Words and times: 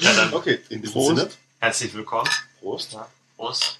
Ja, 0.00 0.12
dann 0.14 0.32
Okay, 0.32 0.60
in 0.68 0.80
diesem 0.82 0.92
Prost. 0.92 1.16
Sinne. 1.16 1.30
herzlich 1.60 1.94
willkommen. 1.94 2.28
Prost. 2.60 2.92
Ja, 2.92 3.08
Prost. 3.36 3.78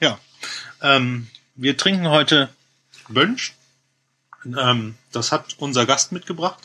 Ja. 0.00 0.18
Ähm, 0.82 1.28
wir 1.56 1.76
trinken 1.76 2.08
heute 2.08 2.48
Bönsch. 3.08 3.54
Ähm, 4.44 4.94
das 5.12 5.32
hat 5.32 5.56
unser 5.58 5.86
Gast 5.86 6.12
mitgebracht. 6.12 6.58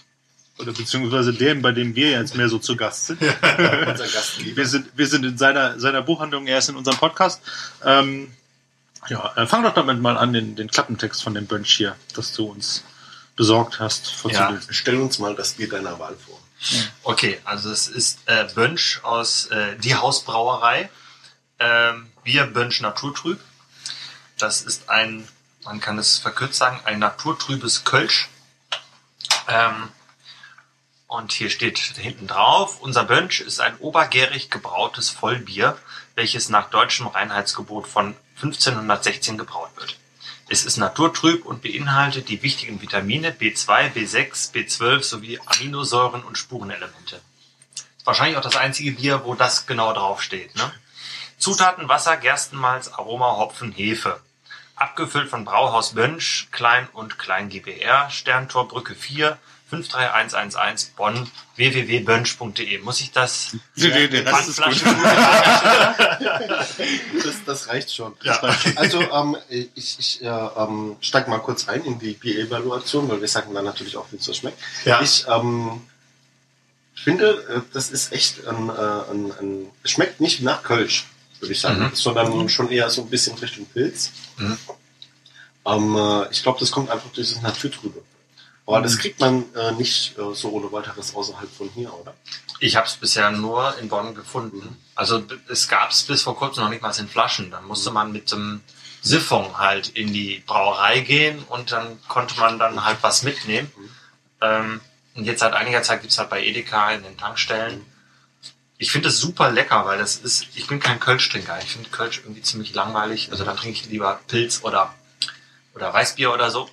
Oder 0.59 0.71
beziehungsweise 0.71 1.33
der, 1.33 1.55
bei 1.55 1.71
dem 1.71 1.95
wir 1.95 2.11
jetzt 2.11 2.35
mehr 2.35 2.47
so 2.47 2.59
zu 2.59 2.75
Gast 2.75 3.07
sind. 3.07 3.21
Unser 3.87 4.07
Gastgeber. 4.07 4.55
Wir 4.55 4.67
sind, 4.67 4.87
wir 4.95 5.07
sind 5.07 5.25
in 5.25 5.35
seiner, 5.35 5.79
seiner 5.79 6.03
Buchhandlung, 6.03 6.45
er 6.45 6.59
ist 6.59 6.69
in 6.69 6.75
unserem 6.75 6.99
Podcast. 6.99 7.41
Ähm, 7.83 8.31
ja, 9.07 9.33
äh, 9.35 9.47
fang 9.47 9.63
doch 9.63 9.73
damit 9.73 9.99
mal 9.99 10.17
an, 10.17 10.33
den, 10.33 10.55
den 10.55 10.69
Klappentext 10.69 11.23
von 11.23 11.33
dem 11.33 11.47
Bönsch 11.47 11.75
hier, 11.75 11.95
das 12.15 12.33
du 12.33 12.45
uns 12.45 12.83
besorgt 13.35 13.79
hast, 13.79 14.09
vorzulesen. 14.11 14.73
Stell 14.73 14.99
uns 14.99 15.19
mal 15.19 15.35
das 15.35 15.53
Bier 15.53 15.69
deiner 15.69 15.99
Wahl 15.99 16.15
vor. 16.15 16.39
Okay, 17.03 17.41
also 17.43 17.71
es 17.71 17.87
ist 17.87 18.19
äh, 18.27 18.45
Bönsch 18.55 19.01
aus 19.03 19.47
äh, 19.47 19.75
die 19.77 19.95
Hausbrauerei. 19.95 20.89
Ähm, 21.59 22.11
Bier 22.23 22.45
Bönsch 22.45 22.79
Naturtrüb. 22.81 23.39
Das 24.37 24.61
ist 24.61 24.89
ein, 24.89 25.27
man 25.65 25.79
kann 25.79 25.97
es 25.97 26.17
verkürzt 26.17 26.55
sagen, 26.55 26.79
ein 26.85 26.99
naturtrübes 26.99 27.83
Kölsch. 27.83 28.29
Ähm, 29.47 29.89
und 31.07 31.31
hier 31.31 31.49
steht 31.49 31.77
hinten 31.77 32.27
drauf, 32.27 32.81
unser 32.81 33.03
Bönsch 33.03 33.41
ist 33.41 33.59
ein 33.59 33.77
obergärig 33.77 34.49
gebrautes 34.49 35.09
Vollbier, 35.09 35.77
welches 36.15 36.49
nach 36.49 36.69
deutschem 36.69 37.07
Reinheitsgebot 37.07 37.87
von 37.87 38.15
1516 38.35 39.37
gebraut 39.37 39.69
wird. 39.75 39.97
Es 40.49 40.65
ist 40.65 40.77
naturtrüb 40.77 41.45
und 41.45 41.61
beinhaltet 41.61 42.29
die 42.29 42.43
wichtigen 42.43 42.81
Vitamine 42.81 43.31
B2, 43.31 43.93
B6, 43.93 44.53
B12 44.53 45.03
sowie 45.03 45.39
Aminosäuren 45.45 46.23
und 46.23 46.37
Spurenelemente. 46.37 47.21
Wahrscheinlich 48.03 48.37
auch 48.37 48.43
das 48.43 48.57
einzige 48.57 48.91
Bier, 48.91 49.23
wo 49.23 49.35
das 49.35 49.65
genau 49.65 49.93
draufsteht. 49.93 50.55
Ne? 50.55 50.71
Zutaten 51.37 51.87
Wasser, 51.87 52.17
Gerstenmalz, 52.17 52.89
Aroma, 52.89 53.37
Hopfen, 53.37 53.71
Hefe. 53.71 54.19
Abgefüllt 54.75 55.29
von 55.29 55.45
Brauhaus 55.45 55.93
Bönsch, 55.93 56.49
Klein 56.51 56.87
und 56.93 57.17
Klein 57.17 57.49
GBR, 57.49 58.09
Sterntor 58.09 58.67
Brücke 58.67 58.95
4, 58.95 59.37
53111 59.81 60.91
Bonn, 60.95 61.29
www.bönsch.de. 61.55 62.79
Muss 62.79 63.01
ich 63.01 63.11
das 63.11 63.55
Nee, 63.75 63.89
nee, 63.89 64.07
der 64.07 64.25
Rest 64.25 64.49
ist 64.49 64.61
gut. 64.61 64.83
Das, 67.23 67.35
das 67.45 67.67
reicht 67.69 67.93
schon. 67.93 68.13
Ja. 68.23 68.39
Also 68.75 69.01
ähm, 69.01 69.37
ich, 69.49 69.97
ich 69.99 70.21
äh, 70.21 70.27
ähm, 70.27 70.97
steig 71.01 71.27
mal 71.27 71.39
kurz 71.39 71.67
ein 71.67 71.83
in 71.83 71.99
die 71.99 72.13
Bier-Evaluation, 72.13 73.09
weil 73.09 73.21
wir 73.21 73.27
sagen 73.27 73.53
dann 73.53 73.65
natürlich 73.65 73.95
auch, 73.97 74.05
wie 74.11 74.17
es 74.17 74.25
so 74.25 74.33
schmeckt. 74.33 74.57
Ja. 74.85 75.01
Ich 75.01 75.25
ähm, 75.27 75.81
finde, 76.95 77.45
äh, 77.49 77.61
das 77.73 77.89
ist 77.91 78.11
echt 78.11 78.45
ein, 78.47 78.69
äh, 78.69 78.71
ein, 78.73 79.31
ein 79.39 79.65
es 79.83 79.91
schmeckt 79.91 80.19
nicht 80.21 80.41
nach 80.41 80.63
Kölsch, 80.63 81.05
würde 81.39 81.53
ich 81.53 81.61
sagen, 81.61 81.81
Mhm. 81.83 81.91
sondern 81.95 82.49
schon 82.49 82.69
eher 82.69 82.89
so 82.89 83.01
ein 83.01 83.09
bisschen 83.09 83.37
Richtung 83.37 83.65
Pilz. 83.67 84.11
Mhm. 84.37 84.57
Ähm, 85.65 85.95
äh, 85.95 86.31
ich 86.31 86.43
glaube, 86.43 86.59
das 86.59 86.71
kommt 86.71 86.89
einfach 86.89 87.09
durch 87.13 87.31
das 87.33 87.41
Naturtrübe. 87.41 88.01
Aber 88.65 88.81
das 88.81 88.97
kriegt 88.97 89.19
man 89.19 89.43
äh, 89.55 89.71
nicht 89.73 90.17
äh, 90.17 90.33
so 90.33 90.49
ohne 90.51 90.71
weiteres 90.71 91.13
außerhalb 91.13 91.49
von 91.51 91.69
hier, 91.75 91.93
oder? 91.93 92.13
Ich 92.59 92.77
habe 92.77 92.87
es 92.87 92.95
bisher 92.95 93.29
nur 93.29 93.77
in 93.79 93.89
Bonn 93.89 94.15
gefunden. 94.15 94.77
Also 94.95 95.21
b- 95.21 95.35
es 95.49 95.67
gab 95.67 95.91
es 95.91 96.03
bis 96.03 96.21
vor 96.21 96.37
kurzem 96.37 96.63
noch 96.63 96.69
nicht 96.69 96.81
mal 96.81 96.97
in 96.97 97.09
Flaschen. 97.09 97.51
Dann 97.51 97.65
musste 97.65 97.91
man 97.91 98.13
mit 98.13 98.31
dem 98.31 98.61
Siphon 99.01 99.57
halt 99.57 99.89
in 99.89 100.13
die 100.13 100.41
Brauerei 100.47 101.01
gehen 101.01 101.43
und 101.49 101.73
dann 101.73 101.99
konnte 102.07 102.39
man 102.39 102.57
dann 102.57 102.85
halt 102.85 102.99
was 103.01 103.23
mitnehmen. 103.23 103.69
Ähm, 104.39 104.79
und 105.15 105.25
jetzt 105.25 105.41
seit 105.41 105.53
einiger 105.53 105.83
Zeit 105.83 106.01
gibt's 106.01 106.17
halt 106.17 106.29
bei 106.29 106.41
Edeka 106.41 106.91
in 106.91 107.03
den 107.03 107.17
Tankstellen. 107.17 107.85
Ich 108.77 108.91
finde 108.93 109.09
es 109.09 109.19
super 109.19 109.51
lecker, 109.51 109.85
weil 109.85 109.97
das 109.97 110.15
ist, 110.15 110.47
ich 110.55 110.67
bin 110.67 110.79
kein 110.79 111.01
Kölsch-Trinker. 111.01 111.59
Ich 111.61 111.71
finde 111.71 111.89
Kölsch 111.89 112.19
irgendwie 112.23 112.41
ziemlich 112.41 112.73
langweilig. 112.73 113.29
Also 113.31 113.43
dann 113.43 113.57
trinke 113.57 113.77
ich 113.77 113.89
lieber 113.89 114.21
Pilz 114.27 114.61
oder, 114.63 114.93
oder 115.75 115.93
Weißbier 115.93 116.33
oder 116.33 116.49
so. 116.49 116.69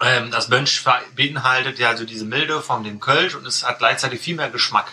Ähm, 0.00 0.30
das 0.30 0.48
Bönsch 0.48 0.80
ver- 0.80 1.02
beinhaltet 1.16 1.78
ja 1.80 1.88
also 1.88 2.04
diese 2.04 2.24
Milde 2.24 2.60
von 2.62 2.84
dem 2.84 3.00
Kölsch 3.00 3.34
und 3.34 3.44
es 3.46 3.64
hat 3.64 3.78
gleichzeitig 3.78 4.20
viel 4.20 4.36
mehr 4.36 4.48
Geschmack. 4.50 4.92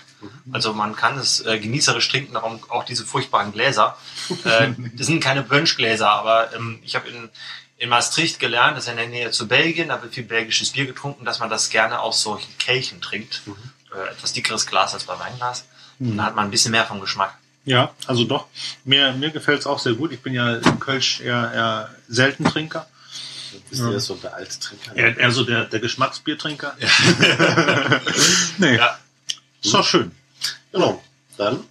Also 0.52 0.74
man 0.74 0.96
kann 0.96 1.18
es 1.20 1.46
äh, 1.46 1.60
genießerisch 1.60 2.10
trinken, 2.10 2.34
darum 2.34 2.60
auch 2.70 2.84
diese 2.86 3.06
furchtbaren 3.06 3.52
Gläser. 3.52 3.98
Äh, 4.46 4.70
das 4.96 5.06
sind 5.08 5.24
keine 5.24 5.44
Bönschgläser, 5.44 6.10
aber 6.10 6.52
ähm, 6.56 6.80
ich 6.84 6.96
habe 6.96 7.08
in, 7.10 7.30
in 7.78 7.90
Maastricht 7.90 8.40
gelernt, 8.40 8.76
das 8.78 8.86
ist 8.86 8.90
in 8.92 8.98
der 8.98 9.08
Nähe 9.08 9.30
zu 9.32 9.48
Belgien, 9.48 9.90
da 9.90 10.02
wird 10.02 10.16
viel 10.16 10.24
belgisches 10.24 10.72
Bier 10.72 10.88
getrunken, 10.88 11.26
dass 11.26 11.40
man 11.40 11.50
das 11.52 11.70
gerne 11.70 12.00
aus 12.00 12.22
solchen 12.24 12.58
Kelchen 12.58 13.02
trinkt. 13.02 13.44
Äh, 13.94 14.10
etwas 14.12 14.34
dickeres 14.34 14.66
Glas 14.66 14.94
als 14.96 15.04
bei 15.04 15.18
Weinglas. 15.20 15.66
Und 16.00 16.18
dann 16.18 16.26
hat 16.26 16.36
man 16.36 16.46
ein 16.46 16.52
bisschen 16.52 16.72
mehr 16.72 16.86
vom 16.86 17.00
Geschmack. 17.00 17.38
Ja, 17.66 17.92
also 18.08 18.24
doch. 18.26 18.48
Mir, 18.84 19.14
mir 19.14 19.30
gefällt 19.32 19.60
es 19.60 19.68
auch 19.68 19.80
sehr 19.80 19.94
gut. 19.94 20.12
Ich 20.12 20.22
bin 20.22 20.34
ja 20.34 20.56
im 20.56 20.80
Kölsch 20.80 21.22
eher, 21.22 21.52
eher 21.54 21.96
selten 22.08 22.44
Trinker. 22.46 22.88
Bist 23.70 23.82
du 23.82 23.92
ja 23.92 24.00
so 24.00 24.16
der 24.16 24.34
alte 24.36 24.60
Trinker? 24.60 24.96
Eher, 24.96 25.18
eher 25.18 25.32
so 25.32 25.44
der, 25.44 25.66
der 25.66 25.80
Geschmacksbiertrinker. 25.80 26.76
nee, 28.58 28.76
Ja. 28.78 28.98
ist 29.64 29.74
doch 29.74 29.86
schön. 29.86 30.12
Genau. 30.72 31.04
Dann 31.38 31.64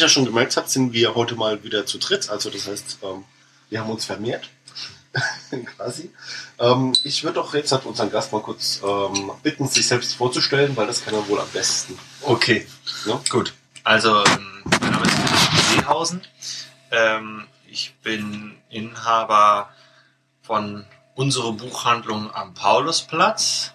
sicher 0.00 0.08
schon 0.08 0.24
gemerkt 0.24 0.56
habt, 0.56 0.70
sind 0.70 0.94
wir 0.94 1.14
heute 1.14 1.34
mal 1.34 1.62
wieder 1.62 1.84
zu 1.84 1.98
dritt. 1.98 2.30
Also 2.30 2.48
das 2.48 2.66
heißt, 2.66 2.98
ähm, 3.02 3.24
wir 3.68 3.80
haben 3.80 3.90
uns 3.90 4.06
vermehrt. 4.06 4.48
Quasi. 5.76 6.10
Ähm, 6.58 6.94
ich 7.04 7.22
würde 7.22 7.34
doch 7.34 7.52
jetzt 7.52 7.70
halt 7.72 7.84
unseren 7.84 8.10
Gast 8.10 8.32
mal 8.32 8.40
kurz 8.40 8.80
ähm, 8.82 9.30
bitten, 9.42 9.68
sich 9.68 9.86
selbst 9.86 10.14
vorzustellen, 10.14 10.74
weil 10.74 10.86
das 10.86 11.04
kann 11.04 11.12
er 11.12 11.28
wohl 11.28 11.38
am 11.38 11.48
besten. 11.50 11.98
Okay. 12.22 12.66
Ne? 13.04 13.20
Gut. 13.28 13.52
Also, 13.84 14.24
mein 14.80 14.90
Name 14.90 15.04
ist 15.04 15.12
Friedrich 15.12 15.82
Seehausen. 15.82 16.22
Ich 17.68 17.94
bin 18.02 18.56
Inhaber 18.68 19.70
von 20.42 20.84
unserer 21.14 21.52
Buchhandlung 21.52 22.34
am 22.34 22.54
Paulusplatz. 22.54 23.72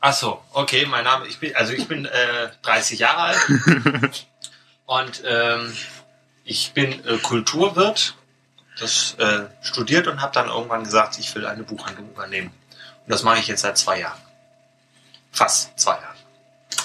Ach 0.00 0.12
so, 0.12 0.42
okay, 0.52 0.86
mein 0.86 1.04
Name, 1.04 1.26
ich 1.26 1.38
bin, 1.38 1.54
also 1.56 1.72
ich 1.72 1.88
bin 1.88 2.04
äh, 2.04 2.48
30 2.62 2.98
Jahre 2.98 3.22
alt 3.22 4.26
und 4.86 5.22
ähm, 5.26 5.76
ich 6.44 6.72
bin 6.72 7.04
äh, 7.06 7.18
Kulturwirt, 7.18 8.14
das 8.78 9.14
äh, 9.14 9.46
studiert 9.62 10.06
und 10.06 10.20
habe 10.20 10.32
dann 10.32 10.48
irgendwann 10.48 10.84
gesagt, 10.84 11.18
ich 11.18 11.34
will 11.34 11.46
eine 11.46 11.62
Buchhandlung 11.62 12.10
übernehmen. 12.10 12.52
Und 13.04 13.10
das 13.12 13.22
mache 13.22 13.38
ich 13.38 13.46
jetzt 13.46 13.62
seit 13.62 13.78
zwei 13.78 14.00
Jahren. 14.00 14.20
Fast 15.32 15.78
zwei 15.78 15.92
Jahren. 15.92 16.16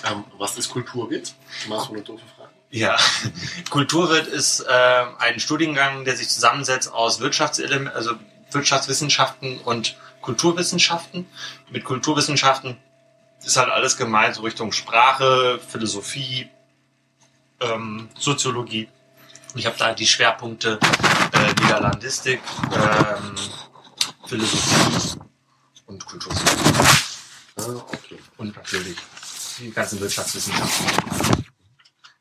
Ähm, 0.06 0.24
was 0.38 0.58
ist 0.58 0.70
Kulturwitz? 0.70 1.36
Mal 1.68 1.80
so 1.80 1.92
eine 1.92 2.02
doofe 2.02 2.24
Frage. 2.36 2.50
Ja, 2.70 2.98
Kulturwirt 3.70 4.28
ist 4.28 4.62
äh, 4.62 5.06
ein 5.20 5.40
Studiengang, 5.40 6.06
der 6.06 6.16
sich 6.16 6.30
zusammensetzt 6.30 6.92
aus 6.92 7.20
Wirtschaftselement, 7.20 7.94
also 7.94 8.14
Wirtschaftswissenschaften 8.52 9.60
und 9.60 9.98
Kulturwissenschaften. 10.22 11.28
Mit 11.70 11.84
Kulturwissenschaften 11.84 12.78
ist 13.44 13.58
halt 13.58 13.70
alles 13.70 13.98
gemeint, 13.98 14.36
so 14.36 14.42
Richtung 14.42 14.72
Sprache, 14.72 15.60
Philosophie, 15.68 16.50
ähm, 17.60 18.10
Soziologie. 18.18 18.88
Ich 19.56 19.66
habe 19.66 19.78
da 19.78 19.94
die 19.94 20.08
Schwerpunkte 20.08 20.80
äh, 21.34 21.62
Niederlandistik, 21.62 22.42
ähm, 22.74 23.36
Philosophie 24.26 25.20
und 25.88 26.06
Kulturwissenschaften. 26.06 27.16
Ah, 27.58 27.84
okay. 27.92 28.18
Und 28.38 28.56
natürlich 28.56 28.98
die 29.60 29.72
ganzen 29.72 30.00
Wirtschaftswissenschaften. 30.00 31.46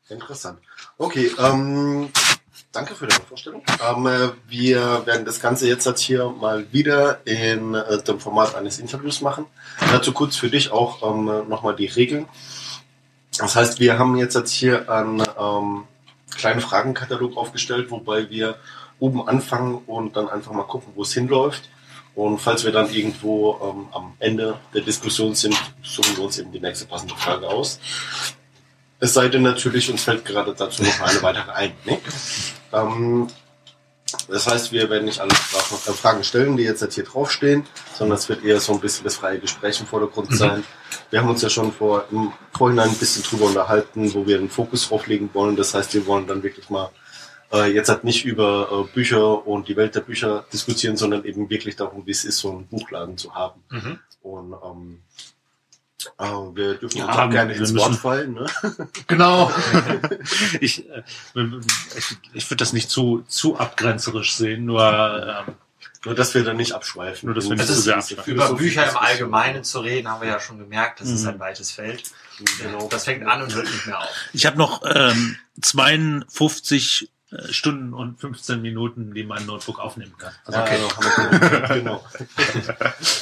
Interessant. 0.09 0.59
Okay, 0.97 1.31
ähm, 1.39 2.11
danke 2.71 2.95
für 2.95 3.07
deine 3.07 3.23
Vorstellung. 3.23 3.61
Ähm, 3.87 4.07
äh, 4.07 4.29
wir 4.47 5.05
werden 5.05 5.25
das 5.25 5.39
Ganze 5.39 5.67
jetzt 5.67 5.85
halt 5.85 5.99
hier 5.99 6.29
mal 6.29 6.65
wieder 6.71 7.25
in 7.25 7.73
äh, 7.73 8.01
dem 8.03 8.19
Format 8.19 8.55
eines 8.55 8.79
Interviews 8.79 9.21
machen. 9.21 9.45
Dazu 9.91 10.13
kurz 10.13 10.35
für 10.35 10.49
dich 10.49 10.71
auch 10.71 11.01
ähm, 11.03 11.47
nochmal 11.49 11.75
die 11.75 11.87
Regeln. 11.87 12.27
Das 13.37 13.55
heißt, 13.55 13.79
wir 13.79 13.97
haben 13.97 14.17
jetzt 14.17 14.35
halt 14.35 14.47
hier 14.47 14.89
einen 14.89 15.23
ähm, 15.39 15.85
kleinen 16.35 16.61
Fragenkatalog 16.61 17.37
aufgestellt, 17.37 17.91
wobei 17.91 18.29
wir 18.29 18.55
oben 18.99 19.27
anfangen 19.27 19.79
und 19.87 20.15
dann 20.15 20.29
einfach 20.29 20.51
mal 20.51 20.63
gucken, 20.63 20.93
wo 20.95 21.01
es 21.01 21.13
hinläuft. 21.13 21.69
Und 22.13 22.39
falls 22.39 22.65
wir 22.65 22.71
dann 22.71 22.89
irgendwo 22.93 23.57
ähm, 23.63 23.87
am 23.93 24.13
Ende 24.19 24.59
der 24.73 24.81
Diskussion 24.81 25.33
sind, 25.33 25.55
suchen 25.81 26.17
wir 26.17 26.25
uns 26.25 26.37
eben 26.37 26.51
die 26.51 26.59
nächste 26.59 26.85
passende 26.85 27.15
Frage 27.15 27.47
aus. 27.47 27.79
Es 29.01 29.15
sei 29.15 29.29
denn 29.29 29.41
natürlich, 29.41 29.89
uns 29.89 30.03
fällt 30.03 30.23
gerade 30.25 30.53
dazu 30.53 30.83
noch 30.83 31.01
eine 31.01 31.21
weitere 31.23 31.51
ein. 31.51 31.73
Ne? 31.85 31.97
Ähm, 32.71 33.27
das 34.29 34.45
heißt, 34.45 34.71
wir 34.71 34.89
werden 34.91 35.05
nicht 35.05 35.19
alle 35.19 35.33
Fragen 35.33 36.23
stellen, 36.23 36.55
die 36.55 36.63
jetzt 36.63 36.93
hier 36.93 37.03
draufstehen, 37.03 37.65
sondern 37.95 38.17
es 38.19 38.29
wird 38.29 38.43
eher 38.43 38.59
so 38.59 38.73
ein 38.73 38.79
bisschen 38.79 39.03
das 39.03 39.15
freie 39.15 39.39
Gespräch 39.39 39.79
im 39.79 39.87
Vordergrund 39.87 40.35
sein. 40.35 40.63
Wir 41.09 41.19
haben 41.19 41.29
uns 41.29 41.41
ja 41.41 41.49
schon 41.49 41.73
vor, 41.73 42.05
im 42.11 42.31
Vorhinein 42.55 42.89
ein 42.89 42.95
bisschen 42.95 43.23
drüber 43.23 43.45
unterhalten, 43.45 44.13
wo 44.13 44.27
wir 44.27 44.37
den 44.37 44.49
Fokus 44.49 44.87
drauflegen 44.87 45.31
wollen. 45.33 45.55
Das 45.55 45.73
heißt, 45.73 45.95
wir 45.95 46.05
wollen 46.05 46.27
dann 46.27 46.43
wirklich 46.43 46.69
mal 46.69 46.91
äh, 47.51 47.73
jetzt 47.73 47.89
halt 47.89 48.03
nicht 48.03 48.23
über 48.23 48.85
äh, 48.87 48.93
Bücher 48.93 49.47
und 49.47 49.67
die 49.67 49.77
Welt 49.77 49.95
der 49.95 50.01
Bücher 50.01 50.45
diskutieren, 50.53 50.95
sondern 50.95 51.25
eben 51.25 51.49
wirklich 51.49 51.75
darum, 51.75 52.05
wie 52.05 52.11
es 52.11 52.23
ist, 52.23 52.37
so 52.37 52.51
einen 52.51 52.67
Buchladen 52.67 53.17
zu 53.17 53.33
haben. 53.33 53.63
Mhm. 53.69 53.99
Und 54.21 54.53
ähm, 54.63 54.99
äh, 56.17 56.23
wir 56.23 56.75
dürfen 56.75 56.97
Ja, 56.97 57.05
uns 57.07 57.17
auch 57.17 57.29
gerne 57.29 57.49
wir 57.53 57.59
ins 57.59 57.71
müssen- 57.71 57.77
Wort 57.77 57.95
fallen. 57.95 58.33
Ne? 58.33 58.45
Genau. 59.07 59.51
ich 60.61 60.89
äh, 60.89 61.03
ich, 61.97 62.17
ich 62.33 62.49
würde 62.49 62.57
das 62.57 62.73
nicht 62.73 62.89
zu, 62.89 63.23
zu 63.27 63.57
abgrenzerisch 63.57 64.33
sehen, 64.35 64.65
nur 64.65 65.45
ähm, 65.47 65.55
Nur, 66.05 66.15
dass 66.15 66.33
wir 66.33 66.43
da 66.43 66.53
nicht 66.53 66.73
abschweifen. 66.73 67.27
Nur, 67.27 67.35
dass 67.35 67.45
wir 67.45 67.51
nicht 67.55 67.61
Das 67.61 67.67
zu 67.69 67.73
ist, 67.79 67.83
sehr 67.85 67.97
abschweifen. 67.97 68.33
über 68.33 68.53
Bücher 68.55 68.89
im 68.89 68.97
Allgemeinen 68.97 69.63
zu 69.63 69.79
reden, 69.81 70.07
haben 70.09 70.21
wir 70.21 70.29
ja 70.29 70.39
schon 70.39 70.57
gemerkt, 70.57 70.99
das 71.01 71.09
ist 71.09 71.21
Mhm. 71.23 71.29
ein 71.29 71.39
weites 71.39 71.71
Feld. 71.71 72.03
Genau. 72.59 72.87
Das 72.89 73.03
fängt 73.05 73.23
an 73.27 73.43
und 73.43 73.53
hört 73.53 73.65
nicht 73.65 73.85
mehr 73.85 73.99
auf. 73.99 74.07
ich 74.33 74.45
habe 74.47 74.57
noch 74.57 74.81
ähm, 74.85 75.37
52 75.61 77.03
äh, 77.03 77.07
Stunden 77.49 77.93
und 77.93 78.19
15 78.19 78.61
Minuten, 78.61 79.13
die 79.13 79.23
mein 79.23 79.45
Notebook 79.45 79.79
aufnehmen 79.79 80.13
kann. 80.17 80.33
Also, 80.45 80.59
Ja, 80.59 80.65
Okay. 80.65 80.75
also 80.75 80.97
haben 80.97 81.59
wir 81.61 81.75
genau. 81.75 82.03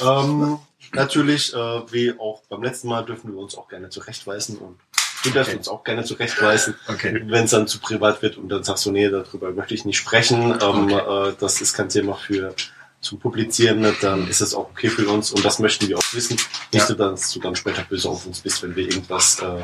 ähm, 0.02 0.58
natürlich, 0.92 1.54
äh, 1.54 1.56
wie 1.92 2.14
auch 2.18 2.42
beim 2.48 2.62
letzten 2.62 2.88
Mal, 2.88 3.04
dürfen 3.04 3.32
wir 3.32 3.38
uns 3.40 3.54
auch 3.56 3.68
gerne 3.68 3.88
zurechtweisen 3.90 4.58
und 4.58 4.78
du 5.24 5.30
darfst 5.30 5.50
Okay. 5.50 5.58
uns 5.58 5.68
auch 5.68 5.84
gerne 5.84 6.04
zurechtweisen, 6.04 6.74
Okay. 6.88 7.22
wenn 7.26 7.44
es 7.44 7.50
dann 7.50 7.66
zu 7.68 7.78
privat 7.78 8.22
wird 8.22 8.36
und 8.36 8.48
dann 8.48 8.64
sagst 8.64 8.86
du, 8.86 8.90
nee, 8.90 9.08
darüber 9.08 9.52
möchte 9.52 9.74
ich 9.74 9.84
nicht 9.84 9.98
sprechen, 9.98 10.58
ähm, 10.60 10.88
äh, 10.90 11.32
das 11.38 11.60
ist 11.60 11.74
kein 11.74 11.88
Thema 11.88 12.14
für 12.14 12.54
zum 13.00 13.18
Publizieren, 13.18 13.80
ne, 13.80 13.94
dann 14.02 14.28
ist 14.28 14.40
es 14.42 14.54
auch 14.54 14.68
okay 14.70 14.88
für 14.90 15.08
uns 15.08 15.32
und 15.32 15.42
das 15.44 15.58
möchten 15.58 15.88
wir 15.88 15.96
auch 15.96 16.12
wissen. 16.14 16.34
Nicht 16.34 16.82
Ja. 16.82 16.86
so, 16.86 16.94
dass 16.94 17.32
du 17.32 17.40
dann 17.40 17.56
später 17.56 17.82
böse 17.82 18.08
auf 18.10 18.26
uns 18.26 18.40
bist, 18.40 18.62
wenn 18.62 18.76
wir 18.76 18.84
irgendwas 18.84 19.40
äh, 19.40 19.62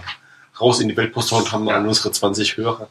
raus 0.61 0.81
in 0.81 0.89
die 0.89 0.97
Welt 0.97 1.13
posten 1.13 1.35
und 1.37 1.53
haben 1.53 1.67
Ja. 1.67 1.77
an 1.77 1.87
unsere 1.87 2.11
20 2.13 2.57
Hörer. 2.57 2.89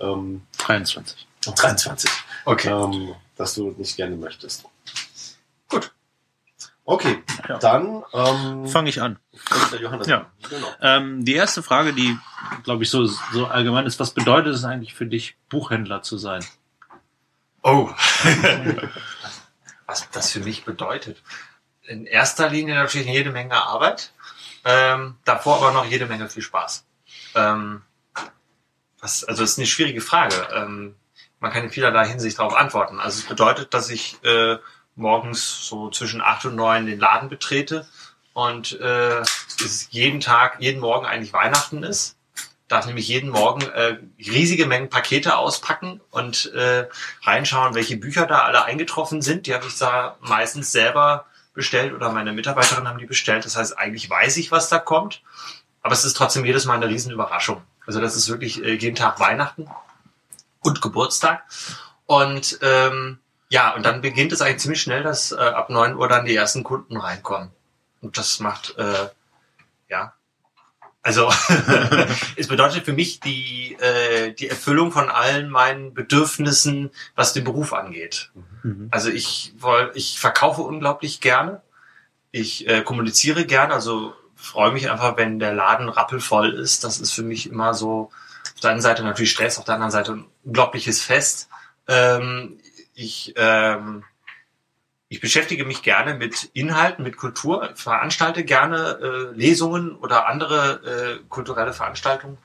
Ähm, 0.00 0.42
23. 0.58 1.26
23 1.44 2.10
Okay. 2.44 2.68
ähm, 2.70 3.14
dass 3.36 3.54
du 3.54 3.74
nicht 3.78 3.96
gerne 3.96 4.16
möchtest. 4.16 4.64
Gut. 5.68 5.92
Okay, 6.84 7.22
Ja. 7.48 7.58
dann 7.58 8.02
ähm, 8.12 8.66
Fange 8.68 8.88
ich 8.90 9.00
an. 9.02 9.18
Johannes 9.80 10.06
Ja. 10.06 10.18
an. 10.18 10.26
Genau. 10.48 10.68
Ähm, 10.80 11.24
die 11.24 11.34
erste 11.34 11.62
Frage, 11.62 11.92
die, 11.92 12.16
glaube 12.64 12.82
ich, 12.84 12.90
so, 12.90 13.04
so 13.06 13.46
allgemein 13.46 13.86
ist, 13.86 13.98
was 14.00 14.12
bedeutet 14.12 14.54
es 14.54 14.64
eigentlich 14.64 14.94
für 14.94 15.06
dich, 15.06 15.36
Buchhändler 15.48 16.02
zu 16.02 16.18
sein? 16.18 16.44
Oh. 17.62 17.90
Was 19.86 20.08
das 20.10 20.30
für 20.32 20.40
mich 20.40 20.64
bedeutet. 20.64 21.22
In 21.84 22.06
erster 22.06 22.48
Linie 22.48 22.74
natürlich 22.74 23.06
jede 23.08 23.30
Menge 23.30 23.54
Arbeit, 23.54 24.12
ähm, 24.64 25.16
davor 25.24 25.56
aber 25.58 25.72
noch 25.72 25.84
jede 25.84 26.06
Menge 26.06 26.28
viel 26.28 26.42
Spaß. 26.42 26.84
Ähm, 27.36 27.82
was, 29.00 29.24
also 29.24 29.42
das 29.42 29.52
ist 29.52 29.58
eine 29.58 29.66
schwierige 29.66 30.00
Frage. 30.00 30.48
Ähm, 30.54 30.96
man 31.38 31.52
kann 31.52 31.64
in 31.64 31.70
vielerlei 31.70 32.08
Hinsicht 32.08 32.38
darauf 32.38 32.56
antworten. 32.56 32.98
Also 32.98 33.20
es 33.20 33.26
bedeutet, 33.26 33.74
dass 33.74 33.90
ich 33.90 34.16
äh, 34.24 34.56
morgens 34.96 35.66
so 35.66 35.90
zwischen 35.90 36.22
acht 36.22 36.44
und 36.46 36.56
neun 36.56 36.86
den 36.86 36.98
Laden 36.98 37.28
betrete 37.28 37.86
und 38.32 38.80
äh, 38.80 39.20
es 39.20 39.88
jeden 39.90 40.20
Tag, 40.20 40.56
jeden 40.60 40.80
Morgen 40.80 41.06
eigentlich 41.06 41.32
Weihnachten 41.32 41.82
ist. 41.82 42.16
Darf 42.68 42.86
nämlich 42.86 43.06
jeden 43.06 43.30
Morgen 43.30 43.62
äh, 43.62 43.98
riesige 44.18 44.66
Mengen 44.66 44.90
Pakete 44.90 45.36
auspacken 45.36 46.00
und 46.10 46.52
äh, 46.52 46.88
reinschauen, 47.22 47.74
welche 47.74 47.96
Bücher 47.96 48.26
da 48.26 48.40
alle 48.40 48.64
eingetroffen 48.64 49.22
sind. 49.22 49.46
Die 49.46 49.54
habe 49.54 49.66
ich 49.66 49.78
da 49.78 50.16
meistens 50.20 50.72
selber 50.72 51.26
bestellt 51.54 51.94
oder 51.94 52.10
meine 52.10 52.32
Mitarbeiterinnen 52.32 52.88
haben 52.88 52.98
die 52.98 53.06
bestellt. 53.06 53.44
Das 53.44 53.56
heißt, 53.56 53.78
eigentlich 53.78 54.10
weiß 54.10 54.36
ich, 54.38 54.50
was 54.50 54.68
da 54.68 54.78
kommt. 54.78 55.22
Aber 55.86 55.92
es 55.92 56.04
ist 56.04 56.16
trotzdem 56.16 56.44
jedes 56.44 56.64
Mal 56.64 56.74
eine 56.74 56.88
riesen 56.88 57.12
Überraschung. 57.12 57.62
Also 57.86 58.00
das 58.00 58.16
ist 58.16 58.28
wirklich 58.28 58.60
äh, 58.60 58.74
jeden 58.74 58.96
Tag 58.96 59.20
Weihnachten 59.20 59.70
und 60.58 60.82
Geburtstag. 60.82 61.44
Und 62.06 62.58
ähm, 62.60 63.20
ja, 63.50 63.72
und 63.72 63.86
dann 63.86 64.00
beginnt 64.00 64.32
es 64.32 64.42
eigentlich 64.42 64.58
ziemlich 64.58 64.82
schnell, 64.82 65.04
dass 65.04 65.30
äh, 65.30 65.36
ab 65.36 65.70
9 65.70 65.94
Uhr 65.94 66.08
dann 66.08 66.24
die 66.24 66.34
ersten 66.34 66.64
Kunden 66.64 66.96
reinkommen. 66.96 67.52
Und 68.00 68.18
das 68.18 68.40
macht, 68.40 68.76
äh, 68.78 69.10
ja, 69.88 70.12
also 71.02 71.32
es 72.36 72.48
bedeutet 72.48 72.84
für 72.84 72.92
mich 72.92 73.20
die, 73.20 73.76
äh, 73.78 74.32
die 74.32 74.48
Erfüllung 74.48 74.90
von 74.90 75.08
allen 75.08 75.48
meinen 75.48 75.94
Bedürfnissen, 75.94 76.90
was 77.14 77.32
den 77.32 77.44
Beruf 77.44 77.72
angeht. 77.72 78.32
Mhm. 78.64 78.88
Also 78.90 79.10
ich 79.10 79.54
ich 79.94 80.18
verkaufe 80.18 80.62
unglaublich 80.62 81.20
gerne. 81.20 81.62
Ich 82.32 82.66
äh, 82.66 82.82
kommuniziere 82.82 83.46
gerne, 83.46 83.72
also 83.72 84.16
freue 84.46 84.72
mich 84.72 84.90
einfach, 84.90 85.16
wenn 85.16 85.38
der 85.38 85.54
Laden 85.54 85.88
rappelvoll 85.88 86.52
ist. 86.54 86.84
Das 86.84 86.98
ist 86.98 87.12
für 87.12 87.22
mich 87.22 87.48
immer 87.50 87.74
so 87.74 88.10
auf 88.54 88.60
der 88.60 88.70
einen 88.70 88.80
Seite 88.80 89.02
natürlich 89.02 89.32
Stress, 89.32 89.58
auf 89.58 89.64
der 89.64 89.74
anderen 89.74 89.92
Seite 89.92 90.12
ein 90.12 90.26
unglaubliches 90.44 91.02
Fest. 91.02 91.48
Ähm, 91.88 92.58
ich 92.94 93.34
ähm, 93.36 94.04
ich 95.08 95.20
beschäftige 95.20 95.64
mich 95.64 95.82
gerne 95.82 96.14
mit 96.14 96.50
Inhalten, 96.52 97.04
mit 97.04 97.16
Kultur, 97.16 97.70
veranstalte 97.76 98.44
gerne 98.44 98.98
äh, 99.00 99.36
Lesungen 99.36 99.94
oder 99.94 100.26
andere 100.26 101.20
äh, 101.20 101.24
kulturelle 101.28 101.72
Veranstaltungen. 101.72 102.38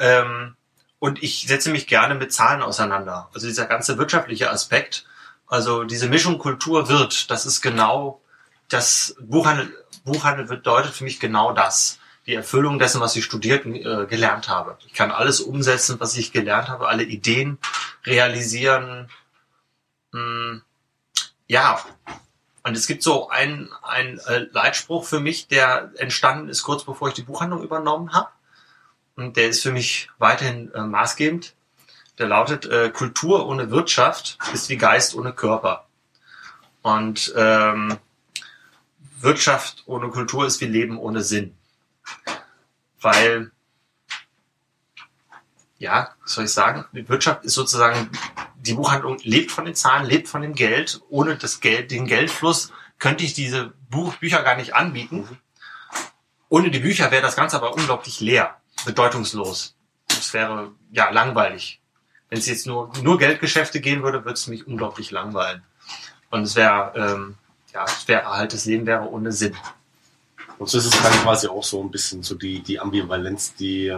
Ähm, 0.00 0.56
und 0.98 1.22
ich 1.22 1.46
setze 1.46 1.70
mich 1.70 1.86
gerne 1.86 2.16
mit 2.16 2.32
Zahlen 2.32 2.62
auseinander. 2.62 3.30
Also 3.32 3.46
dieser 3.46 3.66
ganze 3.66 3.96
wirtschaftliche 3.96 4.50
Aspekt, 4.50 5.06
also 5.46 5.84
diese 5.84 6.08
Mischung 6.08 6.38
Kultur 6.38 6.88
wird, 6.88 7.30
das 7.30 7.46
ist 7.46 7.60
genau 7.60 8.20
das 8.68 9.14
Buchhandel, 9.20 9.72
Buchhandel 10.08 10.46
bedeutet 10.46 10.94
für 10.94 11.04
mich 11.04 11.20
genau 11.20 11.52
das. 11.52 11.98
Die 12.26 12.34
Erfüllung 12.34 12.78
dessen, 12.78 13.00
was 13.00 13.16
ich 13.16 13.24
studiert 13.24 13.64
und 13.64 13.76
äh, 13.76 14.06
gelernt 14.06 14.48
habe. 14.48 14.76
Ich 14.86 14.92
kann 14.92 15.10
alles 15.10 15.40
umsetzen, 15.40 15.98
was 15.98 16.16
ich 16.16 16.32
gelernt 16.32 16.68
habe, 16.68 16.88
alle 16.88 17.04
Ideen 17.04 17.58
realisieren. 18.04 19.08
Hm, 20.12 20.62
ja, 21.46 21.78
und 22.64 22.76
es 22.76 22.86
gibt 22.86 23.02
so 23.02 23.30
einen, 23.30 23.70
einen 23.82 24.18
äh, 24.18 24.46
Leitspruch 24.52 25.04
für 25.06 25.20
mich, 25.20 25.48
der 25.48 25.90
entstanden 25.96 26.50
ist 26.50 26.62
kurz 26.62 26.84
bevor 26.84 27.08
ich 27.08 27.14
die 27.14 27.22
Buchhandlung 27.22 27.62
übernommen 27.62 28.12
habe. 28.12 28.28
Und 29.16 29.36
der 29.36 29.48
ist 29.48 29.62
für 29.62 29.72
mich 29.72 30.10
weiterhin 30.18 30.72
äh, 30.74 30.82
maßgebend. 30.82 31.54
Der 32.18 32.28
lautet, 32.28 32.66
äh, 32.66 32.90
Kultur 32.90 33.46
ohne 33.46 33.70
Wirtschaft 33.70 34.38
ist 34.52 34.68
wie 34.68 34.76
Geist 34.76 35.14
ohne 35.14 35.32
Körper. 35.32 35.86
Und 36.82 37.32
ähm, 37.36 37.96
Wirtschaft 39.20 39.82
ohne 39.86 40.08
Kultur 40.08 40.46
ist 40.46 40.60
wie 40.60 40.66
Leben 40.66 40.98
ohne 40.98 41.22
Sinn. 41.22 41.56
Weil, 43.00 43.50
ja, 45.78 46.14
was 46.22 46.32
soll 46.32 46.44
ich 46.44 46.52
sagen, 46.52 46.84
die 46.92 47.08
Wirtschaft 47.08 47.44
ist 47.44 47.54
sozusagen, 47.54 48.10
die 48.56 48.74
Buchhandlung 48.74 49.18
lebt 49.22 49.50
von 49.50 49.64
den 49.64 49.74
Zahlen, 49.74 50.06
lebt 50.06 50.28
von 50.28 50.42
dem 50.42 50.54
Geld. 50.54 51.00
Ohne 51.08 51.36
das 51.36 51.60
Geld, 51.60 51.90
den 51.90 52.06
Geldfluss 52.06 52.72
könnte 52.98 53.24
ich 53.24 53.34
diese 53.34 53.72
Buch, 53.90 54.14
Bücher 54.16 54.42
gar 54.42 54.56
nicht 54.56 54.74
anbieten. 54.74 55.28
Ohne 56.48 56.70
die 56.70 56.80
Bücher 56.80 57.10
wäre 57.10 57.22
das 57.22 57.36
Ganze 57.36 57.56
aber 57.56 57.74
unglaublich 57.74 58.20
leer, 58.20 58.60
bedeutungslos. 58.84 59.76
Das 60.08 60.32
wäre 60.32 60.72
ja 60.90 61.10
langweilig. 61.10 61.80
Wenn 62.28 62.38
es 62.38 62.46
jetzt 62.46 62.66
nur, 62.66 62.92
nur 63.02 63.18
Geldgeschäfte 63.18 63.80
gehen 63.80 64.02
würde, 64.02 64.24
würde 64.24 64.34
es 64.34 64.46
mich 64.48 64.66
unglaublich 64.66 65.10
langweilen. 65.10 65.62
Und 66.30 66.42
es 66.42 66.56
wäre, 66.56 66.92
ähm, 66.96 67.38
ja, 67.78 67.84
es 67.84 68.08
wäre 68.08 68.26
halt, 68.26 68.52
das 68.52 68.64
Leben 68.64 68.86
wäre 68.86 69.08
ohne 69.08 69.30
Sinn. 69.32 69.54
Und 70.58 70.68
so 70.68 70.78
ist 70.78 70.86
es 70.86 71.02
dann 71.02 71.12
quasi 71.22 71.46
auch 71.46 71.62
so 71.62 71.80
ein 71.82 71.90
bisschen 71.90 72.22
so 72.24 72.34
die, 72.34 72.60
die 72.60 72.80
Ambivalenz, 72.80 73.54
die 73.54 73.86
äh, 73.86 73.96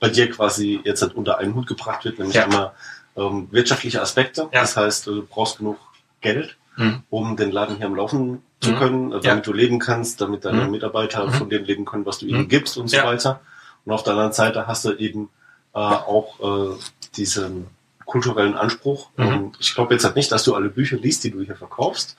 bei 0.00 0.08
dir 0.08 0.28
quasi 0.30 0.80
jetzt 0.84 1.02
halt 1.02 1.14
unter 1.14 1.38
einen 1.38 1.54
Hut 1.54 1.66
gebracht 1.68 2.04
wird, 2.04 2.18
nämlich 2.18 2.36
Ja. 2.36 2.44
einmal 2.44 2.72
ähm, 3.16 3.48
wirtschaftliche 3.50 4.02
Aspekte. 4.02 4.42
Ja. 4.52 4.60
Das 4.60 4.76
heißt, 4.76 5.06
du 5.06 5.24
brauchst 5.24 5.58
genug 5.58 5.78
Geld, 6.20 6.56
Mhm. 6.76 7.02
um 7.08 7.36
den 7.36 7.50
Laden 7.52 7.76
hier 7.76 7.86
am 7.86 7.94
Laufen 7.94 8.42
zu 8.60 8.72
Mhm. 8.72 8.76
können, 8.76 9.12
äh, 9.12 9.20
damit 9.20 9.24
Ja. 9.24 9.40
du 9.40 9.52
leben 9.54 9.78
kannst, 9.78 10.20
damit 10.20 10.44
deine 10.44 10.64
Mhm. 10.64 10.72
Mitarbeiter 10.72 11.26
Mhm. 11.26 11.32
von 11.32 11.48
dem 11.48 11.64
leben 11.64 11.84
können, 11.86 12.04
was 12.04 12.18
du 12.18 12.26
ihnen 12.26 12.42
Mhm. 12.42 12.48
gibst 12.48 12.76
und 12.76 12.88
so 12.88 12.96
Ja. 12.96 13.06
weiter. 13.06 13.40
Und 13.84 13.92
auf 13.92 14.02
der 14.02 14.12
anderen 14.14 14.32
Seite 14.32 14.66
hast 14.66 14.84
du 14.84 14.92
eben 14.92 15.30
äh, 15.74 15.78
auch 15.78 16.40
äh, 16.40 16.76
diesen 17.16 17.66
kulturellen 18.06 18.54
Anspruch. 18.54 19.10
Mhm. 19.18 19.52
Ich 19.58 19.74
glaube 19.74 19.92
jetzt 19.94 20.04
halt 20.04 20.16
nicht, 20.16 20.32
dass 20.32 20.42
du 20.44 20.54
alle 20.54 20.70
Bücher 20.70 20.96
liest, 20.96 21.22
die 21.24 21.30
du 21.30 21.42
hier 21.42 21.54
verkaufst. 21.56 22.16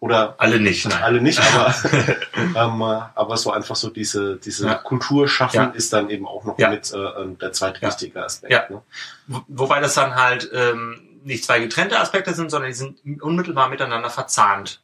Oder 0.00 0.34
Alle 0.38 0.58
nicht, 0.58 0.88
nein. 0.88 1.02
alle 1.02 1.20
nicht, 1.20 1.38
aber, 1.38 1.74
ähm, 2.34 2.80
äh, 2.80 2.84
aber 3.14 3.36
so 3.36 3.52
einfach 3.52 3.76
so 3.76 3.90
diese, 3.90 4.36
diese 4.36 4.66
Ja. 4.66 4.74
Kultur 4.74 5.28
schaffen 5.28 5.56
Ja. 5.56 5.64
ist 5.66 5.92
dann 5.92 6.08
eben 6.08 6.26
auch 6.26 6.44
noch 6.44 6.58
Ja. 6.58 6.70
mit 6.70 6.90
äh, 6.92 6.96
ähm, 6.96 7.38
der 7.38 7.52
zweite 7.52 7.82
wichtige 7.82 8.24
Aspekt. 8.24 8.50
Ja. 8.50 8.64
Ne? 8.70 8.80
Wo- 9.26 9.42
Wobei 9.48 9.80
das 9.80 9.92
dann 9.94 10.14
halt, 10.14 10.50
ähm, 10.54 11.06
nicht 11.22 11.44
zwei 11.44 11.60
getrennte 11.60 12.00
Aspekte 12.00 12.32
sind, 12.32 12.50
sondern 12.50 12.70
die 12.70 12.74
sind 12.76 12.98
unmittelbar 13.22 13.68
miteinander 13.68 14.08
verzahnt. 14.08 14.80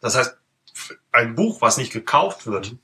Das 0.00 0.14
heißt, 0.16 0.36
ein 1.10 1.34
Buch, 1.34 1.60
was 1.60 1.76
nicht 1.76 1.92
gekauft 1.92 2.46
wird, 2.46 2.76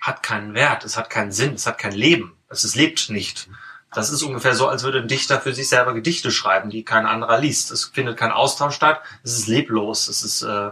hat 0.00 0.22
keinen 0.22 0.54
Wert, 0.54 0.84
es 0.84 0.96
hat 0.96 1.10
keinen 1.10 1.32
Sinn, 1.32 1.52
es 1.54 1.66
hat 1.66 1.76
kein 1.76 1.92
Leben, 1.92 2.34
es, 2.48 2.64
es 2.64 2.74
lebt 2.76 3.10
nicht. 3.10 3.48
Das 3.94 4.10
ist 4.10 4.22
ungefähr 4.22 4.54
so, 4.54 4.68
als 4.68 4.82
würde 4.82 4.98
ein 4.98 5.08
Dichter 5.08 5.40
für 5.40 5.54
sich 5.54 5.68
selber 5.68 5.94
Gedichte 5.94 6.30
schreiben, 6.30 6.70
die 6.70 6.84
kein 6.84 7.06
anderer 7.06 7.38
liest. 7.38 7.70
Es 7.70 7.84
findet 7.84 8.16
kein 8.16 8.32
Austausch 8.32 8.74
statt, 8.74 9.02
es 9.22 9.36
ist 9.36 9.46
leblos, 9.46 10.08
es 10.08 10.22
ist 10.22 10.42
äh, 10.42 10.70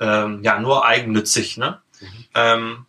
ähm, 0.00 0.42
ja 0.42 0.58
nur 0.58 0.84
eigennützig. 0.84 1.56
Ne? 1.56 1.80
Ähm, 2.34 2.86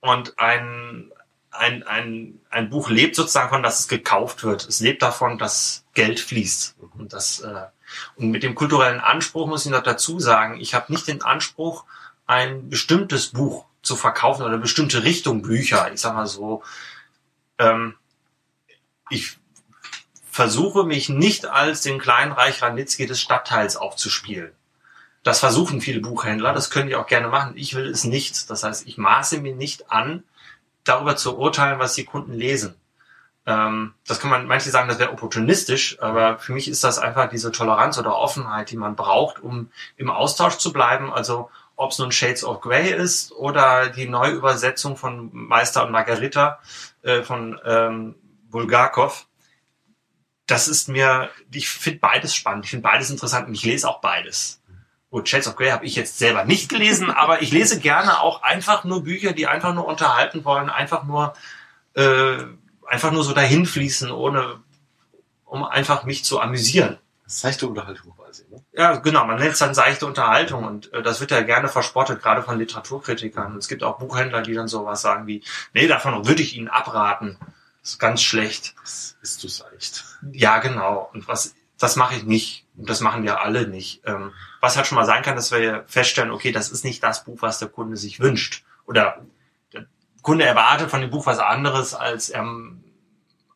und 0.00 0.38
ein, 0.38 1.12
ein, 1.50 1.82
ein, 1.82 2.40
ein 2.50 2.70
Buch 2.70 2.90
lebt 2.90 3.16
sozusagen 3.16 3.48
davon, 3.48 3.62
dass 3.62 3.80
es 3.80 3.88
gekauft 3.88 4.44
wird. 4.44 4.66
Es 4.66 4.80
lebt 4.80 5.02
davon, 5.02 5.38
dass 5.38 5.84
Geld 5.94 6.20
fließt. 6.20 6.76
Und, 6.98 7.12
das, 7.12 7.40
äh, 7.40 7.66
und 8.16 8.30
mit 8.30 8.42
dem 8.42 8.54
kulturellen 8.54 9.00
Anspruch 9.00 9.46
muss 9.46 9.66
ich 9.66 9.72
noch 9.72 9.82
dazu 9.82 10.20
sagen, 10.20 10.60
ich 10.60 10.74
habe 10.74 10.92
nicht 10.92 11.06
den 11.06 11.22
Anspruch, 11.22 11.84
ein 12.26 12.70
bestimmtes 12.70 13.28
Buch 13.28 13.66
zu 13.82 13.96
verkaufen 13.96 14.42
oder 14.42 14.52
eine 14.52 14.62
bestimmte 14.62 15.02
Richtung 15.02 15.42
Bücher. 15.42 15.92
Ich 15.92 16.00
sag 16.00 16.14
mal 16.14 16.26
so, 16.26 16.62
ähm, 17.58 17.94
ich 19.10 19.38
versuche 20.30 20.84
mich 20.84 21.08
nicht 21.08 21.46
als 21.46 21.82
den 21.82 21.98
kleinen 21.98 22.32
Reich 22.32 22.62
Ranitzky 22.62 23.06
des 23.06 23.20
Stadtteils 23.20 23.76
aufzuspielen. 23.76 24.52
Das 25.22 25.40
versuchen 25.40 25.82
viele 25.82 26.00
Buchhändler, 26.00 26.54
das 26.54 26.70
können 26.70 26.88
die 26.88 26.96
auch 26.96 27.06
gerne 27.06 27.28
machen. 27.28 27.52
Ich 27.56 27.74
will 27.74 27.86
es 27.86 28.04
nicht. 28.04 28.48
Das 28.48 28.62
heißt, 28.62 28.86
ich 28.86 28.96
maße 28.96 29.40
mir 29.40 29.54
nicht 29.54 29.90
an, 29.92 30.22
darüber 30.84 31.16
zu 31.16 31.36
urteilen, 31.36 31.78
was 31.78 31.94
die 31.94 32.06
Kunden 32.06 32.32
lesen. 32.32 32.74
Ähm, 33.46 33.94
das 34.06 34.20
kann 34.20 34.30
man, 34.30 34.46
manche 34.46 34.70
sagen, 34.70 34.88
das 34.88 34.98
wäre 34.98 35.12
opportunistisch, 35.12 36.00
aber 36.00 36.38
für 36.38 36.52
mich 36.52 36.68
ist 36.68 36.84
das 36.84 36.98
einfach 36.98 37.28
diese 37.28 37.52
Toleranz 37.52 37.98
oder 37.98 38.16
Offenheit, 38.16 38.70
die 38.70 38.76
man 38.76 38.96
braucht, 38.96 39.40
um 39.40 39.70
im 39.96 40.10
Austausch 40.10 40.56
zu 40.56 40.72
bleiben. 40.72 41.12
Also 41.12 41.50
ob 41.76 41.90
es 41.90 41.98
nun 41.98 42.12
Shades 42.12 42.44
of 42.44 42.60
Grey 42.60 42.90
ist 42.90 43.32
oder 43.32 43.88
die 43.88 44.08
Neuübersetzung 44.08 44.96
von 44.96 45.30
Meister 45.32 45.84
und 45.84 45.92
Margarita 45.92 46.60
äh, 47.02 47.22
von 47.22 47.58
ähm, 47.64 48.14
Bulgakov. 48.50 49.26
Das 50.46 50.68
ist 50.68 50.88
mir, 50.88 51.30
ich 51.52 51.68
finde 51.68 52.00
beides 52.00 52.34
spannend, 52.34 52.64
ich 52.64 52.70
finde 52.70 52.82
beides 52.82 53.10
interessant 53.10 53.48
und 53.48 53.54
ich 53.54 53.64
lese 53.64 53.88
auch 53.88 54.00
beides. 54.00 54.60
Gut, 55.10 55.28
Shades 55.28 55.48
of 55.48 55.56
Grey 55.56 55.70
habe 55.70 55.84
ich 55.86 55.96
jetzt 55.96 56.18
selber 56.18 56.44
nicht 56.44 56.68
gelesen, 56.68 57.10
aber 57.16 57.42
ich 57.42 57.50
lese 57.50 57.80
gerne 57.80 58.20
auch 58.20 58.42
einfach 58.42 58.84
nur 58.84 59.04
Bücher, 59.04 59.32
die 59.32 59.46
einfach 59.46 59.74
nur 59.74 59.86
unterhalten 59.86 60.44
wollen, 60.44 60.70
einfach 60.70 61.04
nur, 61.04 61.34
äh, 61.94 62.38
einfach 62.86 63.10
nur 63.10 63.24
so 63.24 63.32
dahin 63.32 63.66
fließen, 63.66 64.10
ohne, 64.10 64.60
um 65.44 65.64
einfach 65.64 66.04
mich 66.04 66.24
zu 66.24 66.40
amüsieren. 66.40 66.98
Seichte 67.26 67.68
Unterhaltung 67.68 68.12
quasi, 68.16 68.44
ne? 68.50 68.60
Ja, 68.72 68.96
genau, 68.96 69.24
man 69.24 69.38
nennt 69.38 69.52
es 69.52 69.60
dann 69.60 69.72
seichte 69.74 70.04
Unterhaltung 70.06 70.64
und 70.64 70.92
äh, 70.92 71.02
das 71.02 71.20
wird 71.20 71.30
ja 71.30 71.42
gerne 71.42 71.68
verspottet, 71.68 72.22
gerade 72.22 72.42
von 72.42 72.58
Literaturkritikern. 72.58 73.56
Es 73.56 73.68
gibt 73.68 73.84
auch 73.84 73.98
Buchhändler, 73.98 74.42
die 74.42 74.54
dann 74.54 74.66
sowas 74.66 75.00
sagen 75.00 75.28
wie, 75.28 75.42
nee, 75.72 75.86
davon 75.86 76.26
würde 76.26 76.42
ich 76.42 76.56
Ihnen 76.56 76.68
abraten. 76.68 77.38
Das 77.82 77.92
ist 77.92 77.98
ganz 77.98 78.22
schlecht. 78.22 78.74
Das 78.82 79.16
ist 79.22 79.40
zu 79.40 79.48
seicht. 79.48 80.04
Ja, 80.32 80.58
genau. 80.58 81.10
Und 81.12 81.28
was, 81.28 81.54
das 81.78 81.96
mache 81.96 82.14
ich 82.14 82.24
nicht. 82.24 82.66
Und 82.76 82.88
das 82.88 83.00
machen 83.00 83.22
wir 83.22 83.40
alle 83.40 83.66
nicht. 83.66 84.02
Ähm, 84.04 84.32
was 84.60 84.76
halt 84.76 84.86
schon 84.86 84.96
mal 84.96 85.06
sein 85.06 85.22
kann, 85.22 85.36
dass 85.36 85.50
wir 85.50 85.84
feststellen, 85.86 86.30
okay, 86.30 86.52
das 86.52 86.70
ist 86.70 86.84
nicht 86.84 87.02
das 87.02 87.24
Buch, 87.24 87.38
was 87.40 87.58
der 87.58 87.68
Kunde 87.68 87.96
sich 87.96 88.20
wünscht. 88.20 88.64
Oder 88.86 89.24
der 89.72 89.86
Kunde 90.22 90.44
erwartet 90.44 90.90
von 90.90 91.00
dem 91.00 91.10
Buch 91.10 91.26
was 91.26 91.38
anderes, 91.38 91.94
als 91.94 92.28
er, 92.28 92.46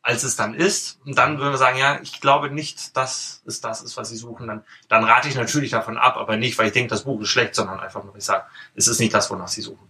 als 0.01 0.23
es 0.23 0.35
dann 0.35 0.55
ist. 0.55 0.99
Und 1.05 1.17
dann 1.17 1.37
würden 1.37 1.53
wir 1.53 1.57
sagen, 1.57 1.77
ja, 1.77 1.99
ich 2.01 2.19
glaube 2.19 2.49
nicht, 2.49 2.97
dass 2.97 3.43
es 3.45 3.61
das 3.61 3.83
ist, 3.83 3.95
was 3.95 4.09
Sie 4.09 4.17
suchen. 4.17 4.47
Dann, 4.47 4.63
dann 4.87 5.03
rate 5.03 5.27
ich 5.27 5.35
natürlich 5.35 5.71
davon 5.71 5.97
ab, 5.97 6.17
aber 6.17 6.35
nicht, 6.35 6.57
weil 6.57 6.67
ich 6.67 6.73
denke, 6.73 6.89
das 6.89 7.03
Buch 7.03 7.21
ist 7.21 7.29
schlecht, 7.29 7.53
sondern 7.53 7.79
einfach 7.79 8.03
nur, 8.03 8.15
ich 8.15 8.25
sage, 8.25 8.45
es 8.73 8.87
ist 8.87 8.99
nicht 8.99 9.13
das, 9.13 9.29
wonach 9.29 9.47
Sie 9.47 9.61
suchen. 9.61 9.87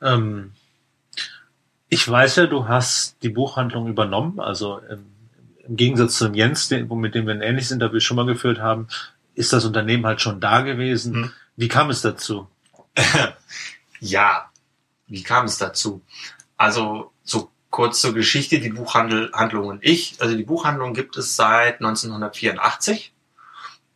Ähm, 0.00 0.52
ich 1.88 2.08
weiß 2.08 2.36
ja, 2.36 2.46
du 2.46 2.68
hast 2.68 3.16
die 3.22 3.28
Buchhandlung 3.28 3.88
übernommen, 3.88 4.40
also 4.40 4.78
im, 4.78 5.06
im 5.66 5.76
Gegensatz 5.76 6.18
zum 6.18 6.34
Jens, 6.34 6.68
den, 6.68 6.88
mit 6.88 7.14
dem 7.14 7.26
wir 7.26 7.34
ein 7.34 7.42
ähnliches 7.42 7.70
Interview 7.70 8.00
schon 8.00 8.16
mal 8.16 8.26
geführt 8.26 8.60
haben, 8.60 8.88
ist 9.34 9.52
das 9.52 9.64
Unternehmen 9.64 10.06
halt 10.06 10.20
schon 10.20 10.40
da 10.40 10.62
gewesen. 10.62 11.14
Hm. 11.14 11.32
Wie 11.56 11.68
kam 11.68 11.90
es 11.90 12.02
dazu? 12.02 12.48
Ja, 14.00 14.50
wie 15.06 15.22
kam 15.22 15.46
es 15.46 15.58
dazu? 15.58 16.02
Also 16.56 17.12
so 17.24 17.50
kurz 17.70 18.00
zur 18.00 18.14
Geschichte, 18.14 18.60
die 18.60 18.70
Buchhandlung 18.70 19.66
und 19.66 19.84
ich. 19.84 20.20
Also 20.20 20.36
die 20.36 20.44
Buchhandlung 20.44 20.94
gibt 20.94 21.16
es 21.16 21.36
seit 21.36 21.76
1984. 21.76 23.12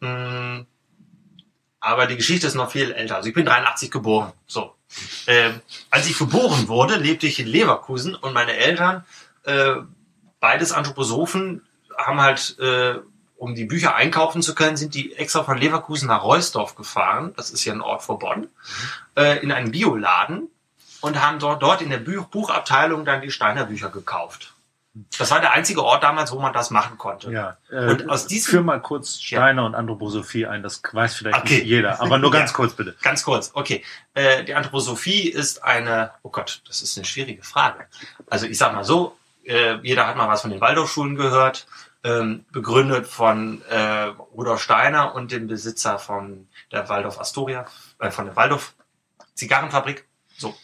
Mm, 0.00 0.60
Aber 1.80 2.06
die 2.06 2.16
Geschichte 2.16 2.46
ist 2.46 2.54
noch 2.54 2.70
viel 2.70 2.92
älter. 2.92 3.16
Also 3.16 3.28
ich 3.28 3.34
bin 3.34 3.46
83 3.46 3.90
geboren. 3.90 4.32
So. 4.46 4.74
Ähm, 5.26 5.60
als 5.90 6.08
ich 6.08 6.18
geboren 6.18 6.68
wurde, 6.68 6.96
lebte 6.96 7.26
ich 7.26 7.38
in 7.38 7.46
Leverkusen 7.46 8.14
und 8.14 8.32
meine 8.32 8.54
Eltern, 8.56 9.04
äh, 9.44 9.76
beides 10.40 10.72
Anthroposophen, 10.72 11.62
haben 11.96 12.20
halt, 12.20 12.58
äh, 12.58 12.94
um 13.36 13.54
die 13.54 13.64
Bücher 13.64 13.94
einkaufen 13.94 14.42
zu 14.42 14.54
können, 14.54 14.76
sind 14.76 14.94
die 14.94 15.14
extra 15.16 15.44
von 15.44 15.56
Leverkusen 15.56 16.08
nach 16.08 16.22
Reusdorf 16.22 16.74
gefahren. 16.74 17.32
Das 17.36 17.50
ist 17.50 17.64
ja 17.64 17.72
ein 17.72 17.80
Ort 17.80 18.02
vor 18.02 18.18
Bonn. 18.18 18.48
Äh, 19.16 19.42
in 19.42 19.52
einen 19.52 19.70
Bioladen 19.70 20.48
und 21.00 21.22
haben 21.22 21.38
dort, 21.38 21.62
dort 21.62 21.82
in 21.82 21.90
der 21.90 21.98
Buch 21.98 22.26
Buchabteilung 22.26 23.04
dann 23.04 23.22
die 23.22 23.30
Steiner 23.30 23.64
Bücher 23.64 23.88
gekauft. 23.88 24.54
Das 25.18 25.30
war 25.30 25.40
der 25.40 25.52
einzige 25.52 25.84
Ort 25.84 26.02
damals, 26.02 26.32
wo 26.32 26.40
man 26.40 26.52
das 26.52 26.70
machen 26.70 26.98
konnte. 26.98 27.30
Ja, 27.30 27.58
äh, 27.70 27.90
Und 27.90 28.10
aus 28.10 28.26
diesem- 28.26 28.50
führ 28.50 28.62
mal 28.62 28.80
kurz 28.82 29.20
Steiner 29.20 29.64
und 29.64 29.76
Anthroposophie 29.76 30.46
ein, 30.46 30.64
das 30.64 30.82
weiß 30.92 31.14
vielleicht 31.14 31.38
Okay. 31.38 31.58
nicht 31.58 31.66
jeder, 31.66 32.00
aber 32.00 32.18
nur 32.18 32.30
ganz 32.32 32.50
Ja. 32.50 32.56
kurz 32.56 32.74
bitte. 32.74 32.96
Ganz 33.00 33.22
kurz, 33.22 33.52
okay. 33.54 33.84
Äh, 34.14 34.42
die 34.44 34.54
Anthroposophie 34.54 35.28
ist 35.28 35.62
eine, 35.62 36.10
oh 36.22 36.30
Gott, 36.30 36.62
das 36.66 36.82
ist 36.82 36.96
eine 36.98 37.04
schwierige 37.04 37.44
Frage. 37.44 37.86
Also 38.28 38.46
ich 38.46 38.58
sag 38.58 38.74
mal 38.74 38.82
so, 38.82 39.16
äh, 39.44 39.76
jeder 39.82 40.08
hat 40.08 40.16
mal 40.16 40.26
was 40.28 40.40
von 40.42 40.50
den 40.50 40.60
Waldorfschulen 40.60 41.14
gehört, 41.14 41.68
ähm, 42.02 42.44
begründet 42.50 43.06
von 43.06 43.62
äh, 43.68 43.78
Rudolf 44.34 44.60
Steiner 44.60 45.14
und 45.14 45.30
dem 45.30 45.46
Besitzer 45.46 46.00
von 46.00 46.48
der 46.72 46.88
Waldorf 46.88 47.20
Astoria, 47.20 47.64
äh, 48.00 48.10
von 48.10 48.24
der 48.24 48.34
Waldorf 48.34 48.74
Zigarrenfabrik. 49.34 50.04
So. 50.36 50.54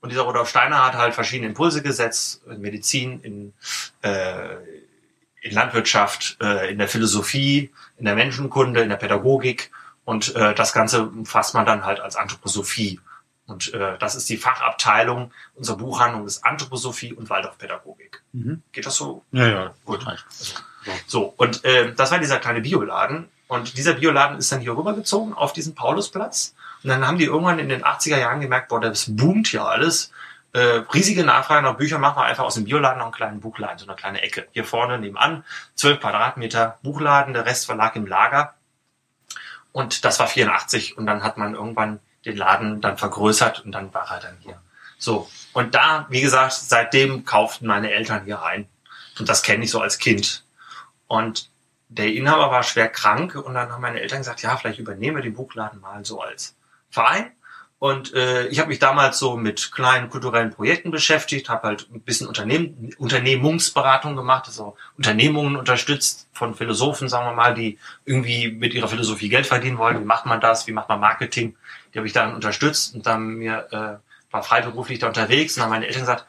Und 0.00 0.10
dieser 0.10 0.22
Rudolf 0.22 0.48
Steiner 0.48 0.84
hat 0.84 0.94
halt 0.94 1.14
verschiedene 1.14 1.48
Impulse 1.48 1.82
gesetzt, 1.82 2.42
in 2.48 2.60
Medizin, 2.60 3.20
in, 3.20 3.52
äh, 4.02 4.56
in 5.40 5.52
Landwirtschaft, 5.52 6.36
äh, 6.40 6.70
in 6.70 6.78
der 6.78 6.88
Philosophie, 6.88 7.72
in 7.96 8.04
der 8.04 8.14
Menschenkunde, 8.14 8.82
in 8.82 8.88
der 8.88 8.96
Pädagogik. 8.96 9.70
Und 10.04 10.34
äh, 10.36 10.54
das 10.54 10.72
Ganze 10.72 11.10
fasst 11.24 11.54
man 11.54 11.66
dann 11.66 11.84
halt 11.84 12.00
als 12.00 12.16
Anthroposophie. 12.16 13.00
Und 13.46 13.72
äh, 13.74 13.96
das 13.98 14.16
ist 14.16 14.28
die 14.28 14.36
Fachabteilung 14.36 15.32
unserer 15.54 15.76
Buchhandlung 15.76 16.26
ist 16.26 16.44
Anthroposophie 16.44 17.12
und 17.12 17.30
Waldorfpädagogik. 17.30 18.22
Mhm. 18.32 18.62
Geht 18.72 18.86
das 18.86 18.96
so? 18.96 19.24
Ja, 19.30 19.46
ja, 19.46 19.74
Gut. 19.84 20.04
So, 21.06 21.34
und 21.36 21.64
äh, 21.64 21.94
das 21.94 22.10
war 22.10 22.18
dieser 22.18 22.38
kleine 22.38 22.60
Bioladen. 22.60 23.28
Und 23.48 23.78
dieser 23.78 23.94
Bioladen 23.94 24.38
ist 24.38 24.50
dann 24.50 24.60
hier 24.60 24.76
rübergezogen 24.76 25.32
auf 25.32 25.52
diesen 25.52 25.76
Paulusplatz. 25.76 26.55
Und 26.86 26.90
dann 26.90 27.04
haben 27.04 27.18
die 27.18 27.24
irgendwann 27.24 27.58
in 27.58 27.68
den 27.68 27.82
80er 27.82 28.16
Jahren 28.16 28.40
gemerkt, 28.40 28.68
boah, 28.68 28.80
das 28.80 29.06
boomt 29.08 29.48
hier 29.48 29.64
alles. 29.64 30.12
Äh, 30.52 30.84
riesige 30.94 31.24
Nachfrage 31.24 31.62
nach 31.62 31.76
Büchern, 31.76 32.00
machen 32.00 32.20
wir 32.20 32.26
einfach 32.26 32.44
aus 32.44 32.54
dem 32.54 32.62
Bioladen 32.62 32.98
noch 32.98 33.06
einen 33.06 33.12
kleinen 33.12 33.40
Buchladen, 33.40 33.78
so 33.78 33.86
eine 33.88 33.96
kleine 33.96 34.22
Ecke. 34.22 34.46
Hier 34.52 34.64
vorne 34.64 34.96
nebenan, 34.96 35.44
12 35.74 35.98
Quadratmeter 35.98 36.78
Buchladen, 36.84 37.34
der 37.34 37.44
Rest 37.44 37.66
verlag 37.66 37.96
im 37.96 38.06
Lager. 38.06 38.54
Und 39.72 40.04
das 40.04 40.20
war 40.20 40.28
84 40.28 40.96
und 40.96 41.06
dann 41.06 41.24
hat 41.24 41.38
man 41.38 41.56
irgendwann 41.56 41.98
den 42.24 42.36
Laden 42.36 42.80
dann 42.80 42.98
vergrößert 42.98 43.64
und 43.64 43.72
dann 43.72 43.92
war 43.92 44.08
er 44.08 44.20
dann 44.20 44.36
hier. 44.38 44.62
So, 44.96 45.28
und 45.54 45.74
da, 45.74 46.06
wie 46.08 46.20
gesagt, 46.20 46.52
seitdem 46.52 47.24
kauften 47.24 47.66
meine 47.66 47.90
Eltern 47.90 48.26
hier 48.26 48.36
rein. 48.36 48.68
Und 49.18 49.28
das 49.28 49.42
kenne 49.42 49.64
ich 49.64 49.72
so 49.72 49.80
als 49.80 49.98
Kind. 49.98 50.44
Und 51.08 51.50
der 51.88 52.12
Inhaber 52.12 52.52
war 52.52 52.62
schwer 52.62 52.88
krank 52.88 53.34
und 53.34 53.54
dann 53.54 53.72
haben 53.72 53.82
meine 53.82 54.00
Eltern 54.00 54.18
gesagt, 54.18 54.42
ja, 54.42 54.56
vielleicht 54.56 54.78
übernehmen 54.78 55.16
wir 55.16 55.24
den 55.24 55.34
Buchladen 55.34 55.80
mal 55.80 56.04
so 56.04 56.20
als 56.20 56.54
Verein. 56.90 57.32
Und 57.78 58.14
äh, 58.14 58.46
ich 58.46 58.58
habe 58.58 58.70
mich 58.70 58.78
damals 58.78 59.18
so 59.18 59.36
mit 59.36 59.70
kleinen 59.70 60.08
kulturellen 60.08 60.50
Projekten 60.50 60.90
beschäftigt, 60.90 61.50
habe 61.50 61.68
halt 61.68 61.88
ein 61.92 62.00
bisschen 62.00 62.26
Unternehmen, 62.26 62.94
Unternehmungsberatung 62.96 64.16
gemacht, 64.16 64.44
also 64.46 64.76
Unternehmungen 64.96 65.56
unterstützt 65.56 66.28
von 66.32 66.54
Philosophen, 66.54 67.10
sagen 67.10 67.26
wir 67.26 67.34
mal, 67.34 67.52
die 67.52 67.78
irgendwie 68.06 68.50
mit 68.50 68.72
ihrer 68.72 68.88
Philosophie 68.88 69.28
Geld 69.28 69.46
verdienen 69.46 69.76
wollen. 69.76 70.00
Wie 70.00 70.06
macht 70.06 70.24
man 70.24 70.40
das? 70.40 70.66
Wie 70.66 70.72
macht 70.72 70.88
man 70.88 71.00
Marketing? 71.00 71.54
Die 71.92 71.98
habe 71.98 72.06
ich 72.06 72.14
dann 72.14 72.34
unterstützt 72.34 72.94
und 72.94 73.04
dann 73.06 73.34
mir 73.34 73.68
äh, 73.70 74.32
war 74.32 74.42
freiberuflich 74.42 74.98
da 74.98 75.08
unterwegs 75.08 75.56
und 75.56 75.60
dann 75.60 75.70
meine 75.70 75.86
Eltern 75.86 76.02
gesagt, 76.02 76.26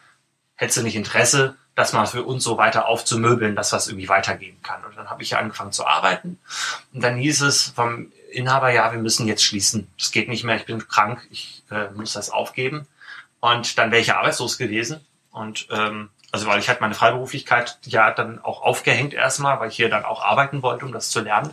hättest 0.55 0.77
du 0.77 0.83
nicht 0.83 0.95
Interesse, 0.95 1.55
das 1.75 1.93
mal 1.93 2.07
für 2.07 2.23
uns 2.23 2.43
so 2.43 2.57
weiter 2.57 2.87
aufzumöbeln, 2.87 3.55
dass 3.55 3.69
das 3.69 3.87
irgendwie 3.87 4.09
weitergehen 4.09 4.57
kann. 4.63 4.83
Und 4.83 4.97
dann 4.97 5.09
habe 5.09 5.21
ich 5.21 5.29
ja 5.29 5.37
angefangen 5.37 5.71
zu 5.71 5.85
arbeiten. 5.85 6.39
Und 6.91 7.03
dann 7.03 7.15
hieß 7.17 7.41
es 7.41 7.67
vom 7.67 8.11
Inhaber, 8.37 8.69
ja, 8.71 8.91
wir 8.91 8.99
müssen 8.99 9.27
jetzt 9.27 9.43
schließen. 9.43 9.87
Das 9.97 10.11
geht 10.11 10.29
nicht 10.29 10.43
mehr, 10.43 10.55
ich 10.55 10.65
bin 10.65 10.87
krank, 10.87 11.27
ich 11.31 11.63
äh, 11.71 11.89
muss 11.91 12.13
das 12.13 12.29
aufgeben. 12.29 12.87
Und 13.39 13.77
dann 13.77 13.91
wäre 13.91 14.01
ich 14.01 14.07
ja 14.07 14.17
arbeitslos 14.17 14.57
gewesen. 14.57 15.05
Und 15.31 15.67
ähm, 15.71 16.09
Also 16.31 16.45
weil 16.47 16.59
ich 16.59 16.67
halt 16.67 16.81
meine 16.81 16.93
Freiberuflichkeit 16.93 17.79
ja 17.85 18.11
dann 18.11 18.39
auch 18.43 18.61
aufgehängt 18.61 19.13
erstmal, 19.13 19.59
weil 19.59 19.69
ich 19.69 19.75
hier 19.75 19.89
dann 19.89 20.05
auch 20.05 20.21
arbeiten 20.21 20.61
wollte, 20.61 20.85
um 20.85 20.91
das 20.91 21.09
zu 21.09 21.21
lernen. 21.21 21.51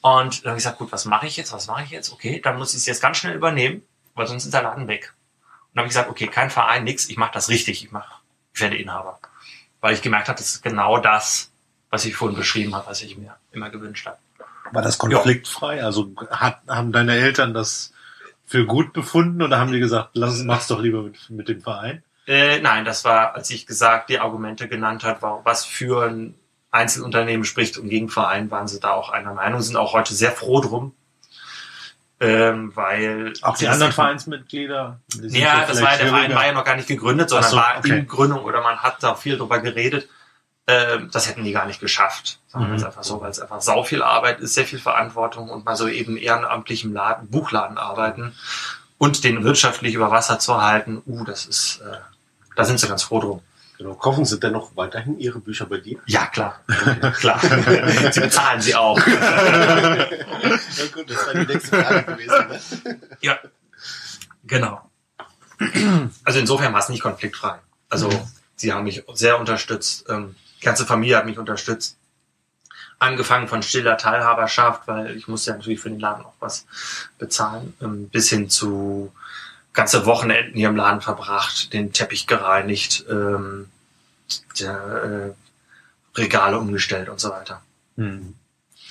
Und 0.00 0.44
dann 0.44 0.50
habe 0.50 0.58
ich 0.58 0.64
gesagt, 0.64 0.78
gut, 0.78 0.92
was 0.92 1.04
mache 1.04 1.26
ich 1.26 1.36
jetzt? 1.36 1.52
Was 1.52 1.66
mache 1.66 1.82
ich 1.82 1.90
jetzt? 1.90 2.12
Okay, 2.12 2.40
dann 2.40 2.56
muss 2.56 2.72
ich 2.72 2.78
es 2.78 2.86
jetzt 2.86 3.02
ganz 3.02 3.16
schnell 3.16 3.34
übernehmen, 3.34 3.82
weil 4.14 4.26
sonst 4.26 4.44
ist 4.44 4.54
der 4.54 4.62
Laden 4.62 4.86
weg. 4.86 5.12
Und 5.42 5.74
dann 5.74 5.82
habe 5.82 5.88
ich 5.88 5.94
gesagt, 5.94 6.10
okay, 6.10 6.28
kein 6.28 6.50
Verein, 6.50 6.84
nix, 6.84 7.08
ich 7.08 7.16
mache 7.16 7.32
das 7.34 7.48
richtig, 7.48 7.82
ich 7.84 7.90
mache, 7.90 8.14
ich 8.54 8.60
werde 8.60 8.76
Inhaber. 8.76 9.18
Weil 9.80 9.94
ich 9.94 10.02
gemerkt 10.02 10.28
habe, 10.28 10.38
das 10.38 10.48
ist 10.48 10.62
genau 10.62 10.98
das, 10.98 11.50
was 11.90 12.04
ich 12.04 12.14
vorhin 12.14 12.36
beschrieben 12.36 12.74
habe, 12.76 12.86
was 12.86 13.02
ich 13.02 13.16
mir 13.16 13.34
immer 13.52 13.70
gewünscht 13.70 14.06
habe. 14.06 14.18
War 14.72 14.82
das 14.82 14.98
konfliktfrei? 14.98 15.82
Also 15.82 16.12
hat, 16.30 16.60
haben 16.68 16.92
deine 16.92 17.16
Eltern 17.16 17.54
das 17.54 17.92
für 18.46 18.64
gut 18.64 18.92
befunden 18.92 19.42
oder 19.42 19.58
haben 19.58 19.72
die 19.72 19.78
gesagt, 19.78 20.10
lass 20.14 20.42
mach's 20.42 20.68
doch 20.68 20.80
lieber 20.80 21.02
mit, 21.02 21.30
mit 21.30 21.48
dem 21.48 21.60
Verein? 21.60 22.02
Äh, 22.26 22.60
nein, 22.60 22.84
das 22.84 23.04
war, 23.04 23.34
als 23.34 23.50
ich 23.50 23.66
gesagt, 23.66 24.10
die 24.10 24.20
Argumente 24.20 24.68
genannt 24.68 25.04
hat, 25.04 25.22
war, 25.22 25.44
was 25.44 25.64
für 25.64 26.06
ein 26.06 26.34
Einzelunternehmen 26.70 27.44
spricht 27.44 27.78
und 27.78 27.88
gegen 27.88 28.08
Verein, 28.08 28.50
waren 28.50 28.68
sie 28.68 28.80
da 28.80 28.92
auch 28.92 29.10
einer 29.10 29.32
Meinung, 29.34 29.60
sind 29.62 29.76
auch 29.76 29.92
heute 29.92 30.14
sehr 30.14 30.32
froh 30.32 30.60
drum. 30.60 30.94
Ähm, 32.20 32.74
weil 32.74 33.32
auch 33.42 33.56
die 33.56 33.68
anderen 33.68 33.92
Vereinsmitglieder. 33.92 35.00
Ja, 35.22 35.66
das 35.66 35.80
war 35.80 35.92
ja, 35.92 35.98
der 35.98 36.08
Verein 36.08 36.34
war 36.34 36.46
ja 36.46 36.52
noch 36.52 36.64
gar 36.64 36.74
nicht 36.74 36.88
gegründet, 36.88 37.30
sondern 37.30 37.50
so, 37.50 37.56
war 37.56 37.76
okay. 37.78 38.00
in 38.00 38.08
Gründung 38.08 38.42
oder 38.42 38.60
man 38.60 38.78
hat 38.78 39.02
da 39.02 39.14
viel 39.14 39.38
drüber 39.38 39.60
geredet. 39.60 40.08
Ähm, 40.70 41.08
das 41.10 41.26
hätten 41.26 41.44
die 41.44 41.52
gar 41.52 41.64
nicht 41.64 41.80
geschafft. 41.80 42.40
Sagen 42.46 42.66
wir 42.68 42.74
es 42.74 42.82
mhm. 42.82 42.88
einfach 42.88 43.02
so, 43.02 43.22
weil 43.22 43.30
es 43.30 43.40
einfach 43.40 43.62
sau 43.62 43.84
viel 43.84 44.02
Arbeit 44.02 44.40
ist, 44.40 44.52
sehr 44.52 44.66
viel 44.66 44.78
Verantwortung 44.78 45.48
und 45.48 45.64
mal 45.64 45.76
so 45.76 45.88
eben 45.88 46.18
ehrenamtlich 46.18 46.84
im 46.84 46.92
Laden, 46.92 47.30
Buchladen 47.30 47.78
arbeiten 47.78 48.34
und 48.98 49.24
den 49.24 49.44
wirtschaftlich 49.44 49.94
über 49.94 50.10
Wasser 50.10 50.38
zu 50.38 50.60
halten, 50.60 51.00
uh, 51.06 51.24
das 51.24 51.46
ist, 51.46 51.80
äh, 51.80 51.96
da 52.54 52.66
sind 52.66 52.78
sie 52.78 52.86
ganz 52.86 53.02
froh 53.02 53.18
drum. 53.20 53.42
Genau. 53.78 53.94
Kaufen 53.94 54.24
Sie 54.24 54.38
dennoch 54.38 54.72
weiterhin 54.74 55.18
Ihre 55.18 55.38
Bücher 55.38 55.64
bei 55.64 55.78
dir? 55.78 56.00
Ja, 56.06 56.26
klar. 56.26 56.60
klar. 57.20 57.40
sie 58.12 58.20
bezahlen 58.20 58.60
sie 58.60 58.74
auch. 58.74 58.98
ja 58.98 60.06
gut, 60.92 61.08
das 61.08 61.26
war 61.26 61.32
die 61.32 61.46
nächste 61.46 61.82
Frage 61.82 62.02
gewesen. 62.02 62.48
Ne? 62.84 63.00
Ja, 63.20 63.38
genau. 64.44 64.90
Also 66.24 66.40
insofern 66.40 66.72
war 66.72 66.80
es 66.80 66.88
nicht 66.88 67.02
konfliktfrei. 67.02 67.58
Also 67.88 68.08
mhm. 68.08 68.20
sie 68.56 68.72
haben 68.72 68.82
mich 68.82 69.04
sehr 69.14 69.38
unterstützt. 69.38 70.06
Ähm, 70.08 70.34
die 70.58 70.64
ganze 70.64 70.86
Familie 70.86 71.16
hat 71.16 71.26
mich 71.26 71.38
unterstützt. 71.38 71.96
Angefangen 72.98 73.46
von 73.46 73.62
stiller 73.62 73.96
Teilhaberschaft, 73.96 74.88
weil 74.88 75.16
ich 75.16 75.28
musste 75.28 75.50
ja 75.50 75.56
natürlich 75.56 75.80
für 75.80 75.90
den 75.90 76.00
Laden 76.00 76.24
auch 76.24 76.34
was 76.40 76.66
bezahlen, 77.18 77.74
ähm, 77.80 78.08
bis 78.08 78.28
hin 78.28 78.50
zu 78.50 79.12
ganze 79.72 80.04
Wochenenden 80.06 80.56
hier 80.56 80.68
im 80.68 80.76
Laden 80.76 81.00
verbracht, 81.00 81.72
den 81.72 81.92
Teppich 81.92 82.26
gereinigt, 82.26 83.04
ähm, 83.08 83.70
der, 84.58 85.34
äh, 85.34 86.18
Regale 86.18 86.58
umgestellt 86.58 87.08
und 87.08 87.20
so 87.20 87.30
weiter. 87.30 87.62
Hm. 87.96 88.34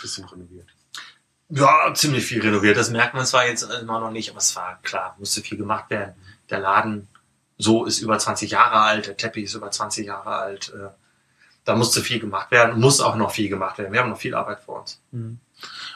Bisschen 0.01 0.25
renoviert. 0.25 0.67
Ja, 1.49 1.93
ziemlich 1.93 2.25
viel 2.25 2.41
renoviert. 2.41 2.77
Das 2.77 2.89
merkt 2.89 3.13
man 3.13 3.25
zwar 3.25 3.47
jetzt 3.47 3.63
immer 3.63 3.99
noch 3.99 4.11
nicht, 4.11 4.29
aber 4.29 4.39
es 4.39 4.55
war 4.55 4.79
klar, 4.83 5.15
musste 5.17 5.41
viel 5.41 5.57
gemacht 5.57 5.89
werden. 5.89 6.13
Der 6.49 6.59
Laden 6.59 7.07
so 7.57 7.85
ist 7.85 7.99
über 7.99 8.19
20 8.19 8.51
Jahre 8.51 8.79
alt, 8.81 9.07
der 9.07 9.17
Teppich 9.17 9.45
ist 9.45 9.53
über 9.53 9.71
20 9.71 10.05
Jahre 10.05 10.35
alt. 10.35 10.73
Äh, 10.73 10.89
da 11.67 11.75
musste 11.75 12.01
viel 12.01 12.19
gemacht 12.19 12.49
werden, 12.49 12.79
muss 12.79 13.01
auch 13.01 13.17
noch 13.17 13.31
viel 13.31 13.49
gemacht 13.49 13.77
werden. 13.77 13.91
Wir 13.91 13.99
haben 13.99 14.09
noch 14.09 14.19
viel 14.19 14.35
Arbeit 14.35 14.61
vor 14.61 14.79
uns. 14.79 15.01
Hm. 15.11 15.37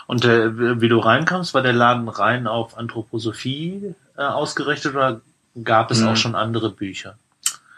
Und 0.06 0.26
äh, 0.26 0.82
wie 0.82 0.90
du 0.90 1.00
reinkamst, 1.00 1.54
war 1.54 1.62
der 1.62 1.72
Laden 1.72 2.10
rein 2.10 2.46
auf 2.46 2.78
Anthroposophie 2.78 3.96
äh, 4.18 4.22
ausgerichtet 4.22 4.96
oder 4.96 5.22
gab 5.64 5.90
es 5.90 6.02
mhm. 6.02 6.10
auch 6.10 6.18
schon 6.18 6.36
andere 6.36 6.72
Bücher? 6.72 7.18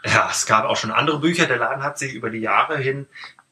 Ja, 0.04 0.28
es 0.28 0.44
gab 0.46 0.64
auch 0.64 0.76
schon 0.76 0.90
andere 0.90 1.20
Bücher. 1.20 1.46
Der 1.46 1.58
Laden 1.58 1.84
hat 1.84 1.98
sich 1.98 2.14
über 2.14 2.30
die 2.30 2.40
Jahre 2.40 2.78
hin 2.78 3.06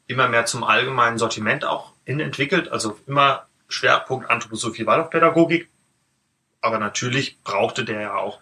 immer 0.07 0.27
mehr 0.27 0.45
zum 0.45 0.65
allgemeinen 0.65 1.17
Sortiment 1.17 1.63
auch 1.63 1.93
hin 2.03 2.19
entwickelt. 2.19 2.69
Also 2.69 2.99
immer 3.07 3.45
Schwerpunkt 3.69 4.29
Anthroposophie, 4.29 4.85
Waldorfpädagogik. 4.85 5.69
Aber 6.59 6.79
natürlich 6.79 7.41
brauchte 7.43 7.85
der 7.85 8.01
ja 8.01 8.15
auch, 8.15 8.41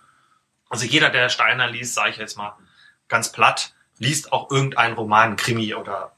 also 0.67 0.85
jeder, 0.85 1.11
der 1.11 1.29
Steiner 1.29 1.67
liest, 1.67 1.93
sage 1.93 2.09
ich 2.09 2.17
jetzt 2.17 2.37
mal 2.37 2.57
ganz 3.07 3.31
platt, 3.31 3.75
liest 4.01 4.33
auch 4.33 4.49
irgendeinen 4.49 4.95
Roman, 4.95 5.35
Krimi 5.35 5.75
oder 5.75 6.11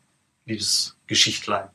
Liebesgeschichtlein. 0.46 1.68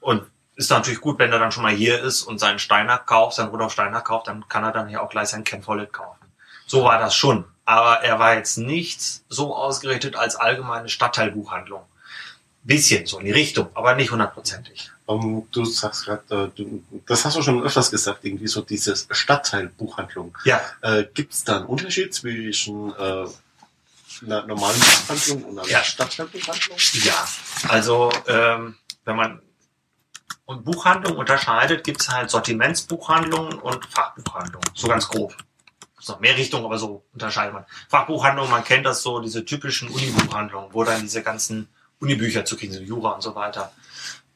Und 0.00 0.24
ist 0.56 0.70
natürlich 0.70 1.00
gut, 1.00 1.18
wenn 1.18 1.32
er 1.32 1.38
dann 1.38 1.52
schon 1.52 1.62
mal 1.62 1.72
hier 1.72 2.02
ist 2.02 2.22
und 2.22 2.38
seinen 2.38 2.58
Steiner 2.58 2.98
kauft, 2.98 3.36
seinen 3.36 3.48
Rudolf 3.48 3.72
Steiner 3.72 4.02
kauft, 4.02 4.28
dann 4.28 4.46
kann 4.48 4.62
er 4.62 4.72
dann 4.72 4.88
hier 4.88 5.02
auch 5.02 5.08
gleich 5.08 5.28
sein 5.28 5.44
Ken 5.44 5.62
Follett 5.62 5.92
kaufen. 5.92 6.26
So 6.66 6.84
war 6.84 6.98
das 6.98 7.14
schon. 7.14 7.46
Aber 7.64 8.02
er 8.02 8.18
war 8.18 8.34
jetzt 8.34 8.58
nicht 8.58 9.00
so 9.28 9.56
ausgerichtet 9.56 10.16
als 10.16 10.36
allgemeine 10.36 10.90
Stadtteilbuchhandlung. 10.90 11.82
Bisschen 12.64 13.06
so 13.06 13.18
in 13.18 13.24
die 13.24 13.32
Richtung, 13.32 13.70
aber 13.74 13.94
nicht 13.94 14.10
hundertprozentig. 14.10 14.90
Um, 15.06 15.48
du 15.50 15.64
sagst 15.64 16.04
gerade, 16.04 16.52
äh, 16.56 16.64
das 17.06 17.24
hast 17.24 17.36
du 17.36 17.42
schon 17.42 17.62
öfters 17.62 17.90
gesagt, 17.90 18.24
irgendwie 18.24 18.46
so 18.46 18.60
dieses 18.60 19.08
Stadtteilbuchhandlung. 19.10 20.36
Ja. 20.44 20.60
Äh, 20.82 21.04
Gibt 21.12 21.32
es 21.32 21.42
da 21.42 21.56
einen 21.56 21.66
Unterschied 21.66 22.14
zwischen 22.14 22.94
äh, 22.94 23.26
einer 24.24 24.46
normalen 24.46 24.78
Buchhandlung 24.78 25.44
und 25.44 25.58
einer 25.58 25.68
ja. 25.68 25.82
Stadtteilbuchhandlung? 25.82 26.78
Ja, 27.04 27.28
also 27.68 28.10
ähm, 28.26 28.76
wenn 29.04 29.16
man 29.16 29.42
und 30.44 30.64
Buchhandlung 30.64 31.16
unterscheidet, 31.16 31.84
gibt 31.84 32.00
es 32.00 32.08
halt 32.08 32.30
Sortimentsbuchhandlungen 32.30 33.54
und 33.60 33.86
Fachbuchhandlungen. 33.86 34.68
So 34.74 34.88
ganz 34.88 35.08
grob. 35.08 35.34
Es 35.98 36.08
noch 36.08 36.20
mehr 36.20 36.36
Richtungen, 36.36 36.64
aber 36.64 36.78
so 36.78 37.04
unterscheidet 37.12 37.54
man. 37.54 37.64
Fachbuchhandlung, 37.88 38.50
man 38.50 38.64
kennt 38.64 38.84
das 38.84 39.02
so, 39.02 39.20
diese 39.20 39.44
typischen 39.44 39.88
Uni-Buchhandlungen, 39.88 40.74
wo 40.74 40.82
dann 40.82 41.00
diese 41.00 41.22
ganzen 41.22 41.68
Unibücher 42.00 42.44
zu 42.44 42.56
kriegen 42.56 42.72
sind, 42.72 42.86
Jura 42.86 43.10
und 43.10 43.22
so 43.22 43.36
weiter. 43.36 43.72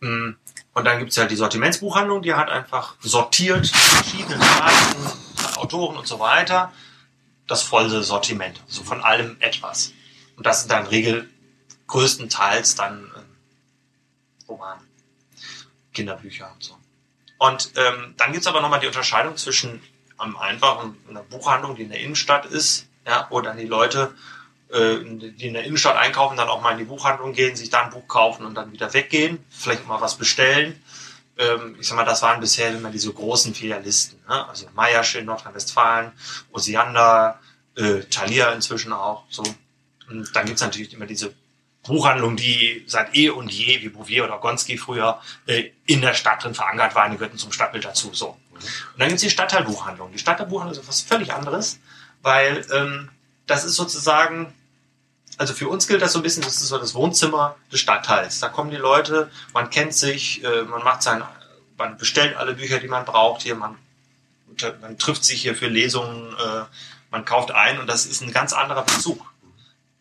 Mm. 0.01 0.31
Und 0.75 0.85
dann 0.85 0.99
gibt 0.99 1.11
es 1.11 1.17
ja 1.17 1.25
die 1.25 1.35
Sortimentsbuchhandlung, 1.35 2.23
die 2.23 2.35
hat 2.35 2.51
einfach 2.51 2.95
sortiert 3.01 3.67
verschiedene 3.67 4.41
Arten, 4.41 5.57
Autoren 5.57 5.97
und 5.97 6.07
so 6.07 6.21
weiter. 6.21 6.73
Das 7.47 7.63
volle 7.63 8.03
Sortiment, 8.03 8.61
so 8.67 8.83
von 8.83 9.03
allem 9.03 9.37
etwas. 9.41 9.93
Und 10.37 10.47
das 10.47 10.61
sind 10.61 10.73
dann 10.73 10.87
Regel 10.87 11.29
größtenteils 11.87 12.75
dann 12.75 13.11
äh, 13.15 14.49
Romane. 14.49 14.83
Kinderbücher 15.93 16.53
und 16.53 16.63
so. 16.63 16.77
Und 17.39 17.73
ähm, 17.77 18.15
dann 18.17 18.33
gibt's 18.33 18.47
aber 18.47 18.61
nochmal 18.61 18.81
die 18.81 18.87
Unterscheidung 18.87 19.37
zwischen 19.37 19.83
einem 20.19 20.37
einfachen 20.37 20.97
einer 21.09 21.23
Buchhandlung, 21.23 21.77
die 21.77 21.83
in 21.83 21.91
der 21.91 22.01
Innenstadt 22.01 22.47
ist, 22.47 22.87
ja, 23.07 23.27
wo 23.31 23.41
dann 23.41 23.57
die 23.57 23.67
Leute, 23.67 24.15
äh, 24.71 24.97
die 25.05 25.47
in 25.47 25.55
der 25.55 25.65
Innenstadt 25.65 25.97
einkaufen, 25.97 26.37
dann 26.37 26.49
auch 26.49 26.63
mal 26.63 26.73
in 26.73 26.79
die 26.79 26.85
Buchhandlung 26.85 27.33
gehen, 27.33 27.57
sich 27.57 27.71
da 27.71 27.83
ein 27.83 27.91
Buch 27.91 28.09
kaufen 28.09 28.47
und 28.47 28.55
dann 28.55 28.73
wieder 28.73 28.93
weggehen, 28.93 29.45
vielleicht 29.51 29.87
mal 29.87 30.01
was 30.01 30.17
bestellen. 30.17 30.83
Ähm, 31.39 31.77
ich 31.79 31.87
sag 31.87 31.97
mal, 31.97 32.05
das 32.05 32.23
waren 32.23 32.41
bisher 32.41 32.71
immer 32.71 32.91
diese 32.91 33.13
großen 33.13 33.55
Filialisten, 33.55 34.19
ne? 34.29 34.49
also 34.49 34.67
Meiersch 34.75 35.17
in 35.17 35.27
Nordrhein-Westfalen, 35.27 36.13
Osiander, 36.53 37.41
äh, 37.77 38.01
Thalia 38.05 38.53
inzwischen 38.53 38.93
auch. 38.93 39.25
So. 39.29 39.43
Und 40.09 40.35
dann 40.35 40.47
gibt's 40.47 40.63
natürlich 40.63 40.93
immer 40.93 41.07
diese 41.07 41.35
Buchhandlung, 41.87 42.37
die 42.37 42.85
seit 42.87 43.15
eh 43.15 43.31
und 43.31 43.51
je, 43.51 43.81
wie 43.81 43.89
Bouvier 43.89 44.25
oder 44.25 44.39
Gonski 44.39 44.77
früher, 44.77 45.21
äh, 45.47 45.71
in 45.87 46.01
der 46.01 46.15
Stadt 46.15 46.43
drin 46.43 46.55
verankert 46.55 46.95
waren, 46.95 47.13
die 47.13 47.19
gehörten 47.19 47.39
zum 47.39 47.53
Stadtbild 47.53 47.85
dazu. 47.85 48.13
So. 48.13 48.37
Und 48.53 48.99
dann 48.99 49.09
gibt's 49.09 49.23
die 49.23 49.31
Stadtteilbuchhandlung. 49.31 50.13
Die 50.13 50.19
Stadtteilbuchhandlung 50.19 50.73
ist 50.73 50.83
etwas 50.83 51.03
völlig 51.03 51.33
anderes, 51.33 51.79
weil 52.23 52.67
ähm, 52.73 53.11
das 53.47 53.65
ist 53.65 53.77
sozusagen, 53.77 54.53
also 55.39 55.53
für 55.55 55.69
uns 55.69 55.87
gilt 55.87 56.03
das 56.03 56.13
so 56.13 56.19
ein 56.19 56.23
bisschen, 56.23 56.43
das 56.43 56.57
ist 56.57 56.69
so 56.69 56.79
das 56.79 56.95
Wohnzimmer 56.95 57.57
des 57.71 57.81
Stadtteils. 57.81 58.41
Da 58.41 58.49
kommen 58.49 58.71
die 58.71 58.77
Leute, 58.77 59.31
man 59.53 59.71
kennt 59.71 59.95
sich, 59.95 60.43
äh, 60.45 60.63
man 60.63 60.83
macht 60.83 61.03
sein, 61.03 61.23
man 61.77 61.99
bestellt 61.99 62.37
alle 62.37 62.55
Bücher, 62.55 62.79
die 62.79 62.89
man 62.89 63.05
braucht 63.05 63.43
hier, 63.43 63.55
man, 63.55 63.77
man 64.81 64.99
trifft 64.99 65.25
sich 65.25 65.43
hier 65.43 65.55
für 65.55 65.69
Lesungen, 65.69 66.33
äh, 66.33 66.65
man 67.11 67.25
kauft 67.25 67.51
ein 67.51 67.79
und 67.79 67.87
das 67.87 68.07
ist 68.07 68.23
ein 68.23 68.33
ganz 68.33 68.53
anderer 68.53 68.83
Bezug. 68.83 69.33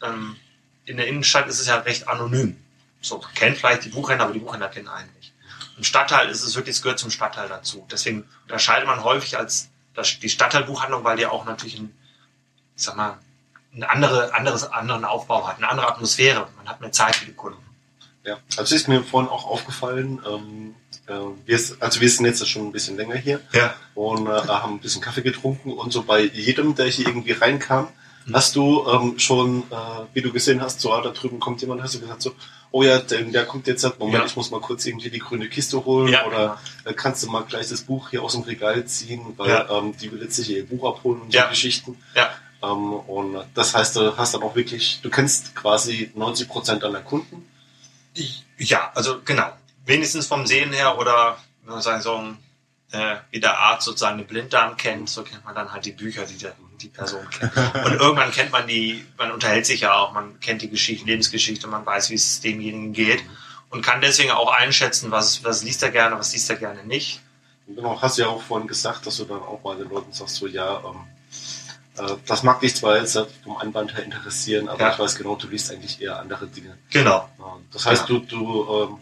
Ähm, 0.02 0.38
in 0.86 0.98
der 0.98 1.08
Innenstadt 1.08 1.48
ist 1.48 1.60
es 1.60 1.68
ja 1.68 1.78
recht 1.78 2.08
anonym. 2.08 2.58
So, 3.02 3.22
kennt 3.36 3.58
vielleicht 3.58 3.86
die 3.86 3.90
Buchhändler, 3.90 4.26
aber 4.26 4.34
die 4.34 4.40
Buchhändler 4.40 4.70
kennen 4.70 4.88
einen 4.88 5.12
nicht. 5.18 5.34
Im 5.78 5.84
Stadtteil 5.84 6.30
ist 6.30 6.44
es 6.44 6.56
wirklich, 6.56 6.78
es 6.78 6.82
gehört 6.82 7.00
zum 7.00 7.12
Stadtteil 7.12 7.50
dazu. 7.50 7.86
Deswegen 7.92 8.28
unterscheidet 8.44 8.88
man 8.88 9.04
häufig 9.04 9.38
als 9.38 9.70
die 10.22 10.30
Stadtteilbuchhandlung, 10.30 11.04
weil 11.04 11.18
die 11.18 11.26
auch 11.26 11.46
natürlich 11.46 11.80
ein, 11.80 11.96
ich 12.76 12.84
sag 12.84 12.96
mal, 12.96 13.18
eine 13.76 13.90
andere, 13.90 14.34
anderes, 14.34 14.64
anderen 14.72 15.06
Aufbau 15.06 15.48
hat, 15.48 15.58
eine 15.58 15.70
andere 15.70 15.88
Atmosphäre. 15.88 16.48
Man 16.58 16.68
hat 16.68 16.82
mehr 16.82 16.92
Zeit 16.92 17.16
für 17.16 17.26
die 17.26 17.34
Kunden. 17.34 17.60
Ja, 18.24 18.38
also 18.58 18.74
ist 18.74 18.88
mir 18.88 19.04
vorhin 19.04 19.30
auch 19.30 19.46
aufgefallen, 19.46 20.20
ähm, 20.28 20.76
äh, 21.08 21.14
wir, 21.46 21.60
also 21.80 22.02
wir 22.02 22.10
sind 22.10 22.26
jetzt 22.26 22.48
schon 22.48 22.68
ein 22.68 22.72
bisschen 22.72 22.98
länger 22.98 23.16
hier 23.16 23.40
ja. 23.54 23.76
und 23.94 24.26
äh, 24.26 24.32
haben 24.32 24.76
ein 24.76 24.80
bisschen 24.80 25.02
Kaffee 25.02 25.22
getrunken 25.22 25.74
und 25.74 25.94
so 25.94 26.02
bei 26.02 26.22
jedem, 26.22 26.74
der 26.74 26.88
hier 26.88 27.06
irgendwie 27.08 27.34
reinkam, 27.34 27.88
Hast 28.34 28.56
du 28.56 28.88
ähm, 28.88 29.20
schon, 29.20 29.64
äh, 29.70 29.76
wie 30.14 30.22
du 30.22 30.32
gesehen 30.32 30.62
hast, 30.62 30.82
so 30.82 30.92
ah, 30.92 31.02
da 31.02 31.12
drüben 31.12 31.40
kommt 31.40 31.62
jemand, 31.62 31.84
hast 31.84 31.94
du 31.94 32.00
gesagt 32.00 32.24
so, 32.24 32.34
oh 32.72 32.82
ja, 32.82 32.98
der, 32.98 33.22
der 33.22 33.46
kommt 33.46 33.68
jetzt, 33.68 33.84
Moment, 34.00 34.18
ja. 34.18 34.26
ich 34.26 34.36
muss 34.36 34.50
mal 34.50 34.60
kurz 34.62 34.86
irgendwie 34.86 35.12
die 35.12 35.20
grüne 35.20 35.48
Kiste 35.48 35.86
holen 35.86 36.12
ja, 36.12 36.26
oder 36.26 36.60
äh, 36.86 36.94
kannst 36.94 37.24
du 37.24 37.30
mal 37.30 37.44
gleich 37.44 37.70
das 37.70 37.82
Buch 37.82 38.10
hier 38.10 38.24
aus 38.24 38.34
dem 38.34 38.42
Regal 38.42 38.84
ziehen, 38.86 39.22
weil 39.38 39.50
ja. 39.50 39.70
ähm, 39.70 39.96
die 39.98 40.12
will 40.12 40.24
jetzt 40.24 40.38
sicher 40.38 40.54
ihr 40.54 40.68
Buch 40.68 40.90
abholen 40.90 41.22
und 41.22 41.34
so 41.34 41.40
Geschichten. 41.50 41.98
Ja. 42.16 42.32
Ähm, 42.72 42.94
und 42.94 43.46
das 43.54 43.76
heißt, 43.76 43.96
du 43.96 44.18
hast 44.18 44.34
dann 44.34 44.44
auch 44.44 44.56
wirklich, 44.56 45.00
du 45.02 45.10
kennst 45.10 45.56
quasi 45.56 46.12
90 46.16 46.48
Prozent 46.48 46.84
deiner 46.84 47.02
Kunden. 47.02 47.48
Ja, 48.58 48.92
also 48.96 49.22
genau. 49.24 49.52
Wenigstens 49.86 50.28
vom 50.28 50.48
Sehen 50.48 50.72
her 50.72 50.98
oder 50.98 51.38
wenn 51.64 51.74
man 51.74 51.82
sagen 51.82 52.02
so, 52.02 52.22
äh, 52.92 53.16
wie 53.32 53.40
der 53.40 53.58
Arzt 53.58 53.86
sozusagen 53.86 54.18
den 54.18 54.28
Blinddarm 54.28 54.78
kennt, 54.78 55.10
so 55.10 55.24
kennt 55.24 55.44
man 55.46 55.54
dann 55.54 55.72
halt 55.72 55.86
die 55.86 55.92
Bücher, 55.92 56.26
die 56.26 56.38
der, 56.38 56.56
die 56.82 56.88
Person 56.88 57.28
kennt. 57.30 57.52
Und 57.86 57.94
irgendwann 57.94 58.32
kennt 58.32 58.52
man 58.52 58.68
die, 58.68 59.06
man 59.18 59.32
unterhält 59.32 59.66
sich 59.66 59.82
ja 59.82 59.94
auch, 59.94 60.14
man 60.14 60.40
kennt 60.40 60.62
die 60.62 60.70
Geschichte, 60.70 61.06
Lebensgeschichte, 61.06 61.68
man 61.68 61.86
weiß, 61.86 62.10
wie 62.10 62.16
es 62.16 62.40
demjenigen 62.40 62.94
geht 62.94 63.24
und 63.70 63.82
kann 63.82 64.02
deswegen 64.02 64.32
auch 64.32 64.52
einschätzen, 64.52 65.12
was, 65.12 65.44
was 65.44 65.64
liest 65.64 65.84
er 65.84 65.92
gerne, 65.92 66.18
was 66.18 66.32
liest 66.34 66.50
er 66.50 66.56
gerne 66.56 66.84
nicht. 66.86 67.22
Genau, 67.68 68.00
hast 68.02 68.18
du 68.18 68.22
ja 68.22 68.28
auch 68.30 68.42
vorhin 68.42 68.68
gesagt, 68.68 69.06
dass 69.06 69.18
du 69.18 69.26
dann 69.26 69.42
auch 69.42 69.64
mal 69.64 69.76
den 69.76 69.90
Leuten 69.90 70.14
sagst, 70.14 70.36
so 70.36 70.48
ja, 70.48 70.78
ähm, 70.86 70.96
äh, 70.96 71.25
das 72.26 72.44
mag 72.44 72.60
dich 72.62 72.76
zwar 72.76 72.98
jetzt 72.98 73.18
vom 73.44 73.58
Anband 73.58 73.96
her 73.96 74.04
interessieren, 74.04 74.68
aber 74.70 74.80
Ja. 74.80 74.92
ich 74.94 75.00
weiß 75.00 75.16
genau, 75.16 75.36
du 75.36 75.48
liest 75.48 75.72
eigentlich 75.72 76.02
eher 76.02 76.20
andere 76.20 76.48
Dinge. 76.48 76.78
Genau. 76.92 77.30
Ja, 77.40 77.58
Das 77.72 77.86
heißt, 77.86 78.10
du, 78.10 78.20
du 78.20 78.68
ähm, 78.92 78.98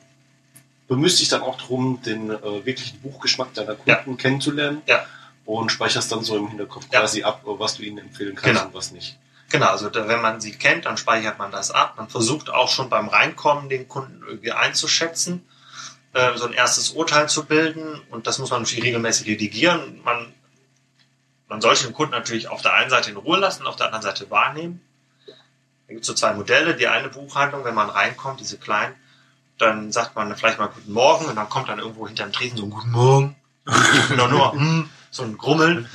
bemühst 0.88 1.20
dich 1.20 1.30
dann 1.30 1.42
auch 1.42 1.58
darum, 1.58 2.02
den 2.06 2.30
äh, 2.30 2.66
wirklichen 2.66 3.00
Buchgeschmack 3.02 3.54
deiner 3.54 3.76
Kunden 3.76 4.18
kennenzulernen 4.18 4.82
Ja. 4.86 5.06
und 5.46 5.72
speicherst 5.72 6.12
dann 6.12 6.24
so 6.24 6.38
im 6.38 6.48
Hinterkopf 6.50 6.86
Ja. 6.92 7.00
quasi 7.00 7.24
ab, 7.24 7.42
was 7.46 7.76
du 7.76 7.84
ihnen 7.84 7.98
empfehlen 8.00 8.36
kannst 8.36 8.46
Genau. 8.60 8.66
und 8.68 8.74
was 8.74 8.92
nicht. 8.92 9.18
Genau, 9.50 9.68
also 9.68 9.90
da, 9.90 10.08
wenn 10.08 10.22
man 10.22 10.42
sie 10.42 10.52
kennt, 10.52 10.86
dann 10.86 10.98
speichert 10.98 11.38
man 11.38 11.52
das 11.52 11.70
ab. 11.72 11.94
Man 11.98 12.10
versucht 12.10 12.50
auch 12.50 12.70
schon 12.70 12.90
beim 12.90 13.08
Reinkommen 13.08 13.70
den 13.70 13.88
Kunden 13.88 14.24
irgendwie 14.28 14.52
einzuschätzen, 14.52 15.46
äh, 16.14 16.36
so 16.38 16.46
ein 16.48 16.54
erstes 16.54 16.92
Urteil 16.92 17.30
zu 17.30 17.46
bilden. 17.46 18.02
Und 18.10 18.26
das 18.28 18.40
muss 18.40 18.50
man 18.52 18.62
natürlich 18.64 18.84
regelmäßig 18.84 19.28
redigieren. 19.28 20.02
Man, 20.04 20.34
man 21.54 21.62
sollte 21.62 21.84
den 21.84 21.94
Kunden 21.94 22.14
natürlich 22.14 22.48
auf 22.48 22.64
der 22.64 22.74
einen 22.74 22.90
Seite 22.90 23.12
in 23.12 23.16
Ruhe 23.16 23.38
lassen, 23.38 23.68
auf 23.68 23.76
der 23.76 23.86
anderen 23.86 24.02
Seite 24.02 24.32
wahrnehmen. 24.32 24.82
Da 25.28 25.94
gibt 25.94 26.02
es 26.02 26.08
so 26.08 26.16
zwei 26.16 26.34
Modelle. 26.34 26.74
Die 26.74 26.88
eine 26.88 27.10
Buchhandlung, 27.10 27.64
wenn 27.64 27.76
man 27.76 27.92
reinkommt, 27.92 28.40
diese 28.40 28.58
kleinen, 28.58 28.96
dann 29.60 29.92
sagt 29.92 30.16
man 30.16 30.36
vielleicht 30.36 30.58
mal 30.58 30.70
Guten 30.70 30.92
Morgen 30.92 31.26
und 31.26 31.36
dann 31.36 31.50
kommt 31.50 31.70
dann 31.70 31.78
irgendwo 31.78 32.08
hinterm 32.08 32.32
Tresen 32.32 32.58
so 32.58 32.64
ein 32.64 32.72
Guten 32.72 32.90
Morgen. 32.90 33.36
Dann 34.18 34.32
nur 34.32 34.52
hm, 34.52 34.90
so 35.12 35.22
ein 35.22 35.38
Grummeln. 35.38 35.88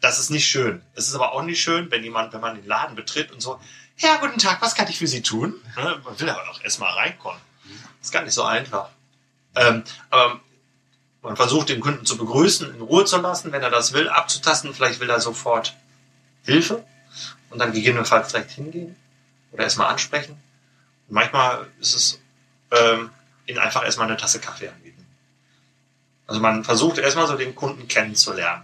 Das 0.00 0.18
ist 0.18 0.30
nicht 0.30 0.46
schön. 0.46 0.82
Es 0.96 1.06
ist 1.06 1.14
aber 1.14 1.34
auch 1.34 1.42
nicht 1.42 1.62
schön, 1.62 1.88
wenn 1.92 2.02
jemand, 2.02 2.32
wenn 2.32 2.40
man 2.40 2.56
den 2.56 2.66
Laden 2.66 2.96
betritt 2.96 3.30
und 3.30 3.40
so, 3.40 3.60
ja, 3.96 4.16
guten 4.16 4.38
Tag, 4.38 4.60
was 4.60 4.74
kann 4.74 4.88
ich 4.88 4.98
für 4.98 5.06
Sie 5.06 5.22
tun? 5.22 5.54
Ne, 5.76 6.00
Man 6.04 6.18
will 6.18 6.28
aber 6.28 6.50
auch 6.50 6.60
erstmal 6.62 6.92
reinkommen. 6.94 7.40
Das 8.00 8.08
ist 8.08 8.12
gar 8.12 8.24
nicht 8.24 8.34
so 8.34 8.42
einfach. 8.42 8.88
Ähm, 9.54 9.84
aber 10.10 10.40
man 11.22 11.36
versucht 11.36 11.68
den 11.68 11.80
Kunden 11.80 12.06
zu 12.06 12.16
begrüßen, 12.16 12.74
in 12.74 12.80
Ruhe 12.80 13.04
zu 13.04 13.18
lassen, 13.18 13.52
wenn 13.52 13.62
er 13.62 13.70
das 13.70 13.92
will, 13.92 14.08
abzutasten. 14.08 14.74
Vielleicht 14.74 15.00
will 15.00 15.10
er 15.10 15.20
sofort 15.20 15.74
Hilfe 16.44 16.84
und 17.50 17.58
dann 17.58 17.72
gegebenenfalls 17.72 18.28
direkt 18.28 18.52
hingehen 18.52 18.96
oder 19.52 19.64
erstmal 19.64 19.88
ansprechen. 19.88 20.40
Und 21.08 21.14
manchmal 21.14 21.66
ist 21.80 21.94
es 21.94 22.20
ähm, 22.70 23.10
ihnen 23.46 23.58
einfach 23.58 23.84
erstmal 23.84 24.06
eine 24.06 24.16
Tasse 24.16 24.40
Kaffee 24.40 24.68
anbieten. 24.68 25.06
Also 26.26 26.40
man 26.40 26.64
versucht 26.64 26.98
erstmal 26.98 27.26
so 27.26 27.36
den 27.36 27.54
Kunden 27.54 27.88
kennenzulernen. 27.88 28.62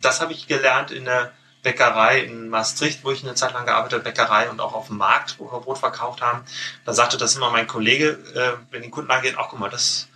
Das 0.00 0.20
habe 0.20 0.32
ich 0.32 0.48
gelernt 0.48 0.90
in 0.90 1.04
der 1.04 1.32
Bäckerei 1.62 2.20
in 2.20 2.48
Maastricht, 2.48 3.04
wo 3.04 3.12
ich 3.12 3.22
eine 3.22 3.34
Zeit 3.34 3.52
lang 3.52 3.66
gearbeitet 3.66 4.00
habe, 4.00 4.04
Bäckerei 4.04 4.50
und 4.50 4.60
auch 4.60 4.72
auf 4.72 4.88
dem 4.88 4.96
Markt, 4.96 5.36
wo 5.38 5.50
wir 5.52 5.60
Brot 5.60 5.78
verkauft 5.78 6.20
haben. 6.20 6.42
Da 6.84 6.92
sagte 6.92 7.18
das 7.18 7.36
immer 7.36 7.50
mein 7.50 7.68
Kollege, 7.68 8.18
äh, 8.34 8.72
wenn 8.72 8.82
die 8.82 8.90
Kunden 8.90 9.10
angehen, 9.10 9.36
ach 9.38 9.48
guck 9.48 9.60
mal, 9.60 9.70
das, 9.70 10.08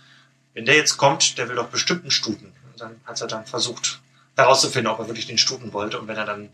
wenn 0.57 0.65
der 0.65 0.75
jetzt 0.75 0.97
kommt, 0.97 1.37
der 1.37 1.47
will 1.49 1.55
doch 1.55 1.67
bestimmt 1.67 2.01
einen 2.01 2.09
Stuten. 2.09 2.45
Und 2.47 2.81
dann 2.81 2.99
hat 3.05 3.21
er 3.21 3.27
dann 3.27 3.45
versucht 3.45 4.01
herauszufinden, 4.35 4.91
ob 4.91 4.97
er 4.97 5.07
wirklich 5.07 5.27
den 5.27 5.37
Stuten 5.37 5.71
wollte. 5.71 5.99
Und 5.99 6.07
wenn 6.07 6.17
er 6.17 6.25
dann, 6.25 6.49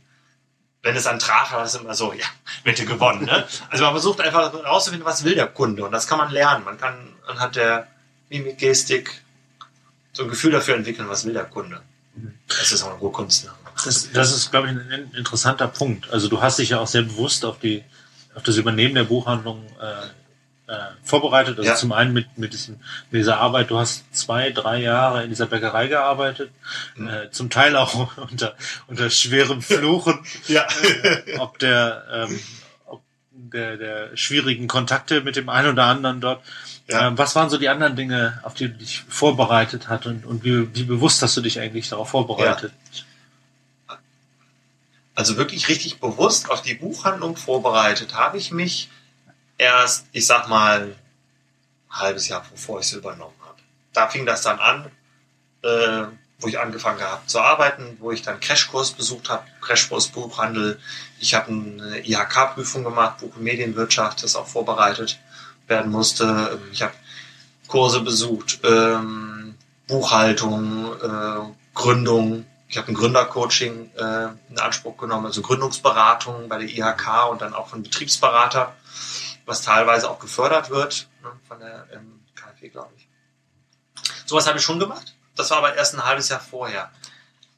wenn 0.82 0.94
es 0.98 1.06
dann 1.06 1.20
traf, 1.20 1.54
war 1.54 1.64
es 1.64 1.74
immer 1.76 1.96
so, 1.96 2.12
ja, 2.12 2.26
Wette 2.66 2.84
gewonnen. 2.84 3.24
Ne? 3.24 3.48
Also 3.70 3.86
man 3.86 3.94
versucht 3.94 4.20
einfach 4.20 4.52
herauszufinden, 4.52 5.06
was 5.06 5.24
will 5.24 5.36
der 5.36 5.48
Kunde. 5.48 5.86
Und 5.86 5.94
das 5.94 6.06
kann 6.06 6.18
man 6.18 6.32
lernen. 6.32 6.66
Man 6.66 6.78
kann 6.78 7.14
anhand 7.28 7.56
der 7.56 7.88
Mimik, 8.28 8.58
Gestik 8.58 9.24
so 10.12 10.24
ein 10.24 10.30
Gefühl 10.30 10.52
dafür 10.52 10.76
entwickeln, 10.76 11.08
was 11.08 11.24
will 11.24 11.32
der 11.32 11.46
Kunde. 11.46 11.82
Das 12.50 12.74
ist 12.74 12.84
auch 12.84 12.90
eine 12.90 13.00
hohe 13.00 13.12
Kunst. 13.14 13.46
Ne? 13.46 13.52
Das, 13.86 14.12
das 14.12 14.36
ist, 14.36 14.52
glaube 14.52 14.68
ich, 14.68 14.74
ein 14.74 15.12
interessanter 15.16 15.70
Punkt. 15.70 16.12
Also 16.12 16.28
du 16.28 16.42
hast 16.42 16.60
dich 16.60 16.72
ja 16.72 16.80
auch 16.80 16.88
sehr 16.88 17.04
bewusst 17.04 17.46
auf 17.46 17.58
die, 17.58 17.86
auf 18.36 18.44
das 18.44 18.58
Übernehmen 18.58 18.96
der 18.96 19.06
Buchhandlung 19.06 19.66
äh, 19.80 20.08
äh, 20.68 20.78
vorbereitet. 21.04 21.58
Also 21.58 21.70
Ja. 21.70 21.76
zum 21.76 21.92
einen 21.92 22.14
mit, 22.14 22.38
mit, 22.38 22.54
diesem, 22.54 22.76
mit 23.12 23.20
dieser 23.20 23.40
Arbeit, 23.40 23.70
du 23.70 23.78
hast 23.78 24.04
zwei, 24.16 24.50
drei 24.52 24.80
Jahre 24.82 25.24
in 25.24 25.30
dieser 25.30 25.46
Bäckerei 25.48 25.88
gearbeitet, 25.88 26.52
Mhm. 26.96 27.08
äh, 27.10 27.32
zum 27.32 27.50
Teil 27.50 27.76
auch 27.76 28.16
unter, 28.32 28.56
unter 28.88 29.10
schwerem 29.10 29.62
Fluchen, 29.62 30.20
Ja. 30.48 30.66
ob 31.40 31.60
der, 31.60 32.04
ähm, 32.12 32.40
ob 32.86 33.02
der, 33.32 33.78
der 33.78 34.16
schwierigen 34.18 34.68
Kontakte 34.68 35.22
mit 35.22 35.36
dem 35.36 35.50
einen 35.50 35.70
oder 35.74 35.86
anderen 35.86 36.22
dort. 36.22 36.44
Ja. 36.88 37.08
Ähm, 37.08 37.18
was 37.18 37.36
waren 37.36 37.50
so 37.50 37.58
die 37.58 37.70
anderen 37.70 37.96
Dinge, 37.96 38.40
auf 38.44 38.54
die 38.54 38.68
du 38.70 38.74
dich 38.76 39.04
vorbereitet 39.08 39.88
hast 39.90 40.06
und, 40.06 40.26
und 40.26 40.44
wie, 40.44 40.74
wie 40.76 40.84
bewusst 40.84 41.22
hast 41.22 41.36
du 41.38 41.42
dich 41.42 41.60
eigentlich 41.60 41.90
darauf 41.90 42.10
vorbereitet? 42.10 42.74
also 45.16 45.38
wirklich 45.38 45.68
richtig 45.70 46.00
bewusst 46.00 46.50
auf 46.50 46.62
die 46.62 46.74
Buchhandlung 46.74 47.36
vorbereitet 47.38 48.16
habe 48.16 48.38
ich 48.38 48.52
mich 48.52 48.90
erst, 49.64 50.06
ich 50.12 50.26
sag 50.26 50.48
mal, 50.48 50.82
ein 50.82 50.96
halbes 51.90 52.28
Jahr 52.28 52.46
bevor 52.52 52.80
ich 52.80 52.88
sie 52.88 52.98
übernommen 52.98 53.36
habe. 53.46 53.58
Da 53.94 54.08
fing 54.08 54.26
das 54.26 54.42
dann 54.42 54.60
an, 54.60 54.92
äh, 55.64 56.08
wo 56.40 56.48
ich 56.48 56.60
angefangen 56.60 57.02
habe 57.02 57.26
zu 57.26 57.40
arbeiten, 57.40 57.98
wo 58.00 58.12
ich 58.12 58.22
dann 58.22 58.40
Crashkurs 58.40 58.92
besucht 58.92 59.30
habe, 59.30 59.46
Crashkurs 59.62 60.08
Buchhandel. 60.10 60.80
Ich 61.20 61.34
habe 61.34 61.52
eine 61.52 62.06
IHK-Prüfung 62.06 62.84
gemacht, 62.84 63.20
Buch- 63.20 63.36
und 63.36 63.44
Medienwirtschaft, 63.44 64.24
das 64.24 64.36
auch 64.36 64.48
vorbereitet 64.48 65.20
werden 65.68 65.92
musste. 65.92 66.60
Ich 66.72 66.82
habe 66.82 66.94
Kurse 67.68 68.02
besucht, 68.02 68.60
ähm, 68.64 69.56
Buchhaltung, 69.88 70.94
äh, 71.02 71.54
Gründung. 71.74 72.46
Ich 72.68 72.78
habe 72.78 72.92
ein 72.92 72.96
Gründercoaching 72.96 73.92
äh, 73.96 74.28
in 74.50 74.60
Anspruch 74.60 74.98
genommen, 74.98 75.28
also 75.28 75.42
Gründungsberatung 75.42 76.50
bei 76.50 76.58
der 76.58 76.68
IHK 76.68 77.30
und 77.30 77.42
dann 77.42 77.54
auch 77.54 77.70
von 77.70 77.84
Betriebsberater, 77.84 78.74
was 79.46 79.62
teilweise 79.62 80.10
auch 80.10 80.20
gefördert 80.20 80.70
wird 80.70 81.08
ne, 81.22 81.32
von 81.48 81.60
der 81.60 81.88
ähm, 81.94 82.22
KfW, 82.36 82.70
glaube 82.70 82.94
ich. 82.98 83.08
Sowas 84.26 84.48
habe 84.48 84.58
ich 84.58 84.64
schon 84.64 84.80
gemacht. 84.80 85.16
Das 85.36 85.50
war 85.52 85.58
aber 85.58 85.76
erst 85.76 85.96
ein 85.96 86.06
halbes 86.06 86.30
Jahr 86.30 86.40
vorher. 86.40 86.92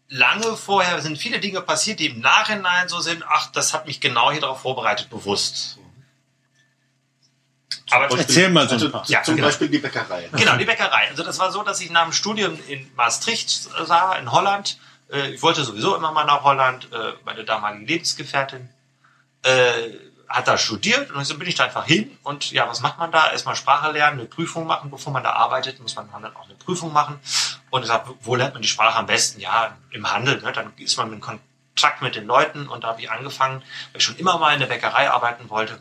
Lange 0.08 0.56
vorher 0.56 1.02
sind 1.02 1.17
viele 1.17 1.39
Dinge 1.39 1.62
passiert, 1.62 2.00
die 2.00 2.08
im 2.08 2.19
Nachhinein 2.19 2.88
so 2.88 3.00
sind, 3.00 3.24
ach, 3.28 3.52
das 3.52 3.74
hat 3.74 3.88
mich 3.88 4.00
genau 4.00 4.32
hier 4.32 4.41
darauf 4.41 4.62
vorbereitet, 4.62 5.10
bewusst. 5.10 5.78
Aber 7.91 8.17
Erzähl 8.17 8.50
mal 8.50 8.67
so 8.67 8.84
ein 8.84 8.91
paar. 8.91 9.08
Ja, 9.08 9.21
zum 9.24 9.36
genau. 9.36 9.48
Beispiel 9.48 9.69
die 9.69 9.78
Bäckerei. 9.78 10.30
Genau, 10.32 10.58
die 10.58 10.65
Bäckerei. 10.65 11.10
Also 11.10 11.24
das 11.24 11.39
war 11.39 11.52
so, 11.52 11.62
dass 11.63 11.82
ich 11.82 11.91
nach 11.91 12.04
dem 12.04 12.13
Studium 12.13 12.58
in 12.67 12.89
Maastricht 12.95 13.50
sah, 13.50 14.15
in 14.15 14.32
Holland. 14.32 14.80
Äh, 15.12 15.34
Ich 15.34 15.41
wollte 15.41 15.63
sowieso 15.63 15.95
immer 15.95 16.12
mal 16.12 16.26
nach 16.26 16.43
Holland. 16.43 16.91
Äh, 16.91 17.13
Meine 17.26 17.43
damalige 17.43 17.86
Lebensgefährtin 17.86 18.69
äh, 19.43 19.89
hat 20.28 20.48
da 20.48 20.58
studiert 20.58 21.12
und 21.12 21.24
so 21.26 21.38
bin 21.38 21.48
ich 21.48 21.56
da 21.56 21.66
einfach 21.66 21.86
hin. 21.86 22.18
Und 22.24 22.52
ja, 22.52 22.68
was 22.68 22.82
macht 22.82 22.98
man 22.98 23.12
da? 23.12 23.32
Erstmal 23.32 23.56
Sprache 23.56 23.92
lernen, 23.92 24.20
eine 24.20 24.28
Prüfung 24.28 24.66
machen. 24.66 24.90
Bevor 24.90 25.14
man 25.14 25.24
da 25.24 25.34
arbeitet, 25.34 25.80
muss 25.80 25.96
man 25.96 26.10
dann 26.12 26.36
auch 26.36 26.46
eine 26.46 26.56
Prüfung 26.56 26.92
machen. 26.94 27.20
Und 27.70 27.84
ich 27.84 27.88
sag, 27.88 28.06
wo 28.22 28.36
lernt 28.36 28.54
man 28.54 28.62
die 28.62 28.68
Sprache 28.68 28.98
am 28.98 29.06
besten? 29.06 29.40
Ja, 29.40 29.78
im 29.92 30.12
Handel. 30.12 30.42
Ne? 30.42 30.52
Dann 30.52 30.74
ist 30.78 30.98
man 30.98 31.14
in 31.14 31.22
Kontakt 31.22 32.02
mit 32.02 32.16
den 32.16 32.26
Leuten. 32.26 32.68
Und 32.68 32.84
da 32.84 32.90
habe 32.90 33.02
ich 33.02 33.12
angefangen, 33.12 33.62
weil 33.92 34.00
ich 34.00 34.04
schon 34.04 34.18
immer 34.18 34.38
mal 34.38 34.54
in 34.54 34.60
der 34.60 34.68
Bäckerei 34.68 35.10
arbeiten 35.10 35.50
wollte, 35.50 35.80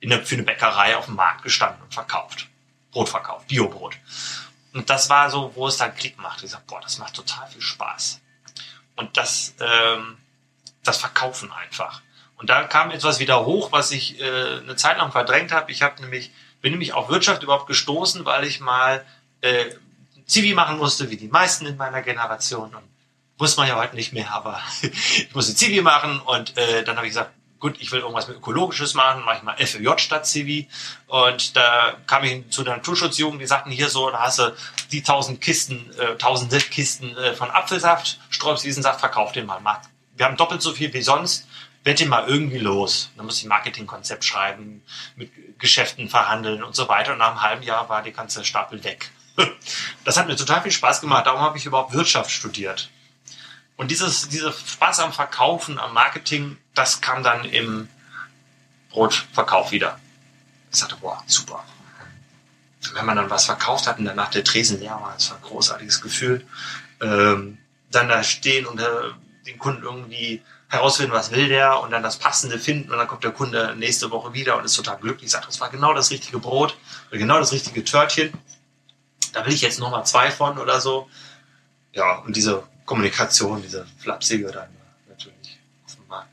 in 0.00 0.10
der, 0.10 0.24
für 0.24 0.36
eine 0.36 0.44
Bäckerei 0.44 0.96
auf 0.96 1.06
dem 1.06 1.16
Markt 1.16 1.42
gestanden 1.42 1.82
und 1.82 1.92
verkauft. 1.92 2.48
Brot 2.90 3.08
verkauft, 3.08 3.48
Biobrot. 3.48 3.96
Und 4.72 4.88
das 4.88 5.10
war 5.10 5.30
so, 5.30 5.52
wo 5.54 5.66
es 5.66 5.76
dann 5.76 5.94
Klick 5.94 6.18
machte. 6.18 6.46
Ich 6.46 6.52
sag, 6.52 6.66
boah, 6.66 6.80
das 6.80 6.98
macht 6.98 7.14
total 7.14 7.46
viel 7.48 7.60
Spaß. 7.60 8.20
Und 8.96 9.16
das, 9.16 9.54
ähm, 9.60 10.18
das 10.82 10.98
Verkaufen 10.98 11.52
einfach. 11.52 12.02
Und 12.40 12.50
dann 12.50 12.68
kam 12.68 12.90
etwas 12.90 13.18
wieder 13.20 13.44
hoch, 13.44 13.70
was 13.70 13.90
ich 13.92 14.18
äh, 14.20 14.24
eine 14.62 14.74
Zeit 14.76 14.96
lang 14.98 15.12
verdrängt 15.12 15.52
habe. 15.52 15.70
Ich 15.70 15.82
habe 15.82 16.00
nämlich, 16.00 16.30
bin 16.62 16.72
nämlich 16.72 16.92
auf 16.94 17.08
Wirtschaft 17.08 17.42
überhaupt 17.42 17.66
gestoßen, 17.66 18.24
weil 18.24 18.44
ich 18.44 18.60
mal 18.60 19.04
äh, 19.42 19.66
Zivi 20.26 20.54
machen 20.54 20.78
musste, 20.78 21.10
wie 21.10 21.16
die 21.16 21.28
meisten 21.28 21.66
in 21.66 21.76
meiner 21.76 22.02
Generation. 22.02 22.74
Und 22.74 22.82
muss 23.38 23.56
man 23.56 23.68
ja 23.68 23.76
heute 23.76 23.94
nicht 23.94 24.12
mehr, 24.12 24.32
aber 24.32 24.60
ich 24.82 25.34
musste 25.34 25.54
Zivi 25.54 25.80
machen 25.82 26.20
und 26.20 26.56
äh, 26.56 26.82
dann 26.84 26.96
habe 26.96 27.06
ich 27.06 27.12
gesagt, 27.12 27.30
gut, 27.58 27.76
ich 27.78 27.92
will 27.92 28.00
irgendwas 28.00 28.26
mit 28.26 28.38
Ökologisches 28.38 28.94
machen, 28.94 29.22
mache 29.24 29.36
ich 29.36 29.42
mal 29.42 29.56
FÖJ 29.58 29.98
statt 29.98 30.26
Zivi. 30.26 30.66
Und 31.08 31.56
da 31.56 31.94
kam 32.06 32.24
ich 32.24 32.48
zu 32.50 32.62
der 32.64 32.76
Naturschutzjugend, 32.76 33.40
die 33.42 33.46
sagten 33.46 33.70
hier 33.70 33.90
so, 33.90 34.10
da 34.10 34.20
hast 34.20 34.38
du 34.38 34.54
die 34.92 35.02
tausend 35.02 35.42
Kisten, 35.42 35.90
äh, 35.98 36.16
tausende 36.16 36.58
Kisten 36.58 37.14
äh, 37.18 37.34
von 37.34 37.50
Apfelsaft, 37.50 38.18
sträubst 38.30 38.64
diesen 38.64 38.82
Saft, 38.82 39.00
verkauf 39.00 39.32
den 39.32 39.44
mal. 39.44 39.60
Mach- 39.60 39.80
Wir 40.16 40.24
haben 40.24 40.38
doppelt 40.38 40.62
so 40.62 40.72
viel 40.72 40.90
wie 40.94 41.02
sonst, 41.02 41.46
werd 41.84 42.00
den 42.00 42.08
mal 42.08 42.28
irgendwie 42.28 42.58
los. 42.58 43.10
Dann 43.16 43.26
muss 43.26 43.38
ich 43.38 43.46
Marketingkonzept 43.46 44.24
schreiben, 44.24 44.82
mit 45.16 45.30
Geschäften 45.58 46.08
verhandeln 46.08 46.62
und 46.62 46.74
so 46.74 46.88
weiter. 46.88 47.12
Und 47.12 47.18
nach 47.18 47.30
einem 47.30 47.42
halben 47.42 47.62
Jahr 47.62 47.88
war 47.88 48.02
die 48.02 48.12
ganze 48.12 48.44
Stapel 48.44 48.82
weg. 48.84 49.10
Das 50.04 50.16
hat 50.16 50.26
mir 50.26 50.36
total 50.36 50.62
viel 50.62 50.72
Spaß 50.72 51.00
gemacht. 51.00 51.26
Darum 51.26 51.40
habe 51.40 51.58
ich 51.58 51.66
überhaupt 51.66 51.92
Wirtschaft 51.92 52.30
studiert. 52.30 52.90
Und 53.76 53.90
dieses, 53.90 54.28
dieser 54.28 54.52
Spaß 54.52 55.00
am 55.00 55.12
Verkaufen, 55.12 55.78
am 55.78 55.94
Marketing, 55.94 56.58
das 56.74 57.00
kam 57.00 57.22
dann 57.22 57.44
im 57.44 57.88
Brotverkauf 58.90 59.70
wieder. 59.72 59.98
Ich 60.70 60.78
sagte, 60.78 60.96
boah, 60.96 61.22
super. 61.26 61.64
Wenn 62.94 63.06
man 63.06 63.16
dann 63.16 63.30
was 63.30 63.46
verkauft 63.46 63.86
hat 63.86 63.98
und 63.98 64.04
danach 64.04 64.30
der 64.30 64.44
Tresen 64.44 64.80
leer 64.80 64.98
war, 65.00 65.12
das 65.14 65.30
war 65.30 65.36
ein 65.36 65.42
großartiges 65.42 66.00
Gefühl. 66.00 66.46
Ähm, 67.00 67.58
dann 67.90 68.08
da 68.08 68.22
stehen 68.22 68.66
und 68.66 68.80
äh, 68.80 68.86
den 69.46 69.58
Kunden 69.58 69.82
irgendwie 69.82 70.42
herausfinden, 70.70 71.12
was 71.12 71.32
will 71.32 71.48
der 71.48 71.80
und 71.80 71.90
dann 71.90 72.02
das 72.02 72.16
Passende 72.16 72.58
finden 72.58 72.92
und 72.92 72.98
dann 72.98 73.08
kommt 73.08 73.24
der 73.24 73.32
Kunde 73.32 73.74
nächste 73.76 74.10
Woche 74.10 74.32
wieder 74.32 74.56
und 74.56 74.64
ist 74.64 74.74
total 74.74 74.98
glücklich, 74.98 75.30
sagt, 75.30 75.48
das 75.48 75.60
war 75.60 75.68
genau 75.68 75.92
das 75.92 76.10
richtige 76.10 76.38
Brot 76.38 76.76
oder 77.10 77.18
genau 77.18 77.38
das 77.38 77.52
richtige 77.52 77.84
Törtchen. 77.84 78.32
Da 79.32 79.44
will 79.44 79.52
ich 79.52 79.62
jetzt 79.62 79.80
nochmal 79.80 80.06
zwei 80.06 80.30
von 80.30 80.58
oder 80.58 80.80
so. 80.80 81.08
Ja, 81.92 82.18
und 82.20 82.36
diese 82.36 82.62
Kommunikation, 82.86 83.62
diese 83.62 83.84
flapsige 83.98 84.50
dann 84.52 84.68
natürlich 85.08 85.58
offenbar. 85.84 86.28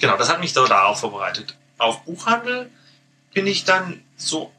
Genau, 0.00 0.16
das 0.16 0.28
hat 0.28 0.40
mich 0.40 0.52
so 0.52 0.66
darauf 0.66 0.98
vorbereitet. 0.98 1.56
Auf 1.78 2.04
Buchhandel 2.04 2.70
bin 3.32 3.46
ich 3.46 3.64
dann 3.64 4.02
so 4.16 4.52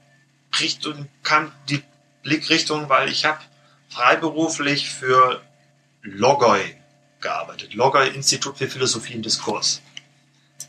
Richtung, 0.60 1.10
kam 1.22 1.52
die 1.68 1.84
Blickrichtung, 2.24 2.88
weil 2.88 3.10
ich 3.10 3.26
habe 3.26 3.40
freiberuflich 3.90 4.90
für 4.90 5.42
Logoi 6.02 6.78
gearbeitet. 7.26 7.74
Logoi 7.74 8.08
Institut 8.08 8.58
für 8.58 8.68
Philosophie 8.68 9.16
und 9.16 9.26
Diskurs. 9.26 9.82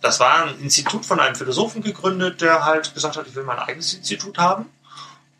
Das 0.00 0.20
war 0.20 0.44
ein 0.44 0.60
Institut 0.60 1.04
von 1.04 1.20
einem 1.20 1.36
Philosophen 1.36 1.82
gegründet, 1.82 2.40
der 2.40 2.64
halt 2.64 2.94
gesagt 2.94 3.16
hat, 3.16 3.26
ich 3.26 3.34
will 3.34 3.44
mein 3.44 3.58
eigenes 3.58 3.92
Institut 3.94 4.38
haben. 4.38 4.66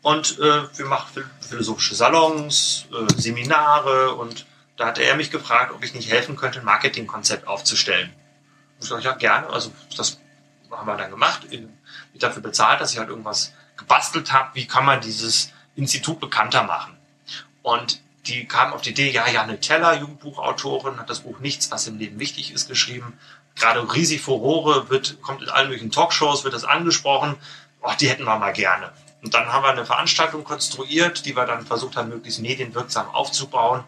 Und 0.01 0.39
äh, 0.39 0.77
wir 0.77 0.85
machen 0.85 1.25
philosophische 1.41 1.95
Salons, 1.95 2.85
äh, 2.91 3.21
Seminare 3.21 4.13
und 4.13 4.45
da 4.77 4.87
hatte 4.87 5.03
er 5.03 5.15
mich 5.15 5.31
gefragt, 5.31 5.73
ob 5.73 5.83
ich 5.83 5.93
nicht 5.95 6.09
helfen 6.09 6.35
könnte, 6.35 6.59
ein 6.59 6.65
Marketingkonzept 6.65 7.47
aufzustellen. 7.47 8.13
Ich 8.79 8.87
sage, 8.87 9.03
ja, 9.03 9.13
gerne. 9.13 9.49
Also 9.49 9.71
das 9.97 10.19
haben 10.69 10.87
wir 10.87 10.97
dann 10.97 11.09
gemacht. 11.09 11.41
Ich 11.49 11.61
dafür 12.19 12.43
bezahlt, 12.43 12.79
dass 12.79 12.93
ich 12.93 12.99
halt 12.99 13.09
irgendwas 13.09 13.53
gebastelt 13.75 14.31
habe. 14.31 14.51
Wie 14.53 14.67
kann 14.67 14.85
man 14.85 15.01
dieses 15.01 15.51
Institut 15.75 16.19
bekannter 16.19 16.63
machen? 16.63 16.95
Und 17.63 18.01
die 18.27 18.45
kam 18.45 18.73
auf 18.73 18.81
die 18.81 18.91
Idee, 18.91 19.11
ja, 19.11 19.27
Janne 19.27 19.59
Teller, 19.59 19.93
Jugendbuchautorin, 19.99 20.99
hat 20.99 21.09
das 21.09 21.21
Buch 21.21 21.39
Nichts, 21.39 21.71
was 21.71 21.87
im 21.87 21.97
Leben 21.97 22.19
wichtig 22.19 22.51
ist, 22.51 22.67
geschrieben. 22.67 23.17
Gerade 23.55 23.81
riesig 23.93 24.21
Furore, 24.21 24.89
wird, 24.89 25.21
kommt 25.21 25.41
in 25.41 25.49
allen 25.49 25.69
möglichen 25.69 25.91
Talkshows, 25.91 26.43
wird 26.43 26.53
das 26.53 26.63
angesprochen. 26.63 27.35
Oh, 27.81 27.91
die 27.99 28.09
hätten 28.09 28.25
wir 28.25 28.37
mal 28.37 28.53
gerne. 28.53 28.91
Und 29.23 29.33
dann 29.33 29.51
haben 29.51 29.63
wir 29.63 29.69
eine 29.69 29.85
Veranstaltung 29.85 30.43
konstruiert, 30.43 31.25
die 31.25 31.35
wir 31.35 31.45
dann 31.45 31.65
versucht 31.65 31.97
haben, 31.97 32.09
möglichst 32.09 32.39
medienwirksam 32.39 33.09
aufzubauen, 33.09 33.83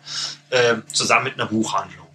äh, 0.49 0.78
zusammen 0.91 1.25
mit 1.25 1.34
einer 1.36 1.45
Buchhandlung. 1.45 2.08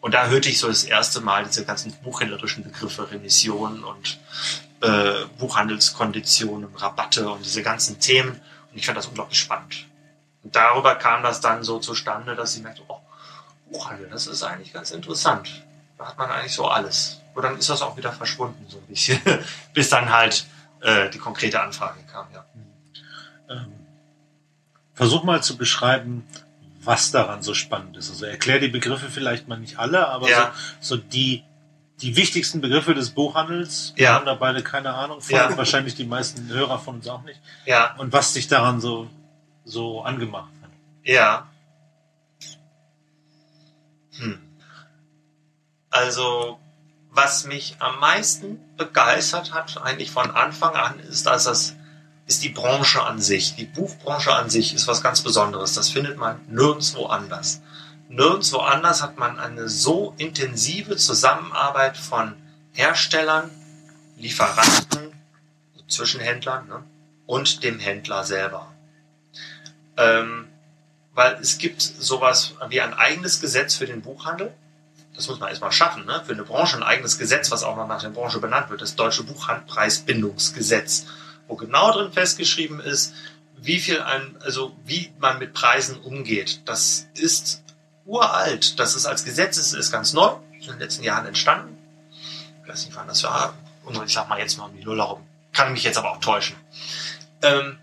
Und 0.00 0.14
da 0.14 0.26
hörte 0.26 0.48
ich 0.48 0.60
so 0.60 0.68
das 0.68 0.84
erste 0.84 1.20
Mal 1.20 1.44
diese 1.44 1.64
ganzen 1.64 1.92
buchhändlerischen 2.04 2.62
Begriffe, 2.62 3.10
Remission 3.10 3.82
und 3.82 4.20
äh, 4.80 5.24
Buchhandelskonditionen, 5.38 6.72
Rabatte 6.76 7.28
und 7.28 7.44
diese 7.44 7.62
ganzen 7.62 7.98
Themen. 7.98 8.40
Und 8.70 8.78
ich 8.78 8.86
fand 8.86 8.96
das 8.96 9.06
unglaublich 9.06 9.40
spannend. 9.40 9.87
Und 10.48 10.56
darüber 10.56 10.94
kam 10.94 11.22
das 11.22 11.42
dann 11.42 11.62
so 11.62 11.78
zustande, 11.78 12.34
dass 12.34 12.56
ich 12.56 12.62
merkte, 12.62 12.80
oh, 12.88 13.02
Buchhandel, 13.70 14.08
das 14.08 14.26
ist 14.26 14.42
eigentlich 14.42 14.72
ganz 14.72 14.92
interessant. 14.92 15.62
Da 15.98 16.06
hat 16.06 16.16
man 16.16 16.30
eigentlich 16.30 16.54
so 16.54 16.66
alles. 16.66 17.20
Und 17.34 17.42
dann 17.42 17.58
ist 17.58 17.68
das 17.68 17.82
auch 17.82 17.98
wieder 17.98 18.12
verschwunden, 18.12 18.64
so 18.66 18.78
ein 18.78 18.86
bisschen. 18.86 19.20
Bis 19.74 19.90
dann 19.90 20.10
halt 20.10 20.46
äh, 20.80 21.10
die 21.10 21.18
konkrete 21.18 21.60
Anfrage 21.60 21.98
kam, 22.10 22.28
ja. 22.32 22.46
Ähm, 23.50 23.74
versuch 24.94 25.22
mal 25.22 25.42
zu 25.42 25.58
beschreiben, 25.58 26.26
was 26.80 27.10
daran 27.10 27.42
so 27.42 27.52
spannend 27.52 27.98
ist. 27.98 28.08
Also 28.08 28.24
erklär 28.24 28.58
die 28.58 28.68
Begriffe 28.68 29.10
vielleicht 29.10 29.48
mal 29.48 29.58
nicht 29.58 29.78
alle, 29.78 30.08
aber 30.08 30.30
ja. 30.30 30.54
so, 30.80 30.96
so 30.96 31.02
die, 31.02 31.44
die 32.00 32.16
wichtigsten 32.16 32.62
Begriffe 32.62 32.94
des 32.94 33.10
Buchhandels. 33.10 33.92
Wir 33.96 34.04
ja. 34.04 34.14
haben 34.14 34.24
da 34.24 34.32
beide 34.32 34.62
keine 34.62 34.94
Ahnung 34.94 35.20
von, 35.20 35.36
ja. 35.36 35.54
wahrscheinlich 35.58 35.94
die 35.94 36.06
meisten 36.06 36.48
Hörer 36.48 36.78
von 36.78 36.94
uns 36.94 37.08
auch 37.08 37.22
nicht. 37.24 37.38
Ja. 37.66 37.94
Und 37.98 38.14
was 38.14 38.32
dich 38.32 38.48
daran 38.48 38.80
so, 38.80 39.10
so 39.68 40.02
angemacht 40.02 40.52
hat. 40.62 40.70
Ja. 41.04 41.46
Hm. 44.18 44.40
Also 45.90 46.58
was 47.10 47.44
mich 47.44 47.76
am 47.80 47.98
meisten 48.00 48.60
begeistert 48.76 49.52
hat, 49.52 49.80
eigentlich 49.82 50.10
von 50.10 50.30
Anfang 50.30 50.74
an, 50.74 51.00
ist, 51.00 51.26
dass 51.26 51.44
das 51.44 51.74
ist 52.26 52.44
die 52.44 52.50
Branche 52.50 53.02
an 53.02 53.20
sich. 53.20 53.56
Die 53.56 53.64
Buchbranche 53.64 54.34
an 54.34 54.50
sich 54.50 54.74
ist 54.74 54.86
was 54.86 55.02
ganz 55.02 55.22
Besonderes. 55.22 55.72
Das 55.72 55.88
findet 55.88 56.18
man 56.18 56.40
nirgendwo 56.48 57.06
anders. 57.06 57.62
Nirgendwo 58.08 58.58
anders 58.58 59.02
hat 59.02 59.18
man 59.18 59.38
eine 59.38 59.68
so 59.68 60.14
intensive 60.18 60.96
Zusammenarbeit 60.96 61.96
von 61.96 62.34
Herstellern, 62.72 63.50
Lieferanten, 64.18 65.12
Zwischenhändlern 65.88 66.68
ne, 66.68 66.84
und 67.26 67.64
dem 67.64 67.78
Händler 67.78 68.24
selber. 68.24 68.70
Ähm, 69.98 70.48
weil 71.12 71.34
es 71.40 71.58
gibt 71.58 71.82
sowas 71.82 72.54
wie 72.68 72.80
ein 72.80 72.94
eigenes 72.94 73.40
Gesetz 73.40 73.74
für 73.74 73.86
den 73.86 74.00
Buchhandel 74.00 74.54
das 75.18 75.26
muss 75.26 75.40
man 75.40 75.48
erstmal 75.48 75.72
schaffen, 75.72 76.06
ne? 76.06 76.22
für 76.24 76.32
eine 76.32 76.44
Branche 76.44 76.76
ein 76.76 76.84
eigenes 76.84 77.18
Gesetz, 77.18 77.50
was 77.50 77.64
auch 77.64 77.74
noch 77.74 77.88
nach 77.88 78.00
der 78.00 78.10
Branche 78.10 78.38
benannt 78.38 78.70
wird, 78.70 78.80
das 78.80 78.94
Deutsche 78.94 79.24
Buchhandpreisbindungsgesetz, 79.24 81.06
wo 81.48 81.56
genau 81.56 81.90
drin 81.90 82.12
festgeschrieben 82.12 82.78
ist, 82.78 83.14
wie 83.56 83.80
viel 83.80 84.00
ein, 84.00 84.36
also 84.42 84.76
wie 84.84 85.12
man 85.18 85.40
mit 85.40 85.54
Preisen 85.54 85.98
umgeht. 85.98 86.60
Das 86.66 87.08
ist 87.14 87.64
uralt. 88.06 88.78
Das 88.78 88.94
ist 88.94 89.06
als 89.06 89.24
Gesetz, 89.24 89.58
ist, 89.58 89.74
ist 89.74 89.90
ganz 89.90 90.12
neu, 90.12 90.36
ist 90.56 90.66
in 90.66 90.74
den 90.74 90.78
letzten 90.78 91.02
Jahren 91.02 91.26
entstanden. 91.26 91.76
Ich 92.62 92.68
weiß 92.68 92.86
nicht, 92.86 92.94
wann 92.94 93.08
das 93.08 93.24
war. 93.24 93.54
Und 93.84 94.00
ich 94.06 94.12
sag 94.12 94.28
mal 94.28 94.38
jetzt 94.38 94.56
mal 94.56 94.66
um 94.66 94.76
die 94.76 94.84
Null 94.84 94.98
herum. 94.98 95.26
Kann 95.52 95.72
mich 95.72 95.82
jetzt 95.82 95.98
aber 95.98 96.12
auch 96.12 96.20
täuschen. 96.20 96.54
Ähm, 97.42 97.76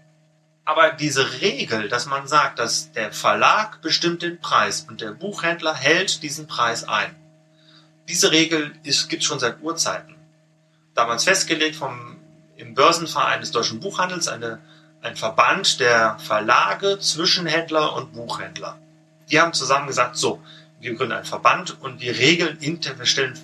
aber 0.66 0.92
diese 0.92 1.42
Regel, 1.42 1.88
dass 1.90 2.08
man 2.08 2.28
sagt, 2.28 2.58
dass 2.60 2.92
der 2.92 3.12
Verlag 3.12 3.82
bestimmt 3.82 4.24
den 4.24 4.40
Preis 4.40 4.86
und 4.90 5.00
der 5.00 5.12
Buchhändler 5.12 5.76
hält 5.76 6.24
diesen 6.24 6.48
Preis 6.48 6.84
ein, 6.84 7.16
diese 8.08 8.32
Regel 8.32 8.72
gibt 8.84 9.14
es 9.14 9.24
schon 9.24 9.40
seit 9.40 9.62
Urzeiten. 9.62 10.16
Damals 10.94 11.24
festgelegt 11.24 11.76
vom, 11.76 12.18
im 12.56 12.74
Börsenverein 12.74 13.42
des 13.42 13.52
deutschen 13.52 13.80
Buchhandels, 13.80 14.28
eine, 14.28 14.60
ein 15.02 15.16
Verband 15.16 15.80
der 15.80 16.18
Verlage, 16.20 17.00
Zwischenhändler 17.00 17.94
und 17.94 18.14
Buchhändler. 18.14 18.78
Die 19.30 19.40
haben 19.40 19.54
zusammen 19.54 19.88
gesagt, 19.88 20.18
so, 20.18 20.42
wir 20.80 20.94
gründen 20.94 21.14
einen 21.14 21.26
Verband 21.26 21.82
und 21.82 22.00
wir 22.00 22.18
regeln, 22.18 22.58
wir 22.60 23.06
stellen 23.06 23.40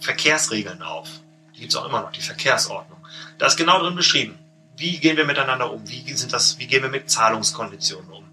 Verkehrsregeln 0.00 0.82
auf. 0.82 1.08
Die 1.54 1.60
gibt 1.60 1.72
es 1.72 1.76
auch 1.76 1.86
immer 1.86 2.02
noch, 2.02 2.12
die 2.12 2.20
Verkehrsordnung. 2.20 2.98
Da 3.38 3.46
ist 3.46 3.56
genau 3.56 3.78
drin 3.80 3.94
beschrieben, 3.94 4.36
wie 4.76 4.98
gehen 4.98 5.16
wir 5.16 5.24
miteinander 5.24 5.70
um, 5.72 5.88
wie, 5.88 6.12
sind 6.14 6.32
das, 6.32 6.58
wie 6.58 6.66
gehen 6.66 6.82
wir 6.82 6.90
mit 6.90 7.10
Zahlungskonditionen 7.10 8.10
um, 8.10 8.24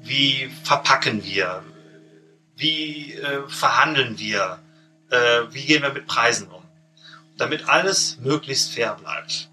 wie 0.00 0.50
verpacken 0.64 1.24
wir, 1.24 1.62
wie 2.56 3.14
äh, 3.14 3.48
verhandeln 3.48 4.18
wir, 4.18 4.58
äh, 5.10 5.42
wie 5.50 5.64
gehen 5.64 5.82
wir 5.82 5.92
mit 5.92 6.06
Preisen 6.06 6.48
um, 6.48 6.62
damit 7.36 7.68
alles 7.68 8.18
möglichst 8.20 8.72
fair 8.72 8.94
bleibt. 8.94 9.48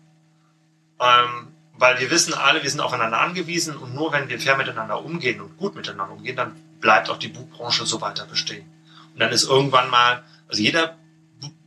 Ähm, 0.99 1.55
weil 1.77 1.99
wir 1.99 2.09
wissen 2.09 2.33
alle, 2.33 2.63
wir 2.63 2.69
sind 2.69 2.79
aufeinander 2.79 3.19
angewiesen 3.19 3.75
und 3.75 3.93
nur 3.93 4.11
wenn 4.13 4.29
wir 4.29 4.39
fair 4.39 4.57
miteinander 4.57 5.03
umgehen 5.03 5.41
und 5.41 5.57
gut 5.57 5.75
miteinander 5.75 6.13
umgehen, 6.13 6.35
dann 6.35 6.55
bleibt 6.79 7.09
auch 7.09 7.17
die 7.17 7.27
Buchbranche 7.27 7.85
so 7.85 7.99
weiter 8.01 8.25
bestehen. 8.25 8.65
Und 9.13 9.19
dann 9.19 9.31
ist 9.31 9.43
irgendwann 9.43 9.89
mal, 9.89 10.23
also 10.47 10.61
jeder, 10.61 10.97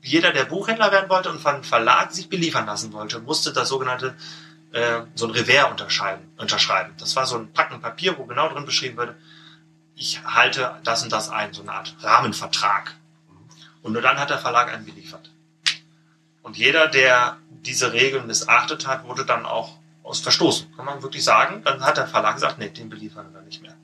jeder, 0.02 0.32
der 0.32 0.44
Buchhändler 0.44 0.92
werden 0.92 1.10
wollte 1.10 1.30
und 1.30 1.40
von 1.40 1.62
Verlag 1.62 2.12
sich 2.12 2.28
beliefern 2.28 2.66
lassen 2.66 2.92
wollte, 2.92 3.20
musste 3.20 3.52
das 3.52 3.68
sogenannte 3.68 4.14
äh, 4.72 5.02
so 5.14 5.26
ein 5.26 5.32
Revers 5.32 5.70
unterschreiben, 5.70 6.30
unterschreiben. 6.36 6.94
Das 6.98 7.16
war 7.16 7.26
so 7.26 7.36
ein 7.36 7.52
Packen 7.52 7.80
Papier, 7.80 8.18
wo 8.18 8.24
genau 8.24 8.48
drin 8.48 8.66
beschrieben 8.66 8.96
wurde, 8.96 9.16
ich 9.94 10.22
halte 10.24 10.78
das 10.84 11.02
und 11.02 11.12
das 11.12 11.28
ein, 11.28 11.52
so 11.52 11.62
eine 11.62 11.72
Art 11.72 11.94
Rahmenvertrag. 12.00 12.94
Und 13.82 13.92
nur 13.92 14.02
dann 14.02 14.18
hat 14.18 14.30
der 14.30 14.38
Verlag 14.38 14.72
einen 14.72 14.84
beliefert. 14.84 15.30
Und 16.42 16.56
jeder, 16.56 16.86
der 16.86 17.36
diese 17.50 17.92
Regeln 17.92 18.26
missachtet 18.26 18.86
hat, 18.86 19.04
wurde 19.04 19.24
dann 19.24 19.44
auch 19.44 19.76
aus 20.02 20.20
verstoßen. 20.20 20.74
Kann 20.76 20.86
man 20.86 21.02
wirklich 21.02 21.24
sagen. 21.24 21.62
Dann 21.64 21.82
hat 21.82 21.96
der 21.96 22.06
Verlag 22.06 22.34
gesagt, 22.34 22.58
nee, 22.58 22.68
den 22.68 22.88
beliefern 22.88 23.32
wir 23.34 23.42
nicht 23.42 23.60
mehr. 23.60 23.74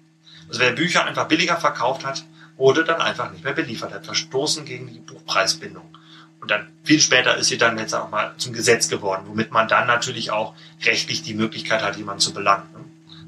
Also 0.49 0.61
wer 0.61 0.73
Bücher 0.73 1.05
einfach 1.05 1.27
billiger 1.27 1.57
verkauft 1.57 2.05
hat, 2.05 2.25
wurde 2.57 2.85
dann 2.85 3.01
einfach 3.01 3.31
nicht 3.31 3.45
mehr 3.45 3.53
beliefert. 3.53 3.91
Er 3.91 3.97
hat 3.97 4.07
verstoßen 4.07 4.65
gegen 4.65 4.87
die 4.87 5.01
Buchpreisbindung. 5.01 5.97
Und 6.45 6.51
dann 6.51 6.69
viel 6.83 7.01
später 7.01 7.39
ist 7.39 7.49
sie 7.49 7.57
dann 7.57 7.79
jetzt 7.79 7.95
auch 7.95 8.11
mal 8.11 8.35
zum 8.37 8.53
Gesetz 8.53 8.91
geworden, 8.91 9.23
womit 9.29 9.51
man 9.51 9.67
dann 9.67 9.87
natürlich 9.87 10.31
auch 10.31 10.55
rechtlich 10.85 11.23
die 11.23 11.33
Möglichkeit 11.33 11.81
hat, 11.81 11.97
jemanden 11.97 12.21
zu 12.21 12.35
belangen. 12.35 12.69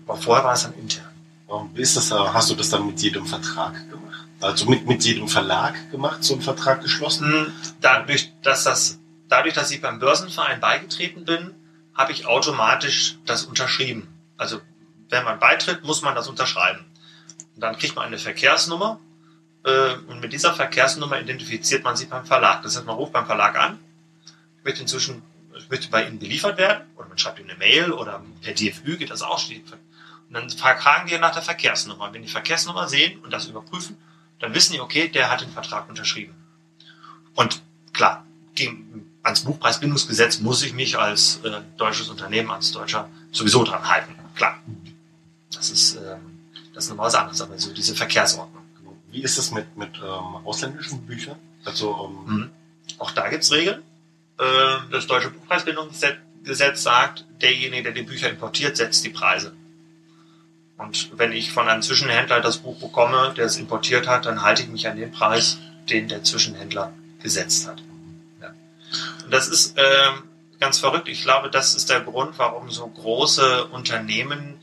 Aber 0.07 0.19
vorher 0.19 0.45
war 0.45 0.53
es 0.53 0.65
dann 0.65 0.75
intern. 0.75 1.09
Wie 1.73 1.81
ist 1.81 1.97
das 1.97 2.11
da? 2.11 2.35
Hast 2.35 2.51
du 2.51 2.55
das 2.55 2.69
dann 2.69 2.87
mit 2.87 3.01
jedem 3.01 3.25
Vertrag 3.25 3.73
gemacht? 3.89 4.27
Also 4.43 4.67
mit, 4.67 4.87
mit 4.87 5.03
jedem 5.03 5.29
Verlag 5.29 5.91
gemacht, 5.91 6.23
so 6.25 6.35
einen 6.35 6.43
Vertrag 6.43 6.83
geschlossen? 6.83 7.33
Hm, 7.33 7.53
dadurch, 7.81 8.35
dass 8.43 8.65
das, 8.65 8.99
dadurch, 9.31 9.55
dass 9.55 9.71
ich 9.71 9.81
beim 9.81 9.99
Börsenverein 9.99 10.61
beigetreten 10.61 11.25
bin, 11.25 11.55
habe 11.95 12.13
ich 12.13 12.27
automatisch 12.27 13.17
das 13.25 13.45
unterschrieben. 13.45 14.09
Also 14.37 14.61
wenn 15.09 15.25
man 15.25 15.39
beitritt, 15.39 15.85
muss 15.85 16.03
man 16.03 16.15
das 16.15 16.29
unterschreiben. 16.29 16.85
Und 17.55 17.63
dann 17.63 17.79
kriegt 17.79 17.97
man 17.97 18.05
eine 18.05 18.19
Verkehrsnummer, 18.19 19.01
äh, 19.67 19.97
und 20.07 20.21
mit 20.21 20.33
dieser 20.33 20.55
Verkehrsnummer 20.55 21.21
identifiziert 21.21 21.83
man 21.83 21.97
sich 21.97 22.09
beim 22.09 22.25
Verlag. 22.25 22.63
Das 22.63 22.77
heißt, 22.77 22.87
man 22.87 22.95
ruft 22.95 23.13
beim 23.13 23.27
Verlag 23.27 23.59
an, 23.59 23.79
möchte 24.63 24.81
inzwischen, 24.81 25.23
möchte 25.69 25.89
bei 25.91 26.07
Ihnen 26.07 26.19
beliefert 26.19 26.57
werden, 26.57 26.87
oder 26.97 27.09
man 27.09 27.19
schreibt 27.19 27.41
Ihnen 27.41 27.51
eine 27.51 27.59
Mail 27.59 27.91
oder 27.91 28.23
per 28.43 28.55
DFÜ 28.55 28.97
geht 28.97 29.11
das 29.11 29.23
auch. 29.23 29.43
Und 29.49 30.35
dann 30.35 30.49
fragen 30.51 31.09
die 31.09 31.19
nach 31.19 31.35
der 31.35 31.43
Verkehrsnummer. 31.43 32.13
Wenn 32.13 32.23
die 32.23 32.29
Verkehrsnummer 32.29 32.89
sehen 32.89 33.19
und 33.21 33.33
das 33.33 33.47
überprüfen, 33.47 33.97
dann 34.39 34.55
wissen 34.55 34.73
die, 34.73 34.81
okay, 34.81 35.09
der 35.09 35.31
hat 35.31 35.41
den 35.41 35.51
Vertrag 35.51 35.89
unterschrieben. 35.89 36.35
Und 37.35 37.61
klar, 37.93 38.25
ans 39.23 39.41
Buchpreisbindungsgesetz 39.41 40.39
muss 40.39 40.63
ich 40.63 40.73
mich 40.75 40.97
als 40.97 41.41
äh, 41.43 41.61
deutsches 41.77 42.09
Unternehmen, 42.09 42.51
als 42.51 42.71
Deutscher 42.71 43.09
sowieso 43.33 43.65
dran 43.65 43.87
halten. 43.89 44.15
Klar. 44.37 44.63
Das 45.53 45.71
ist, 45.71 45.97
ähm, 45.97 46.41
das 46.73 46.85
ist 46.85 46.91
nochmal 46.91 47.07
was 47.07 47.15
anderes, 47.15 47.41
aber 47.41 47.59
so 47.59 47.73
diese 47.73 47.97
Verkehrsordnung. 47.97 48.56
Wie 49.17 49.23
ist 49.23 49.39
es 49.39 49.51
mit, 49.51 49.79
mit 49.79 49.97
ähm, 49.97 50.45
ausländischen 50.45 51.07
Büchern? 51.07 51.37
Also, 51.65 52.13
ähm, 52.29 52.35
mhm. 52.35 52.51
Auch 52.99 53.13
da 53.13 53.31
gibt's 53.31 53.51
Regeln. 53.51 53.83
Äh, 54.39 54.45
das 54.93 55.07
deutsche 55.07 55.31
Buchpreisbindungsgesetz 55.31 56.83
sagt, 56.83 57.25
derjenige, 57.41 57.85
der 57.85 57.93
die 57.93 58.03
Bücher 58.03 58.29
importiert, 58.29 58.77
setzt 58.77 59.03
die 59.07 59.09
Preise. 59.09 59.55
Und 60.77 61.19
wenn 61.19 61.33
ich 61.33 61.51
von 61.51 61.67
einem 61.67 61.81
Zwischenhändler 61.81 62.43
das 62.43 62.59
Buch 62.59 62.79
bekomme, 62.79 63.33
der 63.35 63.47
es 63.47 63.57
importiert 63.57 64.07
hat, 64.07 64.27
dann 64.27 64.43
halte 64.43 64.63
ich 64.63 64.69
mich 64.69 64.87
an 64.87 64.99
den 64.99 65.13
Preis, 65.13 65.57
den 65.89 66.09
der 66.09 66.23
Zwischenhändler 66.23 66.93
gesetzt 67.23 67.67
hat. 67.67 67.83
Ja. 68.43 68.53
Und 69.25 69.33
das 69.33 69.49
ist 69.49 69.79
äh, 69.79 70.11
ganz 70.61 70.79
verrückt. 70.79 71.09
Ich 71.09 71.23
glaube, 71.23 71.49
das 71.49 71.75
ist 71.75 71.89
der 71.89 72.01
Grund, 72.01 72.39
warum 72.39 72.71
so 72.71 72.87
große 72.87 73.65
Unternehmen 73.69 74.61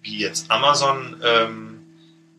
wie 0.00 0.20
jetzt 0.20 0.50
Amazon, 0.50 1.20
ähm, 1.22 1.71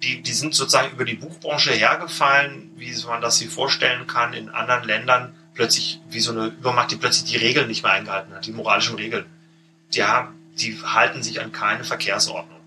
die, 0.04 0.22
die 0.22 0.34
sind 0.34 0.54
sozusagen 0.54 0.92
über 0.92 1.06
die 1.06 1.16
Buchbranche 1.16 1.72
hergefallen, 1.72 2.72
wie 2.76 2.94
man 3.08 3.22
das 3.22 3.38
sich 3.38 3.50
vorstellen 3.50 4.06
kann, 4.06 4.34
in 4.34 4.50
anderen 4.50 4.84
Ländern 4.84 5.34
plötzlich 5.54 6.02
wie 6.10 6.20
so 6.20 6.32
eine 6.32 6.48
Übermacht, 6.48 6.92
die 6.92 6.98
plötzlich 6.98 7.32
die 7.32 7.38
Regeln 7.38 7.68
nicht 7.68 7.84
mehr 7.84 7.94
eingehalten 7.94 8.34
hat, 8.34 8.46
die 8.46 8.52
moralischen 8.52 8.96
Regeln. 8.96 9.26
Die 9.94 10.04
haben, 10.04 10.36
die 10.60 10.78
halten 10.82 11.24
sich 11.24 11.42
an 11.42 11.52
keine 11.52 11.84
Verkehrsordnung. 11.84 12.60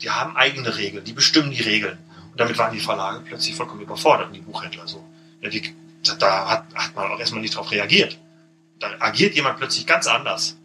Die 0.00 0.10
haben 0.10 0.36
eigene 0.36 0.76
Regeln, 0.76 1.04
die 1.04 1.12
bestimmen 1.12 1.50
die 1.50 1.62
Regeln. 1.62 1.98
Und 2.30 2.40
damit 2.40 2.56
waren 2.58 2.72
die 2.72 2.80
Verlage 2.80 3.20
plötzlich 3.20 3.56
vollkommen 3.56 3.80
überfordert 3.80 4.28
und 4.28 4.34
die 4.34 4.40
Buchhändler 4.40 4.86
so. 4.86 5.04
Ja, 5.40 5.48
die, 5.48 5.74
da 6.18 6.48
hat, 6.48 6.66
hat 6.74 6.94
man 6.94 7.10
auch 7.10 7.18
erstmal 7.18 7.40
nicht 7.40 7.54
darauf 7.54 7.70
reagiert. 7.72 8.18
Da 8.78 8.90
agiert 9.00 9.34
jemand 9.34 9.58
plötzlich 9.58 9.86
ganz 9.86 10.06
anders. 10.06 10.56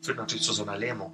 Führt 0.00 0.16
natürlich 0.16 0.44
zu 0.44 0.52
so 0.52 0.62
einer 0.62 0.78
Lähmung. 0.78 1.12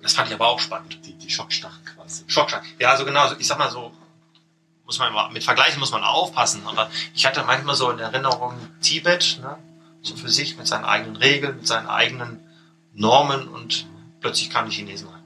Das 0.00 0.14
fand 0.14 0.28
ich 0.28 0.34
aber 0.34 0.48
auch 0.48 0.60
spannend. 0.60 0.98
Die, 1.04 1.14
die 1.14 1.30
Schockstarre 1.30 1.78
quasi. 2.06 2.24
Schockstarre. 2.26 2.64
Ja, 2.78 2.90
also 2.90 3.04
genau, 3.04 3.32
ich 3.38 3.46
sag 3.46 3.58
mal 3.58 3.70
so, 3.70 3.92
muss 4.84 4.98
man 4.98 5.32
mit 5.32 5.44
Vergleichen 5.44 5.80
muss 5.80 5.90
man 5.90 6.04
aufpassen. 6.04 6.62
Aber 6.66 6.90
ich 7.14 7.26
hatte 7.26 7.42
manchmal 7.42 7.74
so 7.74 7.90
in 7.90 7.98
Erinnerung 7.98 8.54
Tibet, 8.80 9.38
ne, 9.42 9.58
so 10.02 10.16
für 10.16 10.28
sich 10.28 10.56
mit 10.56 10.66
seinen 10.66 10.84
eigenen 10.84 11.16
Regeln, 11.16 11.56
mit 11.56 11.66
seinen 11.66 11.88
eigenen 11.88 12.40
Normen 12.94 13.48
und 13.48 13.86
plötzlich 14.20 14.50
kamen 14.50 14.70
die 14.70 14.76
Chinesen 14.76 15.08
rein. 15.08 15.22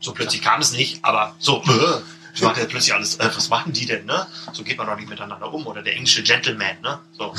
So 0.00 0.12
plötzlich 0.12 0.42
kam 0.42 0.60
es 0.60 0.72
nicht, 0.72 1.04
aber 1.04 1.36
so, 1.38 1.62
äh, 1.62 2.00
ich 2.34 2.42
mache 2.42 2.60
jetzt 2.60 2.70
plötzlich 2.70 2.94
alles, 2.94 3.16
äh, 3.16 3.30
was 3.34 3.50
machen 3.50 3.72
die 3.72 3.86
denn, 3.86 4.06
ne? 4.06 4.26
So 4.52 4.64
geht 4.64 4.78
man 4.78 4.86
doch 4.86 4.96
nicht 4.96 5.08
miteinander 5.08 5.52
um. 5.52 5.66
Oder 5.66 5.82
der 5.82 5.94
englische 5.94 6.22
Gentleman, 6.22 6.80
ne? 6.80 6.98
So, 7.12 7.34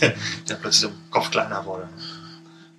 der 0.48 0.54
plötzlich 0.54 0.90
so 0.90 0.92
Kopf 1.10 1.30
kleiner 1.30 1.64
wurde. 1.66 1.88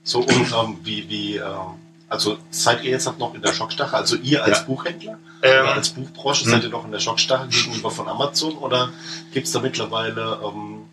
So, 0.03 0.21
und 0.21 0.51
ähm, 0.53 0.79
wie, 0.83 1.07
wie, 1.09 1.35
ähm, 1.35 1.75
also 2.09 2.37
seid 2.51 2.83
ihr 2.83 2.91
jetzt 2.91 3.05
noch 3.19 3.33
in 3.33 3.41
der 3.41 3.53
Schockstache? 3.53 3.95
Also 3.95 4.15
ihr 4.15 4.43
als 4.43 4.59
ja. 4.59 4.63
Buchhändler 4.63 5.19
ähm, 5.41 5.63
oder 5.63 5.75
als 5.75 5.89
Buchbranche, 5.89 6.45
hm. 6.45 6.51
seid 6.51 6.63
ihr 6.63 6.69
noch 6.69 6.85
in 6.85 6.91
der 6.91 6.99
Schockstache 6.99 7.47
gegenüber 7.47 7.91
von 7.91 8.07
Amazon 8.07 8.57
oder 8.57 8.91
gibt 9.33 9.47
es 9.47 9.53
da 9.53 9.59
mittlerweile 9.59 10.39
ähm, 10.43 10.85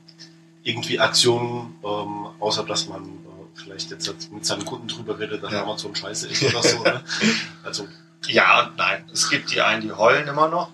irgendwie 0.64 0.98
Aktionen, 0.98 1.77
ähm, 1.85 2.27
außer 2.40 2.64
dass 2.64 2.88
man 2.88 3.05
äh, 3.05 3.61
vielleicht 3.61 3.90
jetzt 3.90 4.33
mit 4.33 4.44
seinen 4.44 4.64
Kunden 4.64 4.88
drüber 4.88 5.18
redet, 5.18 5.42
dass 5.42 5.53
ja. 5.53 5.62
Amazon 5.62 5.94
scheiße 5.94 6.29
ist 6.29 6.42
oder 6.42 6.62
so? 6.62 6.79
Oder? 6.79 7.03
Also 7.62 7.87
ja 8.27 8.64
und 8.64 8.77
nein. 8.77 9.05
Es 9.12 9.31
gibt 9.31 9.53
die 9.53 9.61
einen, 9.61 9.83
die 9.83 9.92
heulen 9.92 10.27
immer 10.27 10.48
noch. 10.48 10.70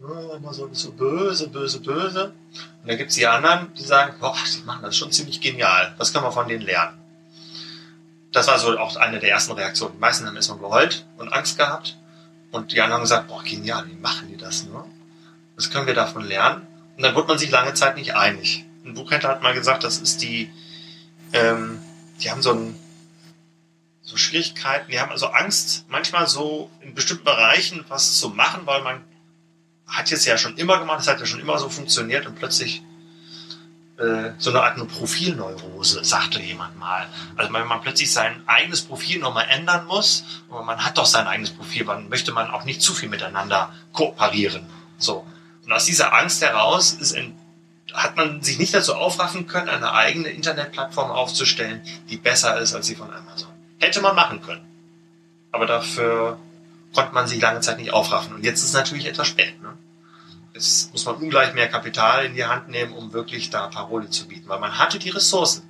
Ja, 0.00 0.36
immer 0.36 0.52
so, 0.52 0.68
so 0.72 0.92
böse, 0.92 1.48
böse, 1.48 1.80
böse. 1.80 2.32
Und 2.82 2.88
dann 2.88 2.96
gibt 2.96 3.10
es 3.10 3.16
die 3.16 3.26
anderen, 3.26 3.72
die 3.74 3.82
sagen, 3.82 4.14
boah, 4.18 4.34
die 4.56 4.64
machen 4.64 4.82
das 4.82 4.96
schon 4.96 5.12
ziemlich 5.12 5.40
genial. 5.40 5.94
Was 5.98 6.12
können 6.12 6.24
wir 6.24 6.32
von 6.32 6.48
denen 6.48 6.62
lernen? 6.62 6.99
Das 8.32 8.46
war 8.46 8.58
so 8.58 8.78
auch 8.78 8.96
eine 8.96 9.18
der 9.18 9.30
ersten 9.30 9.52
Reaktionen. 9.52 9.94
Die 9.94 10.00
meisten 10.00 10.26
haben 10.26 10.36
erstmal 10.36 10.58
geheult 10.58 11.04
und 11.18 11.32
Angst 11.32 11.58
gehabt. 11.58 11.96
Und 12.52 12.72
die 12.72 12.80
anderen 12.80 12.94
haben 12.94 13.02
gesagt, 13.02 13.28
boah, 13.28 13.42
genial, 13.42 13.86
wie 13.88 13.94
machen 13.94 14.28
die 14.28 14.36
das 14.36 14.64
nur? 14.64 14.86
Was 15.56 15.70
können 15.70 15.86
wir 15.86 15.94
davon 15.94 16.24
lernen? 16.24 16.66
Und 16.96 17.02
dann 17.02 17.14
wurde 17.14 17.28
man 17.28 17.38
sich 17.38 17.50
lange 17.50 17.74
Zeit 17.74 17.96
nicht 17.96 18.14
einig. 18.14 18.64
Ein 18.84 18.94
Buchhändler 18.94 19.30
hat 19.30 19.42
mal 19.42 19.54
gesagt, 19.54 19.84
das 19.84 19.98
ist 19.98 20.22
die, 20.22 20.50
ähm, 21.32 21.80
die 22.20 22.30
haben 22.30 22.42
so 22.42 22.52
ein 22.52 22.76
so 24.02 24.16
Schwierigkeiten, 24.16 24.90
die 24.90 24.98
haben 24.98 25.12
also 25.12 25.26
Angst, 25.28 25.84
manchmal 25.88 26.26
so 26.26 26.70
in 26.80 26.94
bestimmten 26.94 27.24
Bereichen 27.24 27.84
was 27.88 28.18
zu 28.18 28.30
machen, 28.30 28.62
weil 28.64 28.82
man 28.82 29.04
hat 29.86 30.10
jetzt 30.10 30.26
ja 30.26 30.36
schon 30.36 30.56
immer 30.56 30.78
gemacht, 30.78 31.00
es 31.00 31.08
hat 31.08 31.20
ja 31.20 31.26
schon 31.26 31.40
immer 31.40 31.58
so 31.58 31.68
funktioniert 31.68 32.26
und 32.26 32.36
plötzlich 32.36 32.82
äh, 34.00 34.32
so 34.38 34.50
eine 34.50 34.62
Art 34.62 34.76
eine 34.76 34.86
Profilneurose, 34.86 36.02
sagte 36.04 36.40
jemand 36.40 36.78
mal. 36.78 37.06
Also 37.36 37.52
wenn 37.52 37.66
man 37.66 37.82
plötzlich 37.82 38.10
sein 38.12 38.42
eigenes 38.46 38.82
Profil 38.82 39.18
nochmal 39.18 39.46
ändern 39.50 39.86
muss, 39.86 40.24
aber 40.48 40.62
man 40.62 40.84
hat 40.84 40.96
doch 40.96 41.06
sein 41.06 41.26
eigenes 41.26 41.50
Profil, 41.50 41.84
dann 41.84 42.08
möchte 42.08 42.32
man 42.32 42.50
auch 42.50 42.64
nicht 42.64 42.80
zu 42.80 42.94
viel 42.94 43.10
miteinander 43.10 43.74
kooperieren. 43.92 44.66
So. 44.98 45.26
Und 45.64 45.72
aus 45.72 45.84
dieser 45.84 46.14
Angst 46.14 46.40
heraus 46.40 46.92
ist 46.92 47.12
in, 47.12 47.34
hat 47.92 48.16
man 48.16 48.42
sich 48.42 48.58
nicht 48.58 48.72
dazu 48.72 48.94
aufraffen 48.94 49.46
können, 49.46 49.68
eine 49.68 49.92
eigene 49.92 50.28
Internetplattform 50.28 51.10
aufzustellen, 51.10 51.82
die 52.08 52.16
besser 52.16 52.58
ist 52.58 52.74
als 52.74 52.86
die 52.86 52.94
von 52.94 53.12
Amazon. 53.12 53.50
Hätte 53.78 54.00
man 54.00 54.16
machen 54.16 54.40
können. 54.40 54.64
Aber 55.52 55.66
dafür 55.66 56.38
konnte 56.94 57.12
man 57.12 57.26
sich 57.26 57.40
lange 57.40 57.60
Zeit 57.60 57.78
nicht 57.78 57.92
aufraffen. 57.92 58.34
Und 58.34 58.44
jetzt 58.44 58.62
ist 58.62 58.72
natürlich 58.72 59.06
etwas 59.06 59.28
spät. 59.28 59.60
Ne? 59.62 59.76
Jetzt 60.60 60.92
muss 60.92 61.06
man 61.06 61.14
ungleich 61.14 61.54
mehr 61.54 61.68
Kapital 61.68 62.26
in 62.26 62.34
die 62.34 62.44
Hand 62.44 62.68
nehmen, 62.68 62.92
um 62.92 63.14
wirklich 63.14 63.48
da 63.48 63.68
Parole 63.68 64.10
zu 64.10 64.28
bieten. 64.28 64.46
Weil 64.46 64.60
man 64.60 64.76
hatte 64.76 64.98
die 64.98 65.08
Ressourcen. 65.08 65.66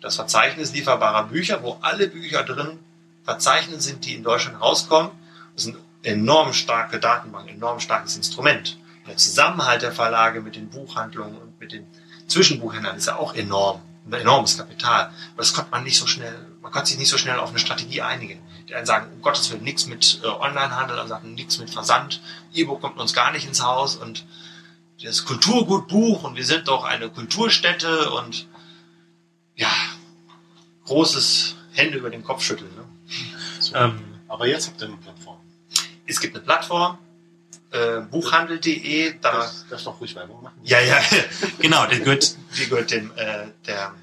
Das 0.00 0.16
Verzeichnis 0.16 0.72
lieferbarer 0.72 1.24
Bücher, 1.24 1.62
wo 1.62 1.76
alle 1.82 2.08
Bücher 2.08 2.42
drin 2.42 2.78
verzeichnet 3.24 3.82
sind, 3.82 4.06
die 4.06 4.14
in 4.14 4.22
Deutschland 4.22 4.58
rauskommen, 4.58 5.10
das 5.54 5.66
ist 5.66 5.74
eine 5.74 6.14
enorm 6.14 6.54
starke 6.54 6.98
Datenbank, 6.98 7.50
ein 7.50 7.56
enorm 7.56 7.78
starkes 7.78 8.16
Instrument. 8.16 8.78
Der 9.06 9.18
Zusammenhalt 9.18 9.82
der 9.82 9.92
Verlage 9.92 10.40
mit 10.40 10.56
den 10.56 10.70
Buchhandlungen 10.70 11.36
und 11.36 11.60
mit 11.60 11.72
den 11.72 11.86
Zwischenbuchhändlern 12.26 12.96
ist 12.96 13.08
ja 13.08 13.16
auch 13.16 13.34
enorm 13.34 13.82
ein 14.06 14.14
enormes 14.14 14.56
Kapital. 14.56 15.04
Aber 15.04 15.12
das 15.36 15.52
konnte 15.52 15.70
man 15.70 15.84
nicht 15.84 15.98
so 15.98 16.06
schnell, 16.06 16.34
man 16.62 16.72
konnte 16.72 16.88
sich 16.88 16.98
nicht 16.98 17.10
so 17.10 17.18
schnell 17.18 17.38
auf 17.38 17.50
eine 17.50 17.58
Strategie 17.58 18.00
einigen. 18.00 18.40
Die 18.72 18.76
einen 18.76 18.86
sagen, 18.86 19.12
um 19.12 19.20
Gottes 19.20 19.50
Willen, 19.50 19.64
nichts 19.64 19.86
mit 19.86 20.22
äh, 20.24 20.28
Onlinehandel, 20.28 20.98
andere 20.98 21.06
sagen, 21.06 21.34
nichts 21.34 21.58
mit 21.58 21.68
Versand, 21.68 22.22
E-Book 22.54 22.80
kommt 22.80 22.98
uns 22.98 23.12
gar 23.12 23.30
nicht 23.30 23.46
ins 23.46 23.62
Haus 23.62 23.96
und 23.96 24.24
das 25.02 25.26
Kulturgutbuch 25.26 26.22
und 26.22 26.36
wir 26.36 26.44
sind 26.46 26.68
doch 26.68 26.84
eine 26.84 27.10
Kulturstätte 27.10 28.10
und 28.12 28.48
ja, 29.56 29.68
großes 30.86 31.54
Hände 31.72 31.98
über 31.98 32.08
den 32.08 32.24
Kopf 32.24 32.42
schütteln. 32.42 32.74
Ne? 32.74 32.84
So. 33.58 33.74
Ähm, 33.74 34.02
aber 34.26 34.46
jetzt 34.46 34.68
habt 34.68 34.80
ihr 34.80 34.86
eine 34.86 34.96
Plattform. 34.96 35.38
Es 36.06 36.18
gibt 36.18 36.34
eine 36.34 36.42
Plattform, 36.42 36.96
äh, 37.72 38.00
buchhandel.de. 38.00 39.18
Da 39.20 39.32
das, 39.32 39.66
das 39.68 39.84
doch 39.84 40.00
ruhig 40.00 40.14
Werbung 40.14 40.42
machen. 40.42 40.60
Ja, 40.64 40.80
ja, 40.80 40.98
genau. 41.58 41.84
Der 41.84 42.00
gehört, 42.00 42.38
die 42.56 42.68
gehört 42.70 42.90
dem, 42.90 43.12
äh, 43.16 43.48
der, 43.66 43.94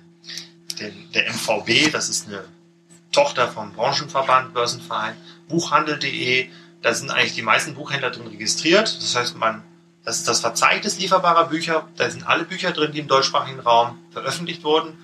dem, 0.79 1.11
der 1.11 1.33
MVB. 1.33 1.91
Das 1.91 2.07
ist 2.09 2.27
eine 2.27 2.43
Tochter 3.11 3.47
vom 3.47 3.73
Branchenverband, 3.73 4.53
Börsenverein. 4.53 5.15
Buchhandel.de. 5.47 6.49
Da 6.81 6.93
sind 6.93 7.11
eigentlich 7.11 7.35
die 7.35 7.41
meisten 7.41 7.75
Buchhändler 7.75 8.11
drin 8.11 8.27
registriert. 8.27 8.95
Das 9.01 9.15
heißt, 9.15 9.37
man, 9.37 9.63
das 10.05 10.17
ist 10.17 10.27
das 10.27 10.41
Verzeichnis 10.41 10.99
lieferbarer 10.99 11.45
Bücher. 11.45 11.87
Da 11.97 12.09
sind 12.09 12.27
alle 12.27 12.45
Bücher 12.45 12.71
drin, 12.71 12.91
die 12.91 12.99
im 12.99 13.07
deutschsprachigen 13.07 13.59
Raum 13.59 13.99
veröffentlicht 14.11 14.63
wurden. 14.63 14.97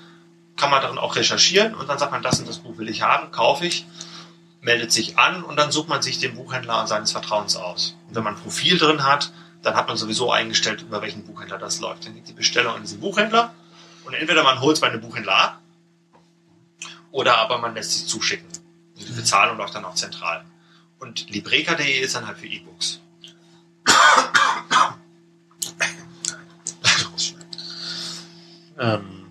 Kann 0.55 0.69
man 0.69 0.81
darin 0.81 0.97
auch 0.97 1.15
recherchieren 1.15 1.75
und 1.75 1.89
dann 1.89 1.97
sagt 1.97 2.11
man, 2.11 2.23
das 2.23 2.39
und 2.39 2.47
das 2.47 2.59
Buch 2.59 2.77
will 2.77 2.87
ich 2.87 3.01
haben, 3.01 3.31
kaufe 3.31 3.65
ich 3.65 3.85
meldet 4.65 4.91
sich 4.91 5.17
an 5.17 5.43
und 5.43 5.57
dann 5.57 5.71
sucht 5.71 5.87
man 5.87 6.01
sich 6.01 6.17
den 6.17 6.35
Buchhändler 6.35 6.87
seines 6.87 7.11
Vertrauens 7.11 7.55
aus. 7.55 7.95
Und 8.07 8.15
wenn 8.15 8.23
man 8.23 8.33
ein 8.33 8.41
Profil 8.41 8.77
drin 8.77 9.03
hat, 9.03 9.31
dann 9.61 9.75
hat 9.75 9.87
man 9.87 9.95
sowieso 9.95 10.31
eingestellt, 10.31 10.81
über 10.81 11.01
welchen 11.01 11.23
Buchhändler 11.23 11.59
das 11.59 11.79
läuft. 11.79 12.05
Dann 12.05 12.15
geht 12.15 12.27
die 12.27 12.33
Bestellung 12.33 12.73
an 12.75 12.81
diesen 12.81 12.99
Buchhändler 12.99 13.53
und 14.05 14.15
entweder 14.15 14.43
man 14.43 14.59
holt 14.59 14.75
es 14.75 14.81
bei 14.81 14.87
einem 14.87 15.01
Buchhändler 15.01 15.35
ab 15.35 15.61
oder 17.15 17.37
aber 17.37 17.57
man 17.59 17.73
lässt 17.73 17.93
sich 17.93 18.07
zuschicken. 18.07 18.45
die 18.97 19.13
Bezahlung 19.13 19.57
läuft 19.57 19.73
dann 19.73 19.85
auch 19.85 19.95
zentral. 19.95 20.43
Und 20.99 21.29
Libreka.de 21.29 21.99
ist 22.01 22.13
dann 22.13 22.27
halt 22.27 22.37
für 22.37 22.47
E-Books. 22.47 22.99
ähm, 28.77 29.27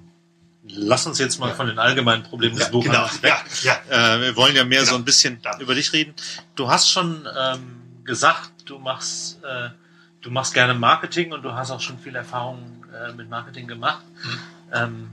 lass 0.66 1.06
uns 1.06 1.18
jetzt 1.18 1.38
mal 1.38 1.50
ja. 1.50 1.54
von 1.54 1.66
den 1.66 1.78
allgemeinen 1.78 2.22
Problemen 2.22 2.56
des 2.56 2.68
ja, 2.68 2.70
Buchhandels 2.70 3.20
genau. 3.20 3.34
weg. 3.34 3.44
Ja, 3.62 3.76
ja. 3.90 4.14
Äh, 4.16 4.22
wir 4.22 4.36
wollen 4.36 4.56
ja 4.56 4.64
mehr 4.64 4.80
genau. 4.80 4.92
so 4.92 4.96
ein 4.96 5.04
bisschen 5.04 5.42
über 5.58 5.74
dich 5.74 5.92
reden. 5.92 6.14
Du 6.54 6.70
hast 6.70 6.90
schon 6.90 7.28
ähm, 7.36 7.82
gesagt, 8.04 8.50
du 8.64 8.78
machst, 8.78 9.44
äh, 9.44 9.68
du 10.22 10.30
machst 10.30 10.54
gerne 10.54 10.72
Marketing 10.72 11.32
und 11.32 11.42
du 11.42 11.52
hast 11.52 11.70
auch 11.70 11.82
schon 11.82 11.98
viel 11.98 12.16
Erfahrung 12.16 12.86
äh, 12.94 13.12
mit 13.12 13.28
Marketing 13.28 13.66
gemacht. 13.66 14.06
Mhm. 14.22 14.38
Ähm, 14.72 15.10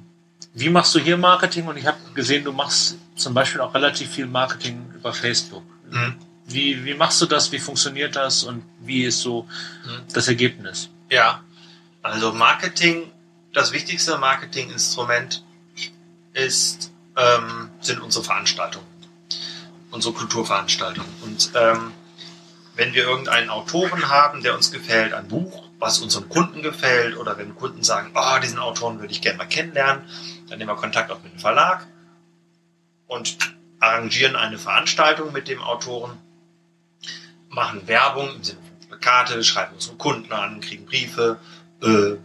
wie 0.53 0.69
machst 0.69 0.93
du 0.95 0.99
hier 0.99 1.17
Marketing? 1.17 1.67
Und 1.67 1.77
ich 1.77 1.85
habe 1.85 1.97
gesehen, 2.13 2.43
du 2.43 2.51
machst 2.51 2.97
zum 3.15 3.33
Beispiel 3.33 3.61
auch 3.61 3.73
relativ 3.73 4.11
viel 4.11 4.25
Marketing 4.27 4.91
über 4.93 5.13
Facebook. 5.13 5.63
Mhm. 5.89 6.15
Wie, 6.47 6.83
wie 6.83 6.93
machst 6.93 7.21
du 7.21 7.25
das? 7.25 7.51
Wie 7.51 7.59
funktioniert 7.59 8.15
das? 8.15 8.43
Und 8.43 8.63
wie 8.79 9.03
ist 9.03 9.19
so 9.21 9.47
Mhm. 9.85 10.01
das 10.13 10.27
Ergebnis? 10.27 10.89
Ja, 11.09 11.43
also 12.01 12.33
Marketing, 12.33 13.11
das 13.53 13.71
wichtigste 13.71 14.17
Marketinginstrument 14.17 15.43
ist, 16.33 16.91
ähm, 17.17 17.69
sind 17.81 18.01
unsere 18.01 18.23
Veranstaltungen, 18.23 18.85
unsere 19.91 20.13
Kulturveranstaltungen. 20.13 21.09
Und 21.21 21.51
ähm, 21.55 21.91
wenn 22.75 22.93
wir 22.93 23.03
irgendeinen 23.03 23.49
Autoren 23.49 24.09
haben, 24.09 24.41
der 24.41 24.55
uns 24.55 24.71
gefällt, 24.71 25.13
ein 25.13 25.27
Buch, 25.27 25.63
was 25.79 25.99
unseren 25.99 26.29
Kunden 26.29 26.61
gefällt, 26.61 27.17
oder 27.17 27.37
wenn 27.37 27.55
Kunden 27.55 27.83
sagen, 27.83 28.11
oh, 28.13 28.39
diesen 28.41 28.59
Autoren 28.59 28.99
würde 28.99 29.11
ich 29.13 29.21
gerne 29.21 29.37
mal 29.37 29.45
kennenlernen, 29.45 30.03
dann 30.51 30.59
nehmen 30.59 30.69
wir 30.69 30.75
Kontakt 30.75 31.09
auf 31.11 31.23
mit 31.23 31.31
dem 31.31 31.39
Verlag 31.39 31.87
und 33.07 33.37
arrangieren 33.79 34.35
eine 34.35 34.57
Veranstaltung 34.57 35.31
mit 35.31 35.47
dem 35.47 35.61
Autoren, 35.61 36.17
machen 37.47 37.87
Werbung 37.87 38.35
im 38.35 38.43
Sinne 38.43 38.59
von 38.61 38.89
Plakate, 38.89 39.45
schreiben 39.45 39.73
unsere 39.75 39.95
Kunden 39.95 40.33
an, 40.33 40.59
kriegen 40.59 40.85
Briefe, 40.85 41.39
äh, 41.81 42.17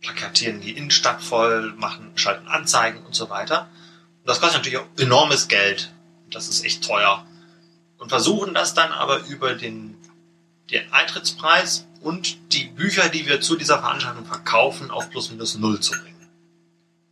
plakatieren 0.00 0.62
die 0.62 0.72
Innenstadt 0.72 1.22
voll, 1.22 1.74
machen, 1.74 2.12
schalten 2.14 2.48
Anzeigen 2.48 3.04
und 3.04 3.14
so 3.14 3.28
weiter. 3.28 3.68
Und 4.22 4.28
das 4.28 4.40
kostet 4.40 4.60
natürlich 4.60 4.78
auch 4.78 4.88
enormes 4.96 5.48
Geld. 5.48 5.92
Das 6.30 6.48
ist 6.48 6.64
echt 6.64 6.82
teuer. 6.82 7.26
Und 7.98 8.08
versuchen 8.08 8.54
das 8.54 8.72
dann 8.72 8.90
aber 8.90 9.26
über 9.26 9.54
den, 9.54 9.98
den 10.70 10.90
Eintrittspreis 10.94 11.86
und 12.00 12.54
die 12.54 12.64
Bücher, 12.64 13.10
die 13.10 13.26
wir 13.26 13.42
zu 13.42 13.54
dieser 13.56 13.80
Veranstaltung 13.80 14.24
verkaufen, 14.24 14.90
auf 14.90 15.10
plus 15.10 15.30
minus 15.30 15.58
null 15.58 15.78
zu 15.80 15.92
bringen. 15.92 16.17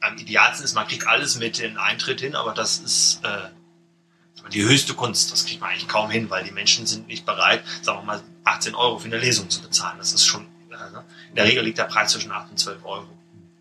Am 0.07 0.19
idealsten 0.19 0.65
ist, 0.65 0.75
man 0.75 0.87
kriegt 0.87 1.07
alles 1.07 1.39
mit 1.39 1.59
den 1.59 1.79
Eintritt 1.79 2.21
hin, 2.21 2.37
aber 2.37 2.55
das 2.55 2.79
ist 2.79 3.21
äh, 3.25 4.49
die 4.53 4.65
höchste 4.65 4.95
Kunst. 4.95 5.33
Das 5.33 5.45
kriegt 5.45 5.61
man 5.61 5.71
eigentlich 5.71 5.89
kaum 5.89 6.11
hin, 6.11 6.31
weil 6.31 6.45
die 6.45 6.53
Menschen 6.53 6.87
sind 6.87 7.09
nicht 7.09 7.27
bereit, 7.27 7.65
sagen 7.83 8.01
wir 8.01 8.05
mal, 8.05 8.23
18 8.45 8.75
Euro 8.75 8.99
für 8.99 9.07
eine 9.07 9.19
Lesung 9.19 9.51
zu 9.51 9.61
bezahlen. 9.61 9.99
Das 9.99 10.13
ist 10.13 10.25
schon, 10.25 10.47
also 10.71 10.99
in 11.31 11.35
der 11.35 11.45
Regel 11.45 11.65
liegt 11.65 11.79
der 11.79 11.85
Preis 11.85 12.13
zwischen 12.13 12.31
8 12.31 12.51
und 12.51 12.59
12 12.59 12.85
Euro. 12.85 13.09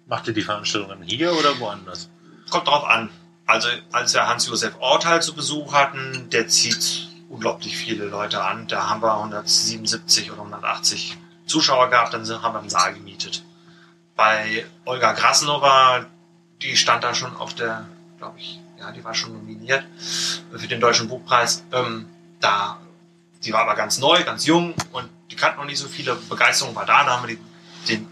Macht 0.07 0.27
ihr 0.27 0.33
die 0.33 0.43
Veranstaltungen 0.43 1.01
hier 1.01 1.33
oder 1.33 1.59
woanders? 1.59 2.09
Kommt 2.49 2.67
drauf 2.67 2.85
an. 2.85 3.09
Also, 3.47 3.67
als 3.91 4.13
wir 4.13 4.27
Hans-Josef 4.27 4.75
Ortal 4.79 5.21
zu 5.21 5.33
Besuch 5.33 5.73
hatten, 5.73 6.29
der 6.31 6.47
zieht 6.47 7.09
unglaublich 7.29 7.75
viele 7.77 8.05
Leute 8.05 8.43
an. 8.43 8.67
Da 8.67 8.89
haben 8.89 9.01
wir 9.01 9.13
177 9.13 10.31
oder 10.31 10.41
180 10.41 11.17
Zuschauer 11.45 11.89
gehabt, 11.89 12.13
dann 12.13 12.27
haben 12.41 12.53
wir 12.53 12.59
einen 12.59 12.69
Saal 12.69 12.93
gemietet. 12.93 13.43
Bei 14.15 14.65
Olga 14.85 15.13
Krasnova, 15.13 16.05
die 16.65 16.75
stand 16.75 17.03
da 17.03 17.13
schon 17.13 17.35
auf 17.35 17.53
der, 17.53 17.87
glaube 18.17 18.39
ich, 18.39 18.59
ja, 18.79 18.91
die 18.91 19.03
war 19.03 19.13
schon 19.13 19.33
nominiert 19.33 19.83
für 20.51 20.67
den 20.67 20.81
Deutschen 20.81 21.07
Buchpreis. 21.07 21.63
Ähm, 21.71 22.07
da, 22.39 22.79
die 23.43 23.53
war 23.53 23.61
aber 23.61 23.75
ganz 23.75 23.99
neu, 23.99 24.23
ganz 24.23 24.45
jung 24.45 24.73
und 24.91 25.09
die 25.31 25.35
kannten 25.35 25.59
noch 25.59 25.65
nicht 25.65 25.79
so 25.79 25.87
viele. 25.87 26.15
Begeisterung 26.15 26.75
war 26.75 26.85
da, 26.85 27.03
da 27.03 27.11
haben 27.11 27.27
wir 27.27 27.35
die, 27.35 27.41
den, 27.87 28.07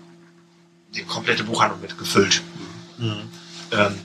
die 0.94 1.04
komplette 1.04 1.44
Buchhandlung 1.44 1.82
mit 1.82 1.98
gefüllt. 1.98 2.42
Mhm. 2.98 3.30
Ähm, 3.72 4.00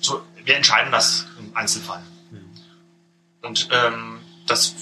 so, 0.00 0.22
wir 0.44 0.56
entscheiden 0.56 0.92
das 0.92 1.26
im 1.38 1.54
Einzelfall. 1.56 2.02
Mhm. 2.30 2.50
Und 3.42 3.68
ähm, 3.72 4.20
das 4.46 4.74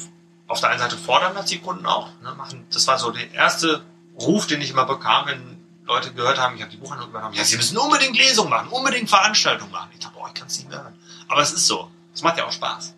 auf 0.48 0.60
der 0.60 0.68
einen 0.68 0.80
Seite 0.80 0.98
fordern 0.98 1.34
das 1.34 1.46
die 1.46 1.60
Kunden 1.60 1.86
auch. 1.86 2.10
Ne, 2.22 2.34
machen, 2.34 2.66
das 2.72 2.86
war 2.86 2.98
so 2.98 3.10
der 3.10 3.32
erste 3.32 3.82
Ruf, 4.20 4.46
den 4.46 4.60
ich 4.60 4.70
immer 4.70 4.84
bekam, 4.84 5.26
wenn 5.26 5.51
Leute 5.84 6.12
gehört 6.12 6.38
haben, 6.38 6.56
ich 6.56 6.62
habe 6.62 6.70
die 6.70 6.76
Buchhandlung 6.76 7.10
übernommen. 7.10 7.34
Ja, 7.34 7.44
sie 7.44 7.56
müssen 7.56 7.76
unbedingt 7.76 8.16
Lesungen 8.16 8.50
machen, 8.50 8.68
unbedingt 8.68 9.08
Veranstaltungen 9.08 9.72
machen. 9.72 9.90
Ich 9.92 10.00
dachte, 10.00 10.14
boah, 10.14 10.28
ich 10.28 10.34
kann 10.34 10.46
es 10.46 10.58
nicht 10.58 10.68
mehr 10.68 10.82
hören. 10.82 10.98
Aber 11.28 11.42
es 11.42 11.52
ist 11.52 11.66
so. 11.66 11.90
Es 12.14 12.22
macht 12.22 12.38
ja 12.38 12.46
auch 12.46 12.52
Spaß. 12.52 12.94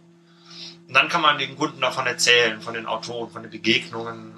Und 0.89 0.95
dann 0.95 1.09
kann 1.09 1.23
man 1.23 1.39
den 1.39 1.57
Kunden 1.57 1.81
davon 1.81 2.07
erzählen, 2.07 2.61
von 2.61 2.75
den 2.75 2.87
Autoren, 2.87 3.31
von 3.31 3.43
den 3.43 3.51
Begegnungen. 3.51 4.35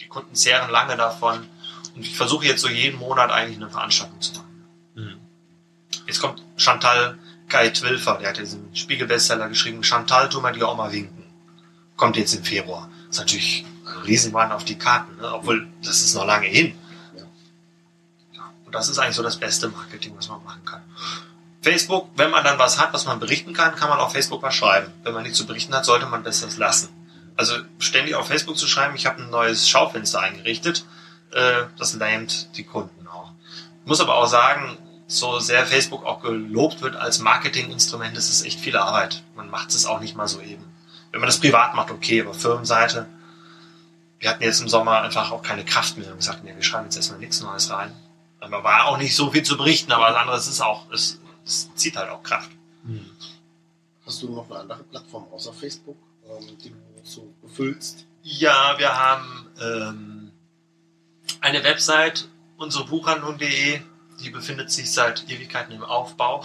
Die 0.00 0.08
Kunden 0.08 0.34
zehren 0.34 0.70
lange 0.70 0.96
davon. 0.96 1.46
Und 1.94 2.02
ich 2.02 2.16
versuche 2.16 2.46
jetzt 2.46 2.60
so 2.60 2.68
jeden 2.68 2.98
Monat 2.98 3.30
eigentlich 3.30 3.56
eine 3.56 3.70
Veranstaltung 3.70 4.20
zu 4.20 4.32
machen. 4.32 4.66
Mhm. 4.94 5.20
Jetzt 6.06 6.20
kommt 6.20 6.42
Chantal 6.56 7.18
Kai 7.48 7.70
Twilfer, 7.70 8.18
der 8.18 8.30
hat 8.30 8.38
diesen 8.38 8.74
Spiegel-Bestseller 8.74 9.48
geschrieben, 9.48 9.84
Chantal, 9.84 10.28
tu 10.28 10.40
mal 10.40 10.52
dir 10.52 10.68
auch 10.68 10.76
mal 10.76 10.92
winken. 10.92 11.24
Kommt 11.96 12.16
jetzt 12.16 12.34
im 12.34 12.42
Februar. 12.42 12.90
ist 13.08 13.18
natürlich 13.18 13.64
ein 13.84 14.02
Riesenwahn 14.02 14.52
auf 14.52 14.64
die 14.64 14.76
Karten, 14.76 15.16
ne? 15.16 15.32
obwohl 15.32 15.68
das 15.82 16.02
ist 16.02 16.14
noch 16.14 16.26
lange 16.26 16.46
hin. 16.46 16.76
Das 18.76 18.88
ist 18.88 18.98
eigentlich 18.98 19.16
so 19.16 19.22
das 19.22 19.36
beste 19.36 19.68
Marketing, 19.68 20.14
was 20.16 20.28
man 20.28 20.42
machen 20.44 20.64
kann. 20.64 20.82
Facebook, 21.62 22.08
wenn 22.14 22.30
man 22.30 22.44
dann 22.44 22.58
was 22.58 22.78
hat, 22.80 22.92
was 22.92 23.06
man 23.06 23.18
berichten 23.18 23.52
kann, 23.52 23.74
kann 23.74 23.88
man 23.88 23.98
auf 23.98 24.12
Facebook 24.12 24.42
was 24.42 24.54
schreiben. 24.54 24.92
Wenn 25.02 25.14
man 25.14 25.24
nichts 25.24 25.38
zu 25.38 25.46
berichten 25.46 25.74
hat, 25.74 25.84
sollte 25.84 26.06
man 26.06 26.22
das 26.22 26.40
das 26.40 26.56
lassen. 26.56 26.88
Also 27.36 27.56
ständig 27.78 28.14
auf 28.14 28.28
Facebook 28.28 28.56
zu 28.56 28.68
schreiben, 28.68 28.94
ich 28.94 29.06
habe 29.06 29.20
ein 29.20 29.30
neues 29.30 29.68
Schaufenster 29.68 30.20
eingerichtet, 30.20 30.86
äh, 31.32 31.64
das 31.76 31.94
lähmt 31.94 32.56
die 32.56 32.64
Kunden 32.64 33.06
auch. 33.08 33.32
Ich 33.82 33.88
muss 33.88 34.00
aber 34.00 34.14
auch 34.14 34.26
sagen, 34.26 34.78
so 35.06 35.38
sehr 35.38 35.66
Facebook 35.66 36.04
auch 36.04 36.22
gelobt 36.22 36.82
wird 36.82 36.96
als 36.96 37.18
Marketinginstrument, 37.18 38.16
ist 38.16 38.44
echt 38.44 38.60
viel 38.60 38.76
Arbeit. 38.76 39.22
Man 39.34 39.50
macht 39.50 39.70
es 39.70 39.86
auch 39.86 40.00
nicht 40.00 40.16
mal 40.16 40.28
so 40.28 40.40
eben. 40.40 40.64
Wenn 41.12 41.20
man 41.20 41.28
das 41.28 41.40
privat 41.40 41.74
macht, 41.74 41.90
okay, 41.90 42.22
aber 42.22 42.34
Firmenseite, 42.34 43.06
wir 44.18 44.30
hatten 44.30 44.42
jetzt 44.42 44.60
im 44.60 44.68
Sommer 44.68 45.02
einfach 45.02 45.30
auch 45.30 45.42
keine 45.42 45.64
Kraft 45.64 45.98
mehr 45.98 46.10
und 46.10 46.18
gesagt, 46.18 46.42
nee, 46.42 46.54
wir 46.54 46.62
schreiben 46.62 46.84
jetzt 46.84 46.96
erstmal 46.96 47.20
nichts 47.20 47.40
Neues 47.40 47.70
rein. 47.70 47.92
Aber 48.40 48.62
war 48.62 48.86
auch 48.86 48.98
nicht 48.98 49.14
so 49.14 49.30
viel 49.30 49.42
zu 49.42 49.56
berichten, 49.56 49.92
aber 49.92 50.08
das 50.08 50.16
andere 50.16 50.36
ist 50.36 50.60
auch, 50.60 50.90
es, 50.90 51.20
es 51.44 51.74
zieht 51.74 51.96
halt 51.96 52.10
auch 52.10 52.22
Kraft. 52.22 52.50
Mhm. 52.84 53.10
Hast 54.04 54.22
du 54.22 54.30
noch 54.30 54.48
eine 54.50 54.60
andere 54.60 54.84
Plattform 54.84 55.26
außer 55.32 55.52
Facebook, 55.52 55.96
ähm, 56.28 56.56
die 56.58 56.70
du 56.70 56.76
so 57.02 57.32
befüllst? 57.42 58.06
Ja, 58.22 58.74
wir 58.78 58.96
haben 58.96 59.46
ähm, 59.60 60.32
eine 61.40 61.64
Website, 61.64 62.28
unsere 62.56 62.84
Buchhandlung.de, 62.84 63.80
die 64.20 64.30
befindet 64.30 64.70
sich 64.70 64.92
seit 64.92 65.28
Ewigkeiten 65.28 65.72
im 65.72 65.82
Aufbau. 65.84 66.44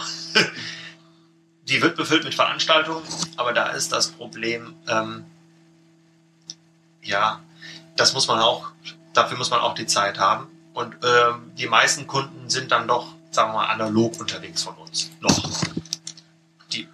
die 1.68 1.80
wird 1.80 1.96
befüllt 1.96 2.24
mit 2.24 2.34
Veranstaltungen, 2.34 3.02
aber 3.36 3.52
da 3.52 3.68
ist 3.68 3.92
das 3.92 4.10
Problem, 4.10 4.74
ähm, 4.88 5.24
ja, 7.02 7.40
das 7.96 8.12
muss 8.14 8.26
man 8.28 8.40
auch, 8.40 8.70
dafür 9.12 9.38
muss 9.38 9.50
man 9.50 9.60
auch 9.60 9.74
die 9.74 9.86
Zeit 9.86 10.18
haben. 10.18 10.48
Und 10.74 10.96
ähm, 11.04 11.52
die 11.56 11.66
meisten 11.66 12.06
Kunden 12.06 12.48
sind 12.48 12.72
dann 12.72 12.88
doch, 12.88 13.14
sagen 13.30 13.52
wir 13.52 13.58
mal, 13.58 13.66
analog 13.66 14.18
unterwegs 14.18 14.62
von 14.62 14.74
uns. 14.76 15.10
Noch. 15.20 15.38
Die 16.72 16.88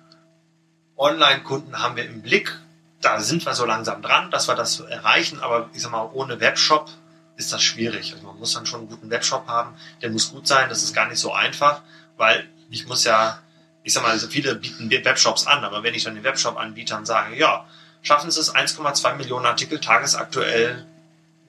Online-Kunden 0.96 1.78
haben 1.78 1.96
wir 1.96 2.04
im 2.04 2.22
Blick. 2.22 2.58
Da 3.00 3.20
sind 3.20 3.46
wir 3.46 3.54
so 3.54 3.64
langsam 3.64 4.02
dran, 4.02 4.30
dass 4.30 4.48
wir 4.48 4.56
das 4.56 4.80
erreichen. 4.80 5.40
Aber 5.40 5.70
ich 5.72 5.82
sag 5.82 5.92
mal, 5.92 6.10
ohne 6.12 6.40
Webshop 6.40 6.90
ist 7.36 7.52
das 7.52 7.62
schwierig. 7.62 8.12
Also 8.12 8.26
man 8.26 8.38
muss 8.38 8.52
dann 8.52 8.66
schon 8.66 8.80
einen 8.80 8.88
guten 8.88 9.10
Webshop 9.10 9.46
haben. 9.46 9.76
Der 10.02 10.10
muss 10.10 10.32
gut 10.32 10.48
sein. 10.48 10.68
Das 10.68 10.82
ist 10.82 10.94
gar 10.94 11.08
nicht 11.08 11.20
so 11.20 11.32
einfach, 11.32 11.82
weil 12.16 12.48
ich 12.70 12.86
muss 12.88 13.04
ja, 13.04 13.38
ich 13.84 13.92
sag 13.92 14.02
mal, 14.02 14.10
also 14.10 14.26
viele 14.26 14.56
bieten 14.56 14.90
Webshops 14.90 15.46
an. 15.46 15.64
Aber 15.64 15.84
wenn 15.84 15.94
ich 15.94 16.02
dann 16.02 16.16
den 16.16 16.24
Webshop-Anbietern 16.24 17.06
sage, 17.06 17.36
ja, 17.36 17.64
schaffen 18.02 18.32
Sie 18.32 18.40
es, 18.40 18.52
1,2 18.52 19.14
Millionen 19.14 19.46
Artikel 19.46 19.78
tagesaktuell 19.78 20.84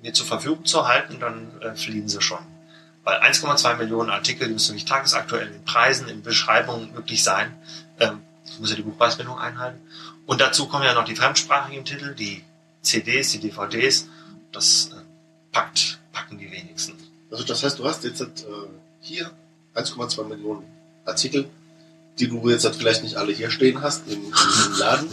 mir 0.02 0.14
zur 0.14 0.26
Verfügung 0.26 0.66
zu 0.66 0.88
halten, 0.88 1.20
dann 1.20 1.52
äh, 1.62 1.76
fliehen 1.76 2.08
sie 2.08 2.22
schon. 2.22 2.39
Weil 3.04 3.22
1,2 3.22 3.78
Millionen 3.78 4.10
Artikel, 4.10 4.47
die 4.47 4.54
müssen 4.54 4.72
nämlich 4.72 4.86
tagesaktuell 4.86 5.47
in 5.47 5.64
Preisen, 5.64 6.08
in 6.08 6.22
Beschreibungen 6.22 6.93
wirklich 6.95 7.24
sein. 7.24 7.56
Ähm, 8.00 8.22
ich 8.45 8.60
muss 8.60 8.70
ja 8.70 8.76
die 8.76 8.84
Buchpreisbindung 8.84 9.38
einhalten. 9.38 9.80
Und 10.26 10.41
dazu 10.41 10.68
kommen 10.68 10.84
ja 10.84 10.93
noch 10.93 11.06
die 11.06 11.16
fremdsprachigen 11.16 11.86
Titel, 11.86 12.14
die 12.14 12.43
CDs, 12.82 13.32
die 13.32 13.39
DVDs. 13.39 14.08
Das 14.52 14.91
äh, 14.93 15.02
packt, 15.52 16.00
packen 16.12 16.38
die 16.38 16.52
wenigsten. 16.52 16.95
Also 17.32 17.43
das 17.43 17.64
heißt, 17.64 17.80
du 17.80 17.86
hast 17.86 18.04
jetzt 18.04 18.22
äh, 18.22 18.26
hier 19.02 19.32
1,2 19.76 20.24
Millionen 20.26 20.66
Artikel, 21.06 21.50
die 22.20 22.28
du 22.28 22.50
jetzt 22.50 22.66
halt 22.66 22.76
vielleicht 22.76 23.04
nicht 23.04 23.16
alle 23.16 23.32
hier 23.32 23.50
stehen 23.50 23.82
hast 23.82 24.08
im, 24.08 24.26
im 24.26 24.34
Laden, 24.78 25.10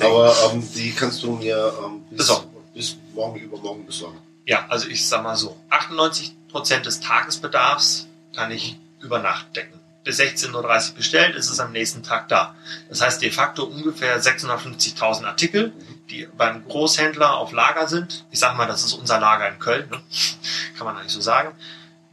aber 0.00 0.34
ähm, 0.52 0.66
die 0.74 0.92
kannst 0.92 1.22
du 1.22 1.32
mir 1.32 1.72
ähm, 1.84 2.02
bis, 2.10 2.32
bis 2.74 2.96
morgen 3.14 3.38
übermorgen 3.38 3.84
besorgen. 3.84 4.18
Ja, 4.46 4.66
also 4.68 4.88
ich 4.88 5.06
sag 5.06 5.24
mal 5.24 5.36
so, 5.36 5.60
98% 5.70 6.80
des 6.80 7.00
Tagesbedarfs 7.00 8.06
kann 8.34 8.52
ich 8.52 8.78
über 9.00 9.18
Nacht 9.18 9.56
decken. 9.56 9.80
Bis 10.04 10.20
16.30 10.20 10.90
Uhr 10.90 10.94
bestellt, 10.94 11.34
ist 11.34 11.50
es 11.50 11.58
am 11.58 11.72
nächsten 11.72 12.04
Tag 12.04 12.28
da. 12.28 12.54
Das 12.88 13.00
heißt 13.00 13.20
de 13.20 13.32
facto 13.32 13.64
ungefähr 13.64 14.22
650.000 14.22 15.24
Artikel, 15.24 15.72
die 16.08 16.28
beim 16.36 16.64
Großhändler 16.64 17.36
auf 17.36 17.50
Lager 17.50 17.88
sind. 17.88 18.24
Ich 18.30 18.38
sag 18.38 18.56
mal, 18.56 18.68
das 18.68 18.84
ist 18.84 18.92
unser 18.92 19.18
Lager 19.18 19.48
in 19.48 19.58
Köln, 19.58 19.90
ne? 19.90 20.00
kann 20.78 20.86
man 20.86 20.96
eigentlich 20.96 21.12
so 21.12 21.20
sagen. 21.20 21.52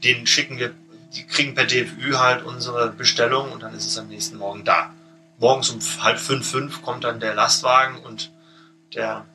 Den 0.03 0.25
schicken 0.25 0.57
wir, 0.57 0.73
die 1.15 1.27
kriegen 1.27 1.53
per 1.53 1.65
DFÜ 1.65 2.17
halt 2.17 2.43
unsere 2.43 2.89
Bestellung 2.89 3.51
und 3.51 3.61
dann 3.61 3.75
ist 3.75 3.86
es 3.86 3.99
am 3.99 4.07
nächsten 4.07 4.38
Morgen 4.38 4.63
da. 4.63 4.91
Morgens 5.38 5.69
um 5.69 5.79
halb 6.01 6.19
fünf, 6.19 6.49
fünf 6.49 6.81
kommt 6.81 7.03
dann 7.03 7.19
der 7.19 7.36
Lastwagen 7.36 7.99
und 7.99 8.31
der 8.95 9.25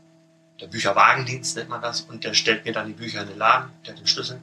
der 0.60 0.66
Bücherwagendienst 0.66 1.56
nennt 1.56 1.68
man 1.68 1.82
das, 1.82 2.02
und 2.02 2.24
der 2.24 2.34
stellt 2.34 2.64
mir 2.64 2.72
dann 2.72 2.86
die 2.86 2.92
Bücher 2.92 3.22
in 3.22 3.28
den 3.28 3.38
Laden, 3.38 3.70
der 3.84 3.94
hat 3.94 4.00
den 4.00 4.06
Schlüssel. 4.06 4.40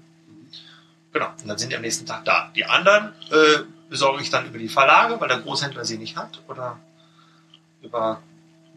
Genau, 1.11 1.29
und 1.29 1.47
dann 1.47 1.57
sind 1.57 1.71
die 1.71 1.75
am 1.75 1.81
nächsten 1.81 2.05
Tag 2.05 2.25
da. 2.25 2.51
Die 2.55 2.65
anderen 2.65 3.13
äh, 3.31 3.63
besorge 3.89 4.21
ich 4.21 4.29
dann 4.29 4.47
über 4.47 4.57
die 4.57 4.69
Verlage, 4.69 5.19
weil 5.19 5.27
der 5.27 5.39
Großhändler 5.39 5.85
sie 5.85 5.97
nicht 5.97 6.17
hat, 6.17 6.41
oder 6.47 6.79
über 7.81 8.21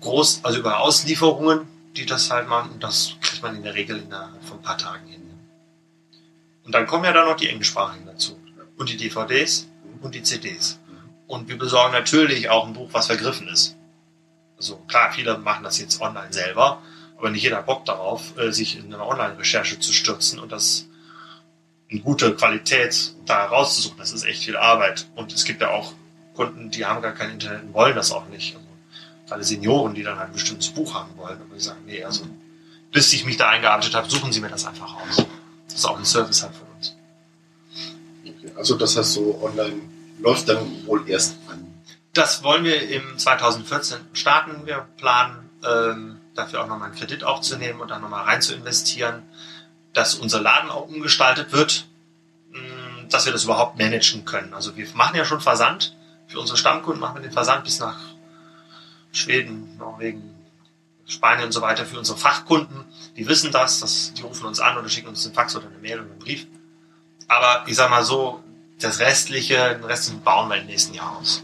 Groß, 0.00 0.40
also 0.44 0.58
über 0.58 0.78
Auslieferungen, 0.80 1.66
die 1.96 2.06
das 2.06 2.30
halt 2.30 2.48
machen, 2.48 2.70
und 2.72 2.82
das 2.82 3.14
kriegt 3.20 3.42
man 3.42 3.56
in 3.56 3.62
der 3.62 3.74
Regel 3.74 3.98
innerhalb 3.98 4.44
von 4.44 4.58
ein 4.58 4.62
paar 4.62 4.78
Tagen 4.78 5.06
hin. 5.06 5.18
Und 6.68 6.74
dann 6.74 6.86
kommen 6.86 7.04
ja 7.04 7.12
dann 7.14 7.26
noch 7.26 7.36
die 7.36 7.48
englischsprachigen 7.48 8.04
dazu. 8.04 8.38
Und 8.76 8.90
die 8.90 8.98
DVDs 8.98 9.66
und 10.02 10.14
die 10.14 10.22
CDs. 10.22 10.78
Und 11.26 11.48
wir 11.48 11.56
besorgen 11.56 11.94
natürlich 11.94 12.50
auch 12.50 12.66
ein 12.66 12.74
Buch, 12.74 12.90
was 12.92 13.06
vergriffen 13.06 13.48
ist. 13.48 13.74
Also 14.58 14.76
klar, 14.86 15.10
viele 15.10 15.38
machen 15.38 15.64
das 15.64 15.78
jetzt 15.78 16.00
online 16.02 16.30
selber, 16.30 16.82
aber 17.18 17.30
nicht 17.30 17.42
jeder 17.42 17.62
Bock 17.62 17.84
darauf, 17.84 18.38
äh, 18.38 18.52
sich 18.52 18.78
in 18.78 18.92
eine 18.92 19.04
Online-Recherche 19.04 19.78
zu 19.80 19.92
stürzen 19.92 20.38
und 20.38 20.52
das 20.52 20.86
in 21.88 22.02
gute 22.02 22.34
Qualität 22.34 23.14
da 23.26 23.46
rauszusuchen. 23.46 23.98
Das 23.98 24.12
ist 24.12 24.24
echt 24.24 24.44
viel 24.44 24.56
Arbeit. 24.56 25.08
Und 25.16 25.32
es 25.32 25.44
gibt 25.44 25.60
ja 25.60 25.70
auch 25.70 25.94
Kunden, 26.34 26.70
die 26.70 26.84
haben 26.84 27.02
gar 27.02 27.12
kein 27.12 27.30
Internet 27.30 27.62
und 27.64 27.74
wollen 27.74 27.96
das 27.96 28.12
auch 28.12 28.28
nicht. 28.28 28.54
Also, 28.54 28.66
alle 29.30 29.44
Senioren, 29.44 29.94
die 29.94 30.02
dann 30.02 30.18
ein 30.18 30.32
bestimmtes 30.32 30.68
Buch 30.68 30.94
haben 30.94 31.10
wollen, 31.16 31.38
aber 31.40 31.54
die 31.54 31.60
sagen, 31.60 31.80
nee, 31.86 32.02
also 32.02 32.24
bis 32.92 33.12
ich 33.12 33.26
mich 33.26 33.36
da 33.36 33.50
eingearbeitet 33.50 33.94
habe, 33.94 34.08
suchen 34.08 34.32
Sie 34.32 34.40
mir 34.40 34.48
das 34.48 34.64
einfach 34.64 34.94
aus. 34.94 35.26
Das 35.66 35.74
ist 35.74 35.84
auch 35.84 35.98
ein 35.98 36.06
Service 36.06 36.42
halt 36.42 36.54
von 36.54 36.66
uns. 36.76 36.96
Okay. 38.24 38.52
Also 38.56 38.76
das 38.76 38.96
heißt 38.96 39.12
so 39.12 39.38
online 39.42 39.80
läuft 40.20 40.48
dann 40.48 40.86
wohl 40.86 41.08
erst 41.08 41.36
an. 41.48 41.66
Das 42.14 42.42
wollen 42.42 42.64
wir 42.64 42.88
im 42.88 43.18
2014 43.18 43.98
starten. 44.12 44.66
Wir 44.66 44.86
planen 44.96 45.50
ähm, 45.64 46.17
dafür 46.38 46.62
auch 46.62 46.66
nochmal 46.66 46.90
einen 46.90 46.98
Kredit 46.98 47.24
aufzunehmen 47.24 47.80
und 47.80 47.88
dann 47.88 48.02
nochmal 48.02 48.24
rein 48.24 48.42
zu 48.42 48.54
investieren, 48.54 49.22
dass 49.92 50.14
unser 50.14 50.40
Laden 50.40 50.70
auch 50.70 50.88
umgestaltet 50.88 51.52
wird, 51.52 51.86
mh, 52.52 53.04
dass 53.10 53.26
wir 53.26 53.32
das 53.32 53.44
überhaupt 53.44 53.78
managen 53.78 54.24
können. 54.24 54.54
Also 54.54 54.76
wir 54.76 54.86
machen 54.94 55.16
ja 55.16 55.24
schon 55.24 55.40
Versand. 55.40 55.96
Für 56.26 56.40
unsere 56.40 56.58
Stammkunden 56.58 57.00
machen 57.00 57.16
wir 57.16 57.22
den 57.22 57.32
Versand 57.32 57.64
bis 57.64 57.78
nach 57.78 57.98
Schweden, 59.12 59.76
Norwegen, 59.78 60.34
Spanien 61.06 61.46
und 61.46 61.52
so 61.52 61.62
weiter. 61.62 61.86
Für 61.86 61.98
unsere 61.98 62.18
Fachkunden, 62.18 62.84
die 63.16 63.26
wissen 63.26 63.50
das, 63.50 63.80
dass 63.80 64.12
die 64.12 64.22
rufen 64.22 64.46
uns 64.46 64.60
an 64.60 64.76
oder 64.76 64.88
schicken 64.88 65.08
uns 65.08 65.24
einen 65.24 65.34
Fax 65.34 65.56
oder 65.56 65.66
eine 65.66 65.78
Mail 65.78 66.00
oder 66.00 66.10
einen 66.10 66.18
Brief. 66.18 66.46
Aber 67.26 67.64
ich 67.66 67.76
sag 67.76 67.90
mal 67.90 68.04
so, 68.04 68.42
das 68.78 69.00
restliche, 69.00 69.74
den 69.74 69.84
restlichen 69.84 70.22
bauen 70.22 70.48
wir 70.48 70.56
im 70.56 70.66
nächsten 70.66 70.94
Jahr 70.94 71.16
aus. 71.16 71.42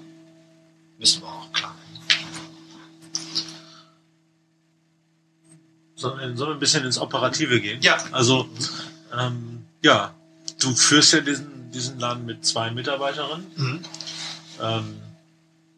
Müssen 0.99 1.23
wir 1.23 1.29
auch, 1.29 1.53
klar. 1.53 1.74
Sollen 6.05 6.37
wir, 6.37 6.49
ein 6.49 6.59
bisschen 6.59 6.85
ins 6.85 6.99
Operative 6.99 7.61
gehen? 7.61 7.81
Ja. 7.81 7.97
Also, 8.13 8.49
ähm, 9.19 9.65
ja, 9.83 10.15
du 10.61 10.75
führst 10.75 11.13
ja 11.15 11.21
diesen, 11.21 11.71
diesen 11.71 11.99
Laden 11.99 12.27
mit 12.27 12.45
zwei 12.45 12.71
Mitarbeiterinnen. 12.71 13.47
Mhm. 13.57 13.81
Ähm, 14.61 14.97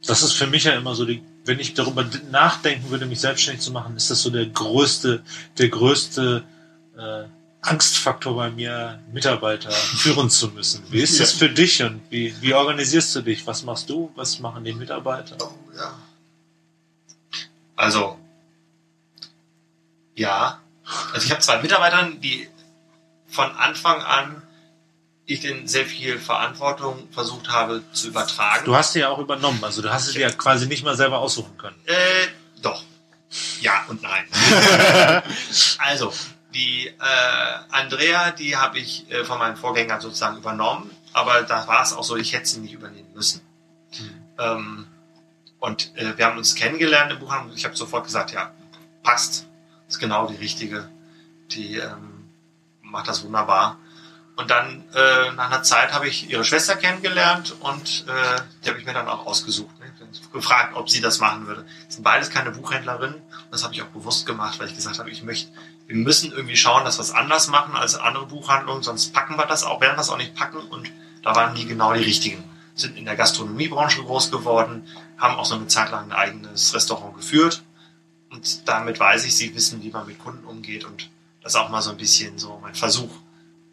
das 0.05 0.23
ist 0.23 0.33
für 0.33 0.47
mich 0.47 0.65
ja 0.65 0.73
immer 0.73 0.95
so 0.95 1.05
die, 1.05 1.23
wenn 1.45 1.61
ich 1.61 1.75
darüber 1.75 2.05
nachdenken 2.31 2.91
würde, 2.91 3.07
mich 3.07 3.21
selbstständig 3.21 3.63
zu 3.63 3.71
machen, 3.71 3.97
ist 3.97 4.11
das 4.11 4.23
so 4.23 4.31
der 4.31 4.47
größte, 4.47 5.23
der 5.59 5.69
größte 5.69 6.43
äh, 6.99 7.25
Angstfaktor 7.61 8.35
bei 8.35 8.51
mir, 8.51 9.01
Mitarbeiter 9.13 9.71
führen 9.71 10.31
zu 10.31 10.49
müssen. 10.49 10.85
Wie 10.91 11.01
ist 11.01 11.21
das 11.21 11.33
für 11.33 11.49
dich 11.49 11.83
und 11.83 12.01
wie, 12.11 12.35
wie 12.41 12.55
organisierst 12.55 13.15
du 13.15 13.23
dich? 13.23 13.47
Was 13.47 13.63
machst 13.63 13.91
du? 13.91 14.11
Was 14.15 14.39
machen 14.39 14.65
die 14.65 14.73
Mitarbeiter? 14.73 15.37
Oh, 15.41 15.53
ja. 15.77 15.95
Also, 17.77 18.16
ja. 20.17 20.61
Also 21.13 21.27
ich 21.27 21.31
habe 21.31 21.41
zwei 21.41 21.63
Mitarbeiter, 21.63 22.11
die 22.11 22.49
von 23.29 23.51
Anfang 23.53 24.03
an 24.03 24.43
ich 25.27 25.41
denen 25.41 25.67
sehr 25.67 25.85
viel 25.85 26.19
Verantwortung 26.19 27.09
versucht 27.11 27.51
habe 27.51 27.83
zu 27.93 28.09
übertragen. 28.09 28.65
Du 28.65 28.77
hast 28.77 28.93
sie 28.93 29.01
ja 29.01 29.09
auch 29.09 29.19
übernommen, 29.19 29.63
also 29.63 29.83
du 29.83 29.93
hast 29.93 30.07
es 30.07 30.15
ja 30.15 30.31
quasi 30.31 30.67
nicht 30.67 30.85
mal 30.85 30.97
selber 30.97 31.19
aussuchen 31.19 31.59
können. 31.59 31.77
Äh, 31.85 32.29
doch. 32.63 32.85
Ja 33.61 33.85
und 33.89 34.03
nein. 34.03 34.25
also, 35.79 36.13
die 36.55 36.87
äh, 36.87 36.93
Andrea, 37.71 38.31
die 38.31 38.57
habe 38.57 38.79
ich 38.79 39.11
äh, 39.11 39.25
von 39.25 39.39
meinem 39.39 39.57
Vorgänger 39.57 40.01
sozusagen 40.01 40.37
übernommen, 40.37 40.91
aber 41.13 41.43
da 41.43 41.67
war 41.67 41.83
es 41.83 41.93
auch 41.93 42.05
so, 42.05 42.17
ich 42.17 42.33
hätte 42.33 42.47
sie 42.47 42.61
nicht 42.61 42.73
übernehmen 42.73 43.13
müssen. 43.13 43.41
Ähm, 44.39 44.87
und 45.59 45.97
äh, 45.97 46.17
wir 46.17 46.27
haben 46.27 46.39
uns 46.39 46.55
kennengelernt 46.55 47.11
im 47.11 47.19
Buchhandel. 47.19 47.57
Ich 47.57 47.65
habe 47.65 47.77
sofort 47.77 48.05
gesagt, 48.05 48.33
ja, 48.33 48.53
passt, 49.03 49.47
ist 49.89 49.99
genau 49.99 50.27
die 50.27 50.37
richtige. 50.37 50.89
Die 51.51 51.77
ähm, 51.77 52.29
macht 52.83 53.09
das 53.09 53.25
wunderbar. 53.25 53.79
Und 54.37 54.51
dann 54.51 54.85
äh, 54.93 55.33
nach 55.33 55.51
einer 55.51 55.63
Zeit 55.63 55.95
habe 55.95 56.09
ich 56.09 56.29
ihre 56.29 56.45
Schwester 56.45 56.77
kennengelernt 56.77 57.57
und 57.61 58.05
äh, 58.07 58.41
die 58.63 58.69
habe 58.69 58.79
ich 58.79 58.85
mir 58.85 58.93
dann 58.93 59.09
auch 59.09 59.25
ausgesucht. 59.25 59.79
Ne? 59.81 59.87
Gefragt, 60.31 60.77
ob 60.77 60.91
sie 60.91 61.01
das 61.01 61.21
machen 61.21 61.47
würde. 61.47 61.65
Das 61.87 61.95
sind 61.95 62.03
beides 62.03 62.29
keine 62.29 62.51
Buchhändlerinnen. 62.51 63.15
Und 63.17 63.51
das 63.51 63.65
habe 63.65 63.73
ich 63.73 63.81
auch 63.81 63.87
bewusst 63.87 64.27
gemacht, 64.27 64.61
weil 64.61 64.69
ich 64.69 64.77
gesagt 64.77 64.99
habe, 64.99 65.11
ich 65.11 65.23
möchte, 65.23 65.51
wir 65.87 65.97
müssen 65.97 66.33
irgendwie 66.33 66.57
schauen, 66.57 66.85
dass 66.85 66.99
wir 66.99 67.03
es 67.03 67.13
anders 67.13 67.49
machen 67.49 67.75
als 67.75 67.95
andere 67.97 68.27
Buchhandlungen, 68.27 68.83
sonst 68.83 69.15
packen 69.15 69.37
wir 69.37 69.47
das 69.47 69.65
auch, 69.65 69.81
werden 69.81 69.97
wir 69.97 70.03
es 70.03 70.11
auch 70.11 70.19
nicht 70.19 70.35
packen. 70.35 70.59
Und 70.59 70.93
da 71.23 71.35
waren 71.35 71.55
die 71.55 71.67
genau 71.67 71.95
die 71.95 72.05
richtigen. 72.05 72.45
Sind 72.75 72.99
in 72.99 73.07
der 73.07 73.17
Gastronomiebranche 73.17 74.03
groß 74.03 74.31
geworden, 74.31 74.87
haben 75.17 75.37
auch 75.37 75.47
so 75.47 75.55
eine 75.55 75.67
Zeit 75.67 75.91
lang 75.91 76.11
ein 76.11 76.13
eigenes 76.13 76.75
Restaurant 76.75 77.17
geführt. 77.17 77.63
Und 78.37 78.69
damit 78.69 79.01
weiß 79.01 79.25
ich, 79.25 79.35
sie 79.35 79.55
wissen, 79.55 79.83
wie 79.83 79.89
man 79.89 80.07
mit 80.07 80.19
Kunden 80.19 80.45
umgeht. 80.45 80.85
Und 80.85 81.09
das 81.43 81.55
ist 81.55 81.57
auch 81.57 81.71
mal 81.71 81.81
so 81.81 81.91
ein 81.91 81.97
bisschen 81.97 82.39
so 82.39 82.59
mein 82.61 82.75
Versuch, 82.75 83.11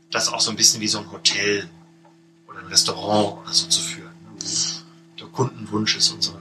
das 0.09 0.29
auch 0.31 0.39
so 0.39 0.51
ein 0.51 0.55
bisschen 0.55 0.79
wie 0.79 0.87
so 0.87 0.99
ein 0.99 1.11
Hotel 1.11 1.69
oder 2.47 2.59
ein 2.59 2.67
Restaurant 2.67 3.41
oder 3.43 3.51
so 3.53 3.67
zu 3.67 3.81
führen. 3.81 4.13
Ne? 4.23 4.45
Der 5.19 5.27
Kundenwunsch 5.27 5.97
ist 5.97 6.11
unsere. 6.11 6.39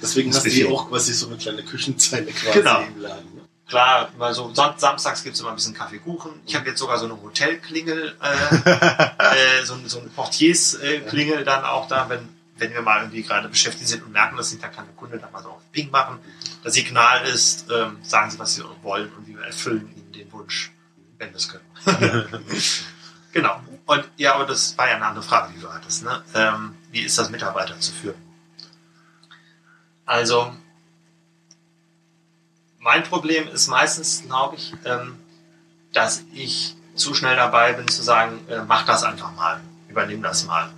Deswegen 0.00 0.32
hast 0.32 0.44
du 0.44 0.50
hier 0.50 0.70
auch 0.70 0.88
quasi 0.88 1.12
so 1.14 1.26
eine 1.26 1.36
kleine 1.36 1.64
Küchenzeile 1.64 2.30
quasi 2.30 2.58
Genau. 2.58 2.80
im 2.82 3.00
Laden. 3.00 3.34
Ne? 3.34 3.40
Klar, 3.66 4.12
mal 4.16 4.32
so 4.32 4.52
samstags 4.54 5.24
gibt's 5.24 5.40
immer 5.40 5.50
ein 5.50 5.56
bisschen 5.56 5.74
Kaffeekuchen. 5.74 6.32
Ich 6.46 6.54
habe 6.54 6.68
jetzt 6.68 6.78
sogar 6.78 6.98
so 6.98 7.06
eine 7.06 7.20
Hotelklingel, 7.20 8.16
äh, 8.22 8.56
äh, 9.62 9.64
so, 9.64 9.76
so 9.86 9.98
eine 9.98 10.08
Portiers-Klingel 10.10 11.44
dann 11.44 11.64
auch 11.64 11.88
da, 11.88 12.08
wenn, 12.08 12.28
wenn 12.60 12.72
wir 12.72 12.82
mal 12.82 13.00
irgendwie 13.00 13.22
gerade 13.22 13.48
beschäftigt 13.48 13.88
sind 13.88 14.04
und 14.04 14.12
merken, 14.12 14.36
dass 14.36 14.50
sich 14.50 14.60
da 14.60 14.68
keine 14.68 14.88
Kunde 14.88 15.18
dann 15.18 15.32
mal 15.32 15.42
so 15.42 15.48
auf 15.48 15.72
Ping 15.72 15.90
machen. 15.90 16.18
Das 16.62 16.74
Signal 16.74 17.24
ist, 17.26 17.70
ähm, 17.70 17.96
sagen 18.02 18.30
Sie, 18.30 18.38
was 18.38 18.54
Sie 18.54 18.62
wollen 18.82 19.10
und 19.14 19.26
wir 19.26 19.40
erfüllen 19.40 19.90
Ihnen 19.96 20.12
den 20.12 20.32
Wunsch, 20.32 20.70
wenn 21.18 21.30
wir 21.30 21.36
es 21.36 21.48
können. 21.48 21.64
genau. 23.32 23.60
Und 23.86 24.08
ja, 24.18 24.34
aber 24.34 24.44
das 24.44 24.76
war 24.76 24.88
ja 24.88 24.96
eine 24.96 25.06
andere 25.06 25.24
Frage, 25.24 25.52
die 25.54 25.60
du 25.60 25.72
hattest. 25.72 26.04
Ne? 26.04 26.22
Ähm, 26.34 26.76
wie 26.90 27.00
ist 27.00 27.18
das, 27.18 27.30
Mitarbeiter 27.30 27.80
zu 27.80 27.92
führen? 27.92 28.16
Also, 30.04 30.54
mein 32.78 33.02
Problem 33.04 33.48
ist 33.48 33.68
meistens, 33.68 34.22
glaube 34.26 34.56
ich, 34.56 34.74
ähm, 34.84 35.18
dass 35.92 36.22
ich 36.32 36.76
zu 36.94 37.14
schnell 37.14 37.36
dabei 37.36 37.72
bin 37.72 37.88
zu 37.88 38.02
sagen, 38.02 38.46
äh, 38.48 38.62
mach 38.66 38.84
das 38.84 39.02
einfach 39.02 39.32
mal, 39.34 39.60
übernimm 39.88 40.22
das 40.22 40.44
mal. 40.44 40.70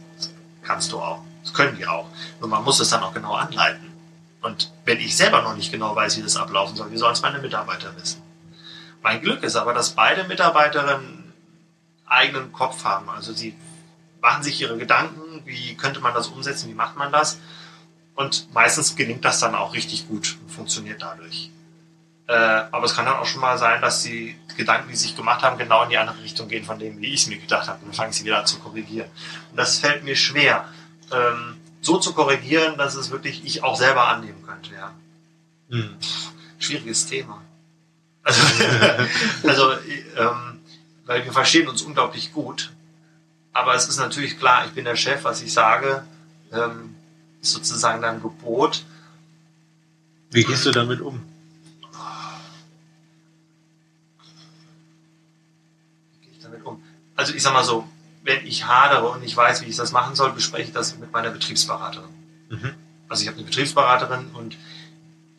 Kannst 0.63 0.93
du 0.93 1.01
auch. 1.01 1.25
Das 1.43 1.53
können 1.53 1.77
die 1.77 1.87
auch. 1.87 2.07
Nur 2.41 2.49
man 2.49 2.65
muss 2.65 2.81
es 2.81 2.91
dann 2.91 3.03
auch 3.03 3.15
genau 3.15 3.35
anleiten. 3.35 3.93
Und 4.41 4.73
wenn 4.85 4.99
ich 4.99 5.17
selber 5.17 5.43
noch 5.43 5.55
nicht 5.55 5.73
genau 5.73 5.95
weiß, 5.95 6.17
wie 6.17 6.23
das 6.23 6.37
ablaufen 6.37 6.77
soll, 6.77 6.91
wie 6.91 6.97
sollen 6.97 7.13
es 7.13 7.23
meine 7.23 7.39
Mitarbeiter 7.39 7.95
wissen? 7.97 8.23
Mein 9.03 9.21
Glück 9.21 9.43
ist 9.43 9.57
aber, 9.57 9.73
dass 9.75 9.91
beide 9.91 10.25
Mitarbeiterinnen 10.25 11.33
eigenen 12.07 12.53
Kopf 12.53 12.85
haben. 12.85 13.09
Also 13.09 13.33
sie 13.33 13.57
machen 14.21 14.43
sich 14.43 14.61
ihre 14.61 14.77
Gedanken, 14.77 15.43
wie 15.45 15.77
könnte 15.77 16.01
man 16.01 16.15
das 16.15 16.29
umsetzen, 16.29 16.69
wie 16.69 16.75
macht 16.75 16.97
man 16.97 17.11
das? 17.13 17.39
Und 18.15 18.53
meistens 18.53 18.95
gelingt 18.95 19.25
das 19.25 19.41
dann 19.41 19.55
auch 19.55 19.75
richtig 19.75 20.09
gut 20.09 20.39
und 20.43 20.51
funktioniert 20.51 21.03
dadurch. 21.03 21.51
Äh, 22.29 22.35
aber 22.35 22.85
es 22.85 22.95
kann 22.95 23.07
dann 23.07 23.17
auch 23.17 23.27
schon 23.27 23.41
mal 23.41 23.59
sein, 23.59 23.81
dass 23.81 24.03
die 24.03 24.37
Gedanken, 24.57 24.89
die 24.89 24.97
sie 24.97 25.09
sich 25.09 25.17
gemacht 25.17 25.43
haben, 25.43 25.59
genau 25.59 25.83
in 25.83 25.91
die 25.91 25.99
andere 25.99 26.23
Richtung 26.23 26.49
gehen 26.49 26.65
von 26.65 26.79
dem, 26.79 27.01
wie 27.01 27.13
ich 27.13 27.23
es 27.23 27.27
mir 27.27 27.39
gedacht 27.39 27.69
habe. 27.69 27.81
Und 27.81 27.89
dann 27.89 27.95
fangen 27.95 28.13
sie 28.13 28.25
wieder 28.25 28.39
an 28.39 28.47
zu 28.47 28.59
korrigieren. 28.59 29.11
Und 29.51 29.57
das 29.57 29.79
fällt 29.79 30.05
mir 30.05 30.15
schwer, 30.15 30.67
ähm, 31.13 31.57
so 31.81 31.99
zu 31.99 32.13
korrigieren, 32.13 32.79
dass 32.79 32.95
es 32.95 33.11
wirklich 33.11 33.45
ich 33.45 33.63
auch 33.63 33.77
selber 33.77 34.09
annehmen 34.09 34.43
könnte. 34.47 34.73
Ja. 34.75 34.95
Hm. 35.71 35.97
Schwieriges 36.59 37.07
Thema. 37.07 37.43
Also, 38.23 38.43
also 39.49 39.73
ähm, 40.17 40.61
weil 41.07 41.25
wir 41.25 41.33
verstehen 41.33 41.69
uns 41.69 41.83
unglaublich 41.83 42.33
gut. 42.33 42.73
Aber 43.53 43.75
es 43.75 43.89
ist 43.89 43.99
natürlich 43.99 44.39
klar, 44.39 44.65
ich 44.67 44.73
bin 44.73 44.85
der 44.85 44.97
Chef, 44.97 45.25
was 45.25 45.43
ich 45.43 45.53
sage, 45.53 46.05
ähm, 46.53 46.95
ist 47.43 47.53
sozusagen 47.53 48.01
dann 48.01 48.23
Gebot. 48.23 48.85
Wie 50.31 50.45
gehst 50.45 50.65
du 50.65 50.71
damit 50.71 51.01
um? 51.01 51.23
Wie 56.21 56.27
gehe 56.27 56.33
ich 56.33 56.39
damit 56.43 56.65
um? 56.65 56.83
Also 57.17 57.35
ich 57.35 57.43
sag 57.43 57.53
mal 57.53 57.65
so, 57.65 57.87
wenn 58.23 58.47
ich 58.47 58.67
hadere 58.67 59.09
und 59.09 59.23
ich 59.25 59.37
weiß, 59.37 59.63
wie 59.63 59.67
ich 59.67 59.77
das 59.77 59.93
machen 59.93 60.15
soll, 60.15 60.33
bespreche 60.33 60.69
ich 60.69 60.73
das 60.73 60.97
mit 60.99 61.13
meiner 61.13 61.31
Betriebsberaterin. 61.31 62.09
Mhm. 62.51 62.75
Also 63.09 63.23
ich 63.23 63.29
habe 63.29 63.39
eine 63.39 63.47
Betriebsberaterin 63.47 64.31
und 64.35 64.57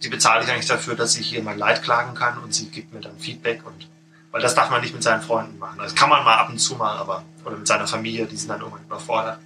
die 0.04 0.10
bezahle 0.10 0.44
ich 0.44 0.52
eigentlich 0.52 0.68
dafür, 0.68 0.96
dass 0.96 1.16
ich 1.16 1.28
hier 1.28 1.42
mein 1.44 1.58
Leid 1.58 1.82
klagen 1.82 2.14
kann 2.14 2.38
und 2.40 2.54
sie 2.54 2.68
gibt 2.68 2.94
mir 2.94 3.00
dann 3.00 3.18
Feedback 3.18 3.66
und 3.66 3.88
weil 4.32 4.42
das 4.42 4.56
darf 4.56 4.70
man 4.70 4.82
nicht 4.82 4.94
mit 4.94 5.04
seinen 5.04 5.22
Freunden 5.22 5.60
machen. 5.60 5.78
Das 5.78 5.96
kann 5.96 6.10
man 6.10 6.26
mal 6.26 6.36
ab 6.36 6.50
und 6.50 6.58
zu 6.58 6.76
mal, 6.76 6.98
aber 6.98 7.24
oder 7.46 7.56
mit 7.56 7.68
seiner 7.68 7.88
Familie, 7.88 8.26
die 8.26 8.36
sind 8.36 8.50
dann 8.50 8.62
irgendwann 8.62 8.84
überfordert. 8.84 9.40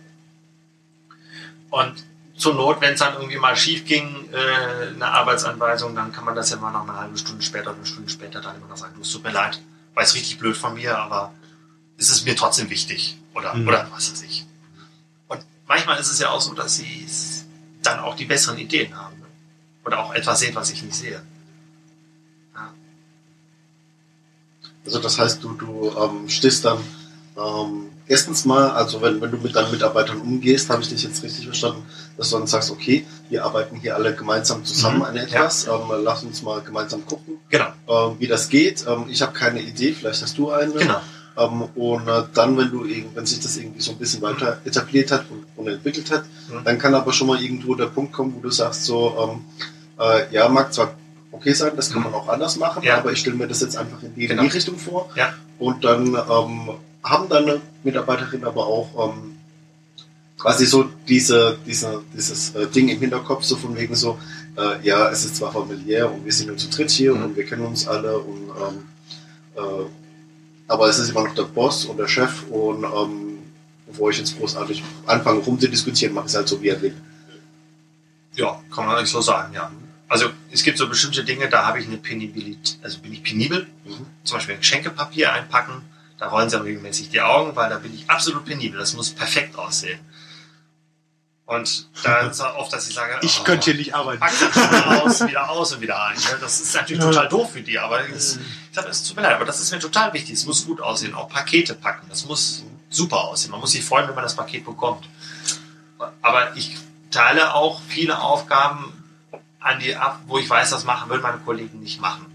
Und 1.69 2.03
zur 2.37 2.53
Not, 2.53 2.79
wenn 2.81 2.93
es 2.93 2.99
dann 2.99 3.15
irgendwie 3.15 3.37
mal 3.37 3.55
schief 3.55 3.85
ging, 3.85 4.29
äh, 4.31 4.93
eine 4.93 5.07
Arbeitsanweisung, 5.07 5.95
dann 5.95 6.11
kann 6.11 6.23
man 6.23 6.35
das 6.35 6.51
ja 6.51 6.57
immer 6.57 6.71
noch 6.71 6.87
eine 6.87 6.97
halbe 6.97 7.17
Stunde 7.17 7.41
später 7.41 7.71
oder 7.71 7.77
eine 7.77 7.85
Stunde 7.85 8.09
später 8.09 8.41
dann 8.41 8.55
immer 8.55 8.67
noch 8.67 8.77
sagen, 8.77 8.93
du, 8.95 9.01
es 9.01 9.11
tut 9.11 9.23
mir 9.23 9.31
leid, 9.31 9.59
war 9.93 10.03
jetzt 10.03 10.15
richtig 10.15 10.37
blöd 10.37 10.55
von 10.55 10.75
mir, 10.75 10.97
aber 10.97 11.33
es 11.97 12.09
ist 12.09 12.25
mir 12.25 12.35
trotzdem 12.35 12.69
wichtig. 12.69 13.17
Oder, 13.33 13.53
Mhm. 13.53 13.67
oder 13.67 13.87
was 13.91 14.11
weiß 14.11 14.21
ich. 14.23 14.45
Und 15.27 15.41
manchmal 15.67 15.99
ist 15.99 16.11
es 16.11 16.19
ja 16.19 16.29
auch 16.29 16.41
so, 16.41 16.53
dass 16.53 16.75
sie 16.77 17.05
dann 17.83 17.99
auch 17.99 18.15
die 18.15 18.25
besseren 18.25 18.57
Ideen 18.57 18.95
haben. 18.97 19.17
Ne? 19.19 19.25
Oder 19.85 19.99
auch 20.03 20.13
etwas 20.13 20.39
sehen, 20.39 20.55
was 20.55 20.69
ich 20.71 20.81
nicht 20.83 20.95
sehe. 20.95 21.21
Also 24.85 24.99
das 24.99 25.19
heißt, 25.19 25.43
du, 25.43 25.53
du 25.53 25.91
ähm, 26.01 26.29
stehst 26.29 26.63
dann 26.63 26.77
ähm, 27.37 27.89
erstens 28.07 28.45
mal, 28.45 28.69
also 28.71 29.01
wenn, 29.01 29.19
wenn 29.19 29.31
du 29.31 29.37
mit 29.37 29.53
deinen 29.55 29.69
Mitarbeitern 29.71 30.17
umgehst, 30.21 30.69
habe 30.69 30.81
ich 30.81 30.87
dich 30.89 31.03
jetzt 31.03 31.21
richtig 31.23 31.43
verstanden, 31.45 31.83
dass 32.15 32.29
du 32.29 32.37
dann 32.37 32.47
sagst, 32.47 32.71
okay, 32.71 33.05
wir 33.29 33.43
arbeiten 33.43 33.75
hier 33.75 33.95
alle 33.95 34.15
gemeinsam 34.15 34.63
zusammen 34.63 34.99
Mhm, 34.99 35.03
an 35.03 35.17
etwas, 35.17 35.67
ähm, 35.67 35.91
lass 36.03 36.23
uns 36.23 36.41
mal 36.41 36.61
gemeinsam 36.61 37.05
gucken, 37.05 37.37
Genau, 37.49 37.67
ähm, 37.89 38.15
wie 38.19 38.27
das 38.27 38.47
geht. 38.47 38.85
Ähm, 38.87 39.07
ich 39.09 39.21
habe 39.21 39.33
keine 39.33 39.59
Idee, 39.61 39.91
vielleicht 39.93 40.21
hast 40.21 40.37
du 40.37 40.51
eine. 40.51 40.71
genau. 40.71 41.01
Ähm, 41.37 41.61
und 41.75 42.07
äh, 42.07 42.23
dann, 42.33 42.57
wenn 42.57 42.71
du 42.71 42.85
wenn 43.13 43.25
sich 43.25 43.39
das 43.39 43.57
irgendwie 43.57 43.81
so 43.81 43.91
ein 43.91 43.97
bisschen 43.97 44.21
weiter 44.21 44.59
etabliert 44.65 45.11
hat 45.11 45.25
und, 45.29 45.45
und 45.55 45.67
entwickelt 45.71 46.09
hat, 46.11 46.23
Mhm. 46.49 46.63
dann 46.63 46.77
kann 46.79 46.95
aber 46.95 47.11
schon 47.13 47.27
mal 47.27 47.41
irgendwo 47.41 47.75
der 47.75 47.87
Punkt 47.87 48.13
kommen, 48.13 48.33
wo 48.35 48.39
du 48.39 48.49
sagst 48.49 48.85
so, 48.85 49.15
ähm, 49.21 49.45
äh, 49.99 50.33
ja, 50.33 50.47
mag 50.49 50.73
zwar 50.73 50.93
okay 51.31 51.53
sein, 51.53 51.73
das 51.75 51.91
kann 51.91 52.03
man 52.03 52.13
auch 52.13 52.27
anders 52.29 52.55
machen, 52.57 52.81
Ja. 52.83 52.97
aber 52.97 53.11
ich 53.11 53.19
stelle 53.19 53.35
mir 53.35 53.47
das 53.47 53.61
jetzt 53.61 53.77
einfach 53.77 54.01
in 54.01 54.15
die, 54.15 54.27
Genau. 54.27 54.41
die 54.43 54.47
Richtung 54.47 54.77
vor. 54.77 55.09
Ja. 55.15 55.33
Und 55.59 55.83
dann 55.83 56.07
ähm, 56.15 56.69
haben 57.03 57.29
deine 57.29 57.61
Mitarbeiterinnen 57.83 58.45
aber 58.47 58.65
auch 58.65 59.09
ähm, 59.09 59.35
quasi 60.37 60.65
so 60.65 60.85
diese, 61.07 61.57
diese, 61.65 62.01
dieses 62.15 62.55
äh, 62.55 62.67
Ding 62.67 62.89
im 62.89 62.99
Hinterkopf, 62.99 63.43
so 63.43 63.55
von 63.57 63.75
wegen 63.75 63.95
so, 63.95 64.17
äh, 64.57 64.85
ja, 64.87 65.09
es 65.09 65.25
ist 65.25 65.35
zwar 65.35 65.51
familiär 65.51 66.11
und 66.11 66.25
wir 66.25 66.31
sind 66.33 66.47
nur 66.47 66.57
zu 66.57 66.69
dritt 66.69 66.89
hier 66.91 67.13
Mhm. 67.13 67.23
und 67.23 67.35
wir 67.37 67.45
kennen 67.45 67.65
uns 67.65 67.87
alle 67.87 68.17
und 68.19 68.49
ähm, 68.49 68.85
äh, 69.55 69.85
aber 70.67 70.87
es 70.87 70.99
ist 70.99 71.09
immer 71.09 71.23
noch 71.23 71.35
der 71.35 71.43
Boss 71.43 71.85
und 71.85 71.97
der 71.97 72.07
Chef 72.07 72.43
und 72.49 72.83
ähm, 72.83 73.39
bevor 73.87 74.11
ich 74.11 74.17
jetzt 74.17 74.37
großartig 74.37 74.83
anfange 75.05 75.39
rumzudiskutieren, 75.39 76.13
mache 76.13 76.25
ich 76.25 76.31
es 76.31 76.37
halt 76.37 76.47
so, 76.47 76.61
wie 76.61 76.69
er 76.69 76.81
will. 76.81 76.95
Ja, 78.35 78.61
kann 78.73 78.85
man 78.85 78.97
eigentlich 78.97 79.09
so 79.09 79.21
sagen, 79.21 79.53
ja. 79.53 79.71
Also 80.09 80.29
es 80.51 80.63
gibt 80.63 80.77
so 80.77 80.87
bestimmte 80.87 81.23
Dinge, 81.23 81.49
da 81.49 81.65
habe 81.65 81.79
ich 81.79 81.87
eine 81.87 81.97
Penibilität, 81.97 82.77
also 82.81 82.99
bin 82.99 83.13
ich 83.13 83.23
penibel. 83.23 83.67
Mhm. 83.85 84.05
Zum 84.23 84.37
Beispiel 84.37 84.57
Geschenkepapier 84.57 85.33
einpacken, 85.33 85.81
da 86.17 86.27
rollen 86.29 86.49
sie 86.49 86.61
regelmäßig 86.61 87.09
die 87.09 87.21
Augen, 87.21 87.55
weil 87.55 87.69
da 87.69 87.77
bin 87.77 87.93
ich 87.93 88.09
absolut 88.09 88.45
penibel. 88.45 88.79
Das 88.79 88.93
muss 88.93 89.11
perfekt 89.11 89.57
aussehen. 89.57 89.99
Und 91.47 91.87
da 92.03 92.27
ist 92.27 92.41
auch 92.41 92.55
oft, 92.57 92.73
dass 92.73 92.87
ich 92.89 92.93
sage, 92.93 93.17
Ich 93.21 93.39
oh, 93.39 93.43
könnte 93.45 93.65
hier 93.71 93.75
nicht 93.75 93.95
arbeiten. 93.95 94.19
pack 94.19 94.33
das 94.37 94.55
wieder 94.55 95.01
aus, 95.03 95.27
wieder 95.27 95.49
aus 95.49 95.73
und 95.73 95.79
wieder 95.81 96.03
ein. 96.07 96.15
ne? 96.17 96.37
Das 96.41 96.59
ist 96.59 96.75
natürlich 96.75 97.01
Ja. 97.01 97.09
total 97.09 97.29
doof 97.29 97.51
für 97.53 97.61
die, 97.61 97.79
aber 97.79 98.01
es, 98.09 98.35
ich 98.69 98.75
sage, 98.75 98.89
es 98.89 99.01
tut 99.03 99.15
mir 99.15 99.21
leid, 99.23 99.35
aber 99.35 99.45
das 99.45 99.61
ist 99.61 99.71
mir 99.71 99.79
total 99.79 100.11
wichtig. 100.13 100.33
Es 100.33 100.45
muss 100.45 100.65
gut 100.65 100.81
aussehen. 100.81 101.15
Auch 101.15 101.29
Pakete 101.29 101.73
packen, 101.73 102.05
das 102.09 102.25
muss 102.25 102.63
super 102.89 103.21
aussehen. 103.21 103.51
Man 103.51 103.61
muss 103.61 103.71
sich 103.71 103.83
freuen, 103.85 104.07
wenn 104.09 104.15
man 104.15 104.25
das 104.25 104.35
Paket 104.35 104.65
bekommt. 104.65 105.07
Aber 106.21 106.55
ich 106.57 106.75
teile 107.11 107.53
auch 107.53 107.81
viele 107.87 108.19
Aufgaben 108.19 108.91
an 109.61 109.79
die 109.79 109.95
ab, 109.95 110.19
wo 110.27 110.37
ich 110.39 110.49
weiß, 110.49 110.69
das 110.71 110.83
machen 110.83 111.09
würden 111.09 111.21
meine 111.21 111.37
Kollegen 111.39 111.79
nicht 111.79 112.01
machen. 112.01 112.25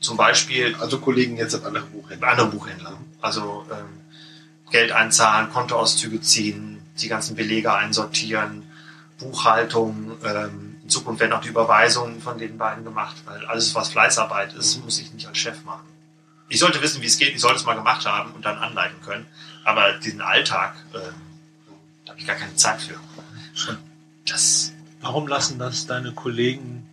Zum 0.00 0.16
Beispiel 0.16 0.74
Also 0.80 0.98
Kollegen 0.98 1.36
jetzt 1.36 1.54
an 1.54 1.64
andere 1.66 1.84
Buchhändler. 1.84 2.28
andere 2.28 2.46
Buchhändler. 2.48 2.94
Also 3.20 3.66
ähm, 3.70 4.00
Geld 4.70 4.92
einzahlen, 4.92 5.50
Kontoauszüge 5.52 6.20
ziehen, 6.22 6.73
die 7.00 7.08
ganzen 7.08 7.36
Belege 7.36 7.72
einsortieren, 7.74 8.64
Buchhaltung. 9.18 10.12
Ähm, 10.24 10.76
in 10.82 10.88
Zukunft 10.90 11.20
werden 11.20 11.32
auch 11.32 11.40
die 11.40 11.48
Überweisungen 11.48 12.20
von 12.20 12.38
den 12.38 12.58
beiden 12.58 12.84
gemacht, 12.84 13.16
weil 13.24 13.44
alles, 13.46 13.74
was 13.74 13.88
Fleißarbeit 13.88 14.52
ist, 14.54 14.82
muss 14.84 14.98
ich 14.98 15.12
nicht 15.12 15.26
als 15.26 15.38
Chef 15.38 15.64
machen. 15.64 15.86
Ich 16.48 16.60
sollte 16.60 16.82
wissen, 16.82 17.00
wie 17.00 17.06
es 17.06 17.16
geht, 17.16 17.34
ich 17.34 17.40
sollte 17.40 17.56
es 17.56 17.64
mal 17.64 17.74
gemacht 17.74 18.04
haben 18.06 18.32
und 18.32 18.44
dann 18.44 18.58
anleiten 18.58 19.00
können. 19.02 19.26
Aber 19.64 19.94
diesen 19.94 20.20
Alltag, 20.20 20.74
ähm, 20.94 21.14
da 22.04 22.10
habe 22.10 22.20
ich 22.20 22.26
gar 22.26 22.36
keine 22.36 22.54
Zeit 22.54 22.82
für. 22.82 22.94
Und 23.70 23.78
das 24.28 24.74
Warum 25.04 25.28
lassen 25.28 25.58
das 25.58 25.86
deine 25.86 26.12
Kollegen 26.12 26.88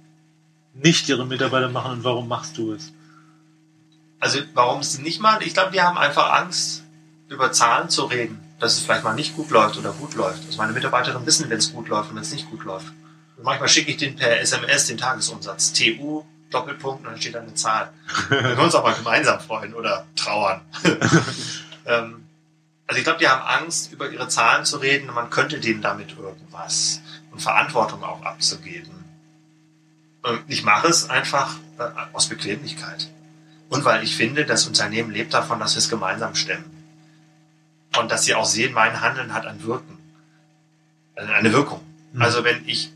nicht 0.74 1.08
ihre 1.08 1.26
Mitarbeiter 1.26 1.70
machen 1.70 1.94
und 1.94 2.04
warum 2.04 2.28
machst 2.28 2.58
du 2.58 2.74
es? 2.74 2.92
Also 4.20 4.40
warum 4.54 4.82
es 4.82 5.00
nicht 5.00 5.22
machen? 5.22 5.42
Ich 5.46 5.54
glaube, 5.54 5.72
die 5.72 5.82
haben 5.82 5.98
einfach 5.98 6.30
Angst, 6.34 6.84
über 7.30 7.54
Zahlen 7.54 7.88
zu 7.88 8.04
reden, 8.04 8.38
dass 8.62 8.74
es 8.74 8.82
vielleicht 8.82 9.04
mal 9.04 9.16
nicht 9.16 9.36
gut 9.36 9.50
läuft 9.50 9.78
oder 9.78 9.92
gut 9.92 10.14
läuft. 10.14 10.46
Also 10.46 10.58
meine 10.58 10.72
Mitarbeiterinnen 10.72 11.26
wissen, 11.26 11.50
wenn 11.50 11.58
es 11.58 11.74
gut 11.74 11.88
läuft 11.90 12.12
und 12.12 12.16
wenn 12.16 12.22
es 12.22 12.32
nicht 12.32 12.50
gut 12.50 12.64
läuft. 12.64 12.94
Und 13.36 13.44
manchmal 13.44 13.68
schicke 13.68 13.90
ich 13.90 13.98
denen 13.98 14.16
per 14.16 14.40
SMS 14.40 14.86
den 14.86 15.00
Tagesumsatz. 15.00 15.74
TU, 15.74 16.24
Doppelpunkt, 16.52 17.04
und 17.04 17.12
dann 17.12 17.20
steht 17.20 17.34
da 17.34 17.40
eine 17.40 17.56
Zahl. 17.56 17.92
Wir 18.30 18.38
können 18.38 18.60
uns 18.60 18.76
auch 18.76 18.84
mal 18.84 18.94
gemeinsam 18.94 19.40
freuen 19.40 19.74
oder 19.74 20.06
trauern. 20.16 20.62
ähm, 21.88 22.28
also 22.86 23.00
ich 23.00 23.04
glaube, 23.04 23.18
die 23.18 23.28
haben 23.28 23.64
Angst, 23.64 23.92
über 23.92 24.12
ihre 24.12 24.28
Zahlen 24.28 24.64
zu 24.64 24.78
reden 24.78 25.10
und 25.10 25.16
man 25.16 25.32
könnte 25.32 25.60
denen 25.60 25.82
damit 25.82 26.16
irgendwas 26.16 27.02
und 27.32 27.42
Verantwortung 27.42 28.04
auch 28.04 28.22
abzugeben. 28.22 29.06
Und 30.22 30.44
ich 30.48 30.64
mache 30.64 30.88
es 30.88 31.10
einfach 31.10 31.56
äh, 31.80 31.84
aus 32.14 32.28
Bequemlichkeit. 32.28 33.10
Und 33.70 33.86
weil 33.86 34.04
ich 34.04 34.16
finde, 34.16 34.46
das 34.46 34.68
Unternehmen 34.68 35.10
lebt 35.10 35.34
davon, 35.34 35.60
dass 35.60 35.74
wir 35.74 35.80
es 35.80 35.90
gemeinsam 35.90 36.36
stemmen. 36.36 36.81
Und 37.98 38.12
dass 38.12 38.24
sie 38.24 38.36
auch 38.36 38.46
sehen, 38.46 38.74
mein 38.74 39.02
Handeln 39.02 39.34
hat 39.34 39.46
ein 39.46 39.64
Wirken. 39.64 39.98
Also 41.16 41.32
eine 41.34 41.52
Wirkung. 41.52 41.82
Mhm. 42.14 42.22
Also 42.22 42.44
wenn 42.44 42.68
ich 42.68 42.92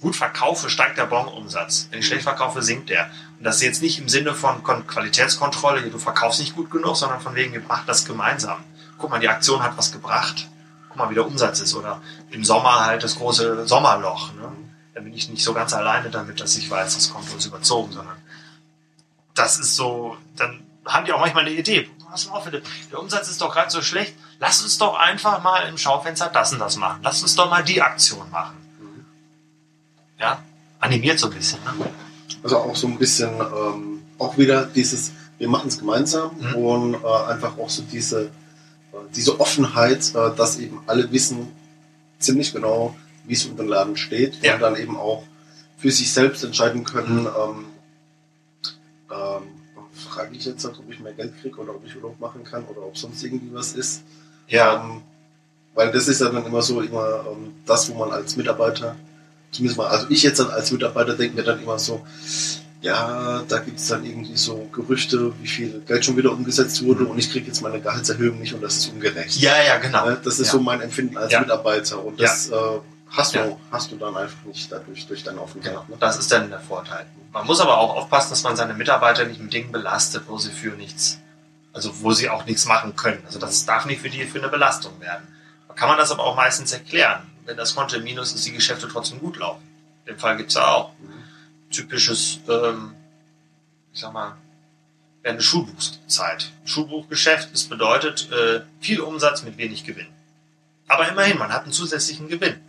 gut 0.00 0.16
verkaufe, 0.16 0.70
steigt 0.70 0.98
der 0.98 1.06
Bonumsatz. 1.06 1.88
Wenn 1.90 2.00
ich 2.00 2.06
schlecht 2.06 2.22
verkaufe, 2.22 2.62
sinkt 2.62 2.90
der. 2.90 3.10
Und 3.38 3.44
das 3.44 3.56
ist 3.56 3.62
jetzt 3.62 3.82
nicht 3.82 3.98
im 3.98 4.08
Sinne 4.08 4.34
von 4.34 4.62
Kon 4.62 4.86
Qualitätskontrolle, 4.86 5.82
du 5.90 5.98
verkaufst 5.98 6.40
nicht 6.40 6.54
gut 6.54 6.70
genug, 6.70 6.96
sondern 6.96 7.20
von 7.20 7.34
wegen, 7.34 7.52
wir 7.52 7.60
machen 7.60 7.84
das 7.86 8.04
gemeinsam. 8.04 8.64
Guck 8.98 9.10
mal, 9.10 9.20
die 9.20 9.28
Aktion 9.28 9.62
hat 9.62 9.76
was 9.76 9.92
gebracht. 9.92 10.48
Guck 10.88 10.96
mal, 10.96 11.10
wie 11.10 11.14
der 11.14 11.26
Umsatz 11.26 11.60
ist. 11.60 11.74
Oder 11.74 12.00
im 12.30 12.44
Sommer 12.44 12.84
halt 12.86 13.02
das 13.02 13.16
große 13.16 13.66
Sommerloch. 13.66 14.32
Ne? 14.34 14.52
Da 14.94 15.00
bin 15.00 15.14
ich 15.14 15.28
nicht 15.28 15.44
so 15.44 15.54
ganz 15.54 15.72
alleine 15.72 16.10
damit, 16.10 16.40
dass 16.40 16.56
ich 16.56 16.70
weiß, 16.70 16.94
das 16.94 17.12
kommt 17.12 17.32
uns 17.32 17.46
überzogen, 17.46 17.92
sondern 17.92 18.16
das 19.34 19.58
ist 19.58 19.76
so, 19.76 20.16
dann 20.36 20.62
haben 20.84 21.06
die 21.06 21.12
auch 21.12 21.20
manchmal 21.20 21.44
eine 21.46 21.54
Idee. 21.54 21.88
Was 22.10 22.28
auf, 22.28 22.44
bitte? 22.44 22.62
der 22.90 22.98
Umsatz 23.00 23.28
ist 23.28 23.40
doch 23.40 23.52
gerade 23.52 23.70
so 23.70 23.82
schlecht. 23.82 24.14
Lass 24.38 24.62
uns 24.62 24.78
doch 24.78 24.94
einfach 24.98 25.42
mal 25.42 25.68
im 25.68 25.78
Schaufenster 25.78 26.28
das 26.32 26.52
und 26.52 26.58
das 26.58 26.76
machen. 26.76 27.00
Lass 27.02 27.22
uns 27.22 27.34
doch 27.36 27.48
mal 27.50 27.62
die 27.62 27.80
Aktion 27.80 28.28
machen. 28.30 28.56
Ja, 30.18 30.42
animiert 30.80 31.18
so 31.18 31.28
ein 31.28 31.34
bisschen. 31.34 31.58
Ne? 31.64 31.86
Also 32.42 32.58
auch 32.58 32.76
so 32.76 32.86
ein 32.86 32.98
bisschen, 32.98 33.30
ähm, 33.40 34.02
auch 34.18 34.36
wieder 34.36 34.66
dieses, 34.66 35.12
wir 35.38 35.48
machen 35.48 35.68
es 35.68 35.78
gemeinsam 35.78 36.30
Mhm. 36.38 36.54
und 36.56 36.94
äh, 36.94 37.06
einfach 37.28 37.56
auch 37.58 37.70
so 37.70 37.82
diese, 37.82 38.24
äh, 38.24 38.28
diese 39.14 39.38
Offenheit, 39.40 40.14
äh, 40.14 40.34
dass 40.36 40.58
eben 40.58 40.82
alle 40.86 41.10
wissen 41.12 41.48
ziemlich 42.18 42.52
genau, 42.52 42.94
wie 43.24 43.34
es 43.34 43.46
um 43.46 43.56
den 43.56 43.68
Laden 43.68 43.96
steht 43.96 44.42
Ja. 44.42 44.54
und 44.54 44.60
dann 44.60 44.76
eben 44.76 44.96
auch 44.98 45.22
für 45.78 45.90
sich 45.90 46.12
selbst 46.12 46.44
entscheiden 46.44 46.84
können, 46.84 47.26
ähm, 47.26 47.66
ähm, 49.10 49.42
frage 50.20 50.36
ich 50.36 50.44
jetzt, 50.44 50.64
halt, 50.64 50.78
ob 50.78 50.90
ich 50.90 51.00
mehr 51.00 51.12
Geld 51.12 51.32
kriege 51.40 51.56
oder 51.58 51.74
ob 51.74 51.84
ich 51.86 51.96
Urlaub 51.96 52.20
machen 52.20 52.44
kann 52.44 52.64
oder 52.64 52.82
ob 52.82 52.96
sonst 52.96 53.22
irgendwie 53.24 53.52
was 53.54 53.72
ist. 53.72 54.02
Ähm, 54.48 55.02
weil 55.74 55.90
das 55.92 56.08
ist 56.08 56.20
ja 56.20 56.28
dann 56.28 56.44
immer 56.44 56.62
so 56.62 56.80
immer 56.80 57.24
ähm, 57.30 57.54
das, 57.66 57.88
wo 57.90 57.94
man 57.94 58.10
als 58.10 58.36
Mitarbeiter, 58.36 58.96
zumindest 59.52 59.78
mal, 59.78 59.86
also 59.88 60.06
ich 60.10 60.22
jetzt 60.22 60.40
dann 60.40 60.50
als 60.50 60.70
Mitarbeiter 60.72 61.14
denke 61.14 61.36
mir 61.36 61.42
dann 61.44 61.62
immer 61.62 61.78
so, 61.78 62.04
ja, 62.82 63.42
da 63.46 63.58
gibt 63.58 63.78
es 63.78 63.88
dann 63.88 64.04
irgendwie 64.04 64.36
so 64.36 64.68
Gerüchte, 64.72 65.32
wie 65.40 65.46
viel 65.46 65.80
Geld 65.86 66.04
schon 66.04 66.16
wieder 66.16 66.32
umgesetzt 66.32 66.82
wurde 66.84 67.04
und 67.04 67.18
ich 67.18 67.30
kriege 67.30 67.46
jetzt 67.46 67.60
meine 67.62 67.80
Gehaltserhöhung 67.80 68.38
nicht 68.40 68.54
und 68.54 68.62
das 68.62 68.78
ist 68.78 68.88
ungerecht. 68.92 69.36
ja, 69.36 69.52
ja, 69.66 69.78
genau. 69.78 70.06
Ne, 70.06 70.18
Das 70.24 70.38
ist 70.40 70.46
Ja. 70.48 70.52
so 70.54 70.60
mein 70.60 70.80
Empfinden 70.80 71.16
als 71.16 71.32
Ja. 71.32 71.40
Mitarbeiter 71.40 72.02
und 72.04 72.20
das 72.20 72.48
äh, 72.50 72.54
hast, 73.10 73.34
du, 73.34 73.38
Ja. 73.38 73.56
hast 73.72 73.90
du 73.92 73.96
dann 73.96 74.16
einfach 74.16 74.42
nicht 74.44 74.70
dadurch, 74.70 75.06
durch 75.06 75.22
deine 75.22 75.40
Offenheit. 75.40 75.72
Genau, 75.72 75.84
Ne? 75.88 75.96
das 75.98 76.18
ist 76.18 76.30
dann 76.32 76.50
der 76.50 76.60
Vorteil. 76.60 77.06
Man 77.32 77.46
muss 77.46 77.60
aber 77.60 77.78
auch 77.78 77.94
aufpassen, 77.96 78.30
dass 78.30 78.42
man 78.42 78.56
seine 78.56 78.74
Mitarbeiter 78.74 79.24
nicht 79.24 79.40
mit 79.40 79.52
Dingen 79.52 79.72
belastet, 79.72 80.24
wo 80.28 80.38
sie 80.38 80.50
für 80.50 80.70
nichts, 80.76 81.18
also 81.72 82.02
wo 82.02 82.12
sie 82.12 82.28
auch 82.30 82.44
nichts 82.46 82.64
machen 82.66 82.96
können. 82.96 83.22
Also 83.26 83.38
das 83.38 83.64
darf 83.66 83.84
nicht 83.86 84.00
für 84.00 84.10
die 84.10 84.24
für 84.24 84.38
eine 84.38 84.48
Belastung 84.48 85.00
werden. 85.00 85.26
Da 85.68 85.74
kann 85.74 85.88
man 85.88 85.98
das 85.98 86.10
aber 86.10 86.24
auch 86.24 86.36
meistens 86.36 86.72
erklären. 86.72 87.22
Wenn 87.44 87.56
das 87.56 87.74
Konto 87.74 87.96
im 87.96 88.04
Minus 88.04 88.32
ist, 88.32 88.46
die 88.46 88.52
Geschäfte 88.52 88.88
trotzdem 88.88 89.18
gut 89.20 89.36
laufen. 89.36 89.62
Den 90.06 90.18
Fall 90.18 90.36
gibt's 90.36 90.54
ja 90.54 90.66
auch. 90.66 90.92
Typisches, 91.70 92.40
ähm, 92.48 92.94
ich 93.92 94.00
sag 94.00 94.12
mal, 94.12 94.36
wäre 95.22 95.34
eine 95.34 95.42
Schulbuchzeit. 95.42 96.50
Schulbuchgeschäft, 96.64 97.52
das 97.52 97.64
bedeutet 97.64 98.30
äh, 98.32 98.62
viel 98.80 99.00
Umsatz 99.00 99.42
mit 99.42 99.56
wenig 99.56 99.84
Gewinn. 99.84 100.08
Aber 100.88 101.08
immerhin, 101.08 101.38
man 101.38 101.52
hat 101.52 101.62
einen 101.64 101.72
zusätzlichen 101.72 102.28
Gewinn. 102.28 102.60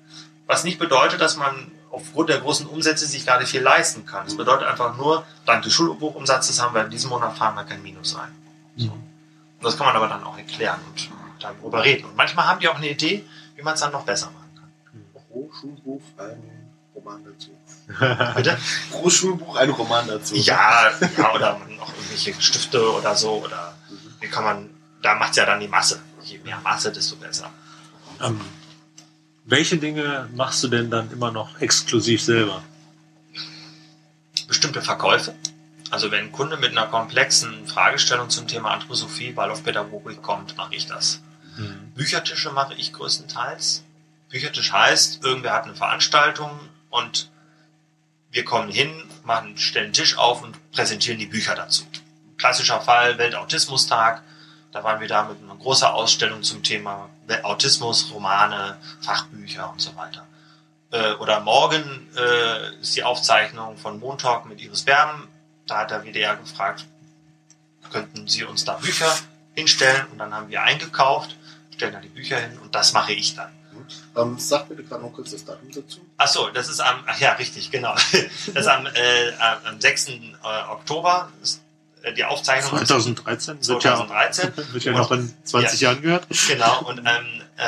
Was 0.51 0.65
nicht 0.65 0.79
bedeutet, 0.79 1.21
dass 1.21 1.37
man 1.37 1.71
aufgrund 1.91 2.27
der 2.27 2.41
großen 2.41 2.65
Umsätze 2.65 3.05
sich 3.05 3.25
gar 3.25 3.39
nicht 3.39 3.47
viel 3.47 3.61
leisten 3.61 4.05
kann. 4.05 4.25
Das 4.25 4.35
bedeutet 4.35 4.67
einfach 4.67 4.97
nur, 4.97 5.25
dank 5.45 5.63
des 5.63 5.71
Schulbuchumsatzes 5.71 6.61
haben 6.61 6.75
wir 6.75 6.83
in 6.83 6.89
diesem 6.89 7.09
Monat 7.09 7.37
fahren 7.37 7.55
wir 7.55 7.63
kein 7.63 7.81
Minus 7.81 8.17
ein. 8.17 8.35
So. 8.75 8.87
Und 8.87 9.01
das 9.61 9.77
kann 9.77 9.87
man 9.87 9.95
aber 9.95 10.09
dann 10.09 10.25
auch 10.25 10.37
erklären 10.37 10.81
und 10.89 11.09
darüber 11.39 11.85
reden. 11.85 12.03
Und 12.03 12.17
manchmal 12.17 12.47
haben 12.47 12.59
die 12.59 12.67
auch 12.67 12.75
eine 12.75 12.89
Idee, 12.89 13.25
wie 13.55 13.61
man 13.61 13.75
es 13.75 13.79
dann 13.79 13.93
noch 13.93 14.03
besser 14.03 14.25
machen 14.25 14.51
kann. 14.57 14.69
Pro 15.13 15.49
Schulbuch 15.57 16.01
ein 16.17 16.43
Roman 16.95 17.23
dazu. 17.23 17.51
Bitte? 18.35 18.57
Pro 18.91 19.09
Schulbuch 19.09 19.55
ein 19.55 19.69
Roman 19.69 20.05
dazu. 20.05 20.35
Ja, 20.35 20.91
ja, 21.17 21.33
oder 21.33 21.61
noch 21.77 21.93
irgendwelche 21.95 22.33
Stifte 22.41 22.91
oder 22.91 23.15
so, 23.15 23.41
oder 23.45 23.73
wie 24.19 24.27
kann 24.27 24.43
man, 24.43 24.69
da 25.01 25.15
macht 25.15 25.37
ja 25.37 25.45
dann 25.45 25.61
die 25.61 25.69
Masse. 25.69 26.01
Je 26.23 26.39
mehr 26.39 26.59
Masse, 26.61 26.91
desto 26.91 27.15
besser. 27.15 27.49
Ähm, 28.19 28.41
welche 29.45 29.77
Dinge 29.77 30.29
machst 30.35 30.63
du 30.63 30.67
denn 30.67 30.89
dann 30.89 31.11
immer 31.11 31.31
noch 31.31 31.59
exklusiv 31.61 32.21
selber? 32.21 32.63
Bestimmte 34.47 34.81
Verkäufe. 34.81 35.33
Also 35.89 36.11
wenn 36.11 36.25
ein 36.25 36.31
Kunde 36.31 36.57
mit 36.57 36.71
einer 36.71 36.87
komplexen 36.87 37.67
Fragestellung 37.67 38.29
zum 38.29 38.47
Thema 38.47 38.71
Anthroposophie, 38.71 39.35
Waldorfpädagogik 39.35 40.21
kommt, 40.21 40.55
mache 40.57 40.75
ich 40.75 40.87
das. 40.87 41.21
Büchertische 41.95 42.51
mache 42.51 42.73
ich 42.75 42.93
größtenteils. 42.93 43.83
Büchertisch 44.29 44.71
heißt, 44.71 45.23
irgendwer 45.23 45.53
hat 45.53 45.65
eine 45.65 45.75
Veranstaltung 45.75 46.51
und 46.89 47.29
wir 48.31 48.45
kommen 48.45 48.71
hin, 48.71 48.91
machen, 49.25 49.57
stellen 49.57 49.85
einen 49.85 49.93
Tisch 49.93 50.17
auf 50.17 50.41
und 50.41 50.71
präsentieren 50.71 51.19
die 51.19 51.25
Bücher 51.25 51.55
dazu. 51.55 51.83
Klassischer 52.37 52.79
Fall, 52.79 53.17
Weltautismustag. 53.17 54.23
Da 54.71 54.83
waren 54.85 55.01
wir 55.01 55.09
da 55.09 55.23
mit 55.23 55.43
einer 55.43 55.55
großen 55.55 55.87
Ausstellung 55.87 56.43
zum 56.43 56.63
Thema 56.63 57.09
Autismus, 57.43 58.11
Romane, 58.13 58.77
Fachbücher 59.01 59.71
und 59.71 59.81
so 59.81 59.95
weiter. 59.95 60.25
Äh, 60.91 61.13
oder 61.13 61.39
morgen 61.39 62.09
äh, 62.17 62.75
ist 62.81 62.95
die 62.95 63.03
Aufzeichnung 63.03 63.77
von 63.77 63.99
Montalk 63.99 64.45
mit 64.45 64.61
Iris 64.61 64.83
Berben. 64.83 65.27
Da 65.65 65.79
hat 65.79 65.91
der 65.91 66.03
WDR 66.03 66.35
gefragt, 66.35 66.85
könnten 67.91 68.27
Sie 68.27 68.43
uns 68.43 68.65
da 68.65 68.73
Bücher 68.73 69.13
hinstellen? 69.53 70.05
Und 70.11 70.17
dann 70.17 70.33
haben 70.33 70.49
wir 70.49 70.63
eingekauft, 70.63 71.35
stellen 71.73 71.93
da 71.93 71.99
die 71.99 72.09
Bücher 72.09 72.37
hin 72.37 72.57
und 72.59 72.75
das 72.75 72.93
mache 72.93 73.13
ich 73.13 73.35
dann. 73.35 73.51
Ähm, 74.15 74.37
sag 74.37 74.67
bitte 74.67 74.83
gerade 74.83 75.03
noch 75.03 75.13
kurz 75.13 75.31
das 75.31 75.45
Datum 75.45 75.71
dazu. 75.71 75.99
Ach 76.17 76.27
so, 76.27 76.49
das 76.49 76.69
ist 76.69 76.81
am, 76.81 77.03
ach 77.07 77.19
ja, 77.19 77.33
richtig, 77.33 77.71
genau. 77.71 77.93
Das 78.53 78.65
ist 78.65 78.67
am, 78.67 78.85
äh, 78.85 79.31
am 79.65 79.79
6. 79.79 80.07
Äh, 80.09 80.31
Oktober. 80.69 81.31
Ist, 81.41 81.61
die 82.17 82.23
Aufzeichnung 82.23 82.85
2013 82.85 83.59
ist 83.59 83.69
wird 83.69 83.81
2013. 83.83 84.53
ja, 84.57 84.73
wird 84.73 84.83
ja 84.83 84.91
noch 84.97 85.11
in 85.11 85.33
20 85.43 85.79
Jahren 85.81 86.01
gehört. 86.01 86.27
Genau, 86.47 86.81
und 86.83 86.99
ähm, 86.99 87.41
äh, 87.57 87.63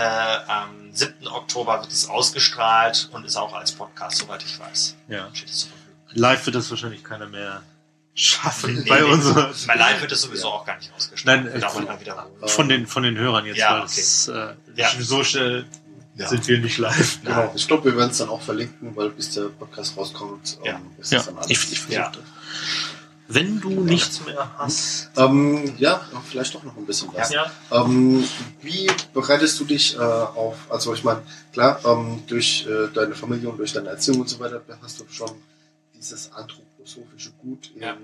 am 0.47 0.69
7. 0.91 1.27
Oktober 1.27 1.81
wird 1.81 1.91
es 1.91 2.09
ausgestrahlt 2.09 3.09
und 3.11 3.25
ist 3.25 3.35
auch 3.37 3.53
als 3.53 3.71
Podcast, 3.71 4.17
soweit 4.17 4.43
ich 4.43 4.59
weiß. 4.59 4.95
Ja. 5.07 5.29
Es. 5.45 5.67
Live 6.13 6.45
wird 6.45 6.55
das 6.55 6.69
wahrscheinlich 6.69 7.03
keiner 7.03 7.27
mehr 7.27 7.61
schaffen 8.15 8.75
Nee, 8.83 8.89
bei 8.89 9.01
nee, 9.01 9.07
uns. 9.07 9.65
Bei 9.65 9.75
live 9.75 10.01
wird 10.01 10.11
es 10.11 10.21
sowieso 10.21 10.47
auch 10.49 10.65
gar 10.65 10.77
nicht 10.77 10.91
ausgestrahlt. 10.95 11.45
Nein, 11.45 11.61
äh, 11.61 11.81
mal 11.85 11.99
wiederholen. 11.99 12.31
Von 12.45 12.69
den, 12.69 12.85
von 12.87 13.01
den 13.03 13.17
Hörern 13.17 13.45
jetzt, 13.45 13.57
Ja, 13.57 13.79
weil 13.79 13.85
es, 13.85 14.27
äh, 14.27 14.53
Ja. 14.75 14.89
so 14.99 15.23
schnell 15.23 15.65
Ja. 16.15 16.27
sind 16.27 16.47
wir 16.47 16.59
nicht 16.59 16.77
live. 16.77 17.19
Genau. 17.23 17.51
Ich 17.55 17.67
glaube, 17.67 17.85
wir 17.85 17.97
werden 17.97 18.11
es 18.11 18.19
dann 18.19 18.29
auch 18.29 18.41
verlinken, 18.41 18.95
weil 18.95 19.09
bis 19.09 19.31
der 19.31 19.45
Podcast 19.45 19.97
rauskommt, 19.97 20.59
Ja. 20.63 20.73
ähm, 20.75 20.91
ist 20.99 21.11
Ja, 21.11 21.17
das 21.19 21.25
dann 21.25 21.37
alles. 21.37 21.49
ich, 21.49 21.71
ich 21.71 21.79
versuche 21.79 21.93
Ja. 22.01 22.09
das. 22.09 22.21
Wenn 23.33 23.59
du 23.61 23.69
nichts 23.69 24.23
mehr 24.25 24.49
hast. 24.57 25.09
Ähm, 25.17 25.73
ja, 25.77 26.01
vielleicht 26.29 26.53
doch 26.55 26.63
noch 26.63 26.77
ein 26.77 26.85
bisschen 26.85 27.09
was. 27.13 27.31
Ja. 27.31 27.51
Ähm, 27.71 28.23
wie 28.61 28.87
bereitest 29.13 29.59
du 29.59 29.65
dich 29.65 29.95
äh, 29.95 29.99
auf, 29.99 30.55
also 30.69 30.93
ich 30.93 31.03
meine, 31.03 31.21
klar, 31.51 31.79
ähm, 31.85 32.23
durch 32.27 32.67
äh, 32.67 32.87
deine 32.93 33.15
Familie 33.15 33.49
und 33.49 33.57
durch 33.57 33.73
deine 33.73 33.89
Erziehung 33.89 34.21
und 34.21 34.29
so 34.29 34.39
weiter 34.39 34.61
hast 34.81 34.99
du 34.99 35.05
schon 35.11 35.31
dieses 35.95 36.31
anthroposophische 36.33 37.31
Gut 37.41 37.71
in 37.75 37.81
Ja. 37.81 37.91
äh, 37.93 37.95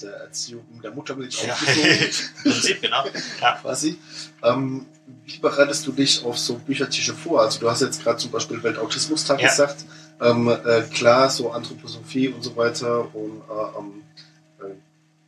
der 0.00 0.12
Erziehung 0.20 0.64
der 0.82 0.90
Muttermilch 0.92 1.42
Ja. 1.46 1.52
aufgesogen, 1.54 1.88
Im 2.44 2.52
Prinzip, 2.52 2.82
genau. 2.82 3.04
Ja. 3.40 3.52
quasi. 3.62 3.98
Ähm, 4.42 4.86
wie 5.24 5.38
bereitest 5.38 5.86
du 5.86 5.92
dich 5.92 6.24
auf 6.24 6.38
so 6.38 6.54
Büchertische 6.54 7.14
vor? 7.14 7.40
Also 7.42 7.60
du 7.60 7.70
hast 7.70 7.80
jetzt 7.80 8.02
gerade 8.02 8.18
zum 8.18 8.30
Beispiel 8.30 8.62
Weltautismustag 8.62 9.40
Ja. 9.40 9.48
gesagt. 9.48 9.84
Ähm, 10.20 10.48
äh, 10.48 10.82
klar, 10.92 11.28
so 11.30 11.50
Anthroposophie 11.52 12.28
und 12.28 12.42
so 12.42 12.56
weiter 12.56 13.14
und 13.14 13.42
äh, 13.50 13.78
ähm, 13.78 14.02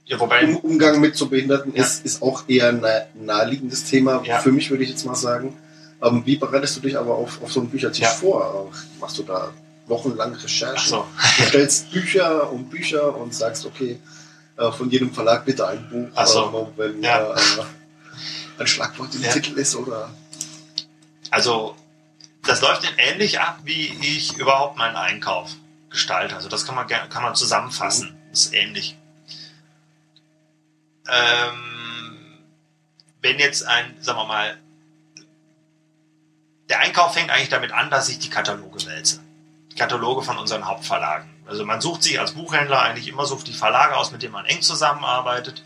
ja, 0.08 0.18
wobei, 0.18 0.44
um, 0.44 0.56
Umgang 0.56 1.00
mit 1.00 1.16
so 1.16 1.26
Behinderten 1.26 1.74
Ja. 1.74 1.82
ist, 1.84 2.04
ist 2.04 2.22
auch 2.22 2.42
eher 2.48 2.68
ein 2.70 2.80
nah- 2.80 3.06
naheliegendes 3.14 3.84
Thema. 3.84 4.20
Ja. 4.24 4.38
Für 4.40 4.50
mich 4.52 4.68
würde 4.70 4.82
ich 4.84 4.90
jetzt 4.90 5.04
mal 5.06 5.14
sagen. 5.14 5.56
Ähm, 6.02 6.22
wie 6.24 6.36
bereitest 6.36 6.76
du 6.76 6.80
dich 6.80 6.96
aber 6.98 7.14
auf, 7.14 7.40
auf 7.42 7.52
so 7.52 7.60
einen 7.60 7.70
Büchertisch 7.70 8.00
Ja. 8.00 8.08
vor? 8.10 8.70
Machst 9.00 9.18
du 9.18 9.22
da 9.22 9.50
wochenlang 9.86 10.34
Recherchen? 10.34 10.76
ach 10.76 10.86
so. 10.86 11.06
Du 11.38 11.44
stellst 11.48 11.90
Bücher 11.92 12.50
und 12.52 12.70
Bücher 12.70 13.16
und 13.16 13.34
sagst, 13.34 13.64
okay, 13.66 13.98
äh, 14.56 14.70
von 14.72 14.90
jedem 14.90 15.12
Verlag 15.12 15.44
bitte 15.44 15.66
ein 15.68 15.88
Buch, 15.90 16.08
Ach 16.14 16.26
so. 16.26 16.72
äh, 16.76 16.78
wenn 16.78 17.02
Ja. 17.02 17.32
äh, 17.34 17.40
ein 18.58 18.66
Schlagwort 18.66 19.14
im. 19.14 19.22
Titel 19.22 19.58
ist 19.58 19.74
oder 19.76 20.10
Also, 21.30 21.74
das 22.44 22.60
läuft 22.62 22.84
dann 22.84 22.94
ähnlich 22.96 23.40
ab, 23.40 23.58
wie 23.64 23.88
ich 24.00 24.36
überhaupt 24.38 24.76
meinen 24.78 24.96
Einkauf 24.96 25.50
gestalte. 25.90 26.34
Also, 26.36 26.48
das 26.48 26.64
kann 26.64 26.74
man, 26.76 26.86
kann 26.86 27.22
man 27.22 27.34
zusammenfassen. 27.34 28.16
Das 28.30 28.46
ist 28.46 28.54
ähnlich. 28.54 28.96
Ähm, 31.08 32.44
wenn 33.20 33.38
jetzt 33.38 33.66
ein, 33.66 33.96
sagen 34.00 34.18
wir 34.18 34.26
mal, 34.26 34.58
der 36.68 36.80
Einkauf 36.80 37.14
fängt 37.14 37.30
eigentlich 37.30 37.48
damit 37.48 37.72
an, 37.72 37.90
dass 37.90 38.08
ich 38.08 38.18
die 38.18 38.30
Kataloge 38.30 38.84
wälze. 38.86 39.20
Die 39.72 39.76
Kataloge 39.76 40.22
von 40.22 40.38
unseren 40.38 40.66
Hauptverlagen. 40.66 41.30
Also 41.46 41.64
man 41.64 41.80
sucht 41.80 42.02
sich 42.02 42.20
als 42.20 42.32
Buchhändler 42.32 42.82
eigentlich 42.82 43.08
immer 43.08 43.24
so 43.24 43.36
die 43.36 43.54
Verlage 43.54 43.96
aus, 43.96 44.12
mit 44.12 44.22
denen 44.22 44.32
man 44.32 44.44
eng 44.44 44.60
zusammenarbeitet 44.60 45.62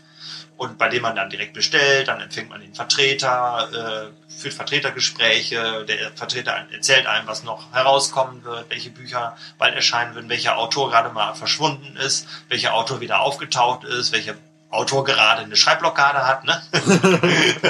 und 0.55 0.77
bei 0.77 0.87
denen 0.87 1.01
man 1.01 1.15
dann 1.15 1.29
direkt 1.29 1.53
bestellt, 1.53 2.07
dann 2.07 2.21
empfängt 2.21 2.49
man 2.49 2.61
den 2.61 2.73
Vertreter, 2.73 4.11
äh, 4.11 4.31
führt 4.31 4.53
Vertretergespräche, 4.53 5.83
der 5.85 6.11
Vertreter 6.11 6.51
erzählt 6.71 7.05
einem, 7.07 7.27
was 7.27 7.43
noch 7.43 7.73
herauskommen 7.73 8.43
wird, 8.43 8.69
welche 8.69 8.91
Bücher 8.91 9.35
bald 9.57 9.75
erscheinen 9.75 10.15
würden, 10.15 10.29
welcher 10.29 10.57
Autor 10.57 10.89
gerade 10.89 11.09
mal 11.09 11.33
verschwunden 11.33 11.97
ist, 11.97 12.27
welcher 12.49 12.75
Autor 12.75 13.01
wieder 13.01 13.21
aufgetaucht 13.21 13.83
ist, 13.83 14.11
welcher 14.11 14.35
Autor 14.73 15.03
gerade 15.03 15.43
eine 15.43 15.55
Schreibblockade 15.55 16.25
hat. 16.25 16.43
Ne? 16.43 16.61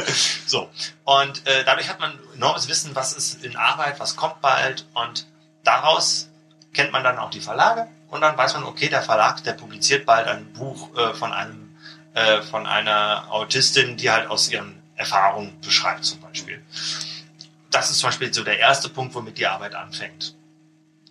so. 0.48 0.70
Und 1.04 1.46
äh, 1.46 1.64
dadurch 1.66 1.90
hat 1.90 2.00
man 2.00 2.18
enormes 2.36 2.68
Wissen, 2.68 2.96
was 2.96 3.14
ist 3.14 3.44
in 3.44 3.56
Arbeit, 3.56 4.00
was 4.00 4.16
kommt 4.16 4.42
bald 4.42 4.86
und 4.94 5.28
daraus 5.64 6.30
kennt 6.74 6.92
man 6.92 7.04
dann 7.04 7.20
auch 7.20 7.30
die 7.30 7.42
Verlage 7.42 7.88
und 8.10 8.22
dann 8.22 8.38
weiß 8.38 8.54
man, 8.56 8.64
okay, 8.64 8.90
der 8.90 9.02
Verlag, 9.02 9.44
der 9.44 9.54
publiziert 9.54 10.06
bald 10.06 10.28
ein 10.28 10.52
Buch 10.54 10.96
äh, 10.98 11.14
von 11.14 11.34
einem 11.34 11.64
äh, 12.14 12.42
von 12.44 12.68
einer 12.68 13.26
Autistin, 13.32 13.98
die 13.98 14.12
halt 14.12 14.30
aus 14.30 14.50
ihren 14.50 14.82
Erfahrungen 14.96 15.60
beschreibt 15.62 16.06
zum 16.06 16.20
Beispiel. 16.22 16.62
Das 17.72 17.90
ist 17.90 18.00
zum 18.00 18.10
Beispiel 18.10 18.32
so 18.32 18.44
der 18.44 18.60
erste 18.60 18.88
Punkt, 18.88 19.16
womit 19.16 19.40
die 19.40 19.48
Arbeit 19.48 19.74
anfängt. 19.74 20.36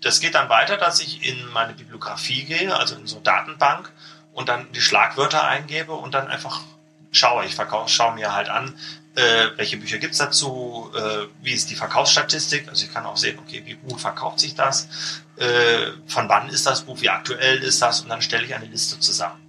Das 0.01 0.21
geht 0.21 0.35
dann 0.35 0.49
weiter, 0.49 0.77
dass 0.77 1.01
ich 1.01 1.27
in 1.27 1.45
meine 1.53 1.73
Bibliografie 1.75 2.45
gehe, 2.45 2.77
also 2.77 2.95
in 2.95 3.07
so 3.07 3.17
eine 3.17 3.25
Datenbank 3.25 3.93
und 4.33 4.49
dann 4.49 4.71
die 4.73 4.81
Schlagwörter 4.81 5.45
eingebe 5.45 5.93
und 5.93 6.15
dann 6.15 6.29
einfach 6.29 6.63
schaue. 7.11 7.45
Ich 7.45 7.55
verkaufe, 7.55 7.89
schaue 7.89 8.15
mir 8.15 8.35
halt 8.35 8.49
an, 8.49 8.75
äh, 9.15 9.49
welche 9.57 9.77
Bücher 9.77 9.99
gibt's 9.99 10.19
dazu, 10.19 10.91
äh, 10.97 11.27
wie 11.43 11.53
ist 11.53 11.71
die 11.71 11.75
Verkaufsstatistik. 11.75 12.69
Also 12.69 12.87
ich 12.87 12.93
kann 12.93 13.05
auch 13.05 13.17
sehen, 13.17 13.39
okay, 13.39 13.63
wie 13.65 13.75
gut 13.75 14.01
verkauft 14.01 14.41
sich 14.41 14.55
das, 14.55 14.89
äh, 15.37 15.93
von 16.07 16.29
wann 16.29 16.49
ist 16.49 16.67
das 16.67 16.83
Buch, 16.83 17.01
wie 17.01 17.11
aktuell 17.11 17.63
ist 17.63 17.83
das 17.83 18.01
und 18.01 18.09
dann 18.09 18.23
stelle 18.23 18.45
ich 18.45 18.55
eine 18.55 18.67
Liste 18.67 18.99
zusammen. 18.99 19.41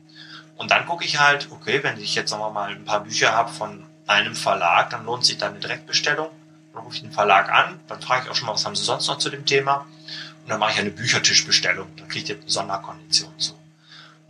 Und 0.58 0.72
dann 0.72 0.86
gucke 0.86 1.06
ich 1.06 1.20
halt, 1.20 1.48
okay, 1.52 1.82
wenn 1.84 2.00
ich 2.00 2.16
jetzt 2.16 2.32
wir 2.32 2.50
mal 2.50 2.70
ein 2.70 2.86
paar 2.86 3.02
Bücher 3.02 3.34
habe 3.34 3.52
von 3.52 3.86
einem 4.06 4.36
Verlag, 4.36 4.90
dann 4.90 5.06
lohnt 5.06 5.26
sich 5.26 5.38
dann 5.38 5.52
eine 5.52 5.60
Direktbestellung. 5.60 6.30
Dann 6.74 6.84
rufe 6.84 6.96
ich 6.96 7.02
den 7.02 7.12
Verlag 7.12 7.52
an, 7.52 7.80
dann 7.88 8.02
frage 8.02 8.24
ich 8.24 8.30
auch 8.30 8.36
schon 8.36 8.48
mal, 8.48 8.54
was 8.54 8.66
haben 8.66 8.76
sie 8.76 8.84
sonst 8.84 9.08
noch 9.08 9.18
zu 9.18 9.30
dem 9.30 9.46
Thema. 9.46 9.86
Und 10.44 10.50
dann 10.50 10.60
mache 10.60 10.72
ich 10.72 10.80
eine 10.80 10.90
Büchertischbestellung. 10.90 11.88
Dann 11.98 12.08
kriegt 12.10 12.30
ihr 12.30 12.36
eine 12.36 12.50
Sonderkondition 12.50 13.38
zu. 13.40 13.56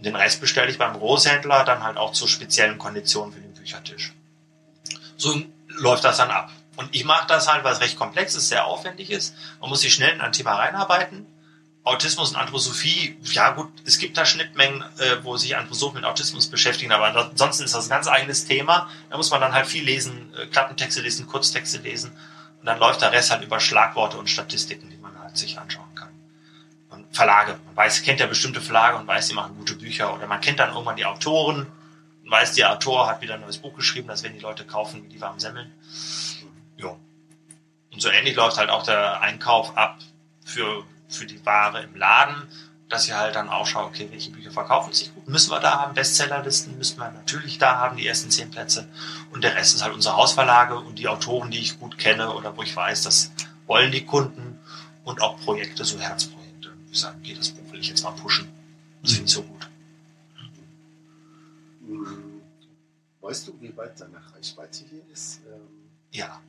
Und 0.03 0.07
den 0.07 0.17
Rest 0.17 0.41
bestelle 0.41 0.69
ich 0.69 0.77
beim 0.77 0.99
Großhändler 0.99 1.63
dann 1.63 1.81
halt 1.81 1.95
auch 1.95 2.11
zu 2.11 2.27
speziellen 2.27 2.77
Konditionen 2.77 3.33
für 3.33 3.39
den 3.39 3.53
Büchertisch. 3.53 4.11
So 5.15 5.41
läuft 5.69 6.03
das 6.03 6.17
dann 6.17 6.29
ab. 6.29 6.51
Und 6.75 6.93
ich 6.93 7.05
mache 7.05 7.25
das 7.29 7.47
halt, 7.47 7.63
weil 7.63 7.71
es 7.71 7.79
recht 7.79 7.95
komplex 7.95 8.35
ist, 8.35 8.49
sehr 8.49 8.65
aufwendig 8.65 9.09
ist. 9.09 9.33
Man 9.61 9.69
muss 9.69 9.79
sich 9.79 9.93
schnell 9.93 10.13
in 10.13 10.19
ein 10.19 10.33
Thema 10.33 10.55
reinarbeiten. 10.55 11.25
Autismus 11.85 12.31
und 12.31 12.35
Anthroposophie, 12.35 13.17
ja 13.31 13.51
gut, 13.51 13.71
es 13.85 13.97
gibt 13.97 14.17
da 14.17 14.25
Schnittmengen, 14.25 14.83
äh, 14.97 15.23
wo 15.23 15.37
sich 15.37 15.55
Anthroposophen 15.55 16.01
mit 16.01 16.03
Autismus 16.03 16.49
beschäftigen, 16.49 16.91
aber 16.91 17.05
ansonsten 17.05 17.63
ist 17.63 17.73
das 17.73 17.85
ein 17.85 17.89
ganz 17.89 18.09
eigenes 18.09 18.43
Thema. 18.43 18.89
Da 19.09 19.15
muss 19.15 19.31
man 19.31 19.39
dann 19.39 19.53
halt 19.53 19.67
viel 19.67 19.85
lesen, 19.85 20.33
äh, 20.35 20.47
Klappentexte 20.47 20.99
lesen, 20.99 21.27
Kurztexte 21.27 21.77
lesen. 21.77 22.11
Und 22.59 22.65
dann 22.65 22.77
läuft 22.77 22.99
der 22.99 23.13
Rest 23.13 23.31
halt 23.31 23.41
über 23.41 23.61
Schlagworte 23.61 24.17
und 24.17 24.29
Statistiken, 24.29 24.89
die 24.89 24.97
man 24.97 25.17
halt 25.17 25.37
sich. 25.37 25.57
Und 25.57 25.92
Verlage, 27.13 27.57
man 27.65 27.75
weiß, 27.75 28.01
kennt 28.03 28.19
ja 28.19 28.27
bestimmte 28.27 28.59
Verlage 28.59 28.97
und 28.97 29.07
weiß, 29.07 29.29
die 29.29 29.35
machen 29.35 29.55
gute 29.55 29.75
Bücher. 29.75 30.13
Oder 30.13 30.27
man 30.27 30.41
kennt 30.41 30.59
dann 30.59 30.71
irgendwann 30.71 30.95
die 30.95 31.05
Autoren 31.05 31.67
und 32.23 32.31
weiß, 32.31 32.53
der 32.53 32.73
Autor 32.73 33.07
hat 33.07 33.21
wieder 33.21 33.35
ein 33.35 33.41
neues 33.41 33.59
Buch 33.59 33.75
geschrieben, 33.75 34.07
das 34.07 34.23
werden 34.23 34.33
die 34.33 34.41
Leute 34.41 34.65
kaufen 34.65 35.09
die 35.09 35.21
warmen 35.21 35.39
Semmeln. 35.39 35.71
Ja. 36.77 36.95
Und 37.91 38.01
so 38.01 38.09
ähnlich 38.09 38.35
läuft 38.35 38.57
halt 38.57 38.69
auch 38.69 38.83
der 38.83 39.21
Einkauf 39.21 39.77
ab 39.77 39.99
für 40.43 40.83
für 41.13 41.25
die 41.25 41.45
Ware 41.45 41.81
im 41.83 41.95
Laden, 41.95 42.47
dass 42.89 43.07
ihr 43.07 43.17
halt 43.17 43.35
dann 43.35 43.49
auch 43.49 43.65
schaut, 43.65 43.85
okay, 43.85 44.07
welche 44.11 44.31
Bücher 44.31 44.51
verkaufen 44.51 44.93
sich 44.93 45.13
gut, 45.13 45.27
müssen 45.27 45.51
wir 45.51 45.59
da 45.59 45.79
haben, 45.79 45.93
Bestsellerlisten 45.93 46.77
müssen 46.77 46.99
wir 46.99 47.11
natürlich 47.11 47.57
da 47.57 47.77
haben, 47.77 47.97
die 47.97 48.05
ersten 48.05 48.29
zehn 48.29 48.51
Plätze 48.51 48.87
und 49.31 49.43
der 49.43 49.55
Rest 49.55 49.75
ist 49.75 49.83
halt 49.83 49.93
unsere 49.93 50.15
Hausverlage 50.15 50.75
und 50.75 50.99
die 50.99 51.07
Autoren, 51.07 51.49
die 51.49 51.59
ich 51.59 51.79
gut 51.79 51.97
kenne 51.97 52.33
oder 52.33 52.55
wo 52.57 52.63
ich 52.63 52.75
weiß, 52.75 53.03
das 53.03 53.31
wollen 53.65 53.91
die 53.91 54.05
Kunden 54.05 54.59
und 55.03 55.21
auch 55.21 55.39
Projekte, 55.39 55.85
so 55.85 55.99
Herzprojekte. 55.99 56.42
Ich 56.93 56.99
sage, 56.99 57.17
okay, 57.21 57.33
das 57.35 57.49
Buch 57.49 57.71
will 57.71 57.79
ich 57.79 57.89
jetzt 57.89 58.03
mal 58.03 58.11
pushen. 58.11 58.47
Das 59.01 59.13
finde 59.13 59.25
ich 59.25 59.31
so 59.33 59.41
gut. 59.41 59.67
Hm, 61.87 62.41
Weißt 63.19 63.47
du, 63.47 63.53
wie 63.59 63.75
weit 63.75 63.99
deine 63.99 64.17
Reichweite 64.35 64.83
hier 64.89 65.01
ist? 65.11 65.39
Ähm, 65.51 65.61
Ja. 66.11 66.39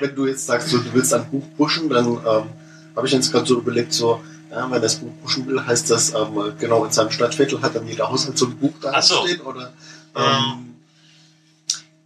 wenn 0.00 0.14
du 0.14 0.26
jetzt 0.26 0.44
sagst, 0.46 0.68
so, 0.68 0.78
du 0.78 0.92
willst 0.92 1.14
ein 1.14 1.30
Buch 1.30 1.44
pushen, 1.56 1.88
dann 1.88 2.06
ähm, 2.06 2.48
habe 2.94 3.06
ich 3.06 3.12
jetzt 3.12 3.30
gerade 3.32 3.46
so 3.46 3.58
überlegt, 3.58 3.92
so, 3.92 4.22
ja, 4.50 4.70
wenn 4.70 4.82
das 4.82 4.96
Buch 4.96 5.12
pushen 5.22 5.46
will, 5.46 5.64
heißt 5.64 5.88
das, 5.90 6.12
ähm, 6.14 6.52
genau 6.58 6.84
in 6.84 6.92
seinem 6.92 7.10
Stadtviertel 7.10 7.62
hat 7.62 7.74
dann 7.74 7.86
jeder 7.86 8.10
Haushalt 8.10 8.36
so 8.36 8.46
ein 8.46 8.56
Buch 8.58 8.74
da 8.82 9.00
so. 9.00 9.24
stehen 9.26 9.40
oder 9.40 9.72
ähm, 10.14 10.74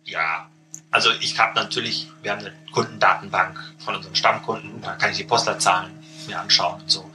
Ja, 0.04 0.48
also 0.90 1.10
ich 1.20 1.38
habe 1.38 1.54
natürlich, 1.54 2.08
wir 2.22 2.32
haben 2.32 2.40
eine 2.40 2.52
Kundendatenbank 2.72 3.58
von 3.78 3.96
unseren 3.96 4.14
Stammkunden, 4.14 4.80
da 4.82 4.94
kann 4.96 5.10
ich 5.10 5.16
die 5.16 5.24
Postleitzahlen 5.24 5.90
mir 6.30 6.40
anschauen 6.40 6.80
und 6.80 6.90
so. 6.90 7.10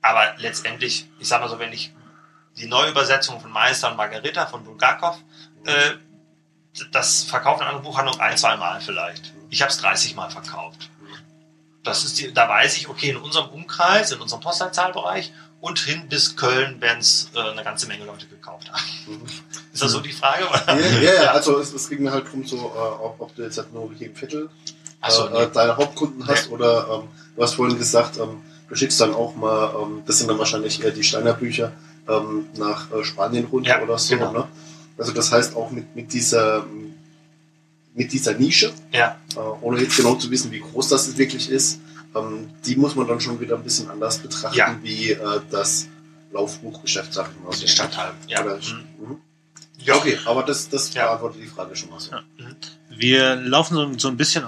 Aber 0.00 0.34
letztendlich, 0.38 1.08
ich 1.18 1.28
sag 1.28 1.40
mal 1.40 1.48
so, 1.48 1.58
wenn 1.58 1.72
ich 1.72 1.92
die 2.56 2.66
Neuübersetzung 2.66 3.40
von 3.40 3.52
Meister 3.52 3.90
und 3.90 3.96
Margarita 3.96 4.46
von 4.46 4.64
Bulgakov, 4.64 5.18
äh, 5.64 5.92
das 6.92 7.24
verkauft 7.24 7.60
in 7.60 7.68
einer 7.68 7.80
Buchhandlung 7.80 8.20
ein, 8.20 8.36
zwei 8.36 8.56
Mal 8.56 8.80
vielleicht. 8.80 9.32
Ich 9.50 9.62
habe 9.62 9.70
es 9.70 9.78
30 9.78 10.14
Mal 10.14 10.30
verkauft. 10.30 10.90
Das 11.82 12.04
ist 12.04 12.18
die, 12.18 12.32
da 12.32 12.48
weiß 12.48 12.76
ich, 12.76 12.88
okay, 12.88 13.10
in 13.10 13.16
unserem 13.16 13.50
Umkreis, 13.50 14.12
in 14.12 14.20
unserem 14.20 14.42
Postleitzahlbereich 14.42 15.32
und 15.60 15.78
hin 15.78 16.08
bis 16.08 16.36
Köln 16.36 16.80
werden 16.80 17.00
es 17.00 17.30
äh, 17.34 17.40
eine 17.40 17.64
ganze 17.64 17.86
Menge 17.86 18.04
Leute 18.04 18.26
gekauft 18.26 18.70
haben. 18.70 18.82
Mhm. 19.06 19.26
Ist 19.72 19.82
das 19.82 19.92
so 19.92 20.00
die 20.00 20.12
Frage? 20.12 20.44
Ja, 20.66 21.00
ja, 21.00 21.22
ja, 21.22 21.30
also 21.32 21.58
es, 21.58 21.72
es 21.72 21.88
ging 21.88 22.02
mir 22.02 22.12
halt 22.12 22.26
darum, 22.26 22.44
so, 22.46 22.56
äh, 22.56 22.58
ob, 22.58 23.20
ob 23.20 23.34
du 23.34 23.42
jetzt 23.42 23.58
halt 23.58 23.72
nur 23.72 23.92
hier 23.94 24.08
im 24.08 24.14
Viertel 24.14 24.50
so, 25.08 25.28
äh, 25.28 25.44
äh, 25.44 25.50
deine 25.52 25.76
Hauptkunden 25.76 26.26
hast 26.26 26.50
oder 26.50 26.88
ähm, 27.02 27.08
du 27.36 27.42
hast 27.42 27.54
vorhin 27.54 27.78
gesagt, 27.78 28.18
ähm, 28.18 28.40
du 28.68 28.74
schickst 28.74 29.00
dann 29.00 29.14
auch 29.14 29.34
mal, 29.36 29.74
ähm, 29.82 30.02
das 30.06 30.18
sind 30.18 30.28
dann 30.28 30.38
wahrscheinlich 30.38 30.82
eher 30.82 30.90
die 30.90 31.02
Steiner 31.04 31.34
Bücher, 31.34 31.72
ähm, 32.08 32.46
nach 32.56 32.90
äh, 32.92 33.04
Spanien 33.04 33.44
runter 33.46 33.78
Ja, 33.78 33.82
oder 33.82 33.98
so. 33.98 34.16
genau. 34.16 34.32
Ne? 34.32 34.48
Also 34.98 35.12
das 35.12 35.30
heißt 35.30 35.54
auch 35.56 35.70
mit, 35.70 35.94
mit 35.94 36.12
dieser 36.12 36.64
mit 37.94 38.12
dieser 38.12 38.34
Nische, 38.34 38.72
Ja, 38.92 39.16
äh, 39.34 39.38
ohne 39.60 39.80
jetzt 39.80 39.96
genau 39.96 40.14
zu 40.14 40.30
wissen, 40.30 40.50
wie 40.52 40.60
groß 40.60 40.88
das 40.88 41.16
wirklich 41.18 41.50
ist, 41.50 41.80
ähm, 42.14 42.48
die 42.64 42.76
muss 42.76 42.94
man 42.94 43.06
dann 43.08 43.20
schon 43.20 43.40
wieder 43.40 43.56
ein 43.56 43.62
bisschen 43.64 43.90
anders 43.90 44.18
betrachten, 44.18 44.56
Ja. 44.56 44.76
wie 44.82 45.12
äh, 45.12 45.40
das 45.50 45.88
Laufbuchgeschäft, 46.32 47.12
sag 47.12 47.30
ich 47.36 47.44
mal 47.44 47.52
so. 47.52 47.66
Stadtteil. 47.66 48.12
Ja. 48.28 48.44
Oder, 48.44 48.56
Mhm. 48.56 49.06
mhm. 49.08 49.16
ja. 49.78 49.96
Okay, 49.96 50.16
aber 50.26 50.42
das, 50.44 50.68
das 50.68 50.92
Ja. 50.94 51.06
beantwortet 51.06 51.40
die 51.42 51.46
Frage 51.46 51.74
schon 51.74 51.90
mal 51.90 51.98
so. 52.00 52.12
Ja. 52.12 52.22
Wir 52.90 53.34
laufen 53.36 53.74
so, 53.74 53.98
so 53.98 54.08
ein 54.08 54.16
bisschen 54.16 54.44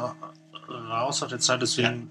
auf 1.22 1.28
der 1.28 1.38
Zeit, 1.40 1.60
deswegen 1.62 2.10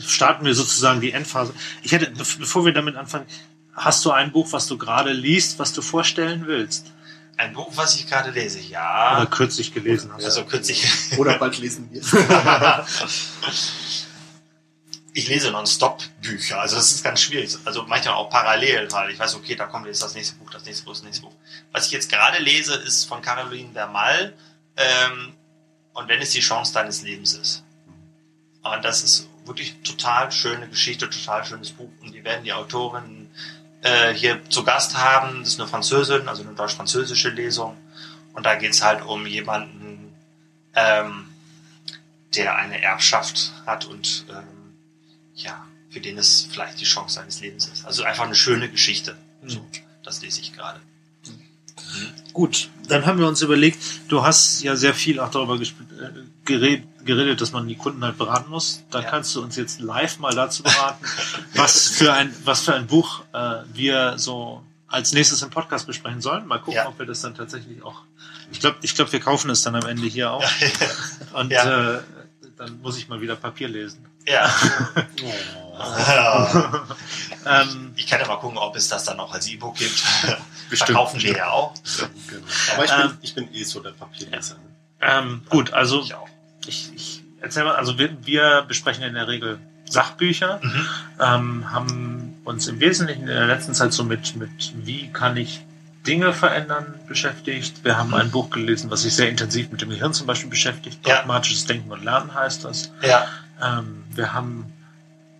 starten 0.00 0.44
wir 0.44 0.54
sozusagen 0.54 1.00
die 1.00 1.12
Endphase. 1.12 1.54
Ich 1.82 1.92
hätte, 1.92 2.10
be- 2.10 2.24
bevor 2.38 2.64
wir 2.64 2.72
damit 2.72 2.96
anfangen, 2.96 3.26
hast 3.74 4.04
du 4.04 4.10
ein 4.10 4.30
Buch, 4.32 4.52
was 4.52 4.66
du 4.66 4.76
gerade 4.78 5.12
liest, 5.12 5.58
was 5.58 5.72
du 5.72 5.80
vorstellen 5.82 6.46
willst? 6.46 6.92
Ein 7.38 7.54
Buch, 7.54 7.72
was 7.74 7.96
ich 7.96 8.06
gerade 8.06 8.30
lese, 8.30 8.58
Oder 8.58 8.68
ja. 8.68 9.26
kürzlich 9.30 9.72
gelesen 9.72 10.12
hast? 10.12 10.24
Also 10.24 10.44
kürzlich. 10.44 10.84
Oder 11.16 11.38
bald 11.38 11.58
lesen 11.58 11.88
wir 11.90 12.02
es. 12.02 12.12
ich 15.14 15.28
lese 15.28 15.50
nonstop 15.50 16.02
Bücher. 16.20 16.60
Also 16.60 16.76
das 16.76 16.92
ist 16.92 17.02
ganz 17.02 17.20
schwierig. 17.20 17.56
Also 17.64 17.84
manchmal 17.84 18.14
auch 18.14 18.30
parallel, 18.30 18.90
weil 18.92 19.10
ich 19.10 19.18
weiß, 19.18 19.34
okay, 19.34 19.54
da 19.56 19.66
kommt 19.66 19.86
jetzt 19.86 20.02
das 20.02 20.14
nächste 20.14 20.36
Buch, 20.36 20.50
das 20.50 20.64
nächste 20.64 20.84
Buch, 20.84 20.92
das 20.92 21.02
nächste 21.02 21.22
Buch. 21.22 21.34
Was 21.72 21.86
ich 21.86 21.92
jetzt 21.92 22.10
gerade 22.10 22.38
lese, 22.42 22.74
ist 22.74 23.04
von 23.04 23.20
Caroline 23.22 23.72
Vermal. 23.72 24.34
Ähm, 24.76 25.32
und 25.94 26.08
wenn 26.08 26.20
es 26.22 26.30
die 26.30 26.40
Chance 26.40 26.72
deines 26.72 27.02
Lebens 27.02 27.34
ist. 27.34 27.62
Und 28.62 28.84
das 28.84 29.02
ist 29.02 29.28
wirklich 29.44 29.76
total 29.82 30.30
schöne 30.30 30.68
Geschichte, 30.68 31.10
total 31.10 31.44
schönes 31.44 31.70
Buch. 31.70 31.90
Und 32.00 32.14
wir 32.14 32.24
werden 32.24 32.44
die 32.44 32.52
Autorin 32.52 33.28
äh, 33.82 34.14
hier 34.14 34.40
zu 34.48 34.64
Gast 34.64 34.96
haben. 34.96 35.40
Das 35.40 35.50
ist 35.50 35.60
eine 35.60 35.68
Französin, 35.68 36.28
also 36.28 36.42
eine 36.42 36.54
deutsch-französische 36.54 37.30
Lesung. 37.30 37.76
Und 38.34 38.46
da 38.46 38.54
geht 38.54 38.72
es 38.72 38.82
halt 38.82 39.04
um 39.04 39.26
jemanden, 39.26 40.14
ähm, 40.74 41.28
der 42.34 42.56
eine 42.56 42.80
Erbschaft 42.80 43.52
hat 43.66 43.84
und 43.84 44.24
ähm, 44.30 44.74
ja, 45.34 45.66
für 45.90 46.00
den 46.00 46.16
es 46.16 46.48
vielleicht 46.50 46.80
die 46.80 46.84
Chance 46.84 47.16
seines 47.16 47.40
Lebens 47.40 47.66
ist. 47.66 47.84
Also 47.84 48.04
einfach 48.04 48.24
eine 48.24 48.34
schöne 48.34 48.70
Geschichte. 48.70 49.16
So, 49.44 49.66
das 50.02 50.22
lese 50.22 50.40
ich 50.40 50.54
gerade. 50.54 50.80
Gut, 52.32 52.70
dann 52.88 53.04
haben 53.04 53.18
wir 53.18 53.28
uns 53.28 53.42
überlegt, 53.42 53.78
du 54.08 54.22
hast 54.22 54.62
ja 54.62 54.76
sehr 54.76 54.94
viel 54.94 55.20
auch 55.20 55.30
darüber 55.30 55.60
äh, 55.60 55.68
geredet, 56.44 56.86
geredet, 57.04 57.40
dass 57.40 57.52
man 57.52 57.66
die 57.68 57.76
Kunden 57.76 58.04
halt 58.04 58.18
beraten 58.18 58.50
muss. 58.50 58.82
Da 58.90 59.00
Ja. 59.00 59.10
kannst 59.10 59.34
du 59.34 59.42
uns 59.42 59.56
jetzt 59.56 59.80
live 59.80 60.18
mal 60.18 60.34
dazu 60.34 60.62
beraten, 60.62 61.04
was 61.54 61.88
für 61.88 62.12
ein, 62.12 62.34
was 62.44 62.62
für 62.62 62.74
ein 62.74 62.86
Buch 62.86 63.22
äh, 63.32 63.62
wir 63.72 64.18
so 64.18 64.62
als 64.88 65.12
nächstes 65.12 65.40
im 65.42 65.50
Podcast 65.50 65.86
besprechen 65.86 66.20
sollen. 66.20 66.46
Mal 66.46 66.58
gucken, 66.58 66.74
Ja. 66.74 66.88
ob 66.88 66.98
wir 66.98 67.06
das 67.06 67.22
dann 67.22 67.34
tatsächlich 67.34 67.82
auch. 67.82 68.02
Ich 68.50 68.60
glaube, 68.60 68.76
ich 68.82 68.94
glaube, 68.94 69.10
wir 69.12 69.20
kaufen 69.20 69.50
es 69.50 69.62
dann 69.62 69.74
am 69.74 69.86
Ende 69.86 70.06
hier 70.06 70.30
auch. 70.30 70.44
Und 71.32 71.50
Ja. 71.50 71.94
äh, 71.96 72.00
dann 72.58 72.80
muss 72.82 72.98
ich 72.98 73.08
mal 73.08 73.20
wieder 73.20 73.36
Papier 73.36 73.68
lesen. 73.68 74.06
ja. 74.26 74.52
Ähm, 77.44 77.92
Ich 77.96 78.06
kann 78.06 78.20
ja 78.20 78.26
mal 78.28 78.36
gucken, 78.36 78.56
ob 78.58 78.76
es 78.76 78.88
das 78.88 79.04
dann 79.04 79.18
auch 79.18 79.32
als 79.34 79.48
E-Book 79.48 79.76
gibt. 79.76 80.00
Bestimmt. 80.70 80.90
Verkaufen 80.90 81.20
wir 81.20 81.36
ja 81.36 81.50
auch. 81.50 81.74
Genau. 82.28 82.46
Aber 82.74 82.84
ich 82.84 82.90
bin, 82.92 83.00
Ähm, 83.00 83.18
ich 83.20 83.34
bin 83.34 83.52
eh 83.54 83.64
so 83.64 83.80
der 83.80 83.90
Papierleser. 83.90 84.54
Ne? 84.54 84.60
ähm, 85.00 85.42
gut, 85.48 85.72
also 85.72 86.06
Ich 86.66 86.90
ich, 86.94 87.22
erzähl 87.40 87.64
mal, 87.64 87.74
also 87.76 87.98
wir, 87.98 88.16
wir 88.24 88.64
besprechen 88.68 89.02
in 89.04 89.14
der 89.14 89.28
Regel 89.28 89.58
Sachbücher, 89.88 90.60
Mhm. 90.62 90.86
ähm, 91.20 91.70
haben 91.72 92.34
uns 92.44 92.66
im 92.68 92.80
Wesentlichen 92.80 93.22
in 93.22 93.26
der 93.28 93.46
letzten 93.46 93.74
Zeit 93.74 93.92
so 93.92 94.04
mit, 94.04 94.36
mit 94.36 94.72
wie 94.84 95.08
kann 95.12 95.36
ich 95.36 95.60
Dinge 96.06 96.32
verändern 96.32 96.94
beschäftigt. 97.06 97.84
Wir 97.84 97.96
haben 97.96 98.12
ein 98.14 98.30
Buch 98.30 98.50
gelesen, 98.50 98.90
was 98.90 99.02
sich 99.02 99.14
sehr 99.14 99.28
intensiv 99.28 99.70
mit 99.70 99.82
dem 99.82 99.90
Gehirn 99.90 100.12
zum 100.14 100.26
Beispiel 100.26 100.50
beschäftigt. 100.50 101.06
Ja. 101.06 101.16
Pragmatisches 101.16 101.66
Denken 101.66 101.90
und 101.92 102.02
Lernen 102.02 102.34
heißt 102.34 102.64
das. 102.64 102.90
Ja. 103.02 103.26
Ähm, 103.62 104.02
wir 104.14 104.32
haben 104.32 104.72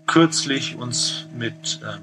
kürzlich 0.06 0.76
uns 0.76 1.26
mit 1.36 1.80
ähm, 1.82 2.00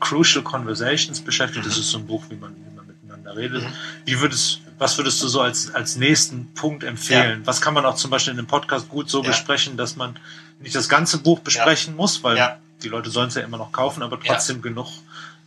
Crucial 0.00 0.42
Conversations 0.44 1.20
beschäftigt. 1.20 1.66
Das 1.66 1.74
Mhm. 1.76 1.80
ist 1.80 1.90
so 1.90 1.98
ein 1.98 2.06
Buch, 2.06 2.24
wie 2.30 2.36
man, 2.36 2.54
wie 2.54 2.76
man 2.76 2.86
miteinander 2.86 3.36
redet. 3.36 3.62
Mhm. 3.64 3.72
Wie 4.04 4.20
würdest, 4.20 4.60
was 4.80 4.96
würdest 4.98 5.22
du 5.22 5.28
so 5.28 5.40
als, 5.42 5.72
als 5.74 5.94
nächsten 5.96 6.52
Punkt 6.54 6.82
empfehlen? 6.84 7.42
Was 7.44 7.60
kann 7.60 7.74
man 7.74 7.84
auch 7.86 7.94
zum 7.96 8.10
Beispiel 8.10 8.32
in 8.32 8.38
einem 8.38 8.48
Podcast 8.48 8.88
gut 8.88 9.08
so 9.10 9.22
Ja. 9.22 9.28
besprechen, 9.28 9.76
dass 9.76 9.94
man 9.94 10.18
nicht 10.58 10.74
das 10.74 10.88
ganze 10.88 11.18
Buch 11.18 11.38
besprechen 11.40 11.94
muss, 11.94 12.24
weil 12.24 12.36
Ja. 12.36 12.58
die 12.82 12.88
Leute 12.88 13.10
sollen 13.10 13.28
es 13.28 13.34
ja 13.34 13.42
immer 13.42 13.58
noch 13.58 13.72
kaufen, 13.72 14.02
aber 14.02 14.18
Ja. 14.22 14.32
trotzdem 14.32 14.62
genug 14.62 14.88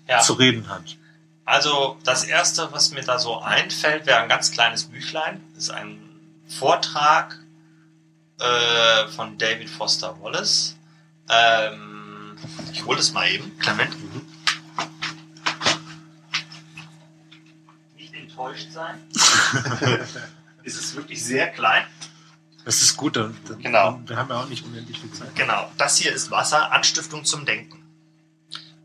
Ja. 0.08 0.20
zu 0.22 0.34
reden 0.34 0.70
hat. 0.70 0.84
Also 1.46 1.98
das 2.06 2.24
erste, 2.24 2.72
was 2.72 2.92
mir 2.92 3.02
da 3.04 3.20
so 3.20 3.42
einfällt, 3.42 4.06
wäre 4.06 4.20
ein 4.20 4.30
ganz 4.30 4.52
kleines 4.52 4.86
Büchlein. 4.86 5.42
Das 5.56 5.66
ist 5.66 5.70
ein 5.72 6.00
Vortrag 6.48 7.40
äh, 8.40 9.08
von 9.16 9.38
David 9.38 9.70
Foster 9.70 10.16
Wallace. 10.22 10.76
Ähm, 11.30 12.36
ich 12.72 12.86
hole 12.86 13.00
es 13.00 13.14
mal 13.14 13.28
eben. 13.30 13.58
Clement. 13.60 13.92
Nicht 14.14 14.23
enttäuscht 18.34 18.72
sein. 18.72 18.96
es 20.64 20.76
ist 20.76 20.96
wirklich 20.96 21.24
sehr 21.24 21.48
klein. 21.50 21.86
Das 22.66 22.82
ist 22.82 22.98
gut. 22.98 23.16
dann- 23.16 23.38
dann- 23.48 23.60
Genau. 23.62 24.00
Wir 24.06 24.18
haben 24.18 24.30
ja 24.30 24.40
auch 24.42 24.48
nicht 24.50 24.66
unendlich 24.66 25.00
viel 25.00 25.12
Zeit. 25.12 25.36
Genau. 25.36 25.70
Das 25.78 25.98
hier 25.98 26.14
ist 26.14 26.32
Wasser, 26.32 26.72
Anstiftung 26.72 27.26
zum 27.26 27.46
Denken. 27.46 27.84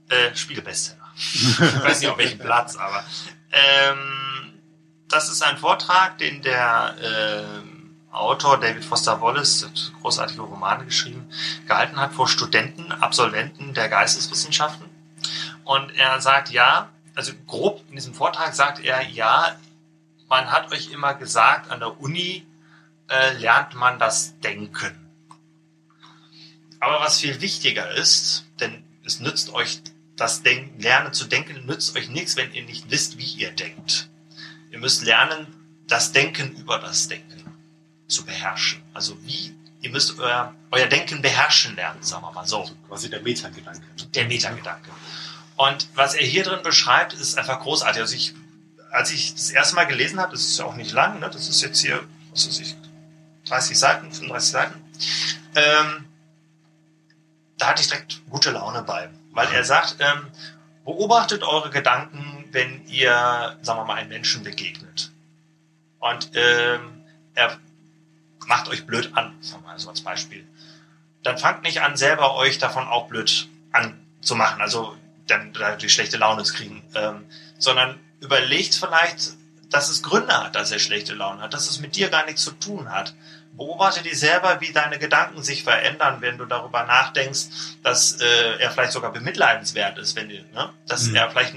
Äh, 0.09 0.34
Spiegel-Bestseller. 0.34 0.99
ich 1.16 1.59
weiß 1.61 2.01
nicht 2.01 2.09
auf 2.11 2.18
welchem 2.18 2.38
Platz, 2.38 2.76
aber 2.76 3.05
ähm, 3.53 4.59
das 5.09 5.28
ist 5.30 5.42
ein 5.42 5.59
Vortrag, 5.59 6.16
den 6.18 6.42
der 6.42 6.94
ähm, 7.03 7.96
Autor 8.11 8.59
David 8.59 8.84
Foster 8.84 9.20
Wallace, 9.20 9.68
großartige 10.01 10.40
Romane 10.42 10.84
geschrieben, 10.86 11.28
gehalten 11.66 12.01
hat 12.01 12.14
vor 12.14 12.26
Studenten, 12.28 12.90
Absolventen 12.90 13.74
der 13.74 13.88
Geisteswissenschaften. 13.88 14.86
Und 15.64 15.90
er 15.94 16.20
sagt, 16.22 16.51
ja, 16.51 16.88
also 17.19 17.33
grob 17.49 17.83
in 17.89 17.97
diesem 17.97 18.14
Vortrag 18.14 18.55
sagt 18.55 18.79
er, 18.79 19.03
ja, 19.09 19.59
man 20.29 20.53
hat 20.53 20.71
euch 20.71 20.93
immer 20.93 21.14
gesagt, 21.14 21.69
an 21.69 21.81
der 21.81 22.01
Uni 22.01 22.47
äh, 23.09 23.33
lernt 23.33 23.75
man 23.75 23.99
das 23.99 24.39
Denken. 24.39 24.93
Aber 26.79 27.01
was 27.01 27.19
viel 27.19 27.41
wichtiger 27.41 27.91
ist, 27.91 28.45
denn 28.61 28.85
es 29.05 29.19
nützt 29.19 29.53
euch 29.53 29.81
das 30.14 30.45
Denken, 30.45 30.81
Lernen 30.81 31.12
zu 31.12 31.25
denken, 31.25 31.66
nützt 31.66 31.97
euch 31.97 32.09
nichts, 32.09 32.37
wenn 32.37 32.53
ihr 32.53 32.62
nicht 32.62 32.89
wisst, 32.89 33.19
wie 33.19 33.25
ihr 33.25 33.51
denkt. 33.51 34.09
Ihr 34.71 34.79
müsst 34.79 35.03
lernen, 35.03 35.49
das 35.89 36.12
Denken 36.12 36.55
über 36.55 36.79
das 36.79 37.09
Denken 37.09 37.53
zu 38.07 38.25
beherrschen. 38.25 38.81
Also 38.95 39.21
wie 39.25 39.53
ihr 39.81 39.91
müsst 39.91 40.16
euer, 40.21 40.55
euer 40.71 40.87
Denken 40.87 41.21
beherrschen 41.21 41.75
lernen, 41.75 42.01
sagen 42.01 42.23
wir 42.23 42.31
mal 42.31 42.47
so. 42.47 42.61
Also 42.61 42.75
quasi 42.87 43.11
der 43.11 43.23
Metagedanke. 43.23 43.83
Der 44.14 44.25
Metagedanke. 44.27 44.91
Und 45.59 45.88
was 45.96 46.14
er 46.14 46.24
hier 46.24 46.44
drin 46.44 46.62
beschreibt, 46.62 47.12
ist 47.14 47.36
einfach 47.36 47.61
großartig. 47.61 48.00
Also 48.00 48.14
ich, 48.14 48.32
als 48.92 49.11
ich 49.11 49.34
das 49.34 49.50
erste 49.50 49.74
Mal 49.74 49.86
gelesen 49.86 50.20
habe, 50.20 50.30
das 50.30 50.42
ist 50.42 50.59
ja 50.59 50.64
auch 50.64 50.76
nicht 50.76 50.92
lang, 50.92 51.18
ne? 51.18 51.28
das 51.28 51.48
ist 51.48 51.61
jetzt 51.62 51.80
hier, 51.80 52.00
was 52.30 52.46
weiß 52.46 52.61
ich, 52.61 52.76
30 53.46 53.76
Seiten, 53.76 54.12
35 54.12 54.50
Seiten, 54.50 54.84
ähm, 55.56 56.04
da 57.59 57.66
hatte 57.66 57.82
ich 57.82 57.88
direkt 57.88 58.20
gute 58.30 58.52
Laune 58.52 58.82
bei. 58.82 59.11
Weil 59.32 59.52
er 59.52 59.64
sagt, 59.64 59.96
ähm, 59.98 60.28
beobachtet 60.84 61.42
eure 61.42 61.70
Gedanken, 61.70 62.48
wenn 62.52 62.86
ihr, 62.86 63.59
sagen 63.62 63.80
wir 63.80 63.84
mal, 63.84 63.94
einem 63.94 64.11
Menschen 64.11 64.44
begegnet. 64.44 65.11
Und 65.98 66.30
ähm, 66.34 67.02
er 67.34 67.59
macht 68.46 68.68
euch 68.68 68.86
blöd 68.86 69.11
an, 69.14 69.36
sagen 69.40 69.64
wir 69.64 69.70
mal 69.70 69.78
so 69.80 69.88
als 69.88 70.02
Beispiel. 70.02 70.46
Dann 71.24 71.36
fangt 71.36 71.64
nicht 71.64 71.82
an, 71.82 71.96
selber 71.96 72.36
euch 72.36 72.59
davon 72.59 72.86
auch 72.86 73.09
blöd 73.09 73.48
anzumachen. 73.72 74.61
Also 74.61 74.96
dann 75.31 75.53
die 75.81 75.89
schlechte 75.89 76.16
Laune 76.16 76.43
zu 76.43 76.55
kriegen, 76.55 76.83
ähm, 76.95 77.24
sondern 77.59 78.01
überlegt 78.20 78.74
vielleicht, 78.74 79.37
dass 79.70 79.91
es 79.91 80.03
Gründe 80.03 80.37
hat, 80.37 80.55
dass 80.57 80.72
er 80.72 80.79
schlechte 80.79 81.14
Laune 81.14 81.43
hat, 81.43 81.55
dass 81.55 81.68
es 81.68 81.79
mit 81.79 81.97
dir 81.97 82.09
gar 82.09 82.24
nichts 82.24 82.43
zu 82.43 82.53
tun 82.53 82.91
hat. 82.91 83.14
Beobachte 83.53 84.03
dir 84.03 84.16
selber, 84.16 84.61
wie 84.61 84.72
deine 84.72 84.99
Gedanken 84.99 85.43
sich 85.43 85.64
verändern, 85.64 86.20
wenn 86.20 86.39
du 86.39 86.47
darüber 86.47 86.85
nachdenkst, 86.85 87.49
dass 87.83 88.20
äh, 88.20 88.59
er 88.59 88.70
vielleicht 88.70 88.93
sogar 88.93 89.12
bemitleidenswert 89.12 89.99
ist, 89.99 90.16
wenn 90.16 90.29
ne? 90.29 90.70
dass 90.87 91.07
mhm. 91.07 91.16
er 91.16 91.31
vielleicht 91.31 91.55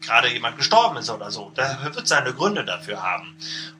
gerade 0.00 0.28
jemand 0.28 0.56
gestorben 0.56 0.98
ist 0.98 1.10
oder 1.10 1.30
so. 1.30 1.50
Der 1.56 1.78
wird 1.82 2.06
seine 2.06 2.32
Gründe 2.34 2.64
dafür 2.64 3.02
haben. 3.02 3.36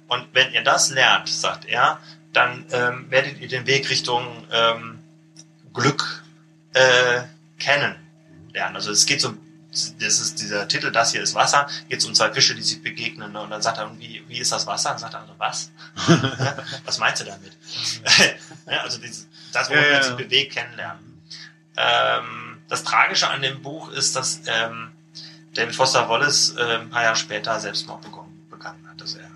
Und 0.08 0.26
wenn 0.32 0.52
ihr 0.52 0.64
das 0.64 0.90
lernt, 0.90 1.28
sagt 1.28 1.66
er, 1.66 2.00
dann 2.32 2.64
ähm, 2.72 3.10
werdet 3.10 3.38
ihr 3.38 3.48
den 3.48 3.66
Weg 3.66 3.90
Richtung 3.90 4.46
ähm, 4.50 4.98
Glück 5.72 6.24
äh, 6.72 7.22
kennen 7.58 8.05
lernen. 8.56 8.76
Also 8.76 8.90
es 8.90 9.06
geht 9.06 9.20
so, 9.20 9.34
das 9.70 10.20
ist 10.20 10.40
dieser 10.40 10.66
Titel, 10.66 10.90
das 10.90 11.12
hier 11.12 11.22
ist 11.22 11.34
Wasser, 11.34 11.68
geht 11.88 12.00
es 12.00 12.06
um 12.06 12.14
zwei 12.14 12.32
Fische, 12.32 12.54
die 12.54 12.62
sich 12.62 12.82
begegnen. 12.82 13.32
Ne? 13.32 13.40
Und 13.40 13.50
dann 13.50 13.62
sagt 13.62 13.78
er, 13.78 13.90
wie, 13.98 14.24
wie 14.26 14.38
ist 14.38 14.50
das 14.50 14.66
Wasser? 14.66 14.92
Und 14.92 14.98
sagt 14.98 15.14
er, 15.14 15.20
also, 15.20 15.34
was? 15.38 15.70
was 16.84 16.98
meinst 16.98 17.20
du 17.20 17.26
damit? 17.26 17.52
ja, 18.66 18.80
also 18.80 18.98
dieses, 18.98 19.28
das, 19.52 19.70
wo 19.70 19.74
ja, 19.74 19.92
man 19.92 20.02
sich 20.02 20.16
bewegt, 20.16 20.54
kennenlernen. 20.54 21.22
Ähm, 21.76 22.58
das 22.68 22.82
Tragische 22.82 23.28
an 23.28 23.42
dem 23.42 23.62
Buch 23.62 23.90
ist, 23.90 24.16
dass 24.16 24.40
ähm, 24.46 24.90
David 25.54 25.74
Foster 25.76 26.08
Wallace 26.08 26.54
äh, 26.56 26.78
ein 26.78 26.90
paar 26.90 27.02
Jahre 27.02 27.16
später 27.16 27.60
Selbstmord 27.60 28.02
begonnen, 28.02 28.46
begangen 28.50 28.88
hat. 28.88 29.00
Also 29.00 29.18
er, 29.18 29.30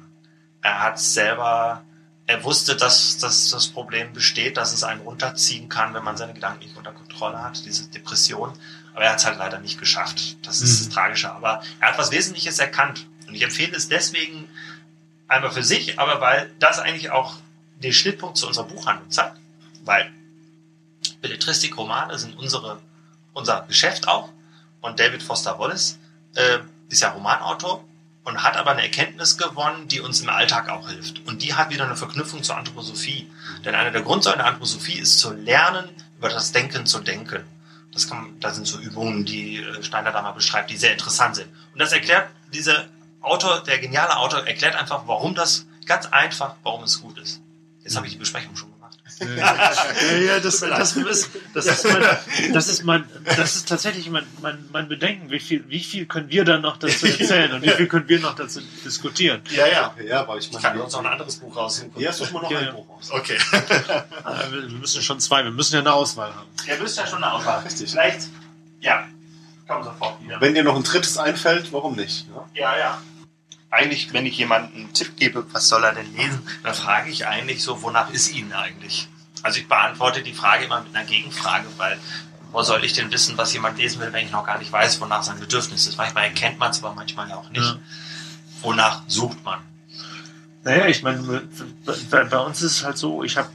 er 0.62 0.80
hat 0.80 0.98
selber 0.98 1.84
er 2.30 2.44
wusste, 2.44 2.76
dass, 2.76 3.18
dass 3.18 3.50
das 3.50 3.66
Problem 3.66 4.12
besteht, 4.12 4.56
dass 4.56 4.72
es 4.72 4.84
einen 4.84 5.00
runterziehen 5.00 5.68
kann, 5.68 5.94
wenn 5.94 6.04
man 6.04 6.16
seine 6.16 6.32
Gedanken 6.32 6.60
nicht 6.64 6.76
unter 6.76 6.92
Kontrolle 6.92 7.42
hat, 7.42 7.64
diese 7.64 7.88
Depression. 7.90 8.52
Aber 8.94 9.04
er 9.04 9.12
hat 9.12 9.18
es 9.18 9.26
halt 9.26 9.38
leider 9.38 9.58
nicht 9.58 9.78
geschafft. 9.78 10.36
Das 10.42 10.60
ist 10.60 10.80
mhm. 10.80 10.84
das 10.84 10.94
Tragische. 10.94 11.32
Aber 11.32 11.62
er 11.80 11.88
hat 11.88 11.98
was 11.98 12.10
Wesentliches 12.10 12.58
erkannt. 12.58 13.06
Und 13.26 13.34
ich 13.34 13.42
empfehle 13.42 13.76
es 13.76 13.88
deswegen 13.88 14.48
einmal 15.28 15.52
für 15.52 15.62
sich, 15.62 15.98
aber 15.98 16.20
weil 16.20 16.50
das 16.58 16.78
eigentlich 16.78 17.10
auch 17.10 17.36
den 17.78 17.92
Schnittpunkt 17.92 18.36
zu 18.36 18.46
unserer 18.46 18.64
Buchhandlung 18.64 19.10
zeigt. 19.10 19.36
Weil 19.84 20.10
Belletristik-Romane 21.20 22.18
sind 22.18 22.36
unsere, 22.36 22.80
unser 23.32 23.62
Geschäft 23.68 24.08
auch. 24.08 24.28
Und 24.80 24.98
David 24.98 25.22
Foster 25.22 25.58
Wallace 25.58 25.98
äh, 26.34 26.58
ist 26.88 27.02
ja 27.02 27.10
Romanautor 27.10 27.84
und 28.24 28.42
hat 28.42 28.56
aber 28.56 28.72
eine 28.72 28.82
Erkenntnis 28.82 29.36
gewonnen, 29.36 29.88
die 29.88 30.00
uns 30.00 30.20
im 30.20 30.28
Alltag 30.28 30.68
auch 30.68 30.88
hilft. 30.88 31.26
Und 31.26 31.42
die 31.42 31.54
hat 31.54 31.70
wieder 31.70 31.84
eine 31.84 31.96
Verknüpfung 31.96 32.42
zur 32.42 32.56
Anthroposophie. 32.56 33.30
Denn 33.64 33.74
eine 33.74 33.92
der 33.92 34.02
Grundsäulen 34.02 34.38
der 34.38 34.46
Anthroposophie 34.46 34.98
ist 34.98 35.18
zu 35.18 35.32
lernen, 35.32 35.88
über 36.18 36.28
das 36.28 36.52
Denken 36.52 36.86
zu 36.86 37.00
denken. 37.00 37.42
Das 37.92 38.08
kann, 38.08 38.38
da 38.40 38.50
sind 38.50 38.66
so 38.66 38.78
Übungen, 38.78 39.24
die 39.24 39.56
äh, 39.58 39.82
Steiner 39.82 40.12
da 40.12 40.22
mal 40.22 40.32
beschreibt, 40.32 40.70
die 40.70 40.76
sehr 40.76 40.92
interessant 40.92 41.36
sind. 41.36 41.48
Und 41.72 41.80
das 41.80 41.92
erklärt, 41.92 42.28
dieser 42.52 42.86
Autor, 43.20 43.62
der 43.64 43.78
geniale 43.78 44.16
Autor, 44.16 44.46
erklärt 44.46 44.76
einfach, 44.76 45.02
warum 45.06 45.34
das 45.34 45.66
ganz 45.86 46.06
einfach, 46.06 46.54
warum 46.62 46.84
es 46.84 47.00
gut 47.00 47.18
ist. 47.18 47.40
Jetzt 47.82 47.96
habe 47.96 48.06
ich 48.06 48.12
die 48.12 48.18
Besprechung 48.18 48.56
schon. 48.56 48.69
Ja, 49.20 50.16
ja, 50.16 50.40
das, 50.40 50.60
das, 50.60 50.96
ist, 50.96 51.30
das, 51.54 51.66
ist 51.66 51.84
mein, 51.84 52.02
das 52.52 52.68
ist 52.68 52.84
mein, 52.84 53.04
das 53.24 53.56
ist 53.56 53.68
tatsächlich 53.68 54.08
mein, 54.08 54.26
mein, 54.40 54.64
mein 54.72 54.88
Bedenken. 54.88 55.30
Wie 55.30 55.40
viel, 55.40 55.64
wie 55.68 55.80
viel 55.80 56.06
können 56.06 56.30
wir 56.30 56.44
dann 56.44 56.62
noch 56.62 56.78
dazu 56.78 57.06
erzählen 57.06 57.52
und 57.52 57.62
wie 57.62 57.70
viel 57.70 57.86
können 57.86 58.08
wir 58.08 58.18
noch 58.20 58.34
dazu 58.34 58.60
diskutieren? 58.84 59.42
Ja, 59.50 59.66
ja, 59.66 59.94
ja, 60.02 60.20
aber 60.20 60.38
ich 60.38 60.50
meine, 60.50 60.62
kann 60.62 60.80
uns 60.80 60.94
auch 60.94 61.00
ein 61.00 61.06
anderes 61.06 61.36
Buch 61.36 61.54
rausnehmen. 61.54 61.92
Ja, 61.98 62.12
suchen 62.12 62.34
wir 62.34 62.42
noch 62.42 62.50
ja, 62.50 62.58
ein 62.60 62.72
Buch 62.72 62.88
raus. 62.88 63.10
Okay. 63.10 63.38
wir 64.50 64.68
müssen 64.78 65.02
schon 65.02 65.20
zwei, 65.20 65.44
wir 65.44 65.50
müssen 65.50 65.74
ja 65.74 65.80
eine 65.80 65.92
Auswahl 65.92 66.34
haben. 66.34 66.48
Ja, 66.66 66.74
ihr 66.74 66.80
müsst 66.80 66.96
ja 66.96 67.06
schon 67.06 67.22
eine 67.22 67.32
Auswahl. 67.32 67.62
Richtig. 67.62 67.90
Vielleicht, 67.90 68.28
ja, 68.80 69.04
kommen 69.68 69.84
sofort 69.84 70.22
wieder. 70.22 70.40
Wenn 70.40 70.54
dir 70.54 70.64
noch 70.64 70.76
ein 70.76 70.82
drittes 70.82 71.18
einfällt, 71.18 71.72
warum 71.72 71.94
nicht? 71.94 72.26
Ja, 72.54 72.74
ja. 72.74 72.78
ja 72.78 73.02
eigentlich, 73.70 74.12
wenn 74.12 74.26
ich 74.26 74.36
jemandem 74.36 74.74
einen 74.74 74.92
Tipp 74.92 75.16
gebe, 75.16 75.46
was 75.52 75.68
soll 75.68 75.84
er 75.84 75.94
denn 75.94 76.12
lesen, 76.14 76.42
dann 76.62 76.74
frage 76.74 77.10
ich 77.10 77.26
eigentlich 77.26 77.62
so, 77.62 77.82
wonach 77.82 78.10
ist 78.10 78.34
Ihnen 78.34 78.52
eigentlich? 78.52 79.08
Also 79.42 79.60
ich 79.60 79.68
beantworte 79.68 80.22
die 80.22 80.34
Frage 80.34 80.64
immer 80.64 80.82
mit 80.82 80.94
einer 80.94 81.06
Gegenfrage, 81.06 81.66
weil 81.76 81.98
wo 82.52 82.62
soll 82.62 82.84
ich 82.84 82.94
denn 82.94 83.12
wissen, 83.12 83.38
was 83.38 83.52
jemand 83.52 83.78
lesen 83.78 84.00
will, 84.00 84.12
wenn 84.12 84.26
ich 84.26 84.32
noch 84.32 84.44
gar 84.44 84.58
nicht 84.58 84.72
weiß, 84.72 85.00
wonach 85.00 85.22
sein 85.22 85.38
Bedürfnis 85.38 85.86
ist? 85.86 85.96
Manchmal 85.98 86.24
erkennt 86.24 86.58
man 86.58 86.72
es, 86.72 86.82
aber 86.82 86.94
manchmal 86.94 87.28
ja 87.28 87.36
auch 87.36 87.48
nicht. 87.50 87.62
Ja. 87.62 87.78
Wonach 88.62 89.02
sucht 89.06 89.44
man? 89.44 89.60
Naja, 90.64 90.86
ich 90.86 91.02
meine, 91.02 91.42
bei, 92.10 92.38
uns 92.38 92.60
ist 92.60 92.78
es 92.78 92.84
halt 92.84 92.98
so, 92.98 93.22
ich 93.22 93.36
habe, 93.36 93.48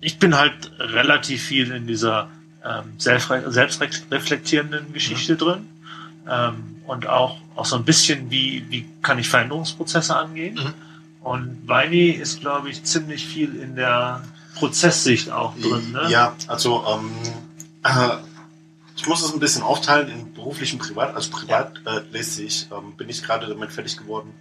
ich 0.00 0.18
bin 0.18 0.36
halt 0.36 0.72
relativ 0.78 1.44
viel 1.44 1.70
in 1.70 1.86
dieser 1.86 2.28
ähm, 2.64 2.98
selbstreflektierenden 2.98 4.92
Geschichte 4.92 5.34
mhm. 5.34 5.38
drin 5.38 5.68
ähm, 6.28 6.79
und 6.90 7.06
auch, 7.06 7.36
auch 7.54 7.66
so 7.66 7.76
ein 7.76 7.84
bisschen, 7.84 8.32
wie, 8.32 8.64
wie 8.68 8.84
kann 9.00 9.20
ich 9.20 9.28
Veränderungsprozesse 9.28 10.16
angehen. 10.16 10.56
Mhm. 10.56 10.74
Und 11.22 11.68
Weini 11.68 12.08
ist, 12.08 12.40
glaube 12.40 12.68
ich, 12.68 12.82
ziemlich 12.82 13.24
viel 13.24 13.54
in 13.54 13.76
der 13.76 14.24
Prozesssicht 14.56 15.30
auch 15.30 15.54
drin. 15.56 15.92
Ne? 15.92 16.10
Ja, 16.10 16.34
also 16.48 16.84
ähm, 16.88 17.12
äh, 17.84 18.16
ich 18.96 19.06
muss 19.06 19.22
das 19.22 19.32
ein 19.32 19.38
bisschen 19.38 19.62
aufteilen 19.62 20.08
in 20.08 20.34
beruflich 20.34 20.72
und 20.72 20.80
privat. 20.80 21.14
Also 21.14 21.30
privat 21.30 21.80
ja. 21.86 21.98
äh, 21.98 22.02
lese 22.10 22.42
ich, 22.42 22.66
ähm, 22.72 22.96
bin 22.96 23.08
ich 23.08 23.22
gerade 23.22 23.46
damit 23.46 23.70
fertig 23.70 23.96
geworden, 23.96 24.32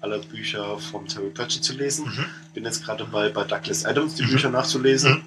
alle 0.00 0.18
Bücher 0.18 0.80
von 0.80 1.06
Terry 1.06 1.30
Pratchett 1.30 1.62
zu 1.62 1.72
lesen. 1.72 2.06
Mhm. 2.06 2.24
Bin 2.52 2.64
jetzt 2.64 2.84
gerade 2.84 3.04
bei, 3.04 3.28
bei 3.28 3.44
Douglas 3.44 3.84
Adams 3.84 4.16
die 4.16 4.24
mhm. 4.24 4.30
Bücher 4.30 4.50
nachzulesen. 4.50 5.22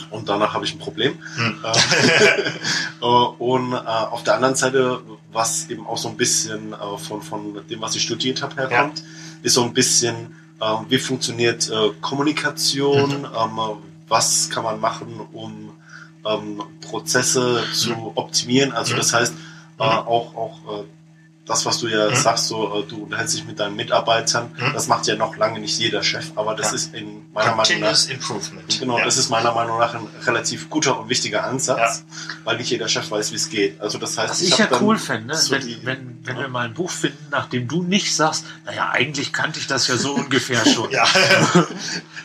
Mhm. 0.00 0.12
Und 0.12 0.28
danach 0.28 0.54
habe 0.54 0.64
ich 0.64 0.74
ein 0.74 0.78
Problem. 0.78 1.18
Mhm. 1.36 1.58
Äh, 2.98 3.04
und 3.04 3.74
äh, 3.74 3.76
auf 3.76 4.24
der 4.24 4.36
anderen 4.36 4.54
Seite, 4.54 5.00
was 5.30 5.68
eben 5.68 5.86
auch 5.86 5.98
so 5.98 6.08
ein 6.08 6.16
bisschen 6.16 6.72
äh, 6.72 6.98
von, 6.98 7.20
von 7.20 7.60
dem, 7.68 7.82
was 7.82 7.94
ich 7.94 8.02
studiert 8.02 8.40
habe, 8.42 8.54
herkommt, 8.56 9.00
ja. 9.00 9.04
ist 9.42 9.52
so 9.52 9.62
ein 9.62 9.74
bisschen 9.74 10.34
ähm, 10.62 10.86
wie 10.88 10.98
funktioniert 10.98 11.70
Kommunikation? 12.00 13.20
Mhm. 13.20 13.26
Ähm, 13.36 13.58
was 14.08 14.48
kann 14.48 14.64
man 14.64 14.80
machen, 14.80 15.20
um 15.32 15.72
ähm, 16.24 16.62
Prozesse 16.80 17.62
zu 17.74 17.90
mhm. 17.90 18.12
optimieren? 18.14 18.72
Also 18.72 18.94
mhm. 18.94 18.98
das 18.98 19.12
heißt, 19.12 19.34
äh, 19.78 19.82
auch, 19.82 20.34
auch 20.34 20.84
das, 21.46 21.64
was 21.64 21.78
du 21.78 21.86
ja 21.86 22.10
mhm. 22.10 22.16
sagst, 22.16 22.48
so, 22.48 22.80
äh, 22.80 22.82
du 22.86 23.04
unterhältst 23.04 23.36
dich 23.36 23.46
mit 23.46 23.60
deinen 23.60 23.76
Mitarbeitern, 23.76 24.50
mhm. 24.58 24.72
das 24.74 24.88
macht 24.88 25.06
ja 25.06 25.14
noch 25.14 25.36
lange 25.36 25.60
nicht 25.60 25.78
jeder 25.78 26.02
Chef, 26.02 26.32
aber 26.34 26.54
das 26.54 26.70
ja. 26.70 26.74
ist 26.74 26.94
in 26.94 27.24
meiner 27.32 27.52
Continuous 27.52 28.08
Meinung 28.08 28.20
nach, 28.20 28.30
Improvement. 28.30 28.80
Genau, 28.80 28.98
ja. 28.98 29.04
das 29.04 29.16
ist 29.16 29.30
meiner 29.30 29.54
Meinung 29.54 29.78
nach 29.78 29.94
ein 29.94 30.08
relativ 30.24 30.68
guter 30.68 30.98
und 30.98 31.08
wichtiger 31.08 31.44
Ansatz, 31.44 32.04
ja. 32.08 32.34
weil 32.44 32.56
nicht 32.56 32.70
jeder 32.70 32.88
Chef 32.88 33.10
weiß, 33.10 33.30
wie 33.30 33.36
es 33.36 33.48
geht. 33.48 33.80
Also 33.80 33.98
das 33.98 34.18
heißt, 34.18 34.30
was 34.30 34.42
ich, 34.42 34.50
ich 34.50 34.58
ja 34.58 34.68
cool 34.80 34.98
fände, 34.98 35.36
so 35.36 35.52
wenn, 35.52 35.86
wenn, 35.86 36.15
wenn 36.26 36.38
wir 36.38 36.48
mal 36.48 36.66
ein 36.66 36.74
Buch 36.74 36.90
finden, 36.90 37.26
nachdem 37.30 37.68
du 37.68 37.82
nicht 37.82 38.14
sagst, 38.14 38.44
naja, 38.64 38.90
eigentlich 38.90 39.32
kannte 39.32 39.58
ich 39.58 39.66
das 39.66 39.86
ja 39.88 39.96
so 39.96 40.14
ungefähr 40.14 40.64
schon. 40.66 40.90
ja. 40.90 41.06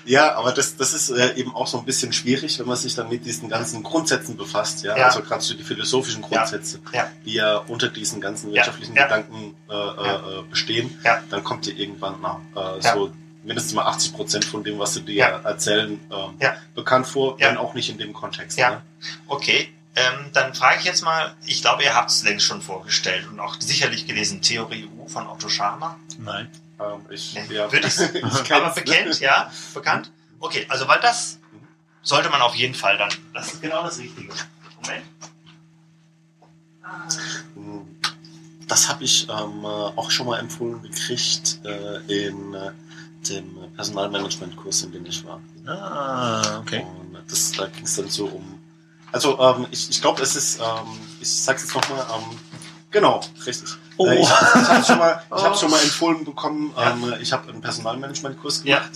ja, 0.06 0.36
aber 0.36 0.52
das, 0.52 0.76
das 0.76 0.94
ist 0.94 1.10
äh, 1.10 1.36
eben 1.36 1.54
auch 1.56 1.68
so 1.68 1.78
ein 1.80 1.86
bisschen 1.86 2.14
schwierig, 2.14 2.60
wenn 2.60 2.68
man 2.68 2.78
sich 2.78 2.96
dann 2.96 3.10
mit 3.10 3.26
diesen 3.26 3.50
ganzen 3.50 3.84
Grundsätzen 3.84 4.38
befasst, 4.38 4.84
ja, 4.84 4.94
also 4.94 5.22
gerade 5.22 5.42
so 5.42 5.54
die 5.54 5.64
philosophischen 5.64 6.22
Grundsätze, 6.22 6.80
die 7.26 7.34
ja 7.34 7.58
unter 7.58 7.90
diesen 7.90 8.22
ganzen 8.22 8.52
wirtschaftlichen 8.54 8.96
Gedanken 8.96 9.56
äh, 9.70 9.74
ja. 9.74 10.16
Äh, 10.16 10.44
bestehen, 10.50 11.00
ja. 11.04 11.20
dann 11.30 11.44
kommt 11.44 11.66
dir 11.66 11.78
irgendwann 11.78 12.22
nach, 12.22 12.40
äh, 12.56 12.84
ja. 12.84 12.94
so 12.94 13.12
mindestens 13.44 13.74
mal 13.74 13.86
80 13.86 14.14
Prozent 14.14 14.46
von 14.46 14.64
dem, 14.64 14.80
was 14.80 14.94
sie 14.94 15.02
dir 15.02 15.24
erzählen, 15.44 16.00
ähm, 16.12 16.50
bekannt 16.76 17.08
vor, 17.08 17.40
wenn 17.40 17.58
auch 17.58 17.74
nicht 17.74 17.90
in 17.90 17.98
dem 17.98 18.14
Kontext. 18.14 18.58
Ja. 18.58 18.70
Ne? 18.70 18.82
Okay. 19.28 19.70
Ähm, 19.96 20.30
dann 20.34 20.54
frage 20.54 20.80
ich 20.80 20.86
jetzt 20.86 21.04
mal, 21.04 21.36
ich 21.46 21.62
glaube, 21.62 21.84
ihr 21.84 21.94
habt 21.94 22.10
es 22.10 22.24
längst 22.24 22.46
schon 22.46 22.62
vorgestellt 22.62 23.28
und 23.28 23.40
auch 23.40 23.56
sicherlich 23.60 24.08
gelesen, 24.08 24.42
Theorie 24.42 24.86
U 24.86 25.08
von 25.08 25.28
Otto 25.28 25.50
Scharmer. 25.50 26.00
Nein. 26.18 26.50
Ähm, 26.80 27.06
ich, 27.10 27.34
ja. 27.50 27.68
ich, 27.74 28.00
ich 28.00 28.54
aber 28.54 28.70
bekannt, 28.70 29.20
ja, 29.20 29.52
bekannt. 29.74 30.12
Okay, 30.40 30.66
also 30.70 30.88
weil 30.88 31.00
das 31.02 31.40
sollte 32.02 32.30
man 32.30 32.42
auf 32.42 32.56
jeden 32.56 32.74
Fall 32.74 32.98
dann, 32.98 33.12
das 33.34 33.54
ist 33.54 33.62
genau 33.62 33.84
das 33.84 34.00
Richtige. 34.00 34.34
Moment. 34.82 35.06
das 38.68 38.90
habe 38.90 39.04
ich 39.04 39.28
ähm, 39.30 39.66
auch 39.66 40.10
schon 40.10 40.28
mal 40.28 40.40
empfohlen 40.40 40.82
gekriegt 40.82 41.60
äh, 41.66 42.28
in 42.28 42.54
äh, 42.54 42.72
dem 43.30 43.58
Personalmanagement-Kurs, 43.76 44.84
in 44.84 44.94
dem 44.94 45.06
ich 45.06 45.24
war. 45.26 45.42
Ah, 45.68 46.60
okay. 46.60 46.86
Und 47.00 47.18
das, 47.30 47.52
da 47.52 47.68
ging 47.68 47.84
es 47.84 47.96
dann 47.96 48.10
so 48.10 48.28
um. 48.28 48.61
Also 49.12 49.40
ähm, 49.40 49.68
ich, 49.72 49.90
ich 49.90 50.02
glaube, 50.02 50.22
es 50.22 50.36
ist, 50.36 50.60
ähm, 50.60 51.00
ich 51.20 51.30
sag's 51.30 51.64
jetzt 51.64 51.76
nochmal, 51.76 52.06
ähm, 52.16 52.38
genau, 52.92 53.22
richtig. 53.46 53.70
Oh. 53.98 54.08
Äh, 54.08 54.16
ich 54.20 54.22
ich 54.22 54.30
habe 54.30 54.84
schon 54.86 54.98
mal, 55.00 55.22
ich 55.36 55.44
hab 55.44 55.52
Oh. 55.54 55.58
schon 55.58 55.72
mal 55.72 55.82
empfohlen 55.82 56.24
bekommen, 56.26 56.74
Ja. 56.78 56.92
ähm, 56.92 57.14
ich 57.22 57.34
habe 57.34 57.50
einen 57.50 57.62
Personalmanagement-Kurs 57.62 58.62
Ja. 58.64 58.78
gemacht 58.80 58.92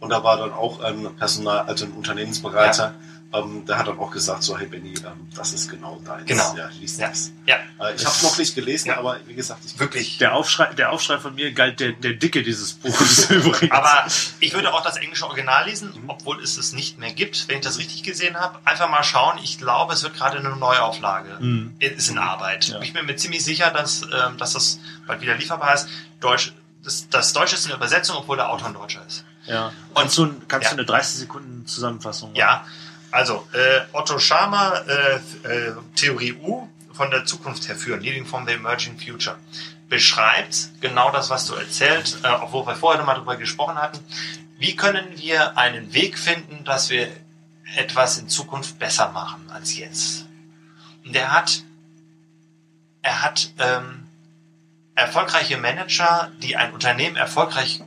und 0.00 0.10
da 0.10 0.24
war 0.24 0.36
dann 0.38 0.52
auch 0.52 0.80
ein 0.80 1.14
Personal, 1.16 1.60
also 1.66 1.84
ein 1.84 1.92
Unternehmensberater, 1.92 2.94
ähm, 3.32 3.64
der 3.66 3.78
hat 3.78 3.86
dann 3.86 3.98
auch 3.98 4.10
gesagt, 4.10 4.42
so 4.42 4.58
hey 4.58 4.66
Benny, 4.66 4.94
ähm, 5.06 5.28
das 5.36 5.52
ist 5.52 5.68
genau 5.70 6.00
deins. 6.04 6.26
Genau. 6.26 6.54
Ja, 6.56 6.68
lies 6.80 6.98
Ja. 6.98 7.08
das. 7.08 7.30
Ja, 7.46 7.56
Äh, 7.78 7.94
ich 7.94 8.04
habe 8.04 8.16
noch 8.22 8.36
nicht 8.38 8.54
gelesen, 8.54 8.88
Ja. 8.88 8.98
aber 8.98 9.18
wie 9.26 9.34
gesagt, 9.34 9.60
ich 9.64 9.78
wirklich. 9.78 10.18
Der 10.18 10.34
Aufschrei, 10.34 10.66
der 10.74 10.90
Aufschrei 10.92 11.18
von 11.18 11.34
mir 11.34 11.52
galt 11.52 11.78
der, 11.80 11.92
der 11.92 12.14
Dicke 12.14 12.42
dieses 12.42 12.72
Buches 12.74 13.30
übrigens. 13.30 13.70
Aber 13.70 14.06
ich 14.40 14.52
würde 14.52 14.72
auch 14.74 14.82
das 14.82 14.96
englische 14.96 15.24
Original 15.26 15.66
lesen, 15.66 15.92
obwohl 16.08 16.42
es 16.42 16.56
es 16.56 16.72
nicht 16.72 16.98
mehr 16.98 17.12
gibt, 17.12 17.46
wenn 17.48 17.58
ich 17.58 17.64
das 17.64 17.78
richtig 17.78 18.02
gesehen 18.02 18.36
habe. 18.38 18.58
Einfach 18.64 18.90
mal 18.90 19.02
schauen. 19.04 19.38
Ich 19.42 19.58
glaube, 19.58 19.92
es 19.94 20.02
wird 20.02 20.14
gerade 20.14 20.38
eine 20.38 20.50
Neuauflage. 20.56 21.38
Hm. 21.38 21.76
Ist 21.78 22.08
in 22.10 22.18
Arbeit. 22.18 22.68
Ja. 22.68 22.80
Ich 22.80 22.92
bin 22.92 23.06
mir 23.06 23.16
ziemlich 23.16 23.44
sicher, 23.44 23.70
dass, 23.70 24.02
ähm, 24.02 24.36
dass 24.38 24.54
das 24.54 24.78
bald 25.06 25.20
wieder 25.20 25.36
lieferbar 25.36 25.74
ist. 25.74 25.88
Deutsch, 26.20 26.52
das, 26.82 27.08
das 27.10 27.32
Deutsche 27.32 27.54
ist 27.54 27.66
eine 27.66 27.74
Übersetzung, 27.74 28.16
obwohl 28.16 28.36
der 28.36 28.50
Autor 28.50 28.68
ein 28.68 28.74
Deutscher 28.74 29.06
ist. 29.06 29.24
Ja. 29.46 29.72
Kannst 29.94 30.18
du, 30.18 30.34
kannst 30.48 30.64
Ja. 30.64 30.70
du 30.70 30.76
eine 30.78 30.84
30 30.86 31.20
Sekunden 31.20 31.66
Zusammenfassung 31.66 32.34
Ja, 32.34 32.64
also 33.10 33.46
äh, 33.52 33.80
Otto 33.92 34.18
Schama, 34.18 34.74
äh, 34.86 35.16
äh, 35.48 35.72
Theorie 35.96 36.34
U, 36.34 36.68
von 36.92 37.10
der 37.10 37.24
Zukunft 37.24 37.66
her 37.68 37.76
führen, 37.76 38.00
Leading 38.00 38.26
from 38.26 38.46
the 38.46 38.52
Emerging 38.52 38.98
Future, 38.98 39.38
beschreibt 39.88 40.70
genau 40.80 41.10
das, 41.10 41.30
was 41.30 41.46
du 41.46 41.54
erzählt, 41.54 42.18
äh, 42.22 42.28
obwohl 42.28 42.66
wir 42.66 42.76
vorher 42.76 43.02
mal 43.04 43.14
darüber 43.14 43.36
gesprochen 43.36 43.76
hatten. 43.76 43.98
Wie 44.58 44.76
können 44.76 45.16
wir 45.16 45.56
einen 45.56 45.94
Weg 45.94 46.18
finden, 46.18 46.64
dass 46.64 46.90
wir 46.90 47.08
etwas 47.76 48.18
in 48.18 48.28
Zukunft 48.28 48.78
besser 48.78 49.10
machen 49.12 49.50
als 49.50 49.76
jetzt? 49.76 50.26
Und 51.04 51.16
er 51.16 51.32
hat, 51.32 51.62
er 53.02 53.22
hat 53.22 53.50
ähm, 53.58 54.06
erfolgreiche 54.94 55.56
Manager, 55.56 56.30
die 56.42 56.56
ein 56.56 56.72
Unternehmen 56.72 57.16
erfolgreich 57.16 57.80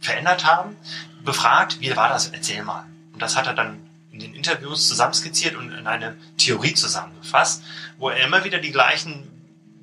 verändert 0.00 0.44
haben, 0.44 0.76
befragt, 1.24 1.80
wie 1.80 1.96
war 1.96 2.10
das? 2.10 2.28
Erzähl 2.28 2.62
mal. 2.62 2.84
Und 3.14 3.22
das 3.22 3.36
hat 3.36 3.46
er 3.46 3.54
dann 3.54 3.83
in 4.14 4.20
den 4.20 4.34
Interviews 4.34 4.88
zusammenskizziert 4.88 5.56
und 5.56 5.72
in 5.72 5.86
eine 5.88 6.16
Theorie 6.38 6.74
zusammengefasst, 6.74 7.62
wo 7.98 8.10
er 8.10 8.24
immer 8.24 8.44
wieder 8.44 8.58
die 8.58 8.70
gleichen, 8.70 9.28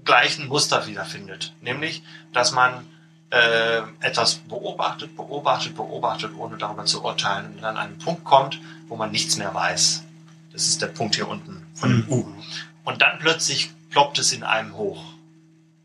gleichen 0.06 0.48
Muster 0.48 0.88
wiederfindet. 0.88 1.54
Nämlich, 1.62 2.02
dass 2.32 2.54
man 2.54 2.86
äh, 3.30 3.82
etwas 4.00 4.36
beobachtet, 4.36 5.16
beobachtet, 5.18 5.76
beobachtet, 5.76 6.32
ohne 6.38 6.58
darüber 6.58 6.86
zu 6.86 7.04
urteilen 7.04 7.54
und 7.56 7.62
dann 7.62 7.76
an 7.76 7.88
einen 7.90 7.98
Punkt 7.98 8.24
kommt, 8.24 8.60
wo 8.88 8.96
man 8.96 9.12
nichts 9.12 9.36
mehr 9.36 9.54
weiß. 9.54 10.04
Das 10.54 10.68
ist 10.68 10.82
der 10.82 10.88
Punkt 10.88 11.16
hier 11.16 11.28
unten 11.28 11.66
von 11.74 11.90
dem 11.90 12.10
U. 12.10 12.26
Und 12.84 13.02
dann 13.02 13.20
plötzlich 13.20 13.72
ploppt 13.90 14.20
es 14.20 14.32
in 14.32 14.44
einem 14.44 14.76
hoch. 14.76 15.04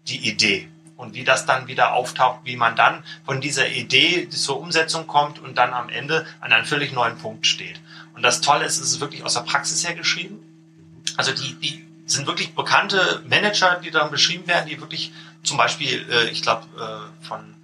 Die 0.06 0.28
Idee. 0.28 0.68
Und 0.96 1.14
wie 1.14 1.24
das 1.24 1.46
dann 1.46 1.66
wieder 1.66 1.92
auftaucht, 1.94 2.40
wie 2.44 2.56
man 2.56 2.74
dann 2.74 3.02
von 3.24 3.40
dieser 3.40 3.68
Idee 3.68 4.28
zur 4.28 4.58
Umsetzung 4.60 5.06
kommt 5.06 5.38
und 5.38 5.58
dann 5.58 5.74
am 5.74 5.88
Ende 5.88 6.26
an 6.40 6.52
einem 6.52 6.64
völlig 6.64 6.92
neuen 6.92 7.18
Punkt 7.18 7.46
steht. 7.46 7.80
Und 8.16 8.22
das 8.22 8.40
Tolle 8.40 8.64
ist, 8.64 8.78
es 8.78 8.92
ist 8.92 9.00
wirklich 9.00 9.22
aus 9.24 9.34
der 9.34 9.42
Praxis 9.42 9.86
her 9.86 9.94
geschrieben. 9.94 10.40
Also 11.16 11.32
die, 11.32 11.54
die 11.54 11.86
sind 12.06 12.26
wirklich 12.26 12.54
bekannte 12.54 13.22
Manager, 13.28 13.78
die 13.82 13.90
dann 13.90 14.10
beschrieben 14.10 14.46
werden, 14.46 14.68
die 14.68 14.80
wirklich 14.80 15.12
zum 15.42 15.58
Beispiel, 15.58 16.06
äh, 16.10 16.30
ich 16.30 16.42
glaube, 16.42 16.66
äh, 16.76 17.26
von, 17.26 17.54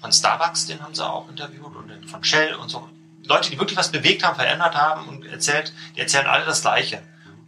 von 0.00 0.12
Starbucks, 0.12 0.66
den 0.66 0.80
haben 0.80 0.94
sie 0.94 1.04
auch 1.04 1.28
interviewt 1.28 1.74
und 1.74 2.08
von 2.08 2.22
Shell 2.22 2.54
und 2.54 2.68
so. 2.68 2.88
Leute, 3.24 3.50
die 3.50 3.58
wirklich 3.58 3.78
was 3.78 3.90
bewegt 3.90 4.24
haben, 4.24 4.36
verändert 4.36 4.74
haben 4.74 5.08
und 5.08 5.26
erzählt, 5.26 5.72
die 5.96 6.00
erzählen 6.00 6.26
alle 6.26 6.44
das 6.44 6.62
Gleiche. 6.62 7.02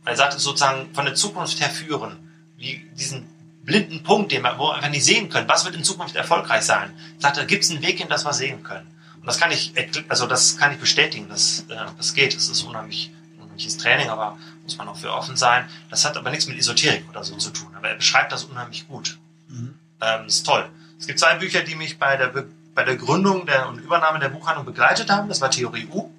Er 0.04 0.16
sagt 0.16 0.34
es 0.34 0.42
sozusagen 0.42 0.92
von 0.94 1.04
der 1.04 1.14
Zukunft 1.14 1.60
her 1.60 1.70
führen, 1.70 2.28
wie 2.56 2.88
diesen 2.94 3.28
blinden 3.64 4.02
Punkt, 4.02 4.32
den 4.32 4.42
wir, 4.42 4.58
wo 4.58 4.68
wir 4.68 4.74
einfach 4.74 4.90
nicht 4.90 5.04
sehen 5.04 5.28
können. 5.28 5.48
Was 5.48 5.64
wird 5.64 5.76
in 5.76 5.84
Zukunft 5.84 6.16
erfolgreich 6.16 6.62
sein? 6.62 6.92
Sagt 7.18 7.36
er, 7.36 7.44
gibt 7.44 7.62
es 7.62 7.70
einen 7.70 7.82
Weg, 7.82 8.00
in 8.00 8.08
das 8.08 8.24
wir 8.24 8.32
sehen 8.32 8.64
können? 8.64 8.86
Und 9.22 9.26
das 9.26 9.38
kann 9.38 9.52
ich, 9.52 9.72
also 10.08 10.26
das 10.26 10.56
kann 10.56 10.72
ich 10.72 10.78
bestätigen, 10.78 11.28
dass 11.28 11.60
äh, 11.68 11.76
das 11.96 12.12
geht. 12.12 12.34
Das 12.34 12.48
ist 12.48 12.62
unheimlich, 12.64 13.12
unheimliches 13.38 13.76
Training, 13.76 14.08
aber 14.08 14.36
muss 14.64 14.76
man 14.76 14.88
auch 14.88 14.96
für 14.96 15.12
offen 15.12 15.36
sein. 15.36 15.68
Das 15.90 16.04
hat 16.04 16.16
aber 16.16 16.30
nichts 16.30 16.48
mit 16.48 16.58
Esoterik 16.58 17.08
oder 17.08 17.22
so 17.22 17.36
zu 17.36 17.50
tun. 17.50 17.68
Aber 17.76 17.88
er 17.88 17.94
beschreibt 17.94 18.32
das 18.32 18.42
unheimlich 18.42 18.88
gut. 18.88 19.18
Mhm. 19.46 19.78
Ähm, 20.00 20.26
ist 20.26 20.44
toll. 20.44 20.68
Es 20.98 21.06
gibt 21.06 21.20
zwei 21.20 21.36
Bücher, 21.36 21.62
die 21.62 21.76
mich 21.76 22.00
bei 22.00 22.16
der, 22.16 22.28
Be 22.28 22.48
bei 22.74 22.82
der 22.82 22.96
Gründung 22.96 23.46
der, 23.46 23.68
und 23.68 23.78
Übernahme 23.78 24.18
der 24.18 24.28
Buchhandlung 24.28 24.66
begleitet 24.66 25.08
haben. 25.08 25.28
Das 25.28 25.40
war 25.40 25.52
Theorie 25.52 25.86
U 25.92 26.10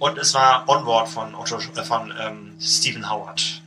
und 0.00 0.18
es 0.18 0.34
war 0.34 0.68
Onward 0.68 1.08
von, 1.08 1.36
Otto, 1.36 1.58
äh, 1.58 1.84
von 1.84 2.12
ähm, 2.18 2.56
Stephen 2.60 3.08
Howard, 3.08 3.62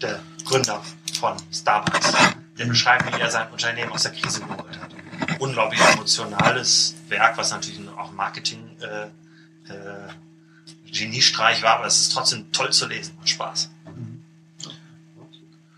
der 0.00 0.20
Gründer 0.44 0.80
von 1.18 1.36
Starbucks. 1.52 2.12
Der 2.56 2.66
beschreibt, 2.66 3.16
wie 3.16 3.20
er 3.20 3.30
sein 3.30 3.50
Unternehmen 3.50 3.90
aus 3.90 4.02
der 4.02 4.12
Krise 4.12 4.40
geholt 4.40 4.78
hat. 4.80 4.99
Unglaublich 5.40 5.80
emotionales 5.80 6.94
Werk, 7.08 7.36
was 7.38 7.50
natürlich 7.50 7.80
auch 7.96 8.12
Marketing 8.12 8.76
äh, 8.80 9.06
äh, 9.72 10.08
Geniestreich 10.92 11.62
war, 11.62 11.76
aber 11.76 11.86
es 11.86 12.00
ist 12.02 12.12
trotzdem 12.12 12.52
toll 12.52 12.70
zu 12.70 12.86
lesen 12.86 13.16
und 13.18 13.28
Spaß. 13.28 13.70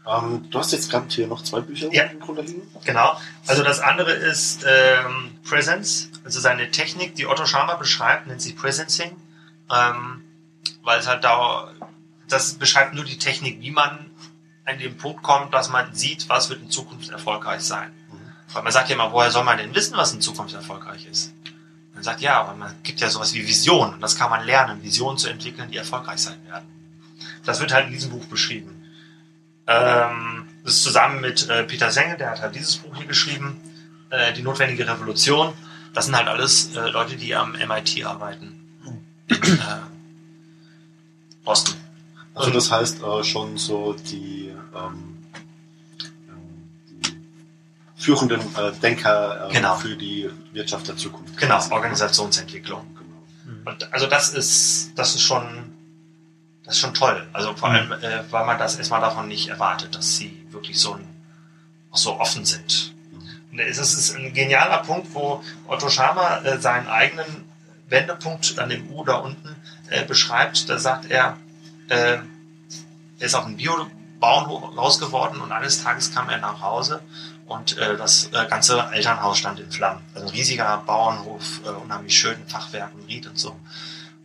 Ähm, 0.06 0.50
du 0.50 0.58
hast 0.58 0.72
jetzt 0.72 0.90
gerade 0.90 1.06
hier 1.08 1.26
noch 1.28 1.42
zwei 1.42 1.60
Bücher 1.60 1.92
Ja. 1.92 2.04
im 2.04 2.18
Grunde 2.18 2.42
liegen. 2.42 2.62
Genau. 2.84 3.16
Also 3.46 3.62
das 3.62 3.78
andere 3.80 4.12
ist 4.12 4.64
ähm, 4.66 5.38
Presence, 5.48 6.10
also 6.24 6.40
seine 6.40 6.70
Technik, 6.70 7.14
die 7.14 7.26
Otto 7.26 7.46
Schama 7.46 7.74
beschreibt, 7.76 8.26
nennt 8.26 8.42
sich 8.42 8.56
Presencing, 8.56 9.12
ähm, 9.72 10.24
weil 10.82 10.98
es 10.98 11.06
halt 11.06 11.22
da, 11.22 11.72
das 12.28 12.54
beschreibt 12.54 12.94
nur 12.94 13.04
die 13.04 13.18
Technik, 13.18 13.60
wie 13.60 13.70
man 13.70 14.10
an 14.64 14.78
den 14.78 14.96
Punkt 14.96 15.22
kommt, 15.22 15.54
dass 15.54 15.68
man 15.68 15.94
sieht, 15.94 16.28
was 16.28 16.50
wird 16.50 16.62
in 16.62 16.70
Zukunft 16.70 17.10
erfolgreich 17.10 17.62
sein. 17.62 17.92
Man 18.54 18.72
sagt 18.72 18.88
ja 18.88 18.94
immer, 18.94 19.12
woher 19.12 19.30
soll 19.30 19.44
man 19.44 19.58
denn 19.58 19.74
wissen, 19.74 19.96
was 19.96 20.12
in 20.12 20.20
Zukunft 20.20 20.54
erfolgreich 20.54 21.06
ist? 21.10 21.32
Man 21.94 22.02
sagt, 22.02 22.20
ja, 22.20 22.40
aber 22.40 22.54
man 22.54 22.74
gibt 22.82 23.00
ja 23.00 23.08
sowas 23.08 23.32
wie 23.34 23.46
Visionen 23.46 23.94
und 23.94 24.00
das 24.00 24.16
kann 24.16 24.30
man 24.30 24.44
lernen, 24.44 24.82
Visionen 24.82 25.18
zu 25.18 25.28
entwickeln, 25.28 25.70
die 25.70 25.76
erfolgreich 25.76 26.20
sein 26.20 26.38
werden. 26.46 26.66
Das 27.44 27.60
wird 27.60 27.72
halt 27.72 27.86
in 27.86 27.92
diesem 27.92 28.10
Buch 28.10 28.24
beschrieben. 28.26 28.82
Ähm, 29.66 30.48
das 30.64 30.74
ist 30.74 30.82
zusammen 30.82 31.20
mit 31.20 31.48
äh, 31.48 31.64
Peter 31.64 31.90
Senge, 31.90 32.16
der 32.16 32.30
hat 32.30 32.40
halt 32.40 32.54
dieses 32.54 32.76
Buch 32.76 32.96
hier 32.96 33.06
geschrieben, 33.06 33.60
äh, 34.10 34.32
Die 34.32 34.42
notwendige 34.42 34.86
Revolution. 34.86 35.52
Das 35.94 36.06
sind 36.06 36.16
halt 36.16 36.28
alles 36.28 36.74
äh, 36.74 36.88
Leute, 36.88 37.16
die 37.16 37.34
am 37.34 37.52
MIT 37.52 38.04
arbeiten. 38.04 38.58
In 39.28 39.60
Boston. 41.44 41.74
Also 42.34 42.50
das 42.50 42.70
heißt 42.70 43.00
schon 43.24 43.58
so 43.58 43.94
die, 43.94 44.52
ähm, 44.74 45.11
die 45.11 45.11
führenden 48.02 48.40
äh, 48.56 48.72
Denker 48.82 49.48
äh, 49.48 49.52
Genau. 49.52 49.76
für 49.76 49.96
die 49.96 50.28
Wirtschaft 50.52 50.88
der 50.88 50.96
Zukunft. 50.96 51.36
Genau, 51.36 51.56
quasi. 51.56 51.72
Organisationsentwicklung. 51.72 52.84
Genau. 52.98 53.70
Und 53.70 53.92
also 53.92 54.06
das 54.08 54.30
ist, 54.30 54.92
das 54.96 55.14
ist 55.14 55.22
schon, 55.22 55.72
das 56.64 56.74
ist 56.74 56.80
schon 56.80 56.94
toll. 56.94 57.26
Also 57.32 57.54
vor 57.54 57.68
Mhm. 57.70 57.74
allem, 57.76 57.92
äh, 58.02 58.24
weil 58.30 58.44
man 58.44 58.58
das 58.58 58.76
erstmal 58.76 59.00
davon 59.00 59.28
nicht 59.28 59.48
erwartet, 59.48 59.94
dass 59.94 60.16
sie 60.16 60.44
wirklich 60.50 60.78
so, 60.80 60.94
ein, 60.94 61.06
auch 61.92 61.96
so 61.98 62.18
offen 62.18 62.44
sind. 62.44 62.92
Und 63.52 63.58
das 63.58 63.78
ist 63.78 64.16
ein 64.16 64.32
genialer 64.34 64.78
Punkt, 64.78 65.14
wo 65.14 65.42
Otto 65.68 65.88
Schama 65.88 66.38
äh, 66.38 66.58
seinen 66.58 66.88
eigenen 66.88 67.44
Wendepunkt 67.88 68.58
an 68.58 68.68
dem 68.70 68.90
U 68.90 69.04
da 69.04 69.16
unten 69.16 69.54
äh, 69.90 70.04
beschreibt. 70.04 70.68
Da 70.68 70.78
sagt 70.78 71.08
er, 71.10 71.36
äh, 71.88 72.14
er 73.18 73.26
ist 73.26 73.34
auf 73.34 73.44
einem 73.44 73.56
Biobauernhof 73.58 74.76
raus 74.76 74.98
geworden 74.98 75.40
und 75.40 75.52
eines 75.52 75.84
Tages 75.84 76.12
kam 76.14 76.28
er 76.30 76.38
nach 76.38 76.60
Hause 76.62 77.00
und 77.52 77.76
äh, 77.78 77.96
das 77.96 78.30
äh, 78.32 78.46
ganze 78.46 78.88
Elternhaus 78.92 79.38
stand 79.38 79.60
in 79.60 79.70
Flammen. 79.70 80.02
Also 80.14 80.26
ein 80.26 80.32
riesiger 80.32 80.82
Bauernhof, 80.86 81.60
äh, 81.64 81.68
unheimlich 81.68 82.18
schön, 82.18 82.36
Fachwerk 82.48 82.94
und 82.94 83.06
Ried 83.06 83.26
und 83.26 83.38
so. 83.38 83.56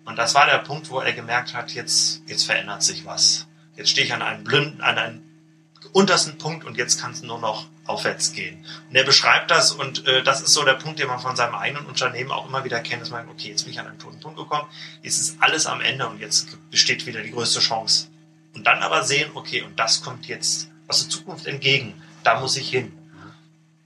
Und 0.06 0.18
das 0.18 0.34
war 0.36 0.46
der 0.46 0.60
Punkt, 0.60 0.90
wo 0.90 1.00
er 1.00 1.12
gemerkt 1.12 1.54
hat, 1.54 1.72
jetzt, 1.72 2.22
jetzt 2.28 2.46
verändert 2.46 2.82
sich 2.82 3.06
was. 3.06 3.48
Jetzt 3.76 3.90
stehe 3.90 4.08
ich 4.08 4.14
an 4.14 4.22
einem 4.22 4.44
blinden, 4.44 4.82
an 4.82 4.98
einem 4.98 5.22
untersten 5.92 6.38
Punkt 6.38 6.66
und 6.66 6.78
jetzt 6.78 7.00
kann 7.00 7.12
es 7.12 7.22
nur 7.22 7.40
noch 7.40 7.68
aufwärts 7.86 8.34
gehen. 8.34 8.66
Und 8.90 8.96
er 8.96 9.04
beschreibt 9.04 9.52
das 9.52 9.72
und 9.72 10.06
äh, 10.08 10.24
das 10.24 10.42
ist 10.42 10.54
so 10.54 10.64
der 10.64 10.74
Punkt, 10.74 11.00
den 11.00 11.08
man 11.08 11.20
von 11.20 11.36
seinem 11.36 11.56
eigenen 11.56 11.86
Unternehmen 11.86 12.32
auch 12.32 12.48
immer 12.48 12.64
wieder 12.64 12.80
kennt, 12.80 13.02
dass 13.02 13.10
man, 13.10 13.28
okay, 13.30 13.50
jetzt 13.50 13.64
bin 13.64 13.74
ich 13.74 13.80
an 13.80 13.88
einen 13.88 14.00
toten 14.00 14.20
Punkt 14.20 14.38
gekommen, 14.38 14.68
jetzt 15.04 15.20
ist 15.20 15.38
alles 15.42 15.66
am 15.66 15.82
Ende 15.82 16.08
und 16.08 16.20
jetzt 16.20 16.58
besteht 16.72 17.06
wieder 17.06 17.22
die 17.22 17.32
größte 17.32 17.60
Chance. 17.60 18.08
Und 18.54 18.66
dann 18.66 18.82
aber 18.82 19.04
sehen, 19.04 19.32
okay, 19.36 19.62
und 19.62 19.78
das 19.80 20.02
kommt 20.02 20.26
jetzt 20.28 20.70
aus 20.88 21.02
der 21.02 21.10
Zukunft 21.10 21.46
entgegen, 21.46 22.02
da 22.24 22.40
muss 22.40 22.58
ich 22.58 22.70
hin. 22.70 22.92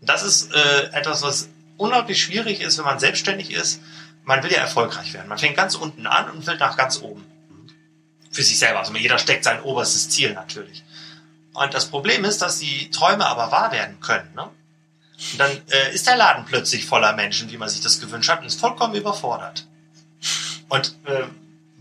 Das 0.02 0.24
ist 0.24 0.54
äh, 0.54 0.90
etwas, 0.94 1.22
was 1.22 1.50
unglaublich 1.78 2.22
schwierig 2.22 2.62
ist, 2.62 2.78
wenn 2.78 2.86
man 2.86 3.00
selbstständig 3.00 3.52
ist. 3.52 3.82
Man 4.24 4.44
will 4.44 4.52
ja 4.52 4.60
erfolgreich 4.60 5.14
werden. 5.14 5.30
Man 5.30 5.38
fängt 5.38 5.56
ganz 5.56 5.76
unten 5.76 6.08
an 6.08 6.30
und 6.30 6.46
will 6.46 6.58
nach 6.58 6.78
ganz 6.78 7.02
oben. 7.02 7.26
Für 8.32 8.44
sich 8.44 8.60
selber. 8.60 8.80
Also 8.80 8.94
jeder 8.96 9.18
steckt 9.18 9.44
sein 9.44 9.62
oberstes 9.62 10.10
Ziel 10.10 10.34
natürlich. 10.34 10.84
Und 11.54 11.74
das 11.74 11.88
Problem 11.88 12.24
ist, 12.24 12.42
dass 12.42 12.60
die 12.60 12.90
Träume 12.92 13.26
aber 13.26 13.52
wahr 13.52 13.72
werden 13.72 14.00
können. 14.00 14.34
Ne? 14.36 14.44
Und 14.44 15.40
dann 15.40 15.52
äh, 15.70 15.94
ist 15.94 16.08
der 16.08 16.16
Laden 16.16 16.46
plötzlich 16.46 16.86
voller 16.86 17.14
Menschen, 17.14 17.52
wie 17.52 17.58
man 17.58 17.70
sich 17.70 17.82
das 17.82 18.00
gewünscht 18.00 18.30
hat, 18.30 18.40
und 18.40 18.48
ist 18.48 18.60
vollkommen 18.60 18.96
überfordert. 18.96 19.68
Und 20.70 20.96
äh, 21.06 21.24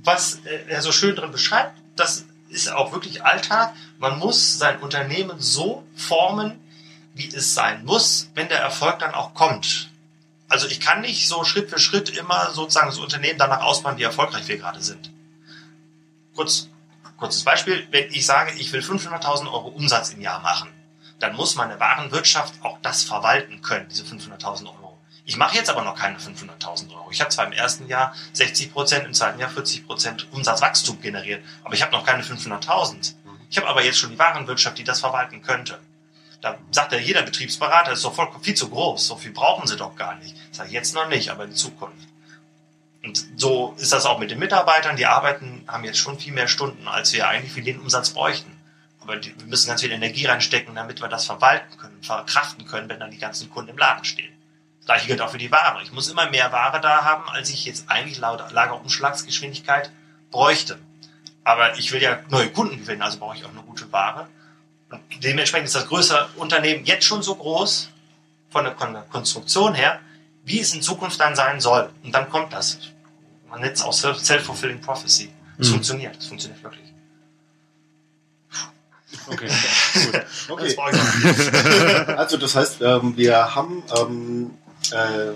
was 0.03 0.41
er 0.69 0.83
so 0.83 0.93
schön 0.93 1.15
drin 1.15 1.31
beschreibt, 1.31 1.79
das 1.95 2.25
ist 2.49 2.73
auch 2.73 2.93
wirklich 2.93 3.23
Alltag. 3.23 3.75
Man 3.99 4.19
muss 4.19 4.59
sein 4.59 4.81
Unternehmen 4.81 5.37
so 5.39 5.85
formen, 5.95 6.59
wie 7.15 7.29
es 7.29 7.55
sein 7.55 7.85
muss, 7.85 8.31
wenn 8.35 8.49
der 8.49 8.61
Erfolg 8.61 8.99
dann 8.99 9.15
auch 9.15 9.35
kommt. 9.35 9.91
Also 10.49 10.67
ich 10.67 10.81
kann 10.81 11.01
nicht 11.01 11.29
so 11.29 11.45
Schritt 11.45 11.71
für 11.71 11.79
Schritt 11.79 12.11
immer 12.11 12.51
sozusagen 12.53 12.89
das 12.89 12.99
Unternehmen 12.99 13.39
danach 13.39 13.63
ausbauen, 13.63 13.99
wie 13.99 14.03
erfolgreich 14.03 14.49
wir 14.49 14.59
gerade 14.59 14.83
sind. 14.83 15.11
Kurz, 16.35 16.69
kurzes 17.17 17.45
Beispiel, 17.45 17.87
wenn 17.91 18.13
ich 18.13 18.27
sage, 18.27 18.53
ich 18.59 18.73
will 18.73 18.81
500.000 18.81 19.47
Euro 19.53 19.69
Umsatz 19.69 20.11
im 20.11 20.21
Jahr 20.21 20.41
machen, 20.41 20.71
dann 21.21 21.37
muss 21.37 21.55
meine 21.55 21.79
Warenwirtschaft 21.79 22.55
auch 22.63 22.79
das 22.83 23.05
verwalten 23.05 23.63
können, 23.63 23.89
diese 23.89 24.05
500.000 24.05 24.67
Euro. 24.67 24.99
Ich 25.25 25.37
mache 25.37 25.55
jetzt 25.55 25.71
aber 25.71 25.85
noch 25.85 25.95
keine 25.95 26.19
500.000 26.19 26.93
Euro. 26.93 27.09
Ich 27.13 27.21
habe 27.21 27.31
zwar 27.31 27.47
im 27.47 27.53
ersten 27.53 27.87
Jahr 27.87 28.15
60 28.33 28.73
Prozent, 28.73 29.07
im 29.07 29.15
zweiten 29.15 29.39
Jahr 29.39 29.51
40 29.51 29.87
Prozent 29.87 30.27
Umsatzwachstum 30.33 31.01
generiert, 31.01 31.45
aber 31.63 31.75
ich 31.75 31.83
habe 31.83 31.93
noch 31.93 32.05
keine 32.05 32.25
500.000. 32.25 33.15
Ich 33.49 33.57
habe 33.57 33.69
aber 33.69 33.85
jetzt 33.85 33.99
schon 33.99 34.11
die 34.11 34.19
Warenwirtschaft, 34.19 34.79
die 34.79 34.85
das 34.85 35.01
verwalten 35.01 35.43
könnte. 35.43 35.79
Da 36.41 36.59
sagt 36.71 36.93
ja 36.93 36.99
jeder 36.99 37.23
Betriebsberater, 37.23 37.93
ist 37.93 38.05
doch 38.05 38.15
voll, 38.15 38.29
viel 38.41 38.55
zu 38.55 38.71
groß, 38.71 39.07
so 39.07 39.17
viel 39.17 39.33
brauchen 39.33 39.67
sie 39.67 39.77
doch 39.77 39.95
gar 39.95 40.17
nicht. 40.17 40.35
Sage 40.53 40.69
ich 40.69 40.75
jetzt 40.75 40.95
noch 40.95 41.09
nicht, 41.09 41.31
aber 41.31 41.45
in 41.45 41.55
Zukunft. 41.55 42.09
Und 43.03 43.27
so 43.37 43.75
ist 43.79 43.93
das 43.93 44.07
auch 44.07 44.19
mit 44.19 44.31
den 44.31 44.39
Mitarbeitern. 44.39 44.97
Die 44.97 45.07
arbeiten, 45.07 45.65
haben 45.67 45.85
jetzt 45.85 45.99
schon 45.99 46.19
viel 46.19 46.33
mehr 46.33 46.49
Stunden, 46.49 46.87
als 46.87 47.13
wir 47.13 47.29
eigentlich 47.29 47.53
für 47.53 47.63
den 47.63 47.81
Umsatz 47.81 48.11
bräuchten. 48.11 48.51
Aber 49.01 49.17
die, 49.17 49.39
wir 49.39 49.47
müssen 49.47 49.69
ganz 49.69 49.81
viel 49.81 49.93
Energie 49.93 50.27
reinstecken, 50.27 50.75
damit 50.75 51.01
wir 51.01 51.09
das 51.09 51.25
verwalten 51.25 51.77
können, 51.79 52.03
verkraften 52.03 52.67
können, 52.67 52.89
wenn 52.89 53.01
dann 53.01 53.11
die 53.11 53.19
ganzen 53.19 53.51
Kunden 53.51 53.71
im 53.71 53.79
Laden 53.79 54.05
stehen. 54.05 54.33
Das 54.79 54.87
gleiche 54.87 55.07
gilt 55.07 55.21
auch 55.21 55.31
für 55.31 55.39
die 55.39 55.51
Ware. 55.51 55.83
Ich 55.83 55.93
muss 55.93 56.09
immer 56.09 56.29
mehr 56.29 56.53
Ware 56.53 56.81
da 56.81 57.05
haben, 57.05 57.29
als 57.31 57.51
ich 57.51 57.65
jetzt 57.65 57.91
eigentlich 57.91 58.19
laut 58.19 58.51
Lagerumschlagsgeschwindigkeit 58.53 59.91
bräuchte. 60.31 60.79
Aber 61.45 61.79
ich 61.79 61.93
will 61.93 62.03
ja 62.03 62.19
neue 62.29 62.51
Kunden 62.51 62.79
gewinnen, 62.79 63.03
also 63.03 63.19
brauche 63.19 63.37
ich 63.37 63.45
auch 63.45 63.51
eine 63.51 63.63
gute 63.63 63.91
Ware. 63.93 64.29
Und 64.91 65.25
dementsprechend 65.25 65.67
ist 65.67 65.77
das 65.77 65.87
größere 65.87 66.29
Unternehmen 66.37 66.85
jetzt 66.85 67.05
schon 67.05 67.23
so 67.23 67.35
groß, 67.35 67.91
von 68.51 68.65
der, 68.65 68.75
Konstruktion 69.11 69.75
her, 69.75 70.01
wie 70.45 70.61
es 70.61 70.75
in 70.75 70.83
Zukunft 70.83 71.21
dann 71.21 71.37
sein 71.37 71.61
soll. 71.61 71.91
Und 72.03 72.13
dann 72.13 72.29
kommt 72.29 72.53
das. 72.53 72.79
Man 73.49 73.61
nennt 73.61 73.77
es 73.77 73.83
auch 73.83 73.93
Self-Fulfilling 73.93 74.81
Prophecy. 74.81 75.31
Es 75.59 75.69
Mhm. 75.69 75.73
funktioniert. 75.73 76.17
Es 76.17 76.27
funktioniert 76.27 76.63
wirklich. 76.63 76.87
Okay, 79.27 79.49
gut. 80.49 80.77
Okay. 80.77 80.77
Also 82.17 82.37
das 82.37 82.57
heißt, 82.57 82.83
ähm, 82.83 83.17
wir 83.17 83.55
haben 83.55 83.83
ähm, 83.97 84.51
äh, 84.91 85.33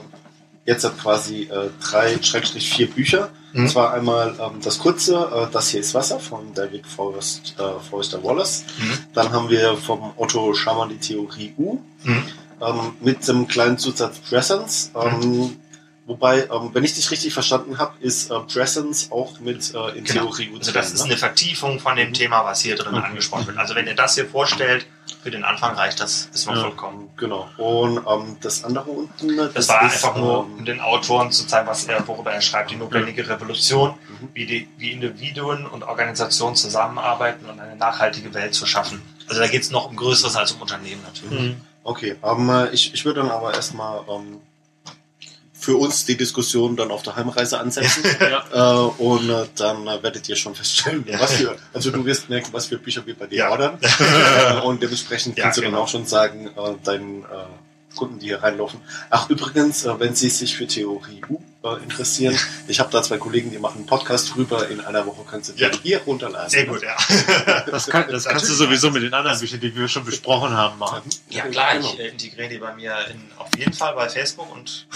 jetzt 0.67 0.85
halt 0.85 0.99
quasi 0.99 1.43
äh, 1.43 1.71
drei, 1.83 2.17
Schrägstrich 2.23 2.71
vier 2.71 2.91
Bücher. 2.91 3.31
Mhm. 3.53 3.63
Und 3.65 3.69
zwar 3.69 3.93
einmal 3.95 4.35
ähm, 4.41 4.61
das 4.63 4.79
kurze, 4.79 5.17
äh, 5.17 5.53
Das 5.53 5.69
hier 5.69 5.81
ist 5.81 5.95
Wasser 5.95 6.19
von 6.21 6.55
David 6.55 6.87
Forrest, 6.87 7.55
äh, 7.59 7.81
Forrester 7.89 8.23
Wallace. 8.25 8.65
Mhm. 8.79 8.99
Dann 9.13 9.33
haben 9.33 9.49
wir 9.51 9.77
vom 9.77 10.13
Otto 10.17 10.55
Schamann 10.55 10.89
die 10.89 10.99
Theorie 10.99 11.55
U 11.59 11.79
Mhm. 12.05 12.25
ähm, 12.61 12.93
mit 13.01 13.27
dem 13.29 13.47
kleinen 13.49 13.79
Zusatz 13.79 14.19
Presence. 14.19 14.91
Ähm, 14.95 15.57
Wobei, 16.07 16.41
ähm, 16.53 16.69
wenn 16.75 16.85
ich 16.85 16.93
dich 16.93 17.11
richtig 17.11 17.33
verstanden 17.33 17.79
habe, 17.79 17.95
ist 18.01 18.31
äh, 18.31 18.39
Presence 18.41 19.09
auch 19.11 19.41
mit 19.41 19.73
äh, 19.75 19.97
in 19.97 20.05
Genau. 20.05 20.25
Theorie 20.25 20.51
U 20.53 20.59
Also 20.59 20.71
das 20.71 20.93
ist 20.93 21.01
eine 21.01 21.17
Vertiefung 21.17 21.81
von 21.81 21.97
dem 21.97 22.13
Thema, 22.13 22.45
was 22.45 22.61
hier 22.61 22.77
drin 22.77 22.95
Okay. 22.95 23.07
angesprochen 23.07 23.47
wird. 23.47 23.57
Also 23.57 23.75
wenn 23.75 23.87
ihr 23.87 23.95
das 23.95 24.15
hier 24.15 24.27
vorstellt, 24.27 24.85
für 25.25 25.31
den 25.31 25.43
Anfang 25.43 25.75
reicht 25.75 26.01
das, 26.01 26.29
ist 26.35 26.47
noch 26.47 26.55
Ja. 26.55 26.61
vollkommen. 26.61 27.09
Genau. 27.17 27.49
Und 27.57 27.97
ähm, 28.07 28.37
das 28.43 28.63
andere 28.63 28.91
unten, 28.91 29.37
das, 29.39 29.55
Das 29.55 29.69
war 29.71 29.83
ist, 29.87 30.05
einfach 30.05 30.17
nur, 30.21 30.41
um 30.41 30.59
ähm, 30.59 30.65
den 30.67 30.81
Autoren 30.83 31.33
zu 31.33 31.47
zeigen, 31.47 31.67
was 31.67 31.87
er, 31.87 32.07
worüber 32.07 32.31
er 32.31 32.43
schreibt, 32.43 32.71
die 32.71 32.77
notwendige 32.77 33.27
Revolution, 33.27 33.95
Mhm. 34.07 34.29
wie, 34.35 34.45
die, 34.47 34.69
wie 34.77 34.93
Individuen 34.93 35.65
und 35.67 35.83
Organisationen 35.83 36.57
zusammenarbeiten 36.57 37.47
und 37.49 37.59
eine 37.59 37.75
nachhaltige 37.75 38.35
Welt 38.35 38.55
zu 38.55 38.67
schaffen. 38.67 39.01
Also 39.27 39.41
da 39.41 39.47
geht 39.49 39.63
es 39.63 39.71
noch 39.71 39.89
um 39.89 39.97
Größeres 39.97 40.37
als 40.37 40.53
um 40.53 40.61
Unternehmen 40.61 41.03
natürlich. 41.03 41.41
Mhm. 41.55 41.61
Okay, 41.85 42.17
ähm, 42.23 42.51
äh, 42.51 42.69
ich, 42.69 42.93
ich 42.93 43.05
würde 43.07 43.23
dann 43.23 43.31
aber 43.31 43.55
erstmal 43.55 44.03
ähm, 44.11 44.41
für 45.65 45.77
uns 45.77 46.05
die 46.05 46.17
Diskussion 46.17 46.77
dann 46.77 46.91
auf 46.91 47.03
der 47.03 47.17
Heimreise 47.17 47.59
ansetzen. 47.59 48.03
Ja. 48.21 48.45
äh, 48.53 49.03
und 49.03 49.29
äh, 49.31 49.47
dann 49.57 49.87
äh, 49.87 50.03
werdet 50.03 50.29
ihr 50.29 50.37
schon 50.37 50.55
feststellen, 50.55 51.05
Ja. 51.09 51.19
was 51.21 51.33
für, 51.35 51.57
also 51.73 51.91
du 51.91 52.05
wirst 52.05 52.29
merken, 52.29 52.49
was 52.53 52.67
für 52.67 52.79
Bücher 52.79 53.05
wir 53.07 53.17
bei 53.19 53.27
dir 53.27 53.39
Ja. 53.39 53.51
ordern. 53.51 53.79
äh, 53.81 54.61
und 54.65 54.83
dementsprechend 54.83 55.37
Ja, 55.37 55.45
kannst 55.45 55.59
du 55.59 55.63
genau. 55.63 55.77
dann 55.77 55.85
auch 55.85 55.89
schon 55.89 56.07
sagen, 56.07 56.49
äh, 56.49 56.75
deinen 56.85 57.23
äh, 57.23 57.27
Kunden, 57.95 58.19
die 58.19 58.27
hier 58.27 58.43
reinlaufen. 58.43 58.81
Ach, 59.11 59.29
übrigens, 59.31 59.85
äh, 59.85 59.99
wenn 60.01 60.15
sie 60.15 60.29
sich 60.31 60.57
für 60.57 60.67
Theorie 60.67 61.23
U 61.29 61.41
äh, 61.63 61.83
interessieren, 61.83 62.37
ich 62.69 62.81
habe 62.81 62.91
da 62.91 63.03
zwei 63.03 63.19
Kollegen, 63.19 63.51
die 63.51 63.59
machen 63.59 63.79
einen 63.79 63.87
Podcast 63.87 64.35
drüber. 64.35 64.69
In 64.69 64.81
einer 64.81 65.07
Woche 65.07 65.25
kannst 65.31 65.51
du 65.51 65.53
dir 65.55 65.71
Ja. 65.71 65.79
hier 65.83 65.99
runterladen. 66.03 66.51
Sehr 66.51 66.67
gut, 66.67 66.83
ja. 66.83 66.97
Das, 67.71 67.87
kann, 67.87 68.07
das 68.11 68.25
kannst 68.25 68.49
du 68.49 68.55
sowieso 68.55 68.91
mit 68.91 69.03
den 69.03 69.15
anderen 69.15 69.39
Büchern, 69.39 69.61
die 69.61 69.75
wir 69.75 69.89
schon 69.89 70.05
besprochen 70.05 70.53
haben, 70.57 70.79
machen. 70.79 71.03
Ja 71.31 71.47
klar, 71.47 71.75
Genau. 71.77 71.93
ich 71.93 71.99
äh, 72.01 72.09
integriere 72.09 72.49
die 72.49 72.59
bei 72.59 72.75
mir 72.75 72.95
in, 73.11 73.21
auf 73.39 73.49
jeden 73.57 73.73
Fall 73.73 73.95
bei 73.95 74.09
Facebook 74.09 74.53
und 74.55 74.87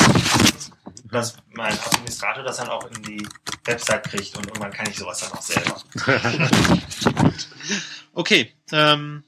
dass 1.10 1.34
mein 1.54 1.72
Administrator 1.78 2.44
das 2.44 2.58
dann 2.58 2.68
auch 2.68 2.86
in 2.90 3.02
die 3.02 3.26
Website 3.64 4.04
kriegt 4.04 4.36
und 4.36 4.46
irgendwann 4.46 4.72
kann 4.72 4.86
ich 4.90 4.96
sowas 4.98 5.20
dann 5.20 5.32
auch 5.32 5.42
selber. 5.42 5.80
Okay, 8.14 8.52
ähm, 8.72 9.22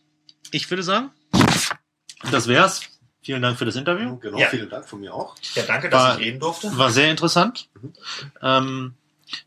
ich 0.51 0.69
würde 0.69 0.83
sagen, 0.83 1.11
das 2.33 2.49
wär's. 2.49 2.81
Vielen 3.31 3.43
Dank 3.43 3.59
für 3.59 3.65
das 3.65 3.77
Interview. 3.77 4.17
Genau, 4.17 4.39
Ja. 4.39 4.49
vielen 4.49 4.69
Dank 4.69 4.89
von 4.89 4.99
mir 4.99 5.15
auch. 5.15 5.37
Ja, 5.55 5.63
danke, 5.63 5.89
dass 5.89 6.03
War- 6.03 6.19
ich 6.19 6.27
reden 6.27 6.41
durfte. 6.41 6.77
War 6.77 6.91
sehr 6.91 7.13
interessant. 7.13 7.69
Mhm. 7.81 7.93
Ähm, 8.43 8.95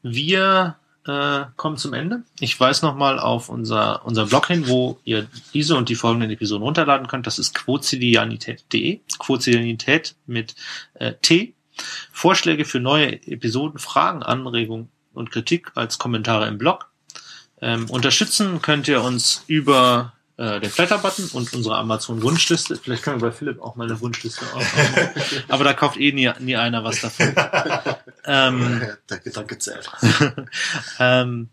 wir 0.03 0.77
äh, 1.05 1.43
kommen 1.57 1.75
zum 1.75 1.91
Ende. 1.93 2.23
Ich 2.39 2.57
weise 2.61 2.85
nochmal 2.85 3.19
auf 3.19 3.49
unser, 3.49 4.05
unser 4.05 4.25
Blog 4.27 4.47
hin, 4.47 4.69
wo 4.69 5.01
ihr 5.03 5.27
diese 5.53 5.75
und 5.75 5.89
die 5.89 5.95
folgenden 5.95 6.31
Episoden 6.31 6.63
runterladen 6.63 7.07
könnt. 7.07 7.27
Das 7.27 7.39
ist 7.39 7.53
quotidianität.de. 7.55 9.01
Quotidianität 9.19 10.15
mit 10.27 10.55
äh, 10.93 11.11
T. 11.21 11.53
Vorschläge 12.13 12.63
für 12.63 12.79
neue 12.79 13.11
Episoden, 13.27 13.79
Fragen, 13.79 14.23
Anregungen 14.23 14.87
und 15.13 15.29
Kritik 15.29 15.71
als 15.75 15.97
Kommentare 15.97 16.47
im 16.47 16.57
Blog. 16.57 16.87
Ähm, 17.59 17.89
unterstützen 17.89 18.61
könnt 18.61 18.87
ihr 18.87 19.03
uns 19.03 19.43
über 19.47 20.13
äh, 20.43 20.59
den 20.59 20.69
Flatter-Button 20.69 21.29
und 21.33 21.53
unsere 21.53 21.75
Amazon-Wunschliste. 21.77 22.75
Vielleicht 22.77 23.03
können 23.03 23.21
wir 23.21 23.29
bei 23.29 23.35
Philipp 23.35 23.61
auch 23.61 23.75
mal 23.75 23.87
eine 23.89 23.99
Wunschliste 24.01 24.45
aufmachen. 24.53 25.09
Aber 25.47 25.63
da 25.63 25.73
kauft 25.73 25.97
eh 25.97 26.11
nie, 26.11 26.29
nie 26.39 26.55
einer 26.57 26.83
was 26.83 27.01
davon. 27.01 27.33
ähm, 28.25 28.81
Der 29.09 29.19
Gedanke 29.19 29.57
zählt. 29.59 29.89
ähm, 30.99 31.49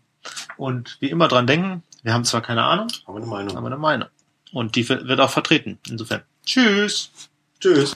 und 0.57 0.97
wie 0.99 1.09
immer 1.09 1.27
dran 1.27 1.47
denken, 1.47 1.83
wir 2.03 2.13
haben 2.13 2.25
zwar 2.25 2.41
keine 2.41 2.63
Ahnung, 2.63 2.87
Haben 3.07 3.13
wir 3.15 3.21
eine 3.21 3.25
Meinung. 3.27 3.57
aber 3.57 3.67
eine 3.67 3.77
Meinung. 3.77 4.09
Und 4.51 4.75
die 4.75 4.87
wird 4.89 5.19
auch 5.19 5.29
vertreten. 5.31 5.79
Insofern. 5.87 6.23
Tschüss. 6.45 7.11
Tschüss. 7.59 7.95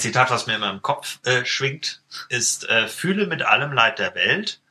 Mein 0.00 0.04
Zitat, 0.04 0.30
was 0.30 0.46
mir 0.46 0.54
immer 0.54 0.70
im 0.70 0.80
Kopf 0.80 1.18
äh, 1.26 1.44
schwingt, 1.44 2.00
ist, 2.30 2.66
äh, 2.70 2.88
fühle 2.88 3.26
mit 3.26 3.42
allem 3.42 3.70
Leid 3.70 3.98
der 3.98 4.14
Welt, 4.14 4.62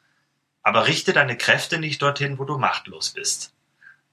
aber 0.63 0.87
richte 0.87 1.13
deine 1.13 1.37
Kräfte 1.37 1.77
nicht 1.77 2.01
dorthin, 2.01 2.39
wo 2.39 2.45
du 2.45 2.57
machtlos 2.57 3.11
bist, 3.11 3.53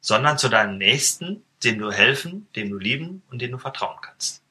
sondern 0.03 0.37
zu 0.37 0.51
deinem 0.51 0.77
Nächsten, 0.77 1.43
dem 1.65 1.79
du 1.79 1.91
helfen, 1.91 2.49
dem 2.55 2.69
du 2.69 2.77
lieben 2.77 3.23
und 3.31 3.41
dem 3.41 3.53
du 3.53 3.57
vertrauen 3.57 3.97
kannst. 4.03 4.43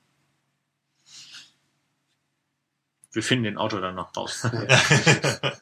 Wir 3.12 3.22
finden 3.22 3.44
den 3.44 3.58
Autor 3.60 3.82
dann 3.82 3.94
noch 3.94 4.18
raus. 4.18 4.50
Ja. 4.52 5.52